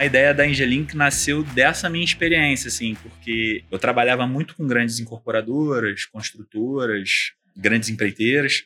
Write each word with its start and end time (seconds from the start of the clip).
A 0.00 0.06
ideia 0.06 0.32
da 0.32 0.46
Engelink 0.46 0.96
nasceu 0.96 1.42
dessa 1.42 1.90
minha 1.90 2.02
experiência, 2.02 2.68
assim, 2.68 2.94
porque 2.94 3.62
eu 3.70 3.78
trabalhava 3.78 4.26
muito 4.26 4.56
com 4.56 4.66
grandes 4.66 4.98
incorporadoras, 4.98 6.06
construtoras, 6.06 7.32
grandes 7.54 7.90
empreiteiras, 7.90 8.64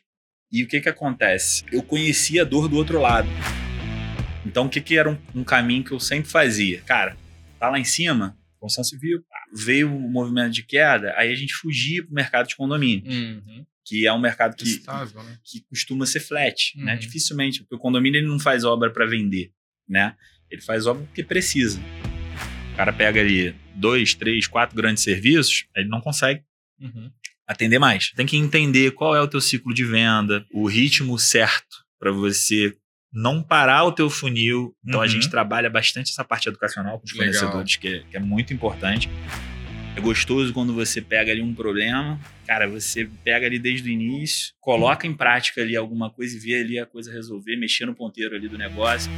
e 0.52 0.62
o 0.62 0.68
que 0.68 0.80
que 0.80 0.88
acontece? 0.88 1.64
Eu 1.72 1.82
conhecia 1.82 2.42
a 2.42 2.44
dor 2.44 2.68
do 2.68 2.76
outro 2.76 3.00
lado. 3.00 3.26
Então, 4.46 4.66
o 4.66 4.68
que 4.68 4.80
que 4.80 4.96
era 4.96 5.10
um, 5.10 5.18
um 5.34 5.42
caminho 5.42 5.82
que 5.82 5.90
eu 5.90 5.98
sempre 5.98 6.30
fazia? 6.30 6.80
Cara, 6.82 7.16
tá 7.58 7.68
lá 7.68 7.80
em 7.80 7.84
cima, 7.84 8.38
construção 8.60 8.84
civil, 8.84 9.20
veio 9.52 9.92
o 9.92 10.08
movimento 10.08 10.52
de 10.52 10.62
queda, 10.62 11.14
aí 11.16 11.32
a 11.32 11.34
gente 11.34 11.52
fugia 11.52 12.04
para 12.04 12.12
o 12.12 12.14
mercado 12.14 12.46
de 12.46 12.54
condomínio. 12.54 13.10
Uhum. 13.10 13.66
Que 13.84 14.06
é 14.06 14.12
um 14.12 14.20
mercado 14.20 14.54
que, 14.54 14.62
Estável, 14.62 15.20
né? 15.24 15.36
que 15.42 15.62
costuma 15.62 16.06
ser 16.06 16.20
flat, 16.20 16.74
né? 16.76 16.92
Uhum. 16.92 16.98
Dificilmente, 17.00 17.58
porque 17.58 17.74
o 17.74 17.78
condomínio 17.78 18.20
ele 18.20 18.28
não 18.28 18.38
faz 18.38 18.62
obra 18.62 18.88
para 18.88 19.04
vender, 19.04 19.50
né? 19.88 20.14
Ele 20.50 20.60
faz 20.62 20.86
obra 20.86 21.04
porque 21.04 21.22
precisa. 21.24 21.80
O 22.72 22.76
cara 22.76 22.92
pega 22.92 23.20
ali 23.20 23.54
dois, 23.74 24.14
três, 24.14 24.46
quatro 24.46 24.76
grandes 24.76 25.02
serviços, 25.02 25.66
ele 25.76 25.88
não 25.88 26.00
consegue 26.00 26.42
Uhum. 26.80 27.10
atender 27.46 27.78
mais. 27.78 28.10
Tem 28.12 28.26
que 28.26 28.36
entender 28.36 28.90
qual 28.92 29.14
é 29.14 29.20
o 29.20 29.28
teu 29.28 29.40
ciclo 29.40 29.72
de 29.72 29.84
venda, 29.84 30.44
o 30.52 30.66
ritmo 30.66 31.18
certo 31.18 31.84
para 32.00 32.10
você 32.10 32.74
não 33.12 33.42
parar 33.42 33.84
o 33.84 33.92
teu 33.92 34.10
funil. 34.10 34.74
Então 34.84 35.00
a 35.00 35.04
Uhum. 35.04 35.08
gente 35.08 35.30
trabalha 35.30 35.70
bastante 35.70 36.10
essa 36.10 36.24
parte 36.24 36.48
educacional 36.48 36.98
com 36.98 37.04
os 37.06 37.12
Legal. 37.12 37.32
fornecedores, 37.32 37.76
que 37.76 37.88
é, 37.88 37.98
que 38.10 38.16
é 38.16 38.20
muito 38.20 38.52
importante. 38.52 39.08
É 39.96 40.00
gostoso 40.00 40.52
quando 40.52 40.74
você 40.74 41.00
pega 41.00 41.30
ali 41.30 41.40
um 41.40 41.54
problema, 41.54 42.18
cara, 42.44 42.66
você 42.68 43.08
pega 43.22 43.46
ali 43.46 43.60
desde 43.60 43.88
o 43.88 43.92
início, 43.92 44.52
coloca 44.60 45.06
em 45.06 45.14
prática 45.14 45.62
ali 45.62 45.76
alguma 45.76 46.10
coisa 46.10 46.36
e 46.36 46.40
vê 46.40 46.60
ali 46.60 46.78
a 46.80 46.84
coisa 46.86 47.12
resolver, 47.12 47.56
mexer 47.56 47.86
no 47.86 47.94
ponteiro 47.94 48.34
ali 48.34 48.48
do 48.48 48.58
negócio. 48.58 49.08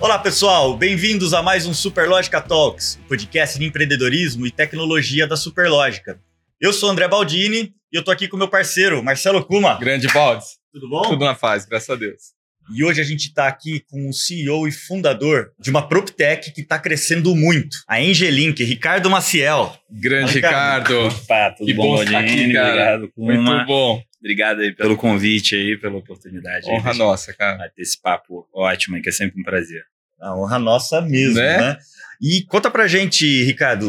Olá, 0.00 0.18
pessoal. 0.18 0.78
Bem-vindos 0.78 1.34
a 1.34 1.42
mais 1.42 1.66
um 1.66 1.74
Superlógica 1.74 2.40
Talks, 2.40 2.98
o 3.04 3.06
podcast 3.06 3.58
de 3.58 3.66
empreendedorismo 3.66 4.46
e 4.46 4.50
tecnologia 4.50 5.26
da 5.26 5.36
Superlógica. 5.36 6.18
Eu 6.58 6.72
sou 6.72 6.88
o 6.88 6.92
André 6.92 7.06
Baldini 7.06 7.74
e 7.92 7.96
eu 7.96 8.02
tô 8.02 8.10
aqui 8.10 8.26
com 8.26 8.38
meu 8.38 8.48
parceiro, 8.48 9.02
Marcelo 9.02 9.44
Kuma. 9.44 9.78
Grande 9.78 10.08
Baldes. 10.08 10.58
Tudo 10.72 10.88
bom? 10.88 11.02
Tudo 11.02 11.24
na 11.26 11.34
paz, 11.34 11.66
graças 11.66 11.90
a 11.90 11.96
Deus. 11.96 12.32
E 12.74 12.84
hoje 12.84 13.00
a 13.00 13.04
gente 13.04 13.26
está 13.28 13.48
aqui 13.48 13.80
com 13.90 14.08
o 14.08 14.12
CEO 14.12 14.66
e 14.68 14.72
fundador 14.72 15.50
de 15.58 15.70
uma 15.70 15.86
PropTech 15.88 16.52
que 16.52 16.60
está 16.60 16.78
crescendo 16.78 17.34
muito, 17.34 17.78
a 17.88 18.00
Engelink, 18.00 18.62
Ricardo 18.62 19.10
Maciel. 19.10 19.76
Grande 19.90 20.34
Ricardo. 20.34 21.08
Ricardo. 21.08 21.22
Opa, 21.22 21.50
tudo 21.56 21.66
Que 21.66 21.74
bom, 21.74 21.96
bom 21.96 22.02
estar 22.02 22.18
aqui, 22.20 22.52
cara. 22.52 22.68
Obrigado, 22.70 23.12
Muito 23.16 23.38
Kuma. 23.44 23.64
bom. 23.64 24.02
Obrigado 24.20 24.60
aí 24.60 24.74
pelo 24.74 24.96
convite 24.96 25.54
aí, 25.56 25.76
pela 25.78 25.96
oportunidade. 25.96 26.68
aí 26.70 26.76
Honra 26.76 26.92
de 26.92 26.98
nossa, 26.98 27.32
cara. 27.32 27.56
bater 27.58 27.80
esse 27.82 28.00
papo 28.00 28.46
ótimo, 28.54 28.96
aí, 28.96 29.02
que 29.02 29.08
é 29.08 29.12
sempre 29.12 29.40
um 29.40 29.44
prazer. 29.44 29.82
A 30.20 30.36
honra 30.36 30.58
nossa 30.58 31.00
mesmo, 31.00 31.36
Né? 31.36 31.56
né? 31.58 31.76
E 32.22 32.44
conta 32.46 32.70
pra 32.70 32.86
gente, 32.86 33.42
Ricardo, 33.44 33.88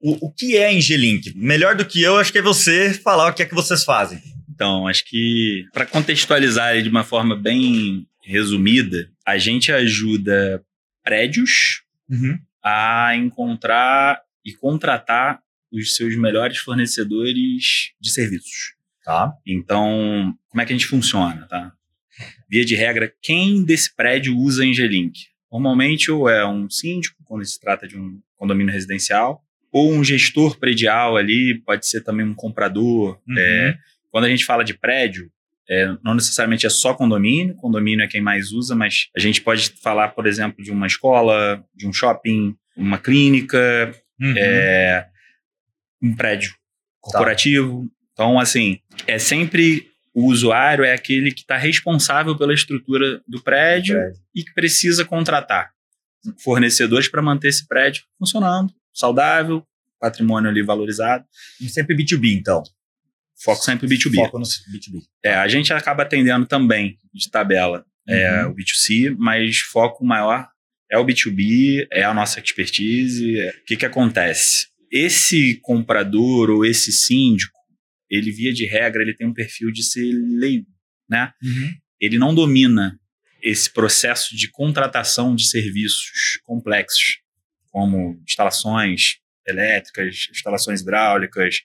o, 0.00 0.26
o 0.26 0.30
que 0.32 0.56
é 0.56 0.66
a 0.66 0.72
Engelink? 0.72 1.32
Melhor 1.34 1.74
do 1.74 1.84
que 1.86 2.02
eu, 2.02 2.18
acho 2.18 2.30
que 2.30 2.38
é 2.38 2.42
você 2.42 2.92
falar 2.92 3.28
o 3.30 3.32
que 3.32 3.42
é 3.42 3.46
que 3.46 3.54
vocês 3.54 3.82
fazem. 3.82 4.20
Então, 4.54 4.86
acho 4.86 5.02
que 5.06 5.64
para 5.72 5.86
contextualizar 5.86 6.66
aí 6.68 6.82
de 6.82 6.90
uma 6.90 7.02
forma 7.02 7.34
bem 7.34 8.06
resumida, 8.22 9.10
a 9.26 9.38
gente 9.38 9.72
ajuda 9.72 10.64
prédios 11.02 11.82
a 12.62 13.14
encontrar 13.16 14.20
e 14.44 14.52
contratar 14.52 15.40
os 15.72 15.94
seus 15.94 16.16
melhores 16.16 16.58
fornecedores 16.58 17.92
de 18.00 18.10
serviços. 18.10 18.74
Tá. 19.04 19.32
Então, 19.46 20.36
como 20.48 20.60
é 20.60 20.66
que 20.66 20.72
a 20.72 20.76
gente 20.76 20.86
funciona, 20.86 21.46
tá? 21.46 21.72
Via 22.48 22.64
de 22.64 22.74
regra, 22.74 23.12
quem 23.22 23.64
desse 23.64 23.94
prédio 23.94 24.36
usa 24.36 24.62
a 24.62 24.66
Engelink? 24.66 25.28
Normalmente, 25.50 26.10
ou 26.10 26.28
é 26.28 26.46
um 26.46 26.68
síndico, 26.68 27.22
quando 27.24 27.44
se 27.44 27.58
trata 27.58 27.86
de 27.88 27.96
um 27.96 28.20
condomínio 28.36 28.72
residencial, 28.72 29.44
ou 29.72 29.92
um 29.92 30.02
gestor 30.02 30.58
predial 30.58 31.16
ali, 31.16 31.60
pode 31.60 31.86
ser 31.86 32.02
também 32.02 32.26
um 32.26 32.34
comprador. 32.34 33.20
Uhum. 33.26 33.38
É, 33.38 33.78
quando 34.10 34.24
a 34.24 34.28
gente 34.28 34.44
fala 34.44 34.64
de 34.64 34.74
prédio, 34.74 35.30
é, 35.70 35.96
não 36.02 36.14
necessariamente 36.14 36.66
é 36.66 36.70
só 36.70 36.92
condomínio, 36.94 37.54
condomínio 37.54 38.04
é 38.04 38.08
quem 38.08 38.20
mais 38.20 38.50
usa, 38.52 38.74
mas 38.74 39.06
a 39.16 39.20
gente 39.20 39.40
pode 39.40 39.70
falar, 39.82 40.08
por 40.08 40.26
exemplo, 40.26 40.62
de 40.64 40.70
uma 40.72 40.86
escola, 40.86 41.64
de 41.74 41.86
um 41.86 41.92
shopping, 41.92 42.56
uma 42.76 42.98
clínica, 42.98 43.94
Uhum. 44.22 44.34
é, 44.36 45.08
um 46.02 46.14
prédio 46.14 46.52
corporativo. 47.00 47.90
Então, 48.12 48.38
assim, 48.38 48.78
é 49.06 49.18
sempre 49.18 49.88
o 50.12 50.26
usuário 50.26 50.84
é 50.84 50.92
aquele 50.92 51.32
que 51.32 51.40
está 51.40 51.56
responsável 51.56 52.36
pela 52.36 52.52
estrutura 52.52 53.22
do 53.26 53.42
prédio, 53.42 53.94
Prédio. 53.94 54.20
e 54.34 54.44
que 54.44 54.52
precisa 54.52 55.04
contratar 55.06 55.70
fornecedores 56.44 57.08
para 57.08 57.22
manter 57.22 57.48
esse 57.48 57.66
prédio 57.66 58.02
funcionando, 58.18 58.70
saudável, 58.92 59.64
patrimônio 59.98 60.50
ali 60.50 60.62
valorizado. 60.62 61.24
E 61.60 61.68
Sempre 61.68 61.96
B2B, 61.96 62.36
então. 62.38 62.62
Foco 63.42 63.62
sempre 63.64 63.86
B2B. 63.88 64.14
Foco 64.16 64.38
no 64.38 64.44
B2B. 64.44 65.02
É, 65.24 65.34
a 65.34 65.48
gente 65.48 65.72
acaba 65.72 66.02
atendendo 66.02 66.46
também 66.46 66.96
de 67.12 67.30
tabela 67.30 67.84
é, 68.08 68.44
Uhum. 68.44 68.50
o 68.50 68.54
B2C, 68.54 69.14
mas 69.18 69.58
foco 69.58 70.04
maior 70.04 70.48
é 70.90 70.98
o 70.98 71.04
B2B, 71.04 71.86
é 71.92 72.02
a 72.02 72.12
nossa 72.12 72.40
expertise. 72.40 73.38
é- 73.38 73.50
O 73.50 73.64
que, 73.64 73.76
que 73.76 73.86
acontece? 73.86 74.66
Esse 74.90 75.54
comprador 75.62 76.50
ou 76.50 76.64
esse 76.64 76.90
síndico, 76.92 77.56
ele 78.10 78.32
via 78.32 78.52
de 78.52 78.66
regra, 78.66 79.02
ele 79.02 79.14
tem 79.14 79.26
um 79.26 79.32
perfil 79.32 79.70
de 79.70 79.84
ser 79.84 80.12
leigo, 80.12 80.66
né? 81.08 81.32
Ele 82.00 82.18
não 82.18 82.34
domina 82.34 82.98
esse 83.40 83.72
processo 83.72 84.36
de 84.36 84.50
contratação 84.50 85.34
de 85.36 85.46
serviços 85.48 86.40
complexos, 86.44 87.18
como 87.70 88.20
instalações 88.28 89.18
elétricas, 89.46 90.26
instalações 90.32 90.80
hidráulicas, 90.80 91.60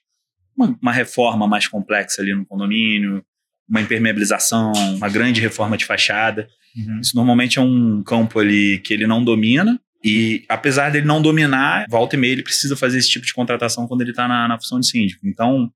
uma, 0.56 0.76
uma 0.80 0.92
reforma 0.92 1.46
mais 1.46 1.68
complexa 1.68 2.22
ali 2.22 2.34
no 2.34 2.46
condomínio, 2.46 3.24
uma 3.68 3.80
impermeabilização, 3.80 4.72
uma 4.72 5.08
grande 5.08 5.40
reforma 5.40 5.76
de 5.76 5.84
fachada. 5.84 6.48
Uhum. 6.76 7.00
Isso 7.00 7.16
normalmente 7.16 7.58
é 7.58 7.62
um 7.62 8.02
campo 8.02 8.38
ali 8.38 8.78
que 8.78 8.94
ele 8.94 9.06
não 9.06 9.24
domina. 9.24 9.80
E 10.04 10.44
apesar 10.48 10.90
dele 10.90 11.06
não 11.06 11.20
dominar, 11.20 11.86
volta 11.90 12.14
e 12.14 12.18
meia 12.18 12.32
ele 12.32 12.42
precisa 12.42 12.76
fazer 12.76 12.98
esse 12.98 13.10
tipo 13.10 13.26
de 13.26 13.34
contratação 13.34 13.86
quando 13.88 14.02
ele 14.02 14.10
está 14.10 14.28
na, 14.28 14.46
na 14.46 14.58
função 14.58 14.78
de 14.78 14.86
síndico. 14.88 15.26
Então, 15.26 15.70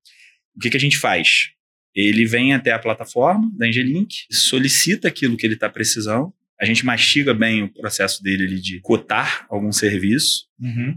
o 0.54 0.60
que, 0.60 0.70
que 0.70 0.76
a 0.76 0.80
gente 0.80 0.98
faz? 0.98 1.50
Ele 1.94 2.24
vem 2.24 2.54
até 2.54 2.70
a 2.70 2.78
plataforma 2.78 3.50
da 3.56 3.66
Engelink, 3.66 4.14
solicita 4.30 5.08
aquilo 5.08 5.36
que 5.36 5.44
ele 5.44 5.54
está 5.54 5.68
precisando. 5.68 6.32
A 6.60 6.64
gente 6.64 6.84
mastiga 6.84 7.34
bem 7.34 7.64
o 7.64 7.72
processo 7.72 8.22
dele 8.22 8.60
de 8.60 8.78
cotar 8.80 9.46
algum 9.50 9.72
serviço. 9.72 10.44
Uhum. 10.60 10.96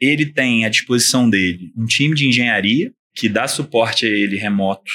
Ele 0.00 0.26
tem 0.26 0.64
à 0.64 0.68
disposição 0.68 1.28
dele 1.28 1.72
um 1.76 1.86
time 1.86 2.14
de 2.14 2.26
engenharia 2.26 2.92
que 3.14 3.28
dá 3.28 3.48
suporte 3.48 4.04
a 4.04 4.08
ele 4.08 4.36
remoto 4.36 4.92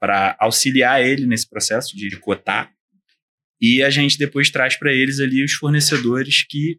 para 0.00 0.36
auxiliar 0.40 1.00
ele 1.00 1.26
nesse 1.26 1.48
processo 1.48 1.96
de 1.96 2.10
cotar. 2.18 2.72
E 3.60 3.82
a 3.82 3.90
gente 3.90 4.18
depois 4.18 4.50
traz 4.50 4.76
para 4.76 4.92
eles 4.92 5.20
ali 5.20 5.44
os 5.44 5.52
fornecedores 5.52 6.44
que 6.44 6.78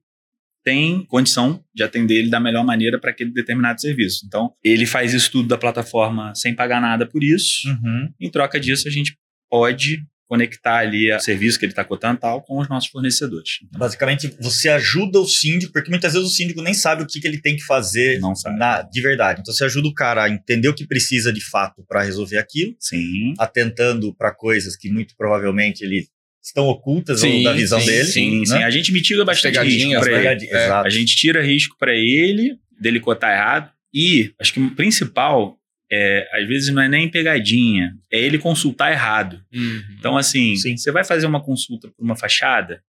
têm 0.63 1.06
condição 1.06 1.63
de 1.74 1.84
atender 1.84 2.16
ele 2.16 2.29
da 2.29 2.40
melhor 2.40 2.66
maneira 2.66 3.00
para 3.00 3.12
aquele 3.12 3.31
determinado 3.31 3.80
serviço. 3.80 4.25
Então, 4.25 4.53
ele 4.63 4.85
faz 4.85 5.13
isso 5.13 5.31
tudo 5.31 5.47
da 5.47 5.57
plataforma 5.57 6.34
sem 6.35 6.53
pagar 6.53 6.81
nada 6.81 7.06
por 7.06 7.24
isso. 7.24 7.68
Uhum. 7.68 8.09
Em 8.19 8.30
troca 8.30 8.59
disso, 8.59 8.88
a 8.88 8.91
gente 8.91 9.18
pode 9.50 10.06
conectar 10.28 10.78
ali 10.78 11.13
o 11.13 11.19
serviço 11.19 11.59
que 11.59 11.66
ele 11.66 11.72
está 11.72 11.84
cotando 11.84 12.19
tal 12.19 12.41
com 12.41 12.59
os 12.59 12.67
nossos 12.69 12.89
fornecedores. 12.89 13.59
Então, 13.63 13.79
Basicamente, 13.79 14.34
você 14.39 14.69
ajuda 14.69 15.19
o 15.19 15.28
síndico, 15.28 15.72
porque 15.73 15.89
muitas 15.89 16.13
vezes 16.13 16.28
o 16.28 16.31
síndico 16.31 16.61
nem 16.61 16.73
sabe 16.73 17.03
o 17.03 17.07
que, 17.07 17.19
que 17.19 17.28
ele 17.28 17.39
tem 17.41 17.56
que 17.56 17.63
fazer 17.63 18.19
na- 18.57 18.81
de 18.81 19.01
verdade. 19.01 19.41
Então, 19.41 19.53
você 19.53 19.66
ajuda 19.66 19.88
o 19.88 19.94
cara 19.94 20.23
a 20.23 20.29
entender 20.29 20.67
o 20.69 20.73
que 20.73 20.88
precisa 20.88 21.31
de 21.31 21.44
fato 21.44 21.83
para 21.88 22.03
resolver 22.03 22.38
aquilo, 22.38 22.75
sim. 22.79 23.33
atentando 23.38 24.13
para 24.15 24.33
coisas 24.33 24.75
que 24.75 24.89
muito 24.89 25.13
provavelmente 25.18 25.83
ele 25.83 26.07
estão 26.44 26.65
ocultas 26.68 27.21
Sim, 27.21 27.42
da 27.44 27.53
visão 27.53 27.80
sim, 27.80 27.86
dele. 27.86 28.03
Sim, 28.06 28.39
né? 28.39 28.45
sim. 28.45 28.63
A 28.63 28.69
gente 28.69 28.92
mitiga 28.92 29.24
bastante 29.24 29.57
risco 29.59 30.00
para 30.01 30.33
ele. 30.33 30.48
É. 30.51 30.69
A 30.71 30.89
gente 30.89 31.15
tira 31.15 31.42
risco 31.42 31.77
para 31.80 31.94
ele, 31.94 32.57
dele 32.80 33.00
cotar 33.00 33.31
errado. 33.33 33.71
E 33.94 34.33
acho 34.39 34.53
que 34.53 34.59
o 34.59 34.75
principal 34.75 35.57
é, 35.95 36.28
às 36.42 36.48
vezes 36.48 36.74
não 36.74 36.81
é 36.81 36.90
nem 36.90 37.10
pegadinha, 37.10 37.94
é 38.12 38.19
ele 38.19 38.38
consultar 38.40 38.92
errado. 38.92 39.40
Uhum. 39.54 39.81
Então, 40.00 40.18
assim, 40.18 40.56
Sim. 40.56 40.75
você 40.78 40.92
vai 40.92 41.04
fazer 41.04 41.25
uma 41.28 41.44
consulta 41.44 41.88
por 41.90 42.04
uma 42.04 42.16
fachada, 42.16 42.81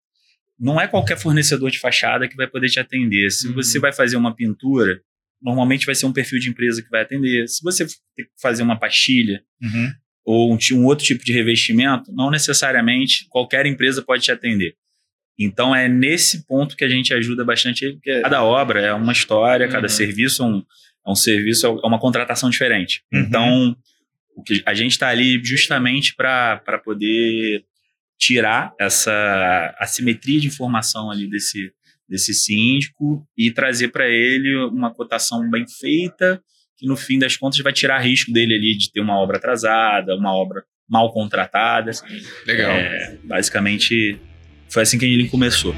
não 0.58 0.80
é 0.80 0.86
qualquer 0.86 1.18
fornecedor 1.18 1.70
de 1.70 1.78
fachada 1.78 2.28
que 2.28 2.36
vai 2.36 2.46
poder 2.46 2.68
te 2.68 2.78
atender. 2.80 3.30
Se 3.30 3.48
Uhum. 3.48 3.54
você 3.54 3.78
vai 3.78 3.92
fazer 3.92 4.16
uma 4.16 4.34
pintura, 4.34 5.00
normalmente 5.42 5.84
vai 5.84 5.94
ser 5.94 6.06
um 6.06 6.12
perfil 6.12 6.38
de 6.38 6.48
empresa 6.48 6.82
que 6.82 6.88
vai 6.88 7.02
atender. 7.02 7.46
Se 7.48 7.62
você 7.62 7.84
tem 8.16 8.24
que 8.24 8.30
fazer 8.40 8.62
uma 8.62 8.78
pastilha, 8.78 9.42
Uhum. 9.62 9.92
ou 10.24 10.54
um, 10.54 10.58
um 10.74 10.84
outro 10.86 11.04
tipo 11.04 11.22
de 11.24 11.32
revestimento, 11.32 12.10
não 12.12 12.30
necessariamente 12.30 13.26
qualquer 13.28 13.66
empresa 13.66 14.00
pode 14.00 14.22
te 14.22 14.32
atender. 14.32 14.74
Então 15.38 15.74
é 15.74 15.88
nesse 15.88 16.46
ponto 16.46 16.76
que 16.76 16.84
a 16.84 16.88
gente 16.88 17.12
ajuda 17.12 17.44
bastante 17.44 17.90
porque 17.94 18.20
cada 18.22 18.42
obra 18.44 18.80
é 18.80 18.92
uma 18.94 19.12
história, 19.12 19.68
cada 19.68 19.86
Uhum. 19.86 19.88
serviço 19.88 20.42
é 20.42 20.46
um, 20.46 20.62
é 21.06 21.10
um 21.10 21.14
serviço, 21.14 21.66
é 21.66 21.86
uma 21.86 21.98
contratação 21.98 22.48
diferente. 22.50 23.02
Uhum. 23.12 23.20
Então 23.20 23.76
o 24.36 24.42
que 24.42 24.62
a 24.66 24.74
gente 24.74 24.92
está 24.92 25.08
ali 25.08 25.40
justamente 25.42 26.14
para 26.14 26.80
poder 26.84 27.64
tirar 28.18 28.74
essa 28.78 29.74
assimetria 29.78 30.40
de 30.40 30.48
informação 30.48 31.10
ali 31.10 31.28
desse, 31.28 31.72
desse 32.08 32.34
síndico 32.34 33.26
e 33.36 33.50
trazer 33.52 33.88
para 33.88 34.08
ele 34.08 34.56
uma 34.56 34.92
cotação 34.92 35.48
bem 35.50 35.64
feita, 35.68 36.42
que 36.76 36.86
no 36.86 36.96
fim 36.96 37.18
das 37.18 37.36
contas 37.36 37.58
vai 37.60 37.72
tirar 37.72 38.00
risco 38.00 38.32
dele 38.32 38.54
ali 38.54 38.76
de 38.76 38.90
ter 38.90 39.00
uma 39.00 39.18
obra 39.18 39.36
atrasada, 39.36 40.16
uma 40.16 40.34
obra 40.34 40.64
mal 40.88 41.12
contratada. 41.12 41.90
Legal. 42.46 42.72
É, 42.72 43.18
basicamente, 43.22 44.18
foi 44.68 44.82
assim 44.82 44.98
que 44.98 45.04
a 45.04 45.08
Angelink 45.08 45.30
começou. 45.30 45.74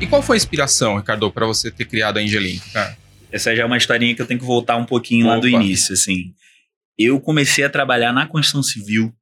E 0.00 0.06
qual 0.06 0.22
foi 0.22 0.36
a 0.36 0.38
inspiração, 0.38 0.96
Ricardo, 0.96 1.30
para 1.30 1.46
você 1.46 1.70
ter 1.70 1.84
criado 1.84 2.18
a 2.18 2.20
Angelink? 2.20 2.70
Cara? 2.72 2.96
Essa 3.32 3.54
já 3.54 3.62
é 3.62 3.66
uma 3.66 3.76
historinha 3.76 4.14
que 4.14 4.22
eu 4.22 4.26
tenho 4.26 4.40
que 4.40 4.46
voltar 4.46 4.76
um 4.76 4.84
pouquinho 4.84 5.26
Opa. 5.26 5.34
lá 5.34 5.40
do 5.40 5.48
início, 5.48 5.92
assim. 5.94 6.34
Eu 6.98 7.20
comecei 7.20 7.64
a 7.64 7.70
trabalhar 7.70 8.12
na 8.12 8.26
construção 8.26 8.62
civil 8.62 9.12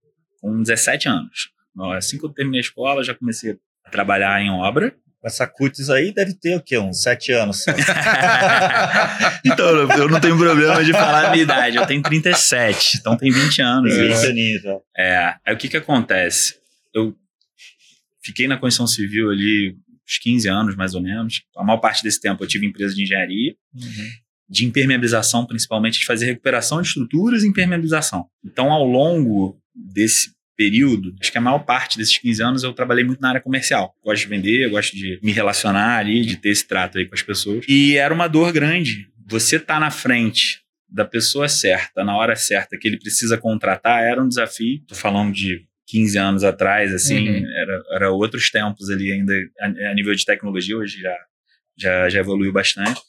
com 0.40 0.62
17 0.62 1.08
anos. 1.08 1.50
Assim 1.96 2.18
que 2.18 2.24
eu 2.24 2.30
terminei 2.30 2.60
a 2.60 2.62
escola, 2.62 3.04
já 3.04 3.14
comecei 3.14 3.56
a 3.84 3.90
trabalhar 3.90 4.40
em 4.42 4.50
obra. 4.50 4.94
Essa 5.22 5.46
cutis 5.46 5.90
aí 5.90 6.12
deve 6.12 6.32
ter 6.34 6.56
o 6.56 6.60
quê? 6.60 6.78
Uns 6.78 7.02
7 7.02 7.32
anos. 7.32 7.64
então, 9.44 9.66
eu 9.66 10.08
não 10.08 10.20
tenho 10.20 10.38
problema 10.38 10.84
de 10.84 10.92
falar 10.92 11.26
a 11.26 11.30
minha 11.30 11.42
idade. 11.42 11.76
Eu 11.76 11.86
tenho 11.86 12.02
37, 12.02 12.98
então 12.98 13.16
tem 13.16 13.30
20 13.30 13.62
anos. 13.62 13.92
É, 13.92 14.02
é. 14.96 15.34
Aí 15.44 15.54
o 15.54 15.58
que 15.58 15.68
que 15.68 15.76
acontece? 15.76 16.56
Eu 16.94 17.14
fiquei 18.22 18.46
na 18.46 18.56
construção 18.56 18.86
civil 18.86 19.30
ali 19.30 19.76
uns 20.08 20.18
15 20.18 20.48
anos, 20.48 20.76
mais 20.76 20.94
ou 20.94 21.02
menos. 21.02 21.42
A 21.56 21.62
maior 21.62 21.78
parte 21.78 22.02
desse 22.02 22.20
tempo 22.20 22.42
eu 22.42 22.48
tive 22.48 22.66
empresa 22.66 22.94
de 22.94 23.02
engenharia. 23.02 23.54
Uhum 23.74 24.08
de 24.48 24.64
impermeabilização, 24.64 25.44
principalmente, 25.44 26.00
de 26.00 26.06
fazer 26.06 26.26
recuperação 26.26 26.80
de 26.80 26.88
estruturas 26.88 27.44
e 27.44 27.48
impermeabilização. 27.48 28.26
Então, 28.42 28.72
ao 28.72 28.84
longo 28.84 29.60
desse 29.74 30.32
período, 30.56 31.14
acho 31.20 31.30
que 31.30 31.38
a 31.38 31.40
maior 31.40 31.60
parte 31.60 31.98
desses 31.98 32.18
15 32.18 32.42
anos 32.42 32.62
eu 32.64 32.72
trabalhei 32.72 33.04
muito 33.04 33.20
na 33.20 33.28
área 33.28 33.40
comercial. 33.40 33.94
Gosto 34.02 34.22
de 34.22 34.28
vender, 34.28 34.68
gosto 34.70 34.96
de 34.96 35.20
me 35.22 35.30
relacionar 35.30 35.98
ali, 35.98 36.24
de 36.24 36.36
ter 36.36 36.48
esse 36.48 36.66
trato 36.66 36.98
aí 36.98 37.06
com 37.06 37.14
as 37.14 37.22
pessoas. 37.22 37.64
E 37.68 37.96
era 37.96 38.12
uma 38.12 38.26
dor 38.26 38.52
grande. 38.52 39.06
Você 39.28 39.60
tá 39.60 39.78
na 39.78 39.90
frente 39.90 40.62
da 40.88 41.04
pessoa 41.04 41.48
certa, 41.48 42.02
na 42.02 42.16
hora 42.16 42.34
certa, 42.34 42.78
que 42.78 42.88
ele 42.88 42.98
precisa 42.98 43.36
contratar, 43.36 44.02
era 44.02 44.22
um 44.22 44.26
desafio. 44.26 44.80
Tô 44.88 44.94
falando 44.94 45.32
de 45.32 45.67
15 45.88 46.18
anos 46.18 46.44
atrás, 46.44 46.94
assim, 46.94 47.28
uhum. 47.28 47.46
era, 47.56 47.82
era 47.92 48.10
outros 48.12 48.50
tempos 48.50 48.90
ali 48.90 49.12
ainda 49.12 49.34
a, 49.60 49.90
a, 49.90 49.94
nível 49.94 50.14
de 50.14 50.24
tecnologia, 50.24 50.76
hoje 50.76 51.00
já, 51.00 51.16
já, 51.76 52.08
já 52.08 52.20
evoluiu 52.20 52.52
bastante. 52.52 53.00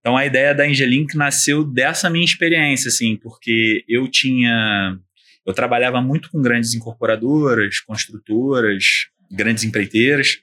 Então 0.00 0.16
a 0.16 0.24
ideia 0.24 0.54
da 0.54 0.64
Angelink 0.64 1.16
nasceu 1.16 1.64
dessa 1.64 2.08
minha 2.08 2.24
experiência, 2.24 2.88
assim, 2.88 3.16
porque 3.16 3.84
eu 3.88 4.08
tinha 4.08 4.98
eu 5.46 5.54
trabalhava 5.54 6.00
muito 6.00 6.30
com 6.30 6.40
grandes 6.40 6.74
incorporadoras, 6.74 7.80
construtoras, 7.80 8.84
grandes 9.30 9.64
empreiteiras. 9.64 10.38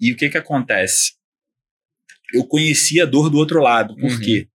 E 0.00 0.12
o 0.12 0.16
que 0.16 0.28
que 0.28 0.38
acontece? 0.38 1.12
Eu 2.32 2.44
conhecia 2.44 3.04
a 3.04 3.06
dor 3.06 3.30
do 3.30 3.38
outro 3.38 3.60
lado. 3.60 3.94
Por 3.94 4.10
uhum. 4.10 4.46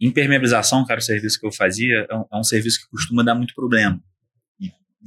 Impermeabilização, 0.00 0.84
cara, 0.86 1.00
o 1.00 1.02
serviço 1.02 1.38
que 1.38 1.46
eu 1.46 1.52
fazia 1.52 2.06
é 2.10 2.14
um, 2.14 2.24
é 2.32 2.36
um, 2.38 2.44
serviço 2.44 2.80
que 2.80 2.88
costuma 2.88 3.22
dar 3.22 3.34
muito 3.34 3.54
problema. 3.54 4.02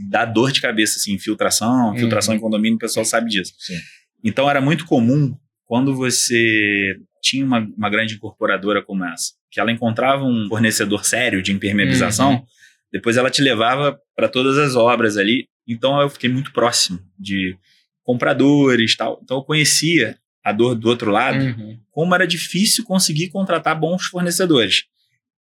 Dá 0.10 0.26
dor 0.26 0.52
de 0.52 0.62
cabeça, 0.62 0.98
assim, 0.98 1.14
infiltração, 1.14 1.90
uhum. 1.90 1.96
infiltração 1.96 2.34
em 2.34 2.40
condomínio, 2.40 2.78
o 2.78 2.80
pessoal 2.80 3.06
sabe 3.06 3.30
disso. 3.30 3.54
Sim. 3.60 3.78
Então 4.24 4.50
era 4.50 4.60
muito 4.60 4.86
comum 4.86 5.36
quando 5.66 5.96
você 5.96 6.96
tinha 7.22 7.46
uma, 7.46 7.60
uma 7.78 7.90
grande 7.90 8.16
incorporadora 8.16 8.84
como 8.84 9.06
essa, 9.06 9.34
que 9.52 9.60
ela 9.60 9.72
encontrava 9.72 10.24
um 10.24 10.48
fornecedor 10.50 11.06
sério 11.06 11.42
de 11.42 11.52
impermeabilização, 11.52 12.34
uhum 12.34 12.46
depois 12.94 13.18
ela 13.18 13.32
te 13.32 13.42
levava 13.42 14.00
para 14.16 14.30
todas 14.30 14.56
as 14.60 14.76
obras 14.76 15.18
ali. 15.18 15.48
Então 15.68 16.00
eu 16.00 16.10
fiquei 16.10 16.30
muito 16.30 16.54
próximo 16.54 17.00
de 17.18 17.58
compradores 18.04 18.96
tal. 18.96 19.20
Então 19.24 19.38
eu 19.38 19.44
conhecia 19.44 20.16
a 20.46 20.52
dor 20.52 20.76
do 20.76 20.88
outro 20.88 21.10
lado, 21.10 21.44
uhum. 21.44 21.80
como 21.90 22.14
era 22.14 22.28
difícil 22.28 22.84
conseguir 22.84 23.30
contratar 23.30 23.80
bons 23.80 24.06
fornecedores. 24.06 24.84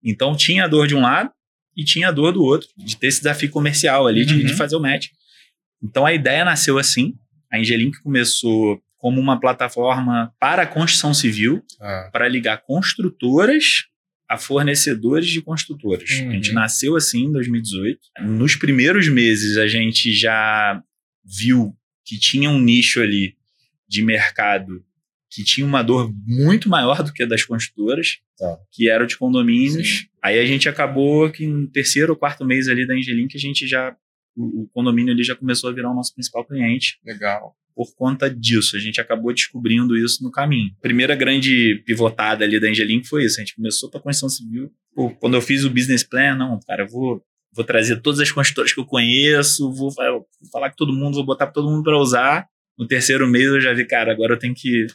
Então 0.01 0.35
tinha 0.35 0.63
a 0.63 0.67
dor 0.67 0.87
de 0.87 0.95
um 0.95 1.01
lado 1.01 1.29
e 1.75 1.83
tinha 1.83 2.09
a 2.09 2.11
dor 2.11 2.33
do 2.33 2.43
outro, 2.43 2.67
de 2.77 2.97
ter 2.97 3.07
esse 3.07 3.19
desafio 3.19 3.49
comercial 3.49 4.07
ali, 4.07 4.25
de, 4.25 4.35
uhum. 4.35 4.45
de 4.45 4.53
fazer 4.53 4.75
o 4.75 4.79
match. 4.79 5.07
Então 5.81 6.05
a 6.05 6.13
ideia 6.13 6.45
nasceu 6.45 6.77
assim. 6.77 7.13
A 7.51 7.57
Angelink 7.57 8.01
começou 8.01 8.81
como 8.97 9.19
uma 9.19 9.39
plataforma 9.39 10.31
para 10.39 10.61
a 10.63 10.67
construção 10.67 11.13
civil, 11.13 11.63
ah. 11.79 12.09
para 12.11 12.27
ligar 12.27 12.61
construtoras 12.61 13.85
a 14.29 14.37
fornecedores 14.37 15.27
de 15.27 15.41
construtoras. 15.41 16.09
Uhum. 16.11 16.29
A 16.29 16.33
gente 16.33 16.49
uhum. 16.49 16.55
nasceu 16.55 16.95
assim 16.95 17.25
em 17.25 17.31
2018. 17.31 17.99
Nos 18.21 18.55
primeiros 18.55 19.09
meses, 19.09 19.57
a 19.57 19.67
gente 19.67 20.13
já 20.13 20.81
viu 21.25 21.75
que 22.05 22.17
tinha 22.17 22.49
um 22.49 22.59
nicho 22.59 23.01
ali 23.01 23.35
de 23.87 24.03
mercado 24.03 24.83
que 25.29 25.43
tinha 25.43 25.65
uma 25.65 25.81
dor 25.81 26.13
muito 26.25 26.69
maior 26.69 27.01
do 27.01 27.11
que 27.11 27.23
a 27.23 27.25
das 27.25 27.43
construtoras, 27.43 28.17
tá. 28.37 28.57
que 28.71 28.89
era 28.89 29.03
o 29.03 29.07
de 29.07 29.17
condomínios. 29.17 29.99
Sim. 29.99 30.05
Aí 30.23 30.39
a 30.39 30.45
gente 30.45 30.69
acabou 30.69 31.29
que 31.31 31.47
no 31.47 31.67
terceiro 31.67 32.13
ou 32.13 32.17
quarto 32.17 32.45
mês 32.45 32.67
ali 32.67 32.85
da 32.85 32.93
Angelink, 32.93 33.35
a 33.35 33.39
gente 33.39 33.67
já 33.67 33.95
o, 34.35 34.63
o, 34.63 34.67
condomínio 34.67 35.13
ali 35.13 35.23
já 35.23 35.35
começou 35.35 35.69
a 35.69 35.73
virar 35.73 35.91
o 35.91 35.95
nosso 35.95 36.13
principal 36.13 36.45
cliente. 36.45 36.99
Legal 37.05 37.55
por 37.75 37.95
conta 37.95 38.29
disso. 38.29 38.75
A 38.75 38.79
gente 38.79 38.99
acabou 38.99 39.33
descobrindo 39.33 39.97
isso 39.97 40.23
no 40.23 40.31
caminho. 40.31 40.71
Primeira 40.81 41.15
grande 41.15 41.81
pivotada 41.85 42.43
ali 42.43 42.59
da 42.59 42.67
Angelink 42.67 43.07
foi 43.07 43.25
isso. 43.25 43.39
A 43.39 43.43
gente 43.43 43.55
começou 43.55 43.89
para 43.89 43.99
a 43.99 44.03
construção 44.03 44.29
civil. 44.29 44.71
Pô, 44.93 45.09
quando 45.11 45.35
eu 45.35 45.41
fiz 45.41 45.63
o 45.63 45.69
business 45.69 46.03
plan, 46.03 46.35
não, 46.35 46.59
cara, 46.67 46.83
eu 46.83 46.87
vou, 46.87 47.23
vou 47.53 47.65
trazer 47.65 48.01
todas 48.01 48.19
as 48.19 48.31
construtoras 48.31 48.73
que 48.73 48.79
eu 48.79 48.85
conheço, 48.85 49.71
vou, 49.71 49.89
vou 49.91 50.27
falar 50.51 50.69
com 50.69 50.75
todo 50.75 50.93
mundo, 50.93 51.15
vou 51.15 51.25
botar 51.25 51.47
todo 51.47 51.69
mundo 51.69 51.83
para 51.83 51.97
usar. 51.97 52.47
No 52.77 52.87
terceiro 52.87 53.27
mês 53.27 53.45
eu 53.45 53.61
já 53.61 53.73
vi, 53.73 53.85
cara, 53.85 54.11
agora 54.11 54.33
eu 54.33 54.39
tenho 54.39 54.53
que 54.53 54.85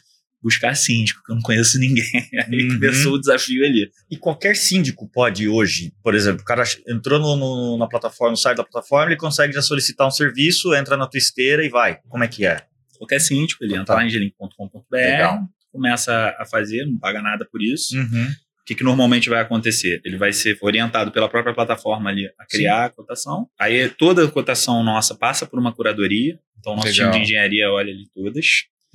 buscar 0.41 0.75
síndico, 0.75 1.21
que 1.23 1.31
eu 1.31 1.35
não 1.35 1.41
conheço 1.41 1.79
ninguém. 1.79 2.05
Aí 2.47 2.63
uhum. 2.63 2.75
começou 2.75 3.13
o 3.13 3.19
desafio 3.19 3.65
ali. 3.65 3.89
E 4.09 4.17
qualquer 4.17 4.55
síndico 4.55 5.09
pode 5.09 5.47
hoje, 5.47 5.93
por 6.03 6.15
exemplo, 6.15 6.41
o 6.41 6.45
cara 6.45 6.63
entrou 6.87 7.19
no, 7.19 7.35
no, 7.35 7.77
na 7.77 7.87
plataforma, 7.87 8.31
no 8.31 8.37
site 8.37 8.57
da 8.57 8.63
plataforma, 8.63 9.11
ele 9.11 9.19
consegue 9.19 9.53
já 9.53 9.61
solicitar 9.61 10.07
um 10.07 10.11
serviço, 10.11 10.73
entra 10.73 10.95
na 10.95 11.07
tua 11.07 11.17
esteira 11.17 11.65
e 11.65 11.69
vai. 11.69 11.99
Como 12.07 12.23
é 12.23 12.27
que 12.27 12.45
é? 12.45 12.65
Qualquer 12.97 13.19
síndico, 13.19 13.63
ele 13.63 13.73
entra 13.73 13.85
tá. 13.85 13.95
lá 13.95 14.05
em 14.05 14.09
gelink.com.br, 14.09 15.45
começa 15.71 16.35
a 16.39 16.45
fazer, 16.45 16.85
não 16.85 16.97
paga 16.97 17.21
nada 17.21 17.47
por 17.51 17.61
isso. 17.61 17.95
Uhum. 17.97 18.27
O 18.61 18.65
que, 18.67 18.75
que 18.75 18.83
normalmente 18.83 19.29
vai 19.29 19.41
acontecer? 19.41 20.01
Ele 20.03 20.17
vai 20.17 20.33
ser 20.33 20.57
orientado 20.61 21.11
pela 21.11 21.29
própria 21.29 21.53
plataforma 21.53 22.09
ali 22.09 22.27
a 22.37 22.45
criar 22.45 22.79
Sim. 22.79 22.85
a 22.85 22.89
cotação. 22.89 23.49
Aí 23.57 23.87
toda 23.87 24.25
a 24.25 24.31
cotação 24.31 24.83
nossa 24.83 25.15
passa 25.15 25.45
por 25.45 25.57
uma 25.57 25.73
curadoria. 25.73 26.37
Então, 26.59 26.75
nosso 26.75 26.87
Legal. 26.87 27.11
time 27.11 27.23
de 27.23 27.31
engenharia 27.31 27.71
olha 27.71 27.93
ali 27.93 28.09
todas. 28.13 28.45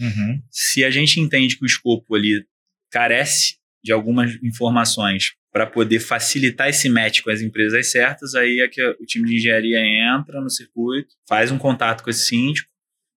Uhum. 0.00 0.42
Se 0.50 0.84
a 0.84 0.90
gente 0.90 1.20
entende 1.20 1.56
que 1.56 1.64
o 1.64 1.66
escopo 1.66 2.14
ali 2.14 2.44
carece 2.90 3.56
de 3.82 3.92
algumas 3.92 4.36
informações 4.42 5.32
para 5.52 5.66
poder 5.66 6.00
facilitar 6.00 6.68
esse 6.68 6.88
match 6.88 7.20
com 7.20 7.30
as 7.30 7.42
empresas 7.42 7.90
certas, 7.90 8.34
aí 8.34 8.60
é 8.60 8.68
que 8.68 8.82
o 8.82 9.04
time 9.04 9.28
de 9.28 9.36
engenharia 9.36 9.80
entra 9.80 10.40
no 10.40 10.48
circuito, 10.48 11.14
faz 11.28 11.50
um 11.50 11.58
contato 11.58 12.02
com 12.02 12.10
esse 12.10 12.26
síndico 12.26 12.70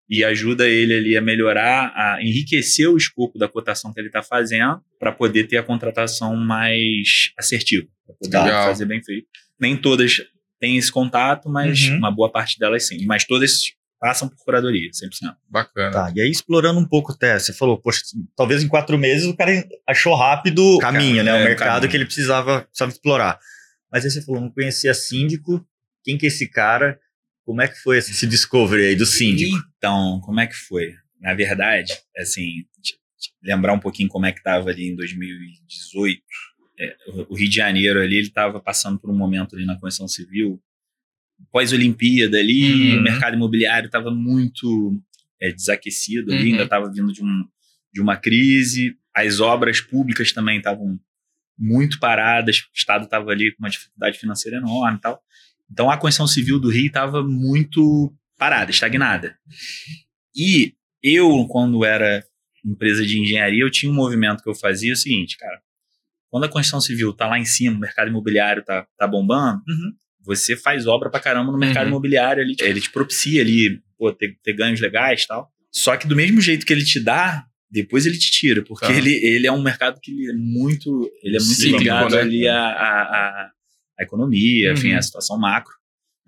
e 0.09 0.25
ajuda 0.25 0.69
ele 0.69 0.95
ali 0.95 1.17
a 1.17 1.21
melhorar, 1.21 1.93
a 1.95 2.23
enriquecer 2.23 2.89
o 2.89 2.97
escopo 2.97 3.39
da 3.39 3.49
cotação 3.49 3.93
que 3.93 4.01
ele 4.01 4.09
está 4.09 4.23
fazendo 4.23 4.81
para 4.99 5.13
poder 5.13 5.45
ter 5.45 5.59
a 5.59 5.63
contratação 5.63 6.37
mais 6.37 7.33
assertiva, 7.39 7.87
para 8.07 8.15
poder 8.17 8.39
Legal. 8.39 8.69
fazer 8.69 8.87
bem 8.87 9.03
feito. 9.03 9.27
Nem 9.61 9.77
todas 9.77 10.23
têm 10.61 10.77
esse 10.77 10.93
contato, 10.93 11.49
mas 11.49 11.89
uhum. 11.89 11.99
uma 11.99 12.11
boa 12.11 12.31
parte 12.31 12.59
delas 12.59 12.87
sim. 12.87 13.05
Mas 13.05 13.25
todas 13.25 13.73
passam 14.03 14.29
por 14.29 14.37
curadoria, 14.45 14.91
100%. 14.91 15.37
Bacana. 15.49 15.93
Tá, 15.93 16.13
e 16.13 16.21
aí 16.21 16.29
explorando 16.29 16.81
um 16.81 16.85
pouco 16.85 17.13
até, 17.13 17.39
você 17.39 17.53
falou, 17.53 17.79
poxa, 17.79 18.03
talvez 18.37 18.61
em 18.61 18.67
quatro 18.67 18.99
meses 18.99 19.29
o 19.29 19.37
cara 19.37 19.65
achou 19.87 20.17
rápido 20.17 20.75
o 20.75 20.79
caminho, 20.79 21.23
né? 21.23 21.31
É, 21.31 21.41
o 21.41 21.45
mercado 21.45 21.75
caminho. 21.75 21.89
que 21.89 21.97
ele 21.99 22.05
precisava, 22.05 22.63
precisava 22.63 22.91
explorar. 22.91 23.39
Mas 23.93 24.05
aí 24.05 24.11
você 24.11 24.21
falou, 24.21 24.41
não 24.41 24.51
conhecia 24.51 24.93
síndico, 24.93 25.65
quem 26.03 26.19
que 26.19 26.27
é 26.27 26.29
esse 26.29 26.49
cara? 26.49 26.99
Como 27.45 27.63
é 27.63 27.69
que 27.69 27.77
foi 27.77 27.99
esse 27.99 28.27
discovery 28.27 28.87
aí 28.87 28.97
do 28.97 29.07
síndico? 29.07 29.57
Então, 29.79 30.21
como 30.25 30.41
é 30.41 30.49
que 30.49 30.57
foi? 30.57 30.95
Na 31.21 31.33
verdade, 31.33 31.97
assim, 32.19 32.65
lembrar 33.41 33.73
um 33.73 33.79
pouquinho 33.79 34.09
como 34.09 34.27
é 34.27 34.33
que 34.33 34.39
estava 34.39 34.69
ali 34.71 34.89
em 34.89 34.97
2018. 34.97 36.21
É, 36.81 36.97
o 37.29 37.37
Rio 37.37 37.49
de 37.49 37.55
Janeiro 37.55 38.01
ali, 38.01 38.17
ele 38.17 38.27
estava 38.27 38.59
passando 38.59 38.99
por 38.99 39.11
um 39.11 39.17
momento 39.17 39.55
ali 39.55 39.65
na 39.65 39.75
Constituição 39.79 40.09
Civil 40.09 40.61
pós-Olimpíada 41.51 42.39
ali, 42.39 42.95
uhum. 42.95 43.01
o 43.01 43.03
mercado 43.03 43.35
imobiliário 43.35 43.87
estava 43.87 44.11
muito 44.11 44.99
é, 45.41 45.51
desaquecido 45.51 46.33
ali, 46.33 46.45
uhum. 46.45 46.51
ainda 46.53 46.65
estava 46.65 46.91
vindo 46.91 47.13
de, 47.13 47.23
um, 47.23 47.45
de 47.93 48.01
uma 48.01 48.17
crise, 48.17 48.97
as 49.15 49.41
obras 49.41 49.81
públicas 49.81 50.33
também 50.33 50.59
estavam 50.59 50.99
muito 51.59 51.99
paradas, 51.99 52.59
o 52.59 52.71
Estado 52.75 53.05
estava 53.05 53.31
ali 53.31 53.53
com 53.53 53.63
uma 53.63 53.71
dificuldade 53.71 54.19
financeira 54.19 54.59
enorme 54.59 54.99
e 54.99 55.01
tal. 55.01 55.23
Então 55.71 55.91
a 55.91 55.97
construção 55.97 56.27
civil 56.27 56.59
do 56.59 56.71
Rio 56.71 56.87
estava 56.87 57.23
muito 57.23 58.13
parada, 58.39 58.71
estagnada. 58.71 59.37
E 60.35 60.75
eu, 61.03 61.47
quando 61.49 61.85
era 61.85 62.25
empresa 62.65 63.05
de 63.05 63.21
engenharia, 63.21 63.63
eu 63.63 63.71
tinha 63.71 63.91
um 63.91 63.95
movimento 63.95 64.43
que 64.43 64.49
eu 64.49 64.55
fazia 64.55 64.93
o 64.93 64.97
seguinte, 64.97 65.37
cara, 65.37 65.61
quando 66.31 66.45
a 66.45 66.49
construção 66.49 66.81
civil 66.81 67.11
está 67.11 67.27
lá 67.27 67.39
em 67.39 67.45
cima, 67.45 67.77
o 67.77 67.81
mercado 67.81 68.09
imobiliário 68.09 68.61
está 68.61 68.87
tá 68.97 69.07
bombando, 69.07 69.63
uhum 69.69 69.93
você 70.25 70.57
faz 70.57 70.87
obra 70.87 71.11
pra 71.11 71.21
caramba 71.21 71.51
no 71.53 71.59
mercado 71.59 71.85
uhum. 71.85 71.91
imobiliário 71.93 72.43
ali. 72.43 72.55
Ele 72.61 72.81
te 72.81 72.91
propicia 72.91 73.43
ali 73.43 73.81
pô, 73.99 74.13
ter, 74.13 74.37
ter 74.43 74.53
ganhos 74.55 74.81
legais 74.81 75.23
e 75.23 75.27
tal. 75.27 75.51
Só 75.71 75.97
que 75.97 76.07
do 76.07 76.15
mesmo 76.17 76.41
jeito 76.41 76.67
que 76.67 76.73
ele 76.73 76.85
te 76.85 77.01
dá, 77.01 77.45
depois 77.71 78.05
ele 78.05 78.19
te 78.19 78.31
tira, 78.31 78.63
porque 78.63 78.87
Tá. 78.87 78.93
ele, 78.93 79.13
ele 79.25 79.47
é 79.47 79.53
um 79.53 79.63
mercado 79.63 79.99
que 80.01 80.11
ele 80.13 80.31
é 80.31 80.35
muito, 80.35 81.11
ele 81.23 81.37
é 81.37 81.41
muito 81.41 81.55
Cíclico, 81.55 81.79
ligado 81.79 82.15
né? 82.15 82.21
ali 82.21 82.47
à, 82.49 82.57
à, 82.59 83.51
economia, 84.01 84.73
enfim, 84.73 84.93
Uhum. 84.93 84.99
à 84.99 85.03
situação 85.03 85.39
macro. 85.39 85.73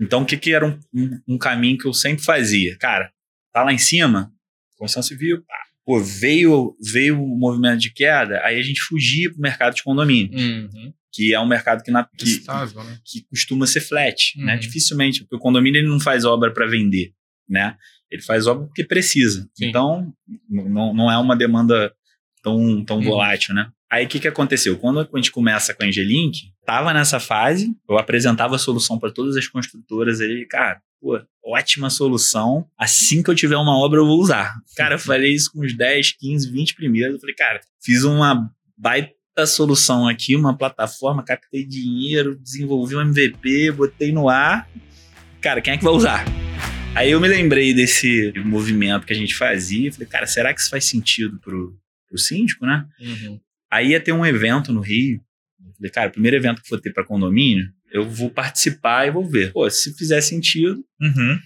Então, 0.01 0.23
o 0.23 0.27
que, 0.27 0.37
que 0.37 0.53
era 0.53 0.67
um, 0.67 0.79
um, 0.95 1.21
um 1.35 1.39
caminho 1.39 1.77
que 1.79 1.87
eu 1.87 1.93
sempre 1.93 2.25
fazia? 2.25 2.77
Cara, 2.79 3.11
tá 3.53 3.63
lá 3.63 3.73
em 3.73 3.79
cima, 3.79 4.33
construção 4.77 5.03
civil, 5.03 5.43
pá, 5.47 5.55
pô, 5.85 6.01
veio, 6.01 6.75
veio 6.93 7.23
o 7.23 7.39
movimento 7.39 7.81
de 7.81 7.93
queda, 7.93 8.41
aí 8.45 8.59
a 8.59 8.63
gente 8.63 8.81
fugia 8.81 9.31
pro 9.31 9.41
mercado 9.41 9.75
de 9.75 9.83
condomínio, 9.83 10.37
Uhum. 10.37 10.93
Que 11.15 11.33
é 11.33 11.39
um 11.39 11.47
mercado 11.47 11.83
que, 11.85 11.93
na, 11.93 12.05
que, 12.05 12.25
Estável, 12.25 12.83
né? 12.83 12.99
que 13.05 13.23
costuma 13.31 13.69
ser 13.69 13.81
flat, 13.81 14.37
né? 14.37 14.55
Uhum. 14.55 14.59
Dificilmente, 14.59 15.21
porque 15.21 15.37
o 15.37 15.39
condomínio 15.39 15.79
ele 15.79 15.89
não 15.89 16.01
faz 16.01 16.25
obra 16.25 16.53
para 16.53 16.67
vender, 16.67 17.13
né? 17.49 17.77
Ele 18.11 18.21
faz 18.21 18.49
obra 18.49 18.67
porque 18.67 18.83
precisa. 18.85 19.49
Sim. 19.55 19.67
Então, 19.67 20.13
não, 20.51 20.93
não 20.93 21.11
é 21.11 21.17
uma 21.17 21.37
demanda 21.37 21.95
tão, 22.43 22.85
tão 22.85 22.97
Uhum. 22.99 23.05
volátil, 23.05 23.55
né? 23.55 23.71
Aí 23.91 24.07
o 24.07 24.09
que, 24.09 24.19
que 24.19 24.27
aconteceu? 24.27 24.77
Quando 24.77 25.01
a 25.01 25.09
gente 25.17 25.31
começa 25.31 25.73
com 25.73 25.85
a 25.85 25.87
Angelink, 25.87 26.53
tava 26.67 26.93
nessa 26.93 27.21
fase, 27.21 27.73
eu 27.89 27.97
apresentava 27.97 28.57
a 28.57 28.59
solução 28.59 28.99
para 28.99 29.13
todas 29.13 29.37
as 29.37 29.47
construtoras 29.47 30.21
aí, 30.21 30.45
cara, 30.47 30.83
pô, 31.01 31.21
ótima 31.45 31.89
solução. 31.91 32.67
Assim 32.77 33.23
que 33.23 33.31
eu 33.31 33.37
tiver 33.37 33.57
uma 33.57 33.79
obra, 33.79 34.01
eu 34.01 34.07
vou 34.07 34.21
usar. 34.21 34.53
Cara, 34.77 34.97
eu 34.97 34.99
falei 34.99 35.33
isso 35.33 35.53
com 35.53 35.65
uns 35.65 35.77
10, 35.77 36.17
15, 36.19 36.51
20 36.51 36.75
primeiros. 36.75 37.15
Eu 37.15 37.21
falei, 37.21 37.37
cara, 37.37 37.61
fiz 37.81 38.03
uma 38.03 38.51
baita 38.77 39.13
solução 39.47 40.07
aqui, 40.09 40.37
uma 40.37 40.57
plataforma, 40.57 41.25
captei 41.25 41.65
dinheiro, 41.67 42.37
desenvolvi 42.37 42.95
um 42.95 43.01
MVP, 43.01 43.73
botei 43.73 44.13
no 44.13 44.29
ar. 44.29 44.69
Cara, 45.41 45.61
quem 45.61 45.75
é 45.75 45.77
que 45.77 45.85
vai 45.85 45.93
usar? 45.93 46.25
Aí 46.95 47.11
eu 47.11 47.21
me 47.21 47.27
lembrei 47.27 47.75
desse 47.75 48.33
movimento 48.45 49.05
que 49.05 49.13
a 49.13 49.17
gente 49.17 49.35
fazia. 49.35 49.93
Falei, 49.93 50.07
cara, 50.07 50.27
será 50.27 50.55
que 50.55 50.61
isso 50.61 50.71
faz 50.71 50.85
sentido 50.85 51.39
pro, 51.41 51.77
pro 52.09 52.17
síndico, 52.19 52.65
né? 52.65 52.87
Uhum. 53.01 53.41
Aí 53.71 53.89
ia 53.89 54.01
ter 54.01 54.13
um 54.13 54.25
evento 54.25 54.73
no 54.73 54.81
Rio. 54.81 55.21
Eu 55.61 55.73
Falei, 55.77 55.91
cara, 55.91 56.09
o 56.09 56.13
primeiro 56.13 56.37
evento 56.37 56.63
que 56.63 56.69
for 56.69 56.81
ter 56.81 56.93
para 56.93 57.05
condomínio, 57.05 57.67
eu 57.93 58.09
vou 58.09 58.31
participar 58.31 59.09
e 59.09 59.11
vou 59.11 59.29
ver. 59.29 59.53
Pô, 59.53 59.69
se 59.69 59.93
fizer 59.97 60.21
sentido. 60.21 60.85
Uhum. 61.01 61.39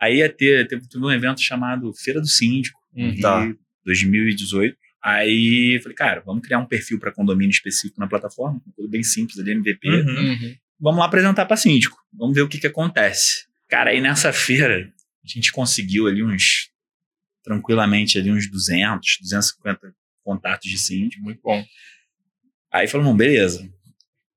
Aí 0.00 0.16
ia 0.16 0.28
ter, 0.28 0.66
teve, 0.66 0.82
um 0.96 1.10
evento 1.10 1.40
chamado 1.40 1.92
Feira 1.94 2.20
do 2.20 2.26
Síndico, 2.26 2.78
no 2.92 3.04
Uhum. 3.04 3.10
Rio, 3.12 3.22
Tá. 3.22 3.54
2018. 3.84 4.76
Aí 5.02 5.78
falei, 5.82 5.96
cara, 5.96 6.22
vamos 6.24 6.42
criar 6.42 6.58
um 6.58 6.66
perfil 6.66 6.98
para 6.98 7.12
condomínio 7.12 7.52
específico 7.52 8.00
na 8.00 8.08
plataforma, 8.08 8.60
tudo 8.76 8.88
bem 8.88 9.02
simples 9.02 9.38
ali, 9.38 9.52
MVP. 9.52 9.88
Uhum. 9.88 10.30
Uhum. 10.30 10.56
Vamos 10.80 11.00
lá 11.00 11.06
apresentar 11.06 11.46
para 11.46 11.56
síndico. 11.56 11.96
Vamos 12.12 12.34
ver 12.34 12.42
o 12.42 12.48
que, 12.48 12.58
que 12.58 12.66
acontece. 12.66 13.46
Cara, 13.68 13.90
aí 13.90 14.00
nessa 14.00 14.32
feira, 14.32 14.92
a 15.24 15.28
gente 15.28 15.52
conseguiu 15.52 16.06
ali 16.06 16.22
uns, 16.22 16.70
tranquilamente, 17.44 18.18
ali 18.18 18.30
uns 18.30 18.50
200, 18.50 19.18
250 19.20 19.94
contatos 20.24 20.70
de 20.70 20.78
síndico. 20.78 21.22
Muito 21.22 21.40
bom. 21.42 21.64
Aí 22.72 22.86
falou, 22.86 23.14
beleza. 23.14 23.68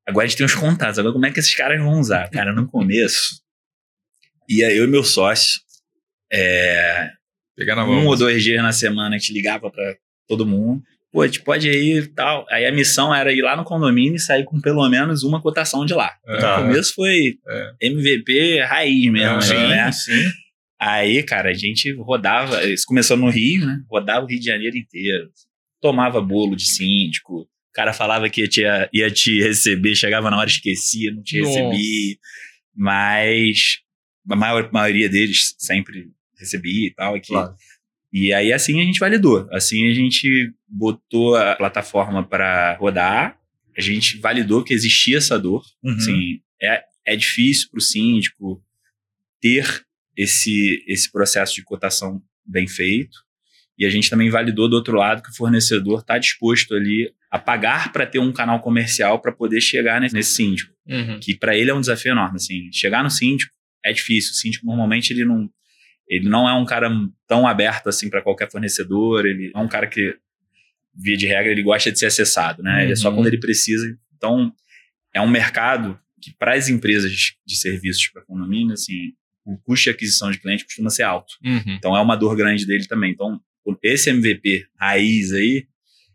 Agora 0.08 0.25
a 0.25 0.27
gente 0.27 0.38
tem 0.38 0.46
os 0.46 0.56
contatos. 0.56 1.00
Agora 1.00 1.13
como 1.13 1.25
é 1.25 1.32
que 1.32 1.39
esses 1.39 1.56
caras 1.56 1.80
vão 1.80 2.00
usar? 2.00 2.30
Cara, 2.30 2.53
no 2.53 2.68
começo, 2.68 3.41
ia 4.50 4.72
eu 4.74 4.86
e 4.86 4.88
meu 4.88 5.03
sócio, 5.03 5.62
é, 6.32 7.12
Pegar 7.56 7.75
na 7.75 7.86
mão. 7.86 8.00
um 8.00 8.08
ou 8.08 8.18
dois 8.18 8.44
dias 8.44 8.62
na 8.63 8.72
semana 8.72 9.15
a 9.15 9.20
gente 9.20 9.34
ligava 9.34 9.70
pra 9.70 9.96
todo 10.38 10.45
mundo. 10.45 10.81
Pô, 11.11 11.21
a 11.23 11.27
gente 11.27 11.41
pode 11.41 11.69
ir 11.69 12.03
e 12.03 12.07
tal. 12.07 12.45
Aí 12.50 12.65
a 12.65 12.71
missão 12.71 13.13
era 13.13 13.33
ir 13.33 13.41
lá 13.41 13.57
no 13.57 13.65
condomínio 13.65 14.15
e 14.15 14.19
sair 14.19 14.45
com 14.45 14.61
pelo 14.61 14.88
menos 14.89 15.23
uma 15.23 15.41
cotação 15.41 15.85
de 15.85 15.93
lá. 15.93 16.09
É. 16.25 16.41
No 16.41 16.63
começo 16.67 16.93
foi 16.95 17.33
É. 17.50 17.71
MVP 17.88 18.61
raiz 18.61 19.11
mesmo, 19.11 19.53
É, 19.53 19.67
né? 19.67 19.91
sim. 19.91 20.23
Aí, 20.79 21.21
cara, 21.23 21.50
a 21.50 21.53
gente 21.53 21.91
rodava, 21.95 22.63
isso 22.63 22.85
começou 22.88 23.17
no 23.17 23.29
Rio, 23.29 23.65
né? 23.67 23.81
Rodava 23.89 24.25
o 24.25 24.27
Rio 24.29 24.39
de 24.39 24.45
Janeiro 24.45 24.77
inteiro. 24.77 25.29
Tomava 25.81 26.21
bolo 26.21 26.55
de 26.55 26.65
síndico. 26.65 27.41
O 27.41 27.73
cara 27.73 27.91
falava 27.93 28.29
que 28.29 28.41
ia 28.41 28.47
te, 28.47 28.61
ia 28.93 29.11
te 29.11 29.41
receber, 29.41 29.95
chegava 29.95 30.29
na 30.31 30.38
hora, 30.38 30.50
esquecia, 30.50 31.11
não 31.13 31.21
te 31.21 31.39
recebia. 31.41 32.15
Mas 32.75 33.79
a 34.29 34.35
maior, 34.35 34.69
maioria 34.71 35.09
deles 35.09 35.55
sempre 35.57 36.07
recebia 36.39 36.88
e 36.88 36.93
tal. 36.93 37.13
Que- 37.19 37.27
Claro. 37.27 37.53
E 38.12 38.34
aí, 38.34 38.51
assim, 38.51 38.82
a 38.82 38.84
gente 38.84 39.00
validou. 39.00 39.48
Assim, 39.51 39.88
a 39.89 39.94
gente 39.94 40.53
botou 40.68 41.36
a 41.36 41.56
plataforma 41.56 42.24
para 42.27 42.75
rodar. 42.75 43.38
A 43.77 43.82
gente 43.82 44.18
validou 44.18 44.63
que 44.63 44.74
existia 44.74 45.18
essa 45.18 45.39
dor. 45.39 45.63
Uhum. 45.82 45.96
Assim, 45.96 46.41
é, 46.62 46.84
é 47.06 47.15
difícil 47.15 47.70
para 47.70 47.77
o 47.77 47.82
síndico 47.82 48.62
ter 49.39 49.65
esse, 50.15 50.84
esse 50.88 51.10
processo 51.10 51.56
de 51.56 51.63
cotação 51.63 52.22
bem 52.46 52.68
feito. 52.68 53.18
E 53.77 53.86
a 53.86 53.89
gente 53.89 54.10
também 54.10 54.30
validou 54.30 54.70
do 54.70 54.75
outro 54.75 54.98
lado 54.98 55.24
que 55.24 55.32
o 55.32 55.36
fornecedor 55.36 56.01
está 56.01 56.18
disposto 56.18 56.75
ali 56.75 57.12
a 57.32 57.39
pagar 57.39 57.94
para 57.94 58.06
ter 58.06 58.20
um 58.20 58.34
canal 58.34 58.60
comercial 58.60 59.20
para 59.20 59.32
poder 59.32 59.62
chegar 59.62 60.01
nesse, 60.01 60.13
nesse 60.13 60.34
síndico. 60.34 60.74
Uhum. 60.86 61.18
Que 61.20 61.36
para 61.36 61.56
ele 61.56 61.72
é 61.72 61.74
um 61.74 61.80
desafio 61.80 62.12
enorme. 62.12 62.36
Assim, 62.36 62.70
chegar 62.74 63.03
no 63.03 63.10
síndico 63.10 63.53
é 63.84 63.94
difícil. 63.94 64.32
O 64.32 64.36
síndico 64.36 64.65
normalmente 64.65 65.12
ele 65.12 65.24
não, 65.24 65.50
ele 66.08 66.27
não 66.29 66.48
é 66.48 66.53
um 66.53 66.65
cara 66.65 66.89
tão 67.27 67.48
aberto 67.48 67.88
assim 67.88 68.10
para 68.10 68.22
qualquer 68.22 68.50
fornecedor. 68.51 69.25
Ele 69.25 69.51
é 69.53 69.58
um 69.60 69.67
cara 69.67 69.88
que, 69.88 70.15
via 70.93 71.15
de 71.17 71.25
regra, 71.27 71.51
ele 71.51 71.63
gosta 71.63 71.91
de 71.91 71.98
ser 72.00 72.08
acessado. 72.08 72.62
Né? 72.62 72.84
Ele 72.84 72.91
é 72.93 72.96
só 72.96 73.10
Uhum. 73.10 73.15
quando 73.15 73.27
ele 73.27 73.39
precisa. 73.39 73.98
Então, 74.15 74.53
é 75.13 75.22
um 75.22 75.29
mercado 75.29 76.00
que 76.22 76.34
para 76.38 76.53
as 76.53 76.70
empresas 76.70 77.12
de 77.46 77.55
serviços 77.55 78.08
para 78.10 78.22
condomínio, 78.24 78.74
assim, 78.74 79.13
o 79.43 79.58
custo 79.58 79.86
de 79.86 79.89
aquisição 79.91 80.29
de 80.31 80.38
cliente 80.39 80.63
costuma 80.65 80.89
ser 80.89 81.03
alto. 81.03 81.34
Uhum. 81.43 81.63
Então 81.75 81.98
é 81.98 82.01
uma 82.01 82.15
dor 82.15 82.36
grande 82.36 82.65
dele 82.65 82.86
também. 82.86 83.12
Então 83.12 83.39
esse 83.81 84.10
MVP 84.10 84.65
raiz 84.79 85.31
aí 85.34 85.65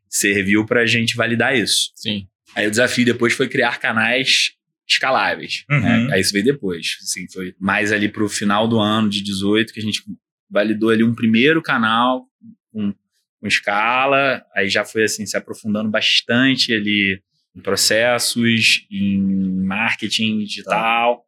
serviu 0.09 0.65
para 0.65 0.83
a 0.83 0.87
gente 0.87 1.17
validar 1.17 1.57
isso. 1.57 1.91
Sim. 1.97 2.29
Aí 2.55 2.67
o 2.67 2.71
desafio 2.71 3.05
depois 3.05 3.33
foi 3.35 3.49
criar 3.49 3.79
canais 3.81 4.53
escaláveis. 4.89 5.65
Uhum. 5.71 5.81
né? 5.81 6.09
Aí 6.13 6.21
isso 6.21 6.33
veio 6.33 6.45
depois. 6.45 6.99
Assim, 7.03 7.29
foi 7.29 7.55
mais 7.59 7.93
ali 7.93 8.09
para 8.09 8.25
o 8.25 8.29
final 8.29 8.69
do 8.69 8.79
ano 8.79 9.09
de 9.09 9.23
18 9.23 9.73
que 9.73 9.81
a 9.81 9.83
gente 9.83 10.03
validou 10.49 10.91
ali 10.91 11.03
um 11.03 11.15
primeiro 11.15 11.61
canal 11.63 12.25
com, 12.73 12.95
com 13.41 13.47
escala. 13.47 14.45
Aí 14.55 14.69
já 14.69 14.85
foi 14.85 15.05
assim 15.05 15.27
se 15.27 15.37
aprofundando 15.37 15.91
bastante 15.91 16.73
ali 16.73 17.21
em 17.55 17.61
processos, 17.61 18.87
em 18.91 19.65
marketing 19.65 20.45
digital. 20.45 21.25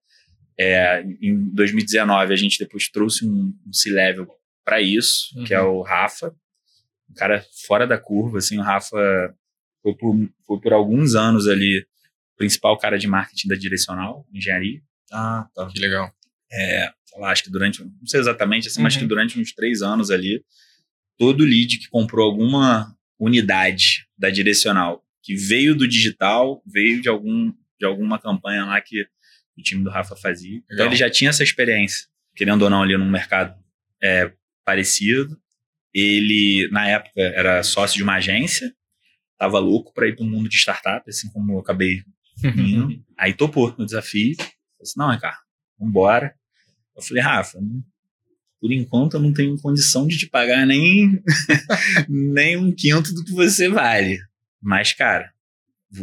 É, 0.61 1.03
em 1.23 1.51
2019 1.55 2.33
a 2.33 2.37
gente 2.37 2.59
depois 2.59 2.89
trouxe 2.89 3.25
um, 3.27 3.55
um 3.67 3.73
C-level 3.73 4.27
para 4.65 4.81
isso, 4.83 5.29
Uhum. 5.37 5.45
que 5.45 5.55
é 5.55 5.61
o 5.61 5.81
Rafa, 5.83 6.35
um 7.09 7.15
cara 7.15 7.43
fora 7.67 7.87
da 7.87 7.97
curva, 7.97 8.37
assim, 8.39 8.59
o 8.59 8.63
Rafa 8.63 9.35
foi 9.83 9.95
por, 9.95 10.15
foi 10.47 10.61
por 10.61 10.73
alguns 10.75 11.15
anos 11.15 11.49
ali 11.49 11.87
principal 12.39 12.79
cara 12.79 12.99
de 12.99 13.07
marketing 13.07 13.49
da 13.49 13.57
Direcional, 13.57 14.27
engenharia. 14.33 14.81
Ah, 15.13 15.47
tá. 15.55 15.67
Que 15.67 15.79
legal. 15.81 16.11
É, 16.51 16.91
sei 17.05 17.21
lá, 17.21 17.31
acho 17.31 17.45
que 17.45 17.51
durante, 17.51 17.83
não 17.85 18.07
sei 18.07 18.21
exatamente, 18.21 18.69
assim, 18.69 18.81
mas 18.81 18.95
Uhum. 18.95 19.01
que 19.01 19.07
durante 19.07 19.39
uns 19.39 19.53
três 19.53 19.83
anos 19.83 20.11
ali, 20.11 20.43
todo 21.19 21.45
lead 21.45 21.79
que 21.79 21.89
comprou 21.89 22.25
alguma 22.31 22.97
unidade 23.19 24.07
da 24.17 24.31
Direcional, 24.31 25.05
que 25.23 25.35
veio 25.35 25.75
do 25.75 25.87
digital, 25.87 26.63
veio 26.65 27.03
de, 27.03 27.09
algum, 27.09 27.53
de 27.79 27.85
alguma 27.85 28.19
campanha 28.19 28.65
lá 28.65 28.81
que 28.81 29.03
o 29.59 29.63
time 29.63 29.83
do 29.83 29.91
Rafa 29.91 30.17
fazia. 30.17 30.57
Então 30.59 30.71
Legal. 30.77 30.87
ele 30.87 30.97
já 30.97 31.11
tinha 31.11 31.31
essa 31.31 31.43
experiência, 31.43 32.07
querendo 32.37 32.63
ou 32.63 32.71
não, 32.71 32.83
ali 32.83 32.97
num 32.97 33.11
mercado 33.11 33.55
é, 34.03 34.33
parecido. 34.65 35.37
Ele, 35.93 36.69
na 36.71 36.89
época, 36.89 37.21
era 37.21 37.63
sócio 37.63 37.97
de 37.97 38.03
uma 38.05 38.15
agência, 38.17 38.73
tava 39.37 39.59
louco 39.59 39.93
para 39.93 40.07
ir 40.07 40.15
para 40.15 40.25
o 40.25 40.29
mundo 40.29 40.49
de 40.49 40.57
startup, 40.57 41.09
assim 41.09 41.29
como 41.31 41.55
eu 41.55 41.59
acabei 41.59 42.03
indo. 42.45 43.05
Aí 43.17 43.33
topou 43.35 43.75
no 43.79 43.85
desafio. 43.85 44.37
Falei 44.37 44.53
assim, 44.83 44.95
não, 44.99 45.11
Ricardo, 45.11 45.39
vambora. 45.79 46.35
Eu 46.97 47.03
falei, 47.03 47.23
Rafa, 47.23 47.59
por 48.61 48.73
enquanto 48.73 49.15
eu 49.15 49.21
não 49.21 49.33
tenho 49.33 49.57
condição 49.61 50.07
de 50.07 50.19
te 50.19 50.27
pagar 50.27 50.67
nem, 50.67 51.23
nem 52.09 52.57
um 52.57 52.73
quinto 52.73 53.15
do 53.15 53.25
que 53.25 53.33
você 53.33 53.69
vale. 53.69 54.19
Mas, 54.61 54.93
cara, 54.93 55.33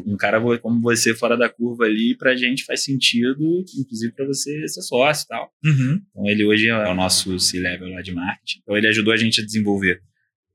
um 0.05 0.15
cara 0.17 0.41
como 0.59 0.81
você 0.81 1.13
fora 1.13 1.37
da 1.37 1.49
curva 1.49 1.85
ali, 1.85 2.15
pra 2.17 2.35
gente 2.35 2.63
faz 2.63 2.83
sentido, 2.83 3.63
inclusive 3.77 4.13
pra 4.13 4.25
você 4.25 4.67
ser 4.67 4.81
sócio 4.81 5.25
e 5.25 5.27
tal. 5.27 5.53
Uhum. 5.63 6.01
Então 6.09 6.27
ele 6.27 6.45
hoje 6.45 6.67
é 6.67 6.87
o 6.87 6.95
nosso 6.95 7.37
C-Level 7.39 7.89
lá 7.89 8.01
de 8.01 8.13
marketing. 8.13 8.59
Então 8.63 8.75
ele 8.75 8.87
ajudou 8.87 9.13
a 9.13 9.17
gente 9.17 9.41
a 9.41 9.45
desenvolver 9.45 10.01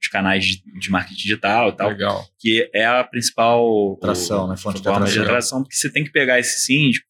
os 0.00 0.09
canais 0.09 0.45
de, 0.45 0.62
de 0.78 0.90
marketing 0.90 1.23
digital 1.23 1.69
e 1.69 1.76
tal, 1.76 1.88
Legal. 1.90 2.26
que 2.38 2.71
é 2.75 2.87
a 2.87 3.04
principal 3.04 3.95
Atração, 3.99 4.49
né? 4.49 4.57
Fonte 4.57 4.78
de 4.78 4.85
forma 4.85 5.07
de 5.07 5.12
atração. 5.12 5.25
atração, 5.25 5.62
porque 5.62 5.76
você 5.76 5.92
tem 5.92 6.02
que 6.02 6.11
pegar 6.11 6.38
esse 6.38 6.61
síndico 6.61 7.07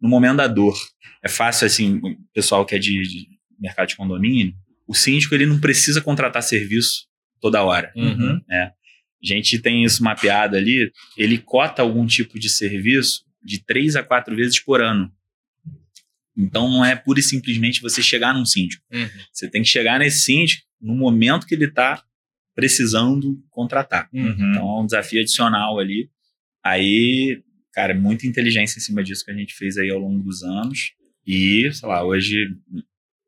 no 0.00 0.08
momento 0.08 0.36
da 0.36 0.46
dor. 0.46 0.76
É 1.22 1.28
fácil, 1.28 1.66
assim, 1.66 1.96
o 1.96 2.16
pessoal 2.34 2.66
que 2.66 2.74
é 2.74 2.78
de, 2.78 3.02
de 3.02 3.28
mercado 3.58 3.88
de 3.88 3.96
condomínio, 3.96 4.54
o 4.86 4.94
síndico 4.94 5.34
ele 5.34 5.46
não 5.46 5.58
precisa 5.58 6.00
contratar 6.00 6.42
serviço 6.42 7.06
toda 7.40 7.62
hora. 7.62 7.92
Uhum. 7.96 8.40
A 8.50 8.72
gente 9.22 9.58
tem 9.58 9.84
isso 9.84 10.02
mapeado 10.02 10.56
ali, 10.56 10.92
ele 11.16 11.38
cota 11.38 11.80
algum 11.80 12.04
tipo 12.06 12.38
de 12.38 12.50
serviço 12.50 13.24
de 13.42 13.64
três 13.64 13.96
a 13.96 14.02
quatro 14.02 14.34
vezes 14.36 14.60
por 14.60 14.82
ano. 14.82 15.10
Então 16.36 16.68
não 16.68 16.84
é 16.84 16.96
pura 16.96 17.20
e 17.20 17.22
simplesmente 17.22 17.80
você 17.80 18.02
chegar 18.02 18.34
num 18.34 18.44
síndico. 18.44 18.82
Uhum. 18.92 19.08
Você 19.32 19.48
tem 19.48 19.62
que 19.62 19.68
chegar 19.68 19.98
nesse 19.98 20.20
síndico 20.20 20.62
no 20.82 20.94
momento 20.94 21.46
que 21.46 21.54
ele 21.54 21.66
está 21.66 22.02
precisando 22.54 23.42
contratar. 23.50 24.08
Uhum. 24.12 24.28
Então 24.30 24.78
é 24.78 24.80
um 24.82 24.86
desafio 24.86 25.20
adicional 25.20 25.78
ali. 25.78 26.10
Aí, 26.64 27.42
cara, 27.72 27.94
muita 27.94 28.26
inteligência 28.26 28.78
em 28.78 28.82
cima 28.82 29.02
disso 29.02 29.24
que 29.24 29.30
a 29.30 29.34
gente 29.36 29.54
fez 29.54 29.78
aí 29.78 29.90
ao 29.90 29.98
longo 29.98 30.22
dos 30.22 30.42
anos. 30.42 30.92
E, 31.26 31.70
sei 31.72 31.88
lá, 31.88 32.04
hoje 32.04 32.54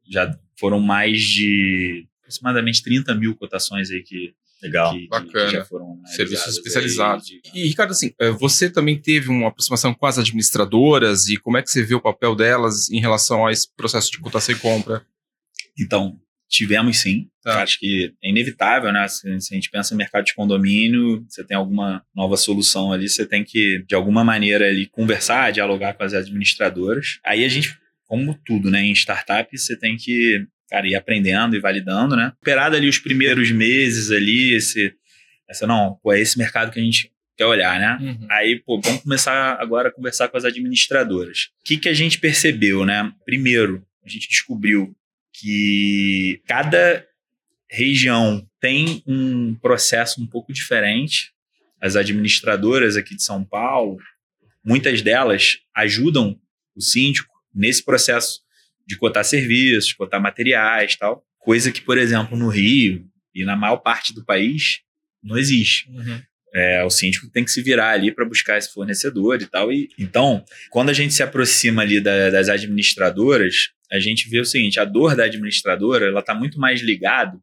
já 0.09 0.37
foram 0.59 0.81
mais 0.81 1.21
de 1.23 2.07
aproximadamente 2.21 2.83
30 2.83 3.15
mil 3.15 3.35
cotações 3.37 3.91
aí 3.91 4.03
que, 4.03 4.35
Legal. 4.63 4.93
que, 4.93 5.01
que- 5.01 5.09
Bacana. 5.09 5.47
que 5.47 5.57
já 5.57 5.65
foram 5.65 6.01
Serviços 6.07 6.57
especializados. 6.57 7.27
aí 7.31 7.41
de- 7.53 7.59
E, 7.61 7.69
Ricardo, 7.69 7.91
assim, 7.93 8.13
eh, 8.21 8.31
você 8.31 8.69
também 8.71 9.01
teve 9.01 9.29
uma 9.31 9.49
aproximação 9.49 9.95
com 9.95 10.07
as 10.07 10.19
administradoras 10.19 11.29
e 11.29 11.37
como 11.37 11.57
é 11.57 11.63
que 11.63 11.71
você 11.71 11.83
vê 11.83 11.95
o 11.95 12.01
papel 12.01 12.35
delas 12.35 12.91
em 12.91 13.01
relação 13.01 13.47
a 13.47 13.53
esse 13.53 13.73
processo 13.75 14.11
de 14.11 14.19
cotação 14.21 14.55
e 14.55 14.59
compra? 14.59 15.05
Então, 15.79 16.19
tivemos 16.49 16.99
sim. 16.99 17.29
Tá. 17.43 17.63
Acho 17.63 17.79
que 17.79 18.13
é 18.23 18.31
inevitável, 18.31 18.93
né? 18.93 19.07
Se, 19.09 19.41
se 19.41 19.53
a 19.53 19.57
gente 19.57 19.71
pensa 19.71 19.95
em 19.95 19.97
mercado 19.97 20.25
de 20.25 20.35
condomínio, 20.35 21.25
você 21.29 21.45
tem 21.45 21.57
alguma 21.57 22.03
nova 22.15 22.37
solução 22.37 22.93
ali, 22.93 23.09
você 23.09 23.27
tem 23.27 23.45
que, 23.45 23.85
de 23.87 23.95
alguma 23.95 24.25
maneira, 24.25 24.69
ali, 24.69 24.87
conversar, 24.87 25.53
dialogar 25.53 25.95
com 25.95 26.05
as 26.05 26.15
administradoras. 26.15 27.19
Aí 27.25 27.45
a 27.45 27.49
gente, 27.49 27.79
como 28.07 28.39
tudo, 28.47 28.71
né? 28.71 28.83
Em 28.83 28.93
startup, 28.93 29.57
você 29.57 29.77
tem 29.77 29.97
que, 29.97 30.47
cara, 30.71 30.87
ir 30.87 30.95
aprendendo 30.95 31.57
e 31.57 31.61
validando, 31.61 32.17
né? 32.17 32.33
Esperado 32.37 32.77
ali 32.77 32.89
os 32.89 32.99
primeiros 32.99 33.51
meses 33.51 34.11
ali, 34.11 34.55
esse, 34.55 34.95
essa, 35.49 35.67
não, 35.67 35.99
pô, 36.03 36.13
é 36.13 36.21
esse 36.21 36.39
mercado 36.39 36.71
que 36.71 36.81
a 36.81 36.83
gente 36.83 37.13
quer 37.37 37.47
olhar, 37.47 37.79
né? 37.79 37.99
Uhum. 38.01 38.27
Aí, 38.31 38.63
pô, 38.65 38.81
vamos 38.81 39.03
começar 39.03 39.61
agora 39.61 39.89
a 39.89 39.93
conversar 39.93 40.29
com 40.29 40.37
as 40.37 40.45
administradoras. 40.45 41.51
O 41.61 41.65
que, 41.65 41.77
que 41.77 41.89
a 41.89 41.95
gente 41.95 42.19
percebeu, 42.19 42.85
né? 42.85 43.13
Primeiro, 43.25 43.85
a 44.05 44.09
gente 44.09 44.29
descobriu 44.29 44.95
que 45.35 46.41
cada 46.47 47.05
região 47.69 48.49
tem 48.61 49.03
um 49.07 49.55
processo 49.57 50.23
um 50.23 50.27
pouco 50.27 50.53
diferente. 50.53 51.33
As 51.81 51.97
administradoras 51.97 52.97
aqui 52.97 53.17
de 53.17 53.23
São 53.23 53.45
Paulo, 53.45 53.99
muitas 54.65 55.03
delas 55.03 55.59
ajudam 55.75 56.39
o 56.75 56.81
síndico 56.81 57.35
nesse 57.55 57.85
processo 57.85 58.41
de 58.87 58.97
cotar 58.97 59.25
serviços, 59.25 59.93
cotar 59.93 60.21
materiais, 60.21 60.97
tal. 60.97 61.25
Coisa 61.39 61.73
que, 61.73 61.81
por 61.81 61.99
exemplo, 61.99 62.39
no 62.39 62.49
Rio 62.49 63.05
e 63.35 63.45
na 63.45 63.57
maior 63.57 63.79
parte 63.79 64.15
do 64.15 64.25
país 64.25 64.81
não 65.23 65.37
existe. 65.37 65.91
Uhum. 65.91 66.21
É, 66.55 66.85
o 66.85 66.91
síndico 66.91 67.29
tem 67.31 67.45
que 67.45 67.51
se 67.51 67.61
virar 67.61 67.91
ali 67.91 68.13
para 68.13 68.25
buscar 68.25 68.57
esse 68.57 68.73
fornecedor 68.73 69.43
e 69.43 69.47
tal. 69.47 69.73
E, 69.73 69.89
então, 69.99 70.45
quando 70.71 70.91
a 70.91 70.93
gente 70.93 71.13
se 71.13 71.23
aproxima 71.23 71.83
ali 71.83 72.01
da- 72.01 72.31
das 72.31 72.49
administradoras, 72.49 73.71
a 73.95 73.99
gente 74.01 74.29
vê 74.29 74.41
o 74.41 74.45
seguinte: 74.45 74.79
a 74.81 74.85
dor 74.85 75.15
da 75.17 75.25
administradora 75.25 76.07
ela 76.07 76.21
está 76.21 76.35
muito 76.35 76.59
mais 76.59 76.81
ligada 76.83 77.39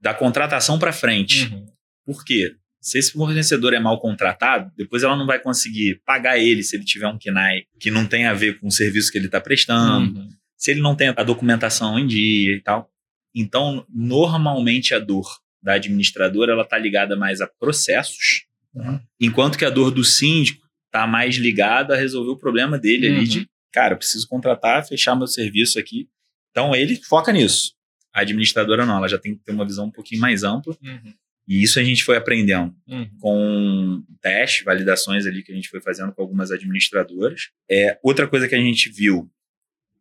da 0.00 0.14
contratação 0.14 0.78
para 0.78 0.92
frente. 0.92 1.46
Uhum. 1.52 1.66
Por 2.06 2.24
quê? 2.24 2.54
Se 2.80 2.98
esse 2.98 3.12
fornecedor 3.12 3.74
é 3.74 3.80
mal 3.80 4.00
contratado, 4.00 4.70
depois 4.76 5.02
ela 5.02 5.16
não 5.16 5.26
vai 5.26 5.40
conseguir 5.40 6.00
pagar 6.06 6.38
ele 6.38 6.62
se 6.62 6.76
ele 6.76 6.84
tiver 6.84 7.08
um 7.08 7.18
KNAI 7.18 7.64
que 7.80 7.90
não 7.90 8.06
tem 8.06 8.26
a 8.26 8.32
ver 8.34 8.60
com 8.60 8.68
o 8.68 8.70
serviço 8.70 9.10
que 9.10 9.18
ele 9.18 9.26
está 9.26 9.40
prestando, 9.40 10.20
Uhum. 10.20 10.28
se 10.56 10.70
ele 10.70 10.80
não 10.80 10.94
tem 10.94 11.08
a 11.08 11.22
documentação 11.24 11.98
em 11.98 12.06
dia 12.06 12.52
e 12.54 12.60
tal. 12.60 12.88
Então, 13.34 13.84
normalmente 13.88 14.94
a 14.94 14.98
dor 15.00 15.26
da 15.60 15.72
administradora 15.74 16.52
ela 16.52 16.62
está 16.62 16.78
ligada 16.78 17.16
mais 17.16 17.40
a 17.40 17.46
processos, 17.48 18.46
Uhum. 18.74 19.00
enquanto 19.20 19.58
que 19.58 19.64
a 19.64 19.70
dor 19.70 19.90
do 19.90 20.04
síndico 20.04 20.64
está 20.86 21.04
mais 21.06 21.34
ligada 21.36 21.94
a 21.94 21.98
resolver 21.98 22.30
o 22.30 22.36
problema 22.38 22.78
dele 22.78 23.08
ali 23.08 23.18
Uhum. 23.18 23.24
de, 23.24 23.48
cara, 23.72 23.94
eu 23.94 23.98
preciso 23.98 24.26
contratar, 24.28 24.86
fechar 24.86 25.14
meu 25.16 25.26
serviço 25.26 25.78
aqui. 25.78 26.08
Então, 26.50 26.74
ele 26.74 26.96
foca 26.96 27.32
nisso. 27.32 27.74
A 28.12 28.20
administradora 28.22 28.84
não, 28.86 28.96
ela 28.96 29.08
já 29.08 29.18
tem 29.18 29.34
que 29.36 29.44
ter 29.44 29.52
uma 29.52 29.64
visão 29.66 29.86
um 29.86 29.90
pouquinho 29.90 30.20
mais 30.20 30.42
ampla. 30.42 30.76
Uhum. 30.82 31.14
E 31.46 31.62
isso 31.62 31.78
a 31.78 31.84
gente 31.84 32.04
foi 32.04 32.16
aprendendo 32.16 32.74
Uhum. 32.86 33.08
com 33.20 34.04
testes, 34.20 34.64
validações 34.64 35.24
ali 35.26 35.42
que 35.42 35.52
a 35.52 35.54
gente 35.54 35.68
foi 35.68 35.80
fazendo 35.80 36.12
com 36.12 36.20
algumas 36.20 36.50
administradoras. 36.50 37.50
É, 37.70 37.98
outra 38.02 38.26
coisa 38.28 38.46
que 38.48 38.54
a 38.54 38.60
gente 38.60 38.90
viu 38.90 39.30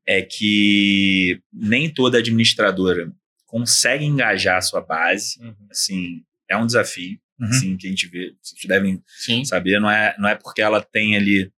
é 0.05 0.21
que 0.21 1.41
nem 1.53 1.89
toda 1.93 2.17
administradora 2.17 3.11
consegue 3.45 4.03
engajar 4.05 4.57
a 4.57 4.61
sua 4.61 4.81
base. 4.81 5.39
Uhum. 5.41 5.55
Assim, 5.69 6.23
é 6.49 6.57
um 6.57 6.65
desafio, 6.65 7.19
Uhum. 7.39 7.47
assim, 7.47 7.77
que 7.77 7.87
a 7.87 7.89
gente 7.89 8.07
vê, 8.07 8.33
vocês 8.41 8.61
devem 8.65 9.01
Sim. 9.05 9.45
saber, 9.45 9.79
não 9.79 9.89
é, 9.91 10.15
não 10.17 10.27
é 10.27 10.35
porque 10.35 10.61
ela 10.61 10.81
tem 10.81 11.15
ali 11.15 11.51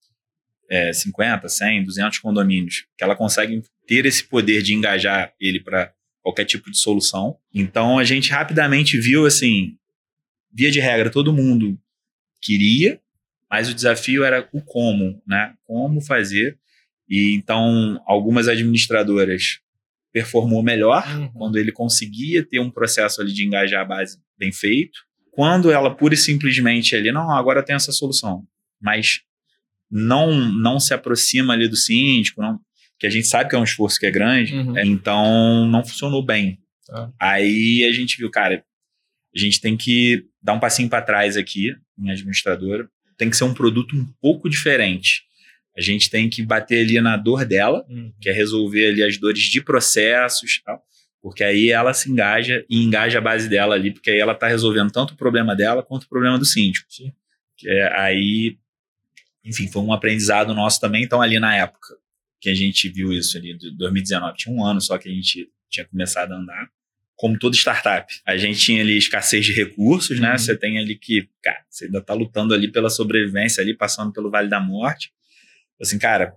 é, 0.70 0.92
50, 0.92 1.48
100, 1.48 1.85
200 1.85 2.18
condomínios 2.18 2.87
que 2.96 3.04
ela 3.04 3.16
consegue 3.16 3.62
ter 3.87 4.04
esse 4.07 4.22
poder 4.24 4.62
de 4.62 4.74
engajar 4.74 5.33
ele 5.40 5.61
para 5.61 5.92
qualquer 6.22 6.44
tipo 6.44 6.70
de 6.70 6.78
solução. 6.78 7.37
Então 7.54 7.98
a 7.98 8.04
gente 8.04 8.31
rapidamente 8.31 8.98
viu 8.98 9.24
assim, 9.26 9.76
via 10.52 10.70
de 10.70 10.81
regra, 10.81 11.09
todo 11.11 11.33
mundo 11.33 11.78
queria, 12.40 13.00
mas 13.50 13.68
o 13.70 13.74
desafio 13.74 14.24
era 14.24 14.46
o 14.52 14.61
como, 14.61 15.22
né? 15.26 15.54
Como 15.64 16.00
fazer. 16.02 16.59
E 17.09 17.35
então 17.35 18.00
algumas 18.07 18.46
administradoras 18.48 19.61
performou 20.12 20.62
melhor 20.62 21.07
Uhum. 21.16 21.28
quando 21.33 21.59
ele 21.59 21.72
conseguia 21.72 22.44
ter 22.44 22.59
um 22.61 22.70
processo 22.70 23.20
ali 23.20 23.33
de 23.33 23.46
engajar 23.46 23.83
a 23.83 23.85
base 23.85 24.18
bem 24.38 24.52
feito. 24.52 24.98
Quando 25.31 25.70
ela 25.70 25.94
pura 25.94 26.14
e 26.14 26.16
simplesmente 26.16 26.96
ali, 26.96 27.12
não, 27.12 27.31
agora 27.31 27.62
tem 27.62 27.76
essa 27.76 27.92
solução, 27.92 28.44
mas 28.81 29.20
não 29.90 30.33
não 30.53 30.79
se 30.81 30.92
aproxima 30.94 31.53
ali 31.55 31.68
do 31.68 31.77
síndico, 31.77 32.40
não, 32.42 32.59
que 32.98 33.07
a 33.07 33.11
gente 33.11 33.27
sabe 33.27 33.48
que 33.51 33.57
é 33.57 33.59
um 33.59 33.64
esforço 33.64 33.98
que 33.98 34.07
é 34.07 34.11
grande, 34.11 34.55
Uhum. 34.55 34.77
é, 34.77 34.85
então 34.85 35.66
não 35.66 35.85
funcionou 35.85 36.24
bem. 36.24 36.59
Tá. 36.87 37.11
Aí 37.20 37.85
a 37.88 37.92
gente 37.92 38.16
viu, 38.16 38.31
cara, 38.31 38.64
a 39.35 39.38
gente 39.38 39.61
tem 39.61 39.77
que 39.77 40.24
dar 40.42 40.55
um 40.55 40.61
passinho 40.61 40.88
para 40.88 41.03
trás 41.03 41.37
aqui 41.37 41.74
em 41.98 42.11
administradora, 42.11 42.88
tem 43.16 43.29
que 43.31 43.37
ser 43.37 43.44
um 43.44 43.55
produto 43.55 43.94
um 43.96 44.07
pouco 44.20 44.48
diferente. 44.48 45.22
A 45.77 45.81
gente 45.81 46.11
tem 46.11 46.29
que 46.29 46.42
bater 46.42 46.83
ali 46.85 47.01
na 47.01 47.16
dor 47.16 47.44
dela, 47.44 47.85
Uhum. 47.88 48.12
que 48.20 48.29
é 48.29 48.33
resolver 48.33 48.88
ali 48.88 49.03
as 49.03 49.16
dores 49.16 49.42
de 49.42 49.61
processos 49.61 50.61
tal. 50.64 50.83
Porque 51.20 51.42
aí 51.44 51.70
ela 51.70 51.92
se 51.92 52.11
engaja 52.11 52.64
e 52.70 52.83
engaja 52.83 53.18
a 53.18 53.20
base 53.20 53.48
dela 53.48 53.74
ali, 53.74 53.90
porque 53.92 54.11
aí 54.11 54.18
ela 54.18 54.33
está 54.33 54.46
resolvendo 54.48 54.90
tanto 54.90 55.14
o 55.14 55.16
problema 55.16 55.55
dela 55.55 55.83
quanto 55.83 56.05
o 56.05 56.09
problema 56.09 56.38
do 56.38 56.44
síndico. 56.44 56.87
Que 57.57 57.68
é, 57.68 57.92
aí, 58.01 58.57
enfim, 59.44 59.68
foi 59.68 59.83
um 59.83 59.92
aprendizado 59.92 60.55
nosso 60.55 60.81
também. 60.81 61.05
Então, 61.05 61.20
ali 61.20 61.38
na 61.38 61.57
época 61.57 61.96
que 62.40 62.48
a 62.48 62.55
gente 62.55 62.88
viu 62.88 63.12
isso 63.12 63.37
ali, 63.37 63.57
de 63.57 63.77
2019, 63.77 64.37
tinha 64.37 64.55
um 64.55 64.64
ano 64.64 64.81
só 64.81 64.96
que 64.96 65.09
a 65.09 65.12
gente 65.12 65.51
tinha 65.68 65.87
começado 65.87 66.33
a 66.33 66.37
andar. 66.37 66.68
Como 67.16 67.37
toda 67.37 67.57
startup, 67.57 68.12
a 68.24 68.37
gente 68.37 68.61
tinha 68.61 68.81
ali 68.81 68.96
escassez 68.96 69.44
de 69.44 69.53
recursos, 69.53 70.20
né? 70.20 70.31
Uhum. 70.31 70.38
Você 70.38 70.57
tem 70.57 70.79
ali 70.79 70.96
que, 70.96 71.29
cara, 71.42 71.64
você 71.68 71.87
ainda 71.87 72.01
tá 72.01 72.14
lutando 72.14 72.55
ali 72.55 72.70
pela 72.70 72.88
sobrevivência, 72.88 73.61
ali 73.61 73.74
passando 73.77 74.12
pelo 74.12 74.31
Vale 74.31 74.48
da 74.48 74.61
Morte. 74.61 75.12
Assim, 75.81 75.98
cara, 75.98 76.37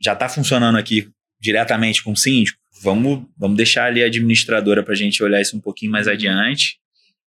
já 0.00 0.14
tá 0.14 0.28
funcionando 0.28 0.78
aqui 0.78 1.10
diretamente 1.40 2.02
com 2.02 2.12
o 2.12 2.16
síndico, 2.16 2.60
vamos, 2.80 3.26
vamos 3.36 3.56
deixar 3.56 3.86
ali 3.86 4.02
a 4.02 4.06
administradora 4.06 4.84
para 4.84 4.92
a 4.92 4.96
gente 4.96 5.22
olhar 5.22 5.40
isso 5.40 5.56
um 5.56 5.60
pouquinho 5.60 5.90
mais 5.90 6.06
adiante 6.06 6.78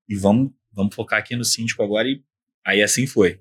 e 0.08 0.14
vamos, 0.14 0.52
vamos 0.72 0.94
focar 0.94 1.18
aqui 1.18 1.34
no 1.34 1.44
síndico 1.44 1.82
agora. 1.82 2.08
E 2.08 2.22
aí 2.64 2.82
assim 2.82 3.06
foi. 3.06 3.40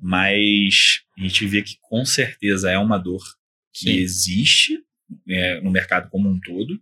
Mas 0.00 1.00
a 1.18 1.22
gente 1.22 1.46
vê 1.46 1.62
que 1.62 1.76
com 1.82 2.04
certeza 2.04 2.70
é 2.70 2.78
uma 2.78 2.98
dor 2.98 3.22
que 3.72 3.90
Sim. 3.90 3.98
existe 3.98 4.78
é, 5.28 5.60
no 5.60 5.70
mercado 5.70 6.08
como 6.10 6.28
um 6.28 6.40
todo. 6.40 6.80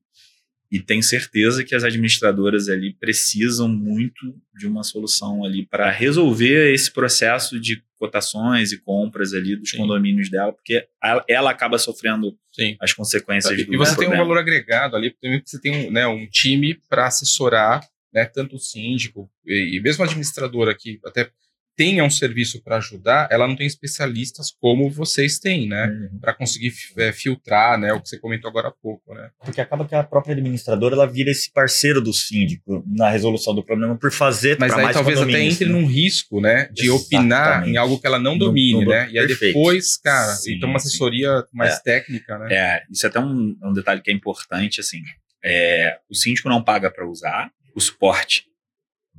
E 0.71 0.79
tenho 0.79 1.03
certeza 1.03 1.65
que 1.65 1.75
as 1.75 1.83
administradoras 1.83 2.69
ali 2.69 2.93
precisam 2.93 3.67
muito 3.67 4.35
de 4.55 4.67
uma 4.67 4.83
solução 4.83 5.43
ali 5.43 5.67
para 5.67 5.91
resolver 5.91 6.75
esse 6.75 6.93
processo 6.93 7.59
de 7.59 7.83
cotações 7.99 8.71
e 8.71 8.79
compras 8.79 9.33
ali 9.33 9.57
dos 9.57 9.71
Sim. 9.71 9.79
condomínios 9.79 10.31
dela, 10.31 10.53
porque 10.53 10.87
ela, 11.27 11.51
acaba 11.51 11.79
sofrendo 11.79 12.39
Sim. 12.53 12.77
as 12.81 12.93
consequências 12.93 13.57
do 13.65 13.75
E 13.75 13.77
você 13.79 13.97
tem 13.97 14.07
um 14.07 14.11
problema. 14.11 14.25
valor 14.25 14.39
agregado 14.39 14.95
ali, 14.95 15.11
também 15.11 15.39
porque 15.39 15.51
você 15.51 15.61
tem 15.61 15.89
um, 15.89 15.91
né, 15.91 16.07
um 16.07 16.27
time 16.29 16.79
para 16.89 17.07
assessorar 17.07 17.81
né, 18.13 18.27
tanto 18.27 18.57
o 18.57 18.61
síndico 18.61 19.29
e, 19.47 19.77
e 19.77 19.81
mesmo 19.81 20.05
a 20.05 20.07
administradora 20.07 20.75
que 20.75 21.01
até 21.05 21.31
tenha 21.79 22.03
um 22.03 22.11
serviço 22.11 22.61
para 22.61 22.79
ajudar, 22.79 23.29
ela 23.31 23.47
não 23.47 23.55
tem 23.55 23.65
especialistas 23.65 24.51
como 24.61 24.91
vocês 24.91 25.39
têm, 25.39 25.69
né? 25.69 25.87
Uhum. 25.87 26.19
Para 26.19 26.35
conseguir 26.35 26.75
é, 26.97 27.13
filtrar, 27.13 27.79
né? 27.79 27.93
O 27.93 28.01
que 28.03 28.09
você 28.09 28.19
comentou 28.19 28.51
agora 28.51 28.67
há 28.67 28.73
pouco, 28.73 29.15
né? 29.15 29.31
Porque 29.45 29.61
acaba 29.61 29.87
que 29.87 29.95
a 29.95 30.03
própria 30.03 30.33
administradora 30.33 30.97
ela 30.97 31.07
vira 31.07 31.31
esse 31.31 31.53
parceiro 31.53 32.01
do 32.03 32.13
síndico 32.13 32.83
na 32.85 33.09
resolução 33.09 33.55
do 33.55 33.63
problema 33.63 33.97
por 33.97 34.11
fazer 34.11 34.59
Mas 34.59 34.73
aí 34.73 34.93
talvez 34.93 35.23
até 35.23 35.41
entre 35.41 35.67
né? 35.67 35.71
num 35.73 35.87
risco, 35.87 36.41
né? 36.41 36.69
De 36.73 36.91
opinar 36.91 37.47
Exatamente. 37.47 37.71
em 37.71 37.77
algo 37.77 38.01
que 38.01 38.07
ela 38.09 38.19
não 38.19 38.33
No- 38.33 38.47
domine, 38.47 38.85
no- 38.85 38.91
né? 38.91 39.09
E 39.13 39.17
aí 39.19 39.29
perfeito. 39.29 39.55
depois, 39.55 39.97
cara, 39.99 40.35
Sim, 40.35 40.57
então 40.57 40.69
uma 40.69 40.81
sim. 40.81 40.89
assessoria 40.89 41.45
mais 41.53 41.75
É. 41.75 41.81
técnica, 41.81 42.37
né? 42.39 42.49
É, 42.55 42.83
isso 42.91 43.07
é 43.07 43.09
até 43.09 43.21
um, 43.21 43.57
um 43.63 43.73
detalhe 43.73 44.03
que 44.03 44.11
é 44.11 44.15
importante, 44.15 44.81
assim. 44.81 45.01
É, 45.45 45.97
o 46.11 46.15
síndico 46.17 46.49
não 46.49 46.61
paga 46.65 46.91
para 46.91 47.09
usar, 47.09 47.53
o 47.73 47.81
suporte 47.81 48.47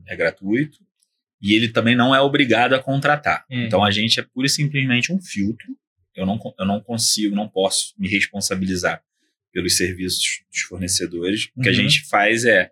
é 0.06 0.14
gratuito 0.18 0.78
e 1.42 1.54
ele 1.54 1.70
também 1.70 1.96
não 1.96 2.14
é 2.14 2.20
obrigado 2.22 2.74
a 2.74 2.80
contratar. 2.84 3.46
Uhum. 3.50 3.64
Então 3.66 3.84
a 3.84 3.92
gente 3.92 4.20
é 4.20 4.24
pura 4.24 4.48
e 4.48 4.50
simplesmente 4.50 5.12
um 5.12 5.22
filtro. 5.22 5.68
eu 6.16 6.26
não, 6.26 6.38
eu 6.60 6.66
não 6.66 6.82
consigo, 6.82 7.34
não 7.36 7.48
posso 7.48 7.94
me 7.98 8.10
responsabilizar 8.10 9.02
pelos 9.54 9.78
serviços 9.78 10.42
dos 10.52 10.62
fornecedores. 10.64 11.50
O 11.56 11.62
que 11.62 11.70
a 11.70 11.72
Uhum. 11.72 11.78
gente 11.78 12.02
faz 12.10 12.44
é 12.46 12.72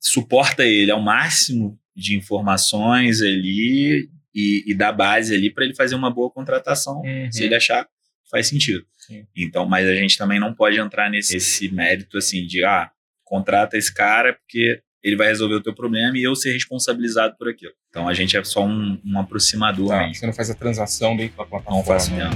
suporta 0.00 0.64
ele 0.64 0.90
ao 0.90 1.00
máximo 1.00 1.78
de 1.94 2.14
informações 2.16 3.22
ali 3.22 4.08
e, 4.34 4.64
e 4.66 4.74
dá 4.74 4.92
base 4.92 5.34
ali 5.34 5.50
para 5.50 5.64
ele 5.64 5.74
fazer 5.74 5.94
uma 5.94 6.10
boa 6.10 6.30
contratação, 6.30 7.00
Uhum. 7.02 7.30
se 7.32 7.44
ele 7.44 7.54
achar 7.54 7.88
faz 8.30 8.48
sentido. 8.48 8.84
Sim. 8.98 9.24
Então, 9.36 9.64
mas 9.66 9.86
a 9.88 9.94
gente 9.94 10.18
também 10.18 10.40
não 10.40 10.52
pode 10.52 10.78
entrar 10.78 11.08
nesse 11.10 11.36
esse 11.36 11.68
mérito 11.72 12.18
assim 12.18 12.44
de 12.44 12.64
ah, 12.64 12.90
contrata 13.24 13.76
esse 13.78 13.92
cara 13.94 14.34
porque 14.34 14.82
ele 15.06 15.16
vai 15.16 15.28
resolver 15.28 15.54
o 15.54 15.62
teu 15.62 15.74
problema 15.74 16.18
e 16.18 16.22
eu 16.22 16.34
ser 16.34 16.52
responsabilizado 16.52 17.36
por 17.38 17.48
aquilo. 17.48 17.72
Então 17.90 18.08
a 18.08 18.14
gente 18.14 18.36
é 18.36 18.42
só 18.44 18.64
um, 18.66 19.00
um 19.04 19.18
aproximador 19.20 19.88
Tá, 19.88 19.98
mesmo. 20.00 20.14
você 20.16 20.26
não 20.26 20.32
faz 20.32 20.50
a 20.50 20.54
transação 20.54 21.16
dentro 21.16 21.36
da 21.36 21.44
plataforma. 21.44 21.78
Não 21.78 21.84
faço 21.84 22.12
mesmo. 22.14 22.32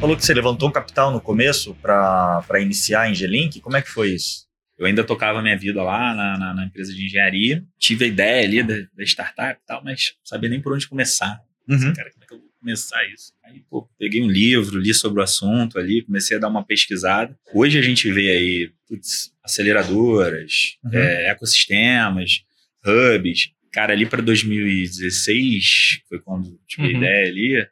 Falou 0.00 0.16
que 0.16 0.24
você 0.24 0.32
levantou 0.34 0.68
um 0.68 0.72
capital 0.72 1.10
no 1.10 1.20
começo 1.20 1.74
para 1.82 2.60
iniciar 2.60 3.02
a 3.02 3.10
Engelink. 3.10 3.60
Como 3.60 3.76
é 3.76 3.82
que 3.82 3.88
foi 3.90 4.10
isso? 4.10 4.46
Eu 4.78 4.86
ainda 4.86 5.02
tocava 5.02 5.42
minha 5.42 5.56
vida 5.58 5.82
lá 5.82 6.14
na, 6.14 6.38
na- 6.38 6.54
na 6.54 6.64
empresa 6.66 6.92
de 6.94 7.04
engenharia. 7.04 7.64
Tive 7.78 8.04
a 8.04 8.08
ideia 8.08 8.44
ali 8.44 8.62
da, 8.62 8.74
da 8.96 9.02
startup 9.04 9.58
e 9.60 9.66
tal, 9.66 9.82
mas 9.82 10.12
não 10.18 10.26
sabia 10.26 10.48
nem 10.48 10.60
por 10.60 10.72
onde 10.72 10.86
começar. 10.88 11.40
Uhum. 11.68 11.92
Cara, 11.94 12.10
como 12.12 12.22
é 12.22 12.26
que 12.28 12.34
eu 12.34 12.38
vou 12.38 12.48
começar 12.60 13.04
isso? 13.12 13.32
Aí, 13.44 13.60
pô, 13.68 13.88
peguei 13.98 14.22
um 14.22 14.28
livro, 14.30 14.78
li 14.78 14.94
sobre 14.94 15.18
o 15.20 15.22
assunto 15.24 15.78
ali, 15.80 16.02
comecei 16.02 16.36
a 16.36 16.40
dar 16.40 16.48
uma 16.48 16.64
pesquisada. 16.64 17.36
Hoje 17.52 17.76
a 17.76 17.82
gente 17.82 18.08
vê 18.12 18.30
aí, 18.30 18.70
putz, 18.88 19.32
aceleradoras, 19.44 20.76
Uhum. 20.84 20.94
é, 20.94 21.30
ecossistemas, 21.30 22.42
hubs. 22.84 23.50
Cara, 23.72 23.92
ali 23.92 24.06
para 24.06 24.22
2016, 24.22 26.00
foi 26.08 26.18
quando 26.20 26.58
tive 26.66 26.82
a 26.82 26.90
Uhum. 26.90 26.96
ideia 26.96 27.26
ali, 27.28 27.66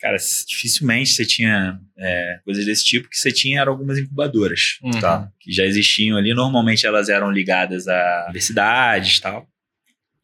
cara, 0.00 0.16
dificilmente 0.46 1.10
você 1.10 1.24
tinha 1.24 1.80
é, 1.98 2.40
coisas 2.44 2.64
desse 2.66 2.84
tipo, 2.84 3.08
que 3.08 3.16
você 3.18 3.32
tinha 3.32 3.60
eram 3.60 3.72
algumas 3.72 3.98
incubadoras 3.98 4.78
Uhum. 4.82 5.00
Tá. 5.00 5.30
que 5.40 5.50
já 5.52 5.64
existiam 5.64 6.16
ali. 6.18 6.34
Normalmente 6.34 6.86
elas 6.86 7.08
eram 7.08 7.30
ligadas 7.30 7.88
a 7.88 8.24
universidades 8.26 9.16
e 9.16 9.20
tal. 9.22 9.48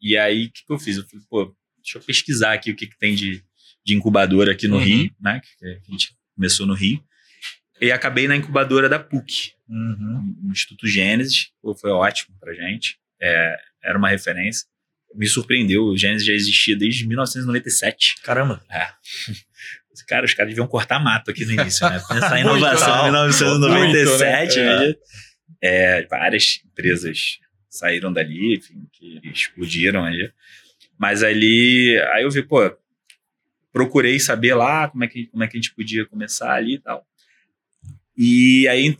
E 0.01 0.17
aí, 0.17 0.45
o 0.45 0.51
que, 0.51 0.65
que 0.65 0.73
eu 0.73 0.79
fiz? 0.79 0.97
Eu 0.97 1.07
falei, 1.07 1.25
pô, 1.29 1.55
deixa 1.83 1.97
eu 1.97 2.01
pesquisar 2.01 2.53
aqui 2.53 2.71
o 2.71 2.75
que, 2.75 2.87
que 2.87 2.97
tem 2.97 3.15
de, 3.15 3.43
de 3.85 3.93
incubadora 3.95 4.51
aqui 4.51 4.67
no 4.67 4.77
Uhum. 4.77 4.83
Rio, 4.83 5.11
né? 5.21 5.41
Que 5.59 5.65
a 5.67 5.91
gente 5.91 6.15
começou 6.35 6.65
no 6.65 6.73
Rio. 6.73 7.03
E 7.81 7.91
acabei 7.91 8.27
na 8.27 8.35
incubadora 8.35 8.87
da 8.87 8.99
PUC, 8.99 9.53
Uhum. 9.67 10.35
no 10.43 10.51
Instituto 10.51 10.85
Gênesis. 10.87 11.49
Foi 11.79 11.89
ótimo 11.89 12.35
pra 12.39 12.53
gente. 12.53 12.97
É, 13.19 13.55
era 13.83 13.97
uma 13.97 14.09
referência. 14.09 14.67
Me 15.15 15.27
surpreendeu, 15.27 15.85
o 15.85 15.97
Gênesis 15.97 16.25
já 16.27 16.33
existia 16.33 16.77
desde 16.77 17.07
1997. 17.07 18.21
Caramba. 18.23 18.61
Cara, 20.07 20.25
os 20.25 20.33
caras 20.33 20.51
deviam 20.51 20.67
cortar 20.67 20.99
mato 20.99 21.31
aqui 21.31 21.45
no 21.45 21.51
início, 21.53 21.87
né? 21.89 22.01
Pensar 22.07 22.37
em 22.37 22.41
inovação 22.41 23.03
né? 23.03 23.07
em 23.09 23.11
1997. 23.11 24.59
Muito, 24.59 24.69
né? 24.69 24.87
né? 24.87 24.93
É, 25.61 26.05
várias 26.07 26.61
empresas 26.65 27.39
saíram 27.69 28.11
dali, 28.11 28.55
enfim, 28.55 28.87
que 28.93 29.19
explodiram 29.25 30.03
ali. 30.05 30.31
Mas 30.97 31.23
ali, 31.23 31.99
aí 32.13 32.23
eu 32.23 32.31
vi, 32.31 32.41
pô, 32.43 32.59
procurei 33.71 34.19
saber 34.19 34.53
lá 34.53 34.89
como 34.89 35.03
é 35.03 35.07
que, 35.07 35.27
como 35.27 35.43
é 35.43 35.47
que 35.47 35.57
a 35.57 35.61
gente 35.61 35.73
podia 35.73 36.05
começar 36.05 36.53
ali 36.53 36.75
e 36.75 36.79
tal. 36.79 37.05
E 38.23 38.67
aí 38.67 38.95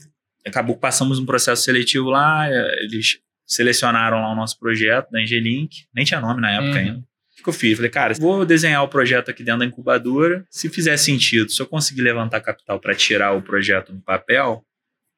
acabou 0.45 0.73
que 0.75 0.81
passamos 0.81 1.19
um 1.19 1.25
processo 1.25 1.63
seletivo 1.63 2.09
lá, 2.09 2.49
eh, 2.49 2.83
eles 2.85 3.19
selecionaram 3.45 4.17
lá 4.21 4.31
o 4.31 4.35
nosso 4.35 4.57
projeto 4.57 5.11
da 5.11 5.21
Engelink, 5.21 5.83
nem 5.93 6.03
tinha 6.05 6.19
nome 6.19 6.41
na 6.41 6.51
época 6.51 6.71
Uhum. 6.71 6.77
ainda. 6.77 6.99
O 7.39 7.43
que 7.43 7.49
eu 7.49 7.53
fiz? 7.53 7.75
Falei, 7.75 7.91
cara, 7.91 8.13
vou 8.15 8.45
desenhar 8.45 8.83
o 8.83 8.87
projeto 8.87 9.29
aqui 9.29 9.43
dentro 9.43 9.59
da 9.59 9.65
incubadora. 9.65 10.45
Se 10.49 10.69
fizer 10.69 10.95
sentido, 10.97 11.51
se 11.51 11.61
eu 11.61 11.65
conseguir 11.67 12.01
levantar 12.01 12.39
capital 12.41 12.79
para 12.79 12.95
tirar 12.95 13.33
o 13.33 13.41
projeto 13.41 13.91
do 13.93 14.01
papel, 14.01 14.63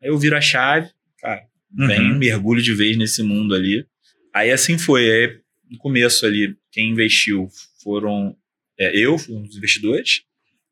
aí 0.01 0.09
eu 0.09 0.17
viro 0.17 0.35
a 0.35 0.41
chave, 0.41 0.89
cara, 1.19 1.43
vem, 1.71 2.11
Uhum. 2.11 2.17
mergulho 2.17 2.61
de 2.61 2.73
vez 2.73 2.97
nesse 2.97 3.23
mundo 3.23 3.53
ali. 3.55 3.85
Aí 4.33 4.51
assim 4.51 4.77
foi. 4.77 5.09
Aí, 5.09 5.39
no 5.69 5.77
começo 5.77 6.25
ali, 6.25 6.55
quem 6.71 6.89
investiu 6.91 7.47
foram 7.83 8.35
é, 8.79 8.97
eu, 8.97 9.17
fui 9.19 9.35
um 9.35 9.43
dos 9.43 9.55
investidores, 9.57 10.23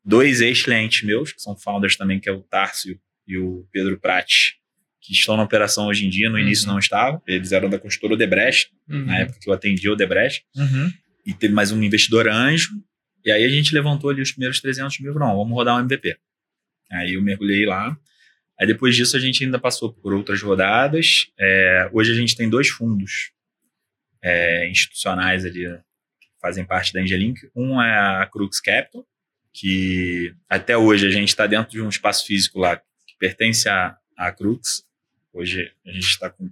dois 0.04 0.40
ex-clientes 0.40 1.02
meus, 1.04 1.32
que 1.32 1.40
são 1.40 1.56
founders 1.56 1.96
também, 1.96 2.18
que 2.18 2.28
é 2.28 2.32
o 2.32 2.40
Tárcio 2.42 2.98
e 3.26 3.36
o 3.38 3.66
Pedro 3.72 3.98
Prati, 3.98 4.56
que 5.00 5.12
estão 5.12 5.36
na 5.36 5.42
operação 5.42 5.86
hoje 5.86 6.06
em 6.06 6.10
dia, 6.10 6.30
no 6.30 6.38
início 6.38 6.66
Uhum. 6.66 6.72
não 6.72 6.78
estavam. 6.78 7.20
Eles 7.26 7.52
eram 7.52 7.68
da 7.68 7.78
construtora 7.78 8.14
Odebrecht, 8.14 8.70
Uhum. 8.88 9.04
na 9.06 9.18
época 9.20 9.38
que 9.40 9.48
eu 9.48 9.52
atendi 9.54 9.88
o 9.88 9.92
Odebrecht 9.92 10.44
Uhum. 10.56 10.92
e 11.26 11.32
teve 11.34 11.52
mais 11.54 11.72
um 11.72 11.82
investidor 11.82 12.28
anjo. 12.28 12.70
E 13.24 13.30
aí 13.30 13.44
a 13.44 13.48
gente 13.48 13.74
levantou 13.74 14.10
ali 14.10 14.20
os 14.22 14.32
primeiros 14.32 14.60
300 14.60 14.98
mil, 15.00 15.14
não, 15.14 15.36
vamos 15.36 15.52
rodar 15.52 15.76
um 15.76 15.80
MVP. 15.80 16.16
Aí 16.90 17.14
eu 17.14 17.22
mergulhei 17.22 17.64
lá. 17.66 17.96
Aí 18.60 18.66
depois 18.66 18.94
disso 18.94 19.16
a 19.16 19.20
gente 19.20 19.42
ainda 19.44 19.58
passou 19.58 19.92
por 19.92 20.12
outras 20.12 20.40
rodadas. 20.42 21.26
É, 21.38 21.88
hoje 21.92 22.12
a 22.12 22.14
gente 22.14 22.36
tem 22.36 22.48
dois 22.48 22.68
fundos 22.68 23.32
é, 24.22 24.68
institucionais 24.68 25.44
ali 25.44 25.64
que 26.20 26.28
fazem 26.40 26.64
parte 26.64 26.92
da 26.92 27.00
Angelink. 27.00 27.40
Um 27.56 27.80
é 27.80 28.22
a 28.22 28.26
Crux 28.30 28.60
Capital, 28.60 29.04
que 29.52 30.34
até 30.48 30.76
hoje 30.76 31.06
a 31.06 31.10
gente 31.10 31.28
está 31.28 31.46
dentro 31.46 31.72
de 31.72 31.80
um 31.80 31.88
espaço 31.88 32.26
físico 32.26 32.58
lá 32.60 32.80
pertence 33.22 33.68
à, 33.68 33.96
à 34.16 34.32
Crux. 34.32 34.84
Hoje 35.32 35.70
a 35.86 35.92
gente 35.92 36.08
está 36.08 36.28
com 36.28 36.50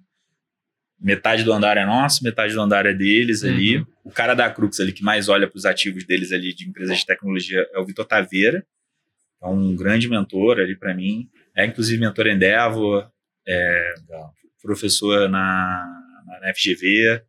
metade 1.00 1.42
do 1.42 1.52
andar 1.52 1.76
é 1.76 1.84
nosso, 1.84 2.22
metade 2.22 2.54
do 2.54 2.60
andar 2.60 2.86
é 2.86 2.94
deles 2.94 3.42
ali. 3.42 3.78
Uhum. 3.78 3.86
O 4.04 4.10
cara 4.12 4.34
da 4.34 4.48
Crux 4.48 4.78
ali 4.78 4.92
que 4.92 5.02
mais 5.02 5.28
olha 5.28 5.48
para 5.48 5.58
os 5.58 5.64
ativos 5.64 6.04
deles 6.04 6.30
ali 6.30 6.54
de 6.54 6.68
empresas 6.68 6.98
de 6.98 7.04
tecnologia 7.04 7.68
é 7.72 7.80
o 7.80 7.84
Vitor 7.84 8.04
Taveira, 8.04 8.64
é 9.42 9.46
um 9.48 9.74
grande 9.74 10.08
mentor 10.08 10.60
ali 10.60 10.76
para 10.76 10.94
mim. 10.94 11.28
É 11.56 11.66
inclusive 11.66 12.00
mentor 12.00 12.28
Endeavor, 12.28 13.10
é 13.48 13.94
professor 14.62 15.28
na, 15.28 15.84
na 16.40 16.54
FGV, 16.54 17.20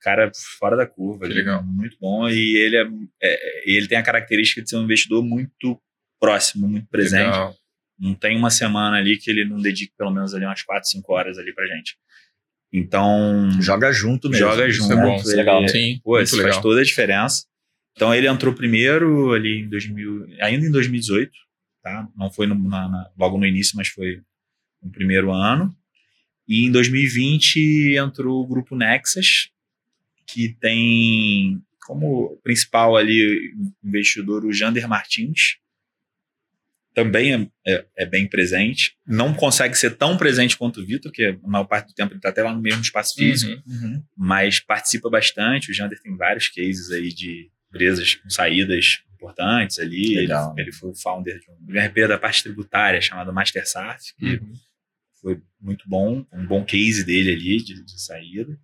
cara 0.00 0.32
fora 0.58 0.76
da 0.76 0.88
curva, 0.88 1.26
ali, 1.26 1.34
legal. 1.34 1.62
muito 1.62 1.96
bom 2.00 2.28
e 2.28 2.56
ele 2.56 2.76
é, 2.76 2.88
é- 3.22 3.70
ele 3.70 3.86
tem 3.86 3.98
a 3.98 4.02
característica 4.02 4.60
de 4.60 4.68
ser 4.68 4.76
um 4.76 4.82
investidor 4.82 5.22
muito 5.22 5.80
próximo, 6.18 6.66
muito 6.66 6.88
presente. 6.88 7.26
Legal. 7.26 7.61
Não 8.02 8.14
tem 8.14 8.36
uma 8.36 8.50
semana 8.50 8.96
ali 8.96 9.16
que 9.16 9.30
ele 9.30 9.44
não 9.44 9.58
dedique 9.60 9.92
pelo 9.96 10.10
menos 10.10 10.34
ali 10.34 10.44
umas 10.44 10.62
4, 10.62 10.88
5 10.90 11.12
horas 11.12 11.38
ali 11.38 11.54
pra 11.54 11.64
gente. 11.66 11.96
Então, 12.72 13.50
Joga 13.60 13.92
junto 13.92 14.28
mesmo. 14.28 14.46
joga 14.48 14.66
Isso 14.66 14.78
junto. 14.82 14.92
é 14.92 14.96
bom, 14.96 15.12
ele- 15.12 15.16
isso 15.22 15.32
é 15.32 15.36
legal. 15.36 15.68
Sim, 15.68 16.00
Pô, 16.02 16.12
muito 16.16 16.24
isso 16.26 16.36
legal. 16.36 16.52
faz 16.52 16.62
toda 16.62 16.80
a 16.80 16.84
diferença. 16.84 17.44
Então 17.94 18.14
ele 18.14 18.26
entrou 18.26 18.54
primeiro 18.54 19.32
ali 19.32 19.60
em 19.60 19.68
2000, 19.68 20.26
ainda 20.40 20.66
em 20.66 20.70
2018, 20.70 21.30
tá? 21.82 22.08
Não 22.16 22.30
foi 22.30 22.46
no- 22.46 22.54
na- 22.68 22.88
na- 22.88 23.10
logo 23.18 23.36
no 23.38 23.46
início, 23.46 23.76
mas 23.76 23.88
foi 23.88 24.20
no 24.82 24.90
primeiro 24.90 25.30
ano. 25.30 25.72
E 26.48 26.64
em 26.64 26.72
2020 26.72 27.94
entrou 27.96 28.42
o 28.42 28.46
grupo 28.46 28.74
Nexus, 28.74 29.50
que 30.26 30.56
tem 30.60 31.60
como 31.86 32.38
principal 32.42 32.96
ali 32.96 33.52
investidor 33.84 34.44
o 34.46 34.52
Jander 34.52 34.88
Martins. 34.88 35.58
Também 36.94 37.32
é, 37.34 37.48
é- 37.66 37.86
é 37.98 38.06
bem 38.06 38.26
presente. 38.28 38.96
Não 39.06 39.32
consegue 39.32 39.74
ser 39.74 39.96
tão 39.96 40.16
presente 40.16 40.56
quanto 40.56 40.80
o 40.80 40.84
Vitor, 40.86 41.10
que 41.10 41.24
a 41.24 41.48
maior 41.48 41.64
parte 41.64 41.88
do 41.88 41.94
tempo 41.94 42.12
ele 42.12 42.18
está 42.18 42.28
até 42.28 42.42
lá 42.42 42.54
no 42.54 42.60
mesmo 42.60 42.82
espaço 42.82 43.14
físico 43.14 43.62
Uhum. 43.66 43.74
Uhum. 43.94 44.02
mas 44.16 44.60
participa 44.60 45.08
bastante. 45.08 45.70
O 45.70 45.74
Jander 45.74 46.00
tem 46.00 46.16
vários 46.16 46.48
cases 46.48 46.90
aí 46.90 47.08
de 47.08 47.50
empresas 47.68 48.14
com 48.16 48.28
saídas 48.28 49.02
importantes 49.14 49.78
ali. 49.78 50.18
Ele, 50.18 50.32
ele 50.58 50.72
foi 50.72 50.90
o 50.90 50.94
founder 50.94 51.38
de 51.38 51.46
um 51.50 51.80
RP 51.80 52.06
da 52.08 52.18
parte 52.18 52.42
tributária 52.42 53.00
chamado 53.00 53.32
MasterSarf, 53.32 54.14
que 54.18 54.26
Uhum. 54.36 54.52
foi 55.20 55.40
muito 55.60 55.88
bom, 55.88 56.26
um 56.32 56.46
bom 56.46 56.62
case 56.64 57.04
dele 57.04 57.30
ali 57.32 57.56
de, 57.58 57.82
de 57.84 58.02
saída. 58.02 58.58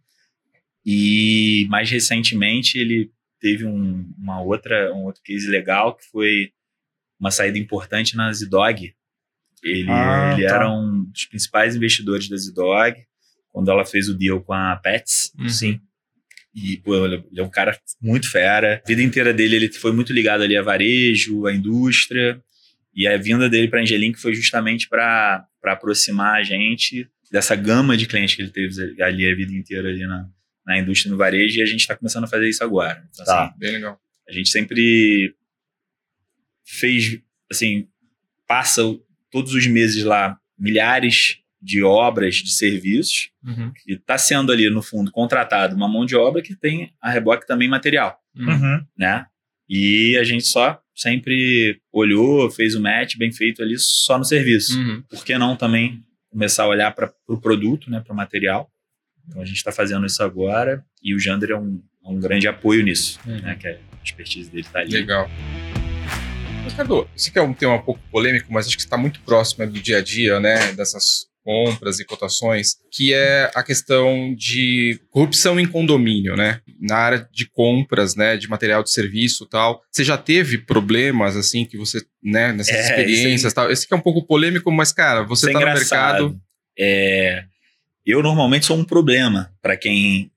E 0.85 1.67
mais 1.69 1.91
recentemente 1.91 2.79
ele 2.79 3.11
teve 3.41 3.65
um, 3.65 4.13
uma 4.19 4.43
outra, 4.43 4.93
um 4.95 5.05
outro 5.05 5.23
case 5.23 5.49
legal 5.49 5.95
que 5.97 6.05
foi 6.11 6.51
uma 7.19 7.31
saída 7.31 7.59
importante 7.59 8.17
na 8.17 8.33
Zidog. 8.33 8.93
Ele, 9.63 9.91
Ah, 9.91 10.35
ele 10.37 10.47
tá. 10.49 10.55
era 10.55 10.71
um 10.71 11.05
dos 11.05 11.25
principais 11.27 11.75
investidores 11.77 12.29
da 12.29 12.37
Zidog 12.37 12.97
quando 13.51 13.71
ela 13.71 13.85
fez 13.85 14.09
o 14.09 14.15
deal 14.17 14.41
com 14.41 14.53
a 14.53 14.77
Pets. 14.77 15.33
Uhum. 15.39 15.49
Sim. 15.49 15.81
E, 16.55 16.77
pô, 16.79 17.05
ele 17.05 17.25
é 17.37 17.43
um 17.43 17.51
cara 17.51 17.77
muito 18.01 18.31
fera. 18.31 18.81
A 18.85 18.89
vida 18.89 19.03
inteira 19.03 19.33
dele, 19.33 19.57
ele 19.57 19.73
foi 19.73 19.93
muito 19.93 20.13
ligado 20.13 20.43
ali 20.43 20.57
a 20.57 20.63
varejo, 20.63 21.47
à 21.47 21.53
indústria. 21.55 22.41
E 22.95 23.07
a 23.07 23.17
vinda 23.17 23.49
dele 23.49 23.69
para 23.69 23.79
a 23.81 23.83
Angelink 23.83 24.19
foi 24.19 24.35
justamente 24.35 24.89
para 24.89 25.47
aproximar 25.65 26.37
a 26.37 26.43
gente 26.43 27.09
dessa 27.31 27.55
gama 27.55 27.97
de 27.97 28.07
clientes 28.07 28.35
que 28.35 28.43
ele 28.43 28.51
teve 28.51 29.01
ali 29.03 29.31
a 29.31 29.35
vida 29.37 29.53
inteira 29.53 29.89
ali 29.89 30.05
na, 30.07 30.27
na 30.67 30.79
indústria 30.79 31.11
no 31.13 31.17
varejo. 31.19 31.59
E 31.59 31.63
a 31.63 31.67
gente 31.67 31.81
está 31.81 31.95
começando 31.97 32.25
a 32.25 32.29
fazer 32.29 32.49
isso 32.49 32.65
agora. 32.65 33.05
Então, 33.13 33.25
Tá. 33.25 33.45
assim, 33.47 33.59
Bem 33.59 33.73
legal. 33.73 34.01
a 34.29 34.33
gente 34.33 34.49
sempre 34.49 35.35
fez, 36.71 37.19
assim, 37.51 37.87
passa 38.47 38.83
todos 39.31 39.55
os 39.55 39.67
meses 39.67 40.05
lá 40.05 40.39
milhares 40.59 41.39
de 41.61 41.83
obras, 41.83 42.37
de 42.37 42.53
serviços, 42.53 43.31
Uhum. 43.45 43.73
que 43.73 43.93
está 43.95 44.17
sendo 44.19 44.53
ali, 44.53 44.69
no 44.71 44.83
fundo, 44.83 45.11
contratado 45.11 45.75
uma 45.75 45.89
mão 45.89 46.05
de 46.05 46.15
obra 46.15 46.43
que 46.43 46.55
tem 46.55 46.93
a 47.01 47.11
reboque 47.11 47.47
também 47.47 47.69
material, 47.69 48.19
Uhum. 48.37 48.49
Uhum. 48.49 48.85
né? 48.97 49.27
E 49.69 50.17
a 50.19 50.25
gente 50.25 50.47
só 50.47 50.81
sempre 50.95 51.81
olhou, 51.93 52.51
fez 52.51 52.75
o 52.75 52.81
match 52.81 53.17
bem 53.17 53.31
feito 53.33 53.63
ali 53.63 53.77
só 53.79 54.17
no 54.19 54.25
serviço. 54.25 54.79
Uhum. 54.79 55.03
Por 55.09 55.25
que 55.25 55.37
não 55.39 55.57
também 55.57 56.03
começar 56.31 56.65
a 56.65 56.69
olhar 56.69 56.91
para 56.93 57.07
o 57.07 57.13
pro 57.27 57.41
produto, 57.41 57.91
né, 57.91 58.01
para 58.01 58.13
o 58.13 58.17
material? 58.17 58.71
Então 59.27 59.43
a 59.43 59.45
gente 59.45 59.57
está 59.57 59.71
fazendo 59.73 60.07
isso 60.07 60.23
agora 60.23 60.85
e 61.03 61.15
o 61.15 61.19
Jander 61.21 61.51
é 61.51 61.57
um, 61.57 61.83
um 62.05 62.19
grande 62.21 62.47
apoio 62.49 62.83
nisso, 62.83 63.19
Uhum. 63.27 63.41
né, 63.41 63.57
que 63.57 63.67
a 63.69 63.79
expertise 64.03 64.49
dele 64.51 64.63
está 64.63 64.79
ali. 64.81 64.93
Legal. 64.93 65.29
Ricardo, 66.69 67.09
esse 67.17 67.31
aqui 67.31 67.39
é 67.39 67.43
um 67.43 67.55
tema 67.55 67.75
um 67.75 67.83
pouco 67.83 68.01
polêmico, 68.11 68.53
mas 68.53 68.67
acho 68.67 68.77
que 68.77 68.83
está 68.83 68.97
muito 68.97 69.21
próximo 69.21 69.67
do 69.67 69.81
dia 69.81 69.99
a 69.99 70.03
dia, 70.03 70.39
né? 70.39 70.73
Dessas 70.73 71.27
compras 71.43 71.99
e 71.99 72.05
cotações, 72.05 72.77
que 72.93 73.15
é 73.15 73.51
a 73.55 73.63
questão 73.63 74.35
de 74.37 75.01
corrupção 75.11 75.59
em 75.59 75.67
condomínio, 75.67 76.37
né? 76.37 76.61
Na 76.79 76.97
área 76.97 77.29
de 77.33 77.47
compras, 77.51 78.15
né? 78.15 78.37
De 78.37 78.49
material 78.49 78.83
de 78.83 78.91
serviço 78.93 79.45
e 79.45 79.49
tal. 79.49 79.83
Você 79.91 80.05
já 80.05 80.19
teve 80.19 80.59
problemas, 80.59 81.37
assim, 81.37 81.65
que 81.65 81.79
você, 81.79 82.03
né? 82.23 82.53
Nessas 82.53 82.75
É, 82.75 82.81
experiências 82.83 83.53
e 83.53 83.55
tal? 83.55 83.71
Esse 83.71 83.85
aqui 83.87 83.95
é 83.95 83.97
um 83.97 84.01
pouco 84.03 84.27
polêmico, 84.27 84.71
mas, 84.71 84.93
cara, 84.93 85.23
você 85.23 85.49
Isso 85.49 85.57
é 85.57 85.61
tá 85.61 85.67
no 85.67 85.75
mercado... 85.75 86.41
É, 86.79 87.45
eu 88.07 88.23
normalmente 88.23 88.67
sou 88.67 88.77
um 88.77 88.85
problema 88.85 89.51
para 89.61 89.77
quem 89.77 90.31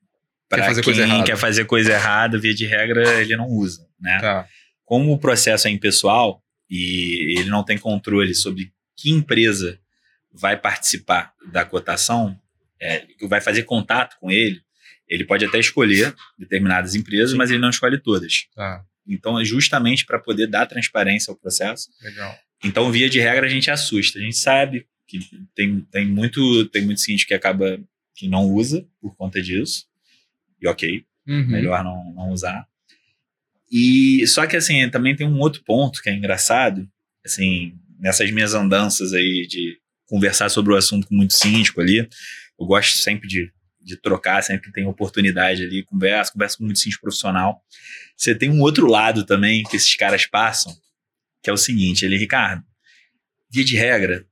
Quer 0.50 0.56
para 0.56 0.64
fazer 0.66 0.82
quem 0.82 0.92
coisa 0.92 1.02
errada. 1.08 1.24
quer 1.24 1.36
fazer 1.36 1.64
coisa 1.64 1.92
errada, 1.92 2.38
via 2.38 2.54
de 2.54 2.66
regra 2.66 3.20
ele 3.20 3.36
não 3.36 3.46
usa, 3.48 3.86
né? 4.00 4.18
Tá. 4.20 4.46
Como 4.84 5.12
o 5.12 5.18
processo 5.18 5.68
é 5.68 5.70
impessoal 5.70 6.42
e 6.68 7.38
ele 7.38 7.48
não 7.48 7.64
tem 7.64 7.78
controle 7.78 8.34
sobre 8.34 8.72
que 8.96 9.10
empresa 9.10 9.78
vai 10.32 10.56
participar 10.56 11.32
da 11.50 11.64
cotação, 11.64 12.38
é, 12.80 13.00
que 13.00 13.26
vai 13.26 13.40
fazer 13.40 13.64
contato 13.64 14.16
com 14.18 14.30
ele, 14.30 14.60
ele 15.08 15.24
pode 15.24 15.44
até 15.44 15.58
escolher 15.58 16.14
determinadas 16.38 16.94
empresas, 16.94 17.34
mas 17.34 17.50
ele 17.50 17.60
não 17.60 17.70
escolhe 17.70 17.98
todas. 17.98 18.46
Tá. 18.54 18.84
Então 19.06 19.38
é 19.38 19.44
justamente 19.44 20.06
para 20.06 20.18
poder 20.18 20.46
dar 20.46 20.66
transparência 20.66 21.30
ao 21.30 21.36
processo. 21.36 21.90
Legal. 22.02 22.34
Então, 22.64 22.90
via 22.92 23.10
de 23.10 23.18
regra, 23.18 23.46
a 23.46 23.48
gente 23.48 23.70
assusta. 23.70 24.18
A 24.18 24.22
gente 24.22 24.36
sabe 24.36 24.86
que 25.06 25.18
tem, 25.54 25.80
tem 25.90 26.06
muito 26.06 26.66
tem 26.66 26.82
muito 26.84 27.00
síndico 27.00 27.28
que 27.28 27.34
acaba 27.34 27.78
que 28.14 28.28
não 28.28 28.44
usa 28.44 28.86
por 29.00 29.16
conta 29.16 29.42
disso. 29.42 29.86
E 30.60 30.68
ok, 30.68 31.04
Uhum. 31.26 31.46
melhor 31.46 31.84
não, 31.84 32.12
não 32.14 32.30
usar. 32.30 32.66
E 33.72 34.26
só 34.26 34.46
que 34.46 34.54
assim, 34.54 34.86
também 34.90 35.16
tem 35.16 35.26
um 35.26 35.38
outro 35.38 35.62
ponto 35.64 36.02
que 36.02 36.10
é 36.10 36.14
engraçado, 36.14 36.86
assim, 37.24 37.72
nessas 37.98 38.30
minhas 38.30 38.52
andanças 38.52 39.14
aí 39.14 39.46
de 39.48 39.78
conversar 40.06 40.50
sobre 40.50 40.74
o 40.74 40.76
assunto 40.76 41.06
com 41.06 41.14
muito 41.14 41.32
síndico 41.32 41.80
ali, 41.80 42.06
eu 42.60 42.66
gosto 42.66 42.98
sempre 42.98 43.26
de, 43.26 43.50
de 43.80 43.96
trocar, 43.96 44.42
sempre 44.42 44.66
que 44.66 44.72
tem 44.72 44.84
oportunidade 44.84 45.64
ali, 45.64 45.82
converso, 45.84 46.34
converso 46.34 46.58
com 46.58 46.64
muito 46.64 46.78
síndico 46.78 47.00
profissional. 47.02 47.62
Você 48.14 48.34
tem 48.34 48.50
um 48.50 48.60
outro 48.60 48.86
lado 48.86 49.24
também 49.24 49.62
que 49.62 49.74
esses 49.74 49.96
caras 49.96 50.26
passam, 50.26 50.76
que 51.42 51.48
é 51.48 51.52
o 51.52 51.56
seguinte, 51.56 52.04
ele, 52.04 52.18
Ricardo, 52.18 52.62
via 53.50 53.64
de 53.64 53.74
regra, 53.74 54.26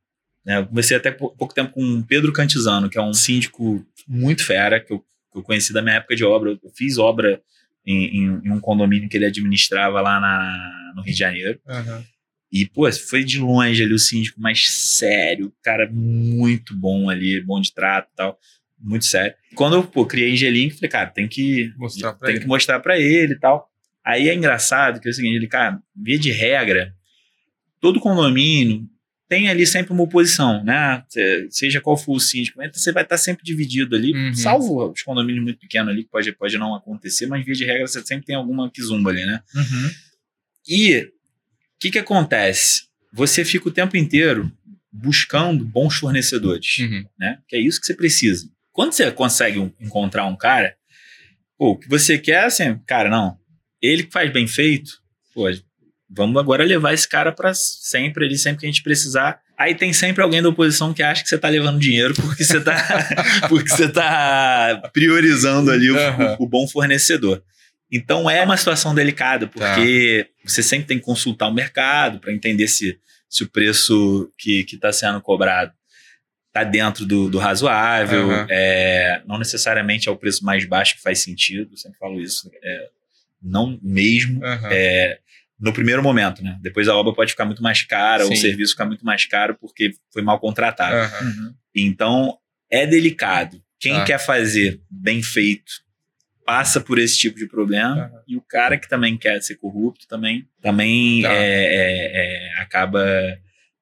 né, 0.45 0.59
eu 0.59 0.67
conversei 0.67 0.97
até 0.97 1.11
pou- 1.11 1.35
pouco 1.35 1.55
tempo 1.55 1.73
com 1.73 1.83
o 1.83 2.05
Pedro 2.05 2.33
Cantizano, 2.33 2.91
que 2.91 2.99
é 2.99 3.03
um 3.03 3.15
síndico 3.15 3.83
muito 4.07 4.45
fera, 4.45 4.81
que 4.81 4.93
eu, 4.93 5.01
que 5.01 5.39
eu 5.39 5.43
conheci 5.43 5.73
da 5.73 5.81
minha 5.81 5.97
época 5.97 6.15
de 6.15 6.25
obra. 6.25 6.59
Eu 6.63 6.71
fiz 6.75 6.99
obra 6.99 7.41
em, 7.91 8.17
em- 8.19 8.41
em 8.45 8.51
um 8.53 8.61
condomínio 8.61 9.09
que 9.09 9.17
ele 9.17 9.27
administrava 9.27 10.01
lá 10.01 10.21
na, 10.21 10.93
no 10.97 11.03
Rio 11.03 11.13
de 11.13 11.19
Janeiro. 11.19 11.59
Uhum. 11.67 12.05
E, 12.53 12.67
pô, 12.67 12.91
foi 12.93 13.23
de 13.25 13.39
longe 13.39 13.83
ali 13.83 13.93
o 13.93 13.99
síndico 13.99 14.41
mais 14.41 14.67
sério, 14.69 15.53
cara 15.63 15.89
muito 15.91 16.77
bom 16.77 17.09
ali, 17.09 17.41
bom 17.41 17.61
de 17.61 17.73
trato 17.73 18.09
e 18.13 18.17
tal, 18.17 18.39
muito 18.79 19.05
sério. 19.05 19.35
Quando 19.55 19.77
eu, 19.77 19.85
pô, 19.85 20.05
criei 20.05 20.33
Angelim, 20.33 20.69
falei, 20.71 20.91
cara, 20.91 21.11
tem 21.11 21.29
que 21.29 21.73
Mostrar 21.77 22.13
pra 22.15 22.27
tem 22.27 22.35
ele. 22.35 22.43
que 22.43 22.49
mostrar 22.49 22.81
pra 22.81 22.99
ele 22.99 23.35
e 23.35 23.39
tal. 23.39 23.69
Aí 24.05 24.29
é 24.29 24.35
engraçado 24.35 25.01
que 25.01 25.07
é 25.09 25.11
o 25.11 25.15
seguinte, 25.15 25.37
ele, 25.37 25.47
cara, 25.47 25.79
via 25.95 26.19
de 26.19 26.33
regra, 26.33 26.93
todo 27.81 28.01
condomínio 28.01 28.89
tem 29.31 29.49
ali 29.49 29.65
sempre 29.65 29.93
uma 29.93 30.03
oposição, 30.03 30.63
né? 30.65 31.05
Se- 31.09 31.47
Seja 31.51 31.81
qual 31.81 31.97
for 31.97 32.17
o 32.17 32.21
síndico, 32.21 32.59
você 32.75 32.91
vai 32.91 33.05
estar 33.05 33.17
sempre 33.17 33.45
dividido 33.45 33.95
ali, 33.95 34.13
Uhum. 34.13 34.35
salvo 34.35 34.91
os 34.91 35.03
condomínios 35.03 35.45
muito 35.45 35.61
pequenos 35.61 35.89
ali, 35.93 36.03
que 36.03 36.11
pode, 36.11 36.33
pode 36.33 36.59
não 36.59 36.75
acontecer, 36.75 37.27
mas 37.29 37.45
via 37.45 37.55
de 37.55 37.65
regra 37.65 37.87
você 37.87 38.05
sempre 38.05 38.27
tem 38.27 38.35
alguma 38.35 38.69
quizumba 38.69 39.11
ali, 39.11 39.25
né? 39.25 39.41
Uhum. 39.55 39.91
E 40.69 40.97
o 41.05 41.11
que 41.79 41.93
que 41.93 41.99
acontece? 42.01 42.83
Você 43.13 43.45
fica 43.45 43.69
o 43.69 43.73
tempo 43.73 43.97
inteiro 43.97 44.51
buscando 44.93 45.65
bons 45.65 45.95
fornecedores, 45.97 46.79
Uhum. 46.81 47.05
né? 47.19 47.39
Que 47.49 47.55
é 47.57 47.61
isso 47.61 47.81
que 47.81 47.87
você 47.87 47.95
precisa. 47.95 48.51
Quando 48.73 48.93
você 48.93 49.11
consegue 49.13 49.61
um- 49.61 49.73
encontrar 49.81 50.27
um 50.27 50.37
cara, 50.37 50.75
pô, 51.57 51.71
o 51.71 51.79
que 51.79 51.89
você 51.89 52.19
quer 52.19 52.45
assim, 52.45 52.77
cara, 52.85 53.09
não, 53.09 53.39
ele 53.81 54.03
que 54.03 54.13
faz 54.13 54.33
bem 54.33 54.49
feito, 54.49 54.91
pô, 55.33 55.49
vamos 56.11 56.37
agora 56.41 56.65
levar 56.65 56.93
esse 56.93 57.09
cara 57.09 57.31
para 57.33 57.55
sempre, 57.55 58.25
ali 58.25 58.37
sempre 58.37 58.61
que 58.61 58.67
a 58.67 58.69
gente 58.69 58.83
precisar. 58.83 59.41
Aí 59.57 59.75
tem 59.75 59.93
sempre 59.93 60.23
alguém 60.23 60.43
da 60.43 60.49
oposição 60.49 60.93
que 60.95 61.03
acha 61.03 61.23
que 61.23 61.29
você 61.29 61.39
tá 61.39 61.49
levando 61.49 61.79
dinheiro 61.79 62.15
porque 62.15 62.43
você 62.45 62.61
tá, 62.61 62.75
porque 63.49 63.69
você 63.69 63.89
tá 63.89 64.91
priorizando 64.93 65.71
ali 65.71 65.91
o, 65.91 65.99
Aham. 65.99 66.37
o 66.41 66.47
bom 66.49 66.67
fornecedor. 66.67 67.43
Então 67.93 68.31
é 68.31 68.43
uma 68.43 68.57
situação 68.57 68.95
delicada, 68.95 69.47
porque 69.49 70.29
você 70.45 70.63
sempre 70.63 70.87
tem 70.87 70.99
que 70.99 71.05
consultar 71.05 71.49
o 71.49 71.53
mercado 71.55 72.21
para 72.21 72.33
entender 72.33 72.69
se, 72.69 72.99
se 73.29 73.43
o 73.43 73.49
preço 73.49 74.33
que 74.39 74.65
está 74.73 74.93
sendo 74.93 75.21
cobrado 75.21 75.73
está 76.49 76.65
dentro 76.65 77.05
do, 77.05 77.29
do 77.29 77.39
razoável. 77.39 78.31
Aham. 78.31 78.47
É, 78.49 79.23
não 79.27 79.39
necessariamente 79.39 80.09
é 80.09 80.13
o 80.13 80.17
preço 80.17 80.45
mais 80.45 80.65
baixo 80.65 80.95
que 80.97 81.03
faz 81.03 81.19
sentido, 81.21 81.71
eu 81.73 81.77
sempre 81.77 81.99
falo 81.99 82.21
isso. 82.21 82.51
é, 82.63 82.89
não 83.43 83.79
mesmo 83.83 84.41
Uhum. 84.45 84.69
é, 84.71 85.19
no 85.61 85.73
primeiro 85.73 86.03
momento, 86.03 86.43
né? 86.43 86.57
Depois 86.63 86.89
a 86.89 86.97
obra 86.97 87.13
pode 87.13 87.33
ficar 87.33 87.45
muito 87.45 87.63
mais 87.63 87.83
cara, 87.83 88.25
ou 88.25 88.33
o 88.33 88.37
serviço 88.37 88.73
ficar 88.73 88.87
muito 88.87 89.05
mais 89.05 89.27
caro 89.27 89.57
porque 89.61 89.93
foi 90.13 90.23
mal 90.23 90.39
contratado. 90.41 90.97
Uhum. 91.25 91.29
Uhum. 91.29 91.55
Então, 91.75 92.39
é 92.71 92.87
delicado. 92.87 93.63
Quem 93.79 93.95
Tá. 93.95 94.05
quer 94.05 94.19
fazer 94.19 94.81
bem 94.91 95.23
feito 95.23 95.73
passa 96.45 96.81
por 96.81 96.99
esse 96.99 97.17
tipo 97.17 97.39
de 97.39 97.47
problema. 97.47 98.11
E 98.27 98.37
o 98.37 98.41
cara 98.41 98.77
que 98.77 98.89
também 98.89 99.17
quer 99.17 99.41
ser 99.43 99.57
corrupto 99.57 100.07
também, 100.09 100.47
também 100.61 101.23
Tá. 101.23 101.33
é, 101.33 101.37
é- 101.37 102.11
é- 102.57 102.63
acaba 102.63 103.05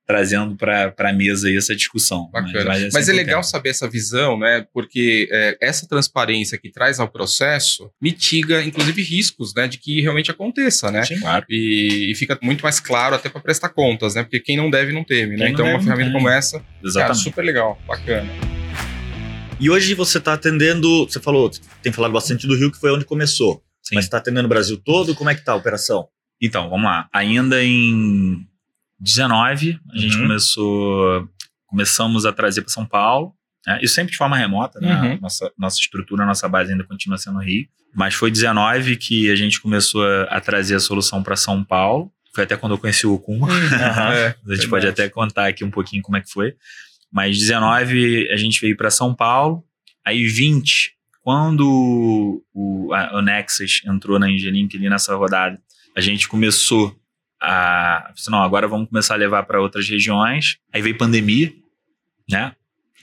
trazendo 0.08 0.56
para 0.56 0.94
a 0.98 1.12
mesa 1.12 1.48
aí 1.48 1.56
essa 1.58 1.76
discussão. 1.76 2.30
Bacana. 2.32 2.64
Mas, 2.64 2.94
Mas, 2.94 3.08
é 3.10 3.12
legal 3.12 3.42
saber 3.44 3.68
essa 3.68 3.86
visão, 3.86 4.38
né? 4.38 4.66
Porque 4.72 5.28
é, 5.30 5.58
essa 5.60 5.86
transparência 5.86 6.56
que 6.56 6.70
traz 6.70 6.98
ao 6.98 7.08
processo 7.08 7.90
mitiga, 8.00 8.62
inclusive, 8.62 9.02
riscos, 9.02 9.54
né? 9.54 9.68
De 9.68 9.76
que 9.76 10.00
realmente 10.00 10.30
aconteça, 10.30 10.90
né? 10.90 11.04
Sim, 11.04 11.20
claro. 11.20 11.44
E, 11.50 12.10
e 12.10 12.14
fica 12.14 12.38
muito 12.40 12.62
mais 12.62 12.80
claro 12.80 13.14
até 13.14 13.28
para 13.28 13.42
prestar 13.42 13.68
contas, 13.68 14.14
né? 14.14 14.22
Porque 14.22 14.40
quem 14.40 14.56
não 14.56 14.70
deve 14.70 14.94
não 14.94 15.04
teme, 15.04 15.36
né? 15.36 15.44
Quem 15.44 15.52
Então, 15.52 15.66
deve, 15.66 15.76
uma 15.76 15.84
ferramenta 15.84 16.12
como 16.12 16.26
essa, 16.30 16.58
cara, 16.58 16.72
Exatamente. 16.82 17.22
super 17.22 17.44
legal, 17.44 17.78
bacana. 17.86 18.30
E 19.60 19.68
hoje 19.68 19.92
você 19.92 20.16
está 20.16 20.32
atendendo, 20.32 21.04
você 21.04 21.20
falou, 21.20 21.50
tem 21.82 21.92
falado 21.92 22.12
bastante 22.12 22.46
do 22.46 22.56
Rio, 22.56 22.72
que 22.72 22.80
foi 22.80 22.90
onde 22.92 23.04
começou. 23.04 23.62
Sim. 23.82 23.96
Mas 23.96 24.06
está 24.06 24.16
atendendo 24.16 24.46
o 24.46 24.48
Brasil 24.48 24.80
todo? 24.82 25.14
Como 25.14 25.28
é 25.28 25.34
que 25.34 25.44
tá 25.44 25.52
a 25.52 25.56
operação? 25.56 26.08
Então, 26.40 26.70
vamos 26.70 26.84
lá. 26.86 27.08
Ainda 27.12 27.62
em 27.62 28.46
19, 29.00 29.78
a 29.92 29.98
gente 29.98 30.16
Uhum. 30.16 30.22
começou. 30.22 31.28
Começamos 31.66 32.24
a 32.26 32.32
trazer 32.32 32.62
para 32.62 32.72
São 32.72 32.86
Paulo. 32.86 33.34
né? 33.66 33.78
Isso 33.82 33.94
sempre 33.94 34.12
de 34.12 34.16
forma 34.18 34.36
remota, 34.36 34.80
né? 34.80 34.94
Uhum. 35.00 35.18
Nossa, 35.20 35.52
nossa 35.58 35.78
estrutura, 35.78 36.24
nossa 36.24 36.48
base 36.48 36.72
ainda 36.72 36.84
continua 36.84 37.18
sendo 37.18 37.38
Rio. 37.40 37.66
Mas 37.94 38.14
foi 38.14 38.30
19 38.30 38.96
que 38.96 39.30
a 39.30 39.36
gente 39.36 39.60
começou 39.60 40.04
a, 40.06 40.22
a 40.24 40.40
trazer 40.40 40.74
a 40.76 40.80
solução 40.80 41.22
para 41.22 41.36
São 41.36 41.62
Paulo. 41.64 42.10
Foi 42.34 42.44
até 42.44 42.56
quando 42.56 42.72
eu 42.72 42.78
conheci 42.78 43.06
o 43.06 43.14
Okuma. 43.14 43.48
Aham. 43.50 44.12
É, 44.12 44.26
A 44.26 44.30
gente 44.30 44.36
verdade. 44.46 44.68
pode 44.68 44.86
até 44.86 45.08
contar 45.08 45.48
aqui 45.48 45.64
um 45.64 45.70
pouquinho 45.70 46.02
como 46.02 46.16
é 46.16 46.20
que 46.20 46.30
foi. 46.30 46.54
Mas 47.12 47.38
19 47.38 48.30
a 48.30 48.36
gente 48.36 48.60
veio 48.60 48.76
para 48.76 48.90
São 48.90 49.14
Paulo. 49.14 49.62
Aí 50.04 50.26
20, 50.26 50.92
quando 51.22 52.42
o, 52.54 52.92
a, 52.94 53.18
o 53.18 53.22
Nexus 53.22 53.82
entrou 53.86 54.18
na 54.18 54.30
Engelink 54.30 54.76
ali 54.76 54.88
nessa 54.88 55.14
rodada, 55.14 55.58
a 55.96 56.00
gente 56.00 56.26
começou 56.28 56.97
a. 57.40 58.12
Não, 58.28 58.42
agora 58.42 58.66
vamos 58.68 58.88
começar 58.88 59.14
a 59.14 59.18
levar 59.18 59.42
para 59.44 59.60
outras 59.60 59.88
regiões. 59.88 60.56
Aí 60.72 60.82
veio 60.82 60.96
pandemia, 60.98 61.52
né? 62.30 62.52